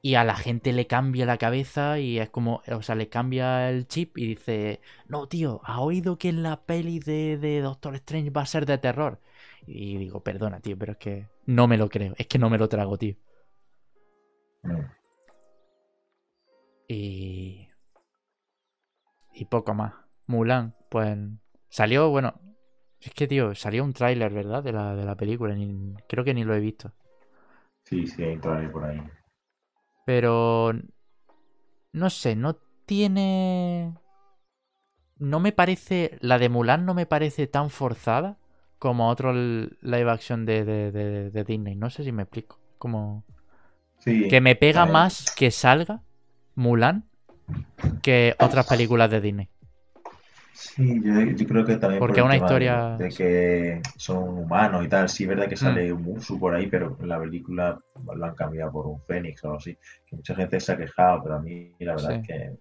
y 0.00 0.14
a 0.14 0.24
la 0.24 0.36
gente 0.36 0.72
le 0.72 0.86
cambia 0.86 1.26
la 1.26 1.38
cabeza 1.38 1.98
y 1.98 2.18
es 2.18 2.30
como, 2.30 2.62
o 2.70 2.82
sea, 2.82 2.94
le 2.94 3.08
cambia 3.08 3.68
el 3.70 3.88
chip 3.88 4.18
y 4.18 4.26
dice, 4.28 4.80
no, 5.08 5.28
tío, 5.28 5.60
¿ha 5.64 5.80
oído 5.80 6.18
que 6.18 6.32
la 6.32 6.64
peli 6.64 6.98
de 7.00 7.60
Doctor 7.62 7.94
Strange 7.96 8.30
va 8.30 8.42
a 8.42 8.46
ser 8.46 8.66
de 8.66 8.78
terror? 8.78 9.20
Y 9.66 9.96
digo, 9.96 10.22
perdona, 10.22 10.60
tío, 10.60 10.76
pero 10.76 10.92
es 10.92 10.98
que 10.98 11.28
no 11.46 11.66
me 11.68 11.76
lo 11.78 11.88
creo, 11.88 12.14
es 12.18 12.26
que 12.26 12.38
no 12.38 12.50
me 12.50 12.58
lo 12.58 12.68
trago, 12.68 12.98
tío. 12.98 13.16
Y. 16.88 17.68
Y 19.34 19.44
poco 19.46 19.74
más. 19.74 19.94
Mulan, 20.26 20.74
pues. 20.90 21.16
Salió, 21.68 22.10
bueno. 22.10 22.34
Es 23.00 23.12
que, 23.14 23.26
tío, 23.26 23.54
salió 23.54 23.82
un 23.82 23.92
tráiler, 23.92 24.32
¿verdad? 24.32 24.62
De 24.62 24.72
la, 24.72 24.94
de 24.94 25.04
la 25.04 25.16
película. 25.16 25.54
ni- 25.54 25.94
creo 26.08 26.24
que 26.24 26.34
ni 26.34 26.44
lo 26.44 26.54
he 26.54 26.60
visto. 26.60 26.92
Sí, 27.84 28.06
sí, 28.06 28.22
hay 28.22 28.34
un 28.34 28.40
trailer 28.40 28.70
por 28.72 28.84
ahí. 28.84 29.02
Pero. 30.04 30.72
No 31.92 32.10
sé, 32.10 32.36
no 32.36 32.56
tiene. 32.86 33.94
No 35.16 35.40
me 35.40 35.52
parece. 35.52 36.18
La 36.20 36.38
de 36.38 36.48
Mulan 36.48 36.84
no 36.84 36.94
me 36.94 37.06
parece 37.06 37.46
tan 37.46 37.70
forzada 37.70 38.38
como 38.82 39.08
otro 39.08 39.32
live 39.32 40.10
action 40.10 40.44
de, 40.44 40.64
de, 40.64 40.90
de- 40.90 41.30
de 41.30 41.44
Disney. 41.44 41.76
No 41.76 41.88
sé 41.88 42.02
si 42.02 42.10
me 42.10 42.24
explico. 42.24 42.58
Como. 42.78 43.22
Sí, 44.00 44.26
Que 44.26 44.40
me 44.40 44.56
pega 44.56 44.86
más 44.86 45.32
que 45.36 45.52
salga 45.52 46.02
Mulan 46.56 47.04
que 48.02 48.34
otras 48.40 48.66
películas 48.66 49.08
de 49.08 49.20
Disney. 49.20 49.48
Sí, 50.52 51.00
yo, 51.04 51.20
yo 51.20 51.46
creo 51.46 51.64
que 51.64 51.76
también 51.76 52.00
Porque 52.00 52.20
por 52.20 52.26
una 52.26 52.36
historia- 52.36 52.96
de, 52.98 53.08
que 53.10 53.80
son 53.96 54.18
humanos 54.38 54.84
y 54.84 54.88
tal. 54.88 55.08
Sí, 55.08 55.22
es 55.22 55.28
verdad 55.28 55.46
que 55.48 55.54
Mm. 55.54 55.58
sale 55.58 55.92
un 55.92 56.02
Mushu 56.02 56.40
por 56.40 56.52
ahí, 56.56 56.66
pero 56.66 56.96
en 57.00 57.08
la 57.08 57.20
película 57.20 57.78
lo 58.16 58.24
han 58.26 58.34
cambiado 58.34 58.72
por 58.72 58.86
un 58.88 59.00
Fénix 59.02 59.44
o 59.44 59.46
algo 59.46 59.58
así. 59.58 59.76
Que 60.06 60.16
mucha 60.16 60.34
gente 60.34 60.58
se 60.58 60.72
ha 60.72 60.76
quejado, 60.76 61.22
pero 61.22 61.36
a 61.36 61.40
mí 61.40 61.72
la 61.78 61.94
verdad 61.94 62.10
Sí. 62.10 62.14
es 62.16 62.26
que 62.26 62.56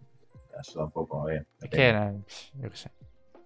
eso 0.61 0.79
tampoco, 0.81 1.23
a 1.23 1.25
ver. 1.25 1.47
Es 1.63 1.69
que, 1.71 2.13
yo 2.61 2.69
qué 2.69 2.77
sé. 2.77 2.91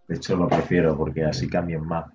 De 0.10 0.16
hecho, 0.18 0.36
lo 0.36 0.48
prefiero 0.50 0.96
porque 0.98 1.24
así 1.24 1.48
cambian 1.48 1.86
más. 1.88 2.06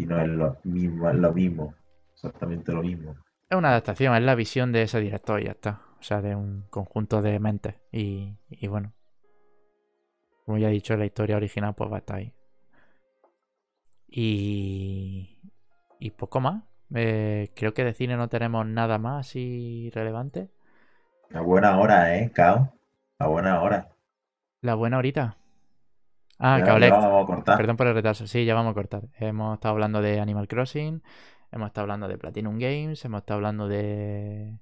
Y 0.00 0.06
no 0.06 0.18
es 0.18 0.28
lo 0.28 0.56
mismo, 0.64 1.10
es 1.10 1.16
lo 1.16 1.32
mismo. 1.34 1.74
Exactamente 2.14 2.72
lo 2.72 2.80
mismo. 2.80 3.16
Es 3.50 3.58
una 3.58 3.68
adaptación, 3.68 4.14
es 4.14 4.22
la 4.22 4.34
visión 4.34 4.72
de 4.72 4.82
ese 4.82 4.98
director 4.98 5.42
y 5.42 5.44
ya 5.44 5.50
está. 5.50 5.82
O 5.98 6.02
sea, 6.02 6.22
de 6.22 6.34
un 6.34 6.62
conjunto 6.70 7.20
de 7.20 7.38
mentes. 7.38 7.74
Y, 7.92 8.38
y 8.48 8.66
bueno. 8.68 8.94
Como 10.46 10.56
ya 10.56 10.70
he 10.70 10.72
dicho, 10.72 10.96
la 10.96 11.04
historia 11.04 11.36
original 11.36 11.74
pues 11.74 11.92
va 11.92 11.96
a 11.96 11.98
estar 11.98 12.16
ahí. 12.16 12.32
Y. 14.08 15.38
Y 15.98 16.10
poco 16.12 16.40
más. 16.40 16.64
Eh, 16.94 17.50
creo 17.54 17.74
que 17.74 17.84
de 17.84 17.92
cine 17.92 18.16
no 18.16 18.30
tenemos 18.30 18.66
nada 18.66 18.96
más 18.96 19.26
así 19.26 19.90
relevante. 19.92 20.48
A 21.34 21.42
buena 21.42 21.78
hora, 21.78 22.16
¿eh, 22.16 22.32
Cao? 22.32 22.72
A 23.18 23.26
buena 23.26 23.60
hora. 23.60 23.90
La 24.62 24.74
buena 24.76 24.96
horita. 24.96 25.36
Ah, 26.42 26.58
Ya- 26.58 26.78
ya 26.78 26.90
vamos 26.90 27.22
a 27.22 27.26
cortar. 27.26 27.56
Perdón 27.56 27.76
por 27.76 27.86
el 27.86 27.94
retraso. 27.94 28.26
Sí, 28.26 28.44
ya 28.44 28.54
vamos 28.54 28.70
a 28.72 28.74
cortar. 28.74 29.02
Hemos 29.18 29.54
estado 29.54 29.72
hablando 29.74 30.00
de 30.00 30.20
Animal 30.20 30.48
Crossing, 30.48 31.02
hemos 31.52 31.66
estado 31.68 31.82
hablando 31.84 32.08
de 32.08 32.16
Platinum 32.18 32.58
Games, 32.58 33.04
hemos 33.04 33.20
estado 33.20 33.36
hablando 33.38 33.68
de 33.68 34.56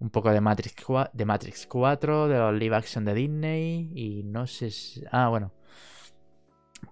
un 0.00 0.10
poco 0.10 0.30
de 0.30 0.40
Matrix, 0.40 0.76
cua- 0.84 1.10
de 1.12 1.24
Matrix 1.24 1.66
4, 1.66 2.28
de 2.28 2.38
los 2.38 2.52
live 2.54 2.76
action 2.76 3.04
de 3.04 3.14
Disney 3.14 3.90
y 3.94 4.22
no 4.24 4.46
sé 4.46 4.70
si... 4.70 5.02
Ah, 5.10 5.28
bueno. 5.28 5.52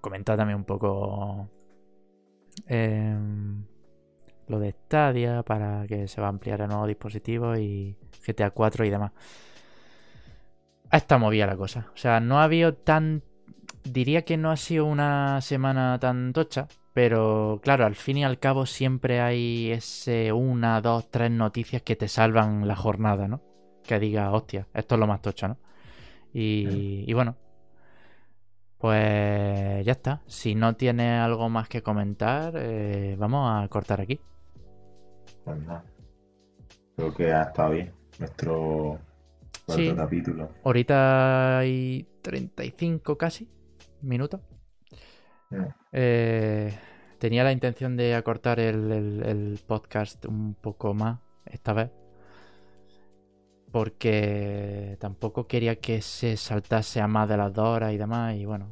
Comentar 0.00 0.36
también 0.36 0.56
un 0.56 0.64
poco 0.64 1.48
em, 2.66 3.64
lo 4.48 4.58
de 4.60 4.72
Stadia 4.72 5.42
para 5.42 5.86
que 5.86 6.08
se 6.08 6.20
va 6.20 6.28
a 6.28 6.30
ampliar 6.30 6.62
a 6.62 6.66
nuevos 6.66 6.88
dispositivos 6.88 7.58
y 7.58 7.96
GTA 8.26 8.50
4 8.50 8.84
y 8.84 8.90
demás. 8.90 9.12
Ha 10.90 10.96
estado 10.96 11.18
movida 11.20 11.46
la 11.46 11.56
cosa. 11.56 11.88
O 11.94 11.96
sea, 11.96 12.20
no 12.20 12.38
ha 12.40 12.44
habido 12.44 12.74
tan 12.74 13.22
diría 13.92 14.22
que 14.24 14.36
no 14.36 14.50
ha 14.50 14.56
sido 14.56 14.86
una 14.86 15.40
semana 15.40 15.98
tan 16.00 16.32
tocha, 16.32 16.68
pero 16.92 17.60
claro, 17.62 17.86
al 17.86 17.94
fin 17.94 18.18
y 18.18 18.24
al 18.24 18.38
cabo 18.38 18.66
siempre 18.66 19.20
hay 19.20 19.70
ese 19.72 20.32
una, 20.32 20.80
dos, 20.80 21.10
tres 21.10 21.30
noticias 21.30 21.82
que 21.82 21.96
te 21.96 22.08
salvan 22.08 22.66
la 22.68 22.76
jornada, 22.76 23.28
¿no? 23.28 23.42
Que 23.84 23.98
diga, 23.98 24.32
hostia, 24.32 24.68
esto 24.74 24.94
es 24.94 24.98
lo 25.00 25.06
más 25.06 25.22
tocho, 25.22 25.48
¿no? 25.48 25.58
Y, 26.32 27.04
y 27.06 27.12
bueno, 27.12 27.36
pues 28.78 29.84
ya 29.84 29.92
está. 29.92 30.22
Si 30.26 30.54
no 30.54 30.74
tiene 30.76 31.18
algo 31.18 31.48
más 31.48 31.68
que 31.68 31.82
comentar, 31.82 32.54
eh, 32.56 33.16
vamos 33.18 33.50
a 33.64 33.68
cortar 33.68 34.00
aquí. 34.00 34.18
Pues 35.44 35.58
nada. 35.60 35.84
Creo 36.96 37.14
que 37.14 37.32
ha 37.32 37.42
estado 37.42 37.70
bien 37.70 37.92
nuestro 38.18 38.98
cuarto 39.66 39.82
Sí. 39.82 39.92
capítulo. 39.96 40.50
Ahorita 40.64 41.58
hay 41.58 42.06
35 42.22 43.16
casi 43.16 43.48
minutos. 44.02 44.40
Eh, 45.92 46.72
tenía 47.18 47.42
la 47.44 47.52
intención 47.52 47.96
de 47.96 48.14
acortar 48.14 48.60
el, 48.60 48.90
el- 48.92 49.22
el 49.24 49.60
podcast 49.66 50.24
un 50.26 50.54
poco 50.54 50.94
más 50.94 51.18
esta 51.46 51.72
vez. 51.72 51.90
Porque 53.72 54.96
tampoco 55.00 55.46
quería 55.46 55.76
que 55.76 56.02
se 56.02 56.36
saltase 56.36 57.00
a 57.00 57.06
más 57.06 57.28
de 57.28 57.36
las 57.36 57.52
dos 57.52 57.68
horas 57.68 57.92
y 57.92 57.98
demás. 57.98 58.34
Y 58.34 58.44
bueno, 58.44 58.68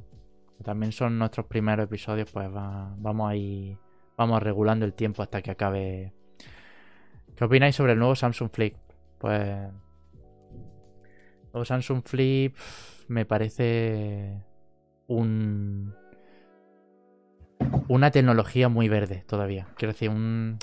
también 0.65 0.91
son 0.93 1.19
nuestros 1.19 1.47
primeros 1.47 1.85
episodios, 1.85 2.31
pues 2.33 2.49
va- 2.53 2.95
vamos 2.99 3.31
a 3.31 3.37
ir, 3.37 3.79
vamos 4.17 4.43
regulando 4.43 4.85
el 4.85 4.95
tiempo 4.95 5.23
hasta 5.23 5.41
que 5.41 5.53
acabe. 5.53 6.13
¿Qué 7.37 7.45
opináis 7.45 7.77
sobre 7.77 7.93
el 7.93 7.99
nuevo 8.01 8.17
Samsung 8.17 8.51
Flip? 8.51 8.75
Pues. 9.19 9.41
El 9.41 9.73
nuevo 11.53 11.65
Samsung 11.65 12.03
Flip 12.05 12.57
me 13.07 13.25
parece 13.25 14.43
un 15.09 15.95
una 17.89 18.11
tecnología 18.11 18.69
muy 18.69 18.89
verde 18.89 19.25
todavía. 19.27 19.67
Quiero 19.77 19.93
decir, 19.93 20.11
un 20.11 20.59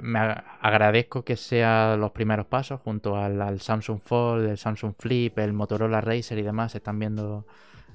me 0.00 0.18
agradezco 0.18 1.24
que 1.24 1.36
sean 1.36 2.00
los 2.00 2.10
primeros 2.10 2.46
pasos 2.46 2.80
junto 2.80 3.16
al, 3.16 3.60
Samsung 3.60 4.00
Fold, 4.00 4.48
el 4.48 4.58
Samsung 4.58 4.94
Flip, 4.98 5.38
el 5.38 5.52
Motorola 5.52 6.00
Racer 6.00 6.38
y 6.38 6.42
demás. 6.42 6.72
Se 6.72 6.78
están 6.78 6.98
viendo. 6.98 7.46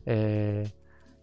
Eh, 0.05 0.69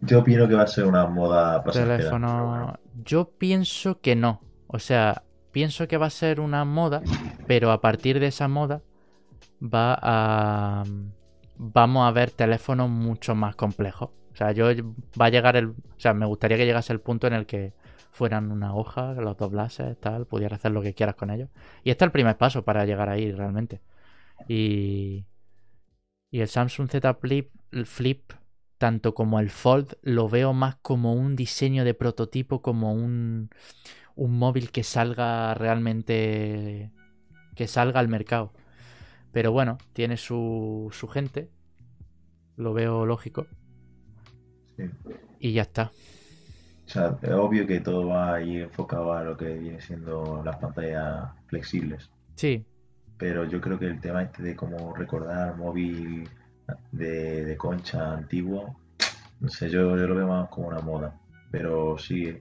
Yo 0.01 0.21
opino 0.21 0.47
que 0.47 0.55
va 0.55 0.63
a 0.63 0.67
ser 0.67 0.85
una 0.85 1.07
moda 1.07 1.63
pasajera. 1.65 1.97
Teléfono. 1.97 2.79
Yo 3.05 3.31
pienso 3.39 4.01
que 4.01 4.17
no. 4.17 4.43
O 4.67 4.79
sea, 4.79 5.23
pienso 5.51 5.89
que 5.89 5.97
va 5.97 6.07
a 6.07 6.11
ser 6.11 6.41
una 6.41 6.65
moda, 6.65 7.03
pero 7.47 7.71
a 7.73 7.81
partir 7.81 8.21
de 8.21 8.27
esa 8.27 8.49
moda 8.49 8.83
va 9.63 9.99
a. 10.01 10.85
Vamos 11.59 12.07
a 12.07 12.11
ver 12.13 12.31
teléfonos 12.31 12.91
mucho 12.91 13.35
más 13.35 13.57
complejos. 13.57 14.11
O 14.33 14.37
sea, 14.37 14.53
yo 14.53 14.67
va 15.21 15.27
a 15.27 15.31
llegar 15.31 15.57
el. 15.57 15.69
O 15.69 15.75
sea, 15.97 16.13
me 16.13 16.27
gustaría 16.27 16.59
que 16.59 16.67
llegase 16.67 16.93
el 16.93 17.01
punto 17.01 17.27
en 17.27 17.33
el 17.33 17.47
que 17.47 17.73
fueran 18.11 18.51
una 18.51 18.75
hoja, 18.75 19.13
los 19.15 19.37
doblases, 19.37 19.99
tal, 20.01 20.27
pudieras 20.27 20.61
hacer 20.61 20.73
lo 20.73 20.83
que 20.83 20.95
quieras 20.95 21.17
con 21.17 21.31
ellos. 21.31 21.51
Y 21.85 21.91
este 21.91 22.05
es 22.05 22.09
el 22.09 22.13
primer 22.13 22.37
paso 22.37 22.65
para 22.65 22.85
llegar 22.85 23.09
ahí 23.09 23.31
realmente. 23.33 23.81
Y, 24.49 25.27
y 26.31 26.41
el 26.41 26.49
Samsung 26.49 26.91
Z 26.91 27.15
Flip, 27.15 27.51
Flip, 27.85 28.33
tanto 28.79 29.15
como 29.15 29.41
el 29.41 29.51
Fold, 29.51 29.97
lo 30.03 30.29
veo 30.29 30.53
más 30.53 30.77
como 30.77 31.13
un 31.15 31.37
diseño 31.37 31.85
de 31.85 31.95
prototipo, 31.95 32.63
como 32.63 32.93
un, 32.93 33.51
un 34.15 34.39
móvil 34.39 34.71
que 34.71 34.83
salga 34.83 35.55
realmente, 35.55 36.91
que 37.55 37.67
salga 37.69 38.01
al 38.01 38.09
mercado. 38.09 38.53
Pero 39.37 39.53
bueno, 39.53 39.77
tiene 39.93 40.17
su, 40.17 40.89
su 40.93 41.09
gente, 41.09 41.51
lo 42.57 42.73
veo 42.73 43.05
lógico. 43.05 43.47
Y 45.39 45.53
ya 45.53 45.61
está. 45.61 45.91
O 46.87 46.89
sea, 46.89 47.19
es 47.21 47.31
obvio 47.33 47.67
que 47.67 47.81
todo 47.81 48.07
va 48.07 48.37
a 48.37 48.41
ir 48.41 48.63
enfocado 48.63 49.13
a 49.13 49.23
lo 49.25 49.37
que 49.37 49.53
viene 49.59 49.79
siendo 49.83 50.43
las 50.43 50.57
pantallas 50.57 51.33
flexibles. 51.49 52.11
Sí. 52.37 52.65
Pero 53.19 53.45
yo 53.45 53.61
creo 53.61 53.79
que 53.79 53.89
el 53.89 54.01
tema 54.01 54.23
este 54.23 54.43
de 54.43 54.57
cómo 54.57 54.95
recordar 54.95 55.55
móvil 55.59 56.27
de, 56.93 57.55
concha 57.59 58.15
antiguo, 58.15 58.81
no 59.41 59.51
sé, 59.51 59.69
yo, 59.69 59.99
yo, 59.99 60.07
lo 60.07 60.15
veo 60.15 60.29
más 60.29 60.49
como 60.49 60.69
una 60.69 60.81
moda. 60.81 61.15
Pero 61.51 61.99
sí, 61.99 62.39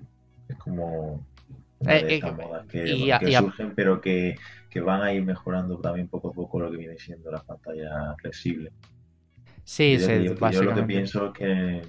es 0.47 0.57
como 0.59 1.27
una 1.80 1.93
de 1.93 1.99
eh, 1.99 2.15
estas 2.15 2.38
modas 2.38 2.65
que, 2.67 2.88
surgen, 3.38 3.73
pero 3.76 3.99
que, 3.99 4.38
van 4.81 5.02
a 5.02 5.14
ir 5.14 5.23
mejorando 5.23 5.77
también 5.80 6.07
poco 6.07 6.30
a 6.30 6.34
poco 6.34 6.60
lo 6.60 6.72
que 6.72 6.77
viene 6.77 6.97
siendo 6.97 7.31
las 7.31 7.43
pantallas 7.43 8.15
flexibles. 8.18 8.73
Sí, 9.64 9.97
sí, 9.99 10.23
yo 10.23 10.64
lo 10.64 10.76
que 10.76 10.84
pienso 10.84 11.27
es 11.27 11.34
que, 11.34 11.81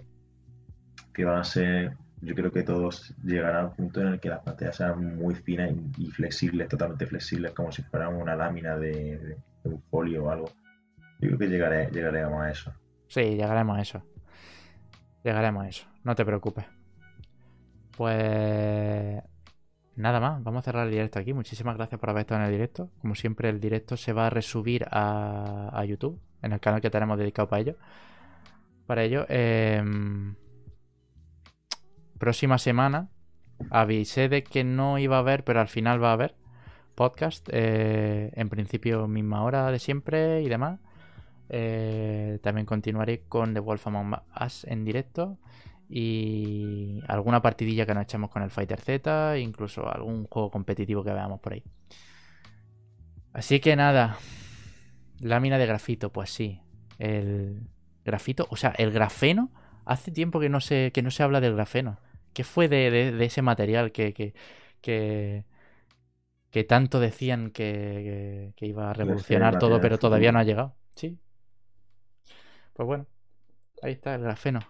que 1.13 1.25
van 1.25 1.39
a 1.39 1.45
ser 1.45 1.97
yo 2.23 2.35
creo 2.35 2.51
que 2.51 2.63
todos 2.63 3.15
llegarán 3.23 3.65
a 3.65 3.69
un 3.69 3.75
punto 3.75 4.01
en 4.01 4.09
el 4.09 4.21
que 4.21 4.29
las 4.29 4.41
pantallas 4.41 4.77
sean 4.77 5.17
muy 5.17 5.35
finas 5.35 5.73
y, 5.99 6.11
flexibles, 6.11 6.69
totalmente 6.69 7.07
flexibles, 7.07 7.53
como 7.53 7.71
si 7.71 7.83
fueran 7.83 8.15
una 8.15 8.35
lámina 8.35 8.77
de, 8.77 9.37
un 9.65 9.83
folio 9.91 10.25
o 10.25 10.31
algo. 10.31 10.51
Yo 11.21 11.29
creo 11.29 11.39
que 11.39 11.49
llegaré, 11.49 11.91
llegaremos 11.91 12.43
a 12.43 12.51
eso. 12.51 12.73
Sí, 13.09 13.21
llegaremos 13.21 13.79
a 13.79 13.83
eso. 13.83 14.03
Llegaremos 15.23 15.65
a 15.65 15.69
eso. 15.69 15.87
No 16.05 16.15
te 16.15 16.25
preocupes. 16.25 16.65
Pues 17.97 19.23
nada 19.97 20.21
más, 20.21 20.43
vamos 20.43 20.61
a 20.61 20.63
cerrar 20.63 20.87
el 20.87 20.93
directo 20.93 21.19
aquí. 21.19 21.33
Muchísimas 21.33 21.77
gracias 21.77 22.01
por 22.01 22.11
haber 22.11 22.21
estado 22.23 22.41
en 22.41 22.47
el 22.47 22.53
directo. 22.53 22.91
Como 23.01 23.15
siempre, 23.15 23.49
el 23.49 23.61
directo 23.61 23.97
se 23.97 24.13
va 24.13 24.29
a 24.29 24.31
resubir 24.31 24.87
a, 24.91 25.85
YouTube, 25.87 26.21
en 26.43 26.53
el 26.53 26.61
canal 26.61 26.81
que 26.81 26.91
tenemos 26.91 27.19
dedicado 27.19 27.49
para 27.49 27.63
ello. 27.63 27.77
Para 28.87 29.03
ello, 29.03 29.27
eh, 29.29 29.83
próxima 32.19 32.59
semana 32.59 33.09
avisé 33.71 34.29
de 34.29 34.45
que 34.45 34.65
no 34.65 34.99
iba 34.99 35.17
a 35.17 35.21
haber, 35.21 35.45
pero 35.45 35.61
al 35.61 35.69
final 35.69 36.03
va 36.03 36.11
a 36.11 36.15
haber 36.15 36.35
podcast. 36.95 37.49
Eh, 37.53 38.33
en 38.35 38.49
principio, 38.49 39.07
misma 39.07 39.45
hora 39.45 39.71
de 39.71 39.79
siempre 39.79 40.43
y 40.43 40.49
demás. 40.49 40.81
Eh, 41.49 42.41
también 42.43 42.67
continuaré 42.67 43.23
con 43.29 43.55
The 43.55 43.61
Wolf 43.61 43.87
Among 43.87 44.17
Us 44.45 44.65
en 44.65 44.85
directo. 44.85 45.39
Y 45.89 47.01
alguna 47.07 47.43
partidilla 47.43 47.87
que 47.87 47.95
nos 47.95 48.05
echemos 48.05 48.31
con 48.31 48.43
el 48.43 48.51
Fighter 48.51 48.81
Z. 48.81 49.39
Incluso 49.39 49.89
algún 49.89 50.27
juego 50.27 50.51
competitivo 50.51 51.05
que 51.05 51.13
veamos 51.13 51.41
por 51.41 51.53
ahí. 51.53 51.63
Así 53.33 53.61
que 53.61 53.77
nada. 53.77 54.19
Lámina 55.21 55.59
de 55.59 55.67
grafito, 55.67 56.11
pues 56.11 56.31
sí. 56.31 56.61
El 56.99 57.69
grafito, 58.05 58.47
o 58.51 58.57
sea, 58.57 58.71
el 58.79 58.91
grafeno. 58.91 59.51
Hace 59.85 60.11
tiempo 60.11 60.41
que 60.41 60.49
no 60.49 60.61
se, 60.61 60.91
que 60.93 61.03
no 61.03 61.11
se 61.11 61.23
habla 61.23 61.41
del 61.41 61.55
grafeno. 61.55 61.99
¿Qué 62.33 62.45
fue 62.45 62.69
de, 62.69 63.25
ese 63.25 63.41
material 63.41 63.93
que, 63.93 64.13
que, 64.13 64.35
que, 66.51 66.65
tanto 66.65 67.01
decían 67.01 67.51
que, 67.51 68.53
iba 68.61 68.91
a 68.91 68.93
revolucionar 68.93 69.59
todo, 69.59 69.81
pero 69.81 69.99
todavía 69.99 70.33
no 70.33 70.41
ha 70.41 70.45
llegado? 70.45 70.75
Sí. 70.97 71.19
Pues 72.75 72.87
bueno, 72.87 73.07
ahí 73.81 73.93
está 73.93 74.17
el 74.17 74.23
grafeno. 74.23 74.61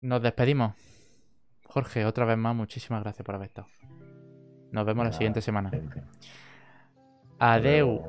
Nos 0.00 0.22
despedimos. 0.22 0.74
Jorge, 1.64 2.04
otra 2.04 2.24
vez 2.24 2.38
más, 2.38 2.54
muchísimas 2.54 3.02
gracias 3.02 3.24
por 3.24 3.34
haber 3.34 3.48
estado. 3.48 3.68
Nos 4.72 4.84
vemos 4.84 5.04
la 5.04 5.12
siguiente 5.12 5.40
semana. 5.40 5.70
Adeu. 7.38 8.02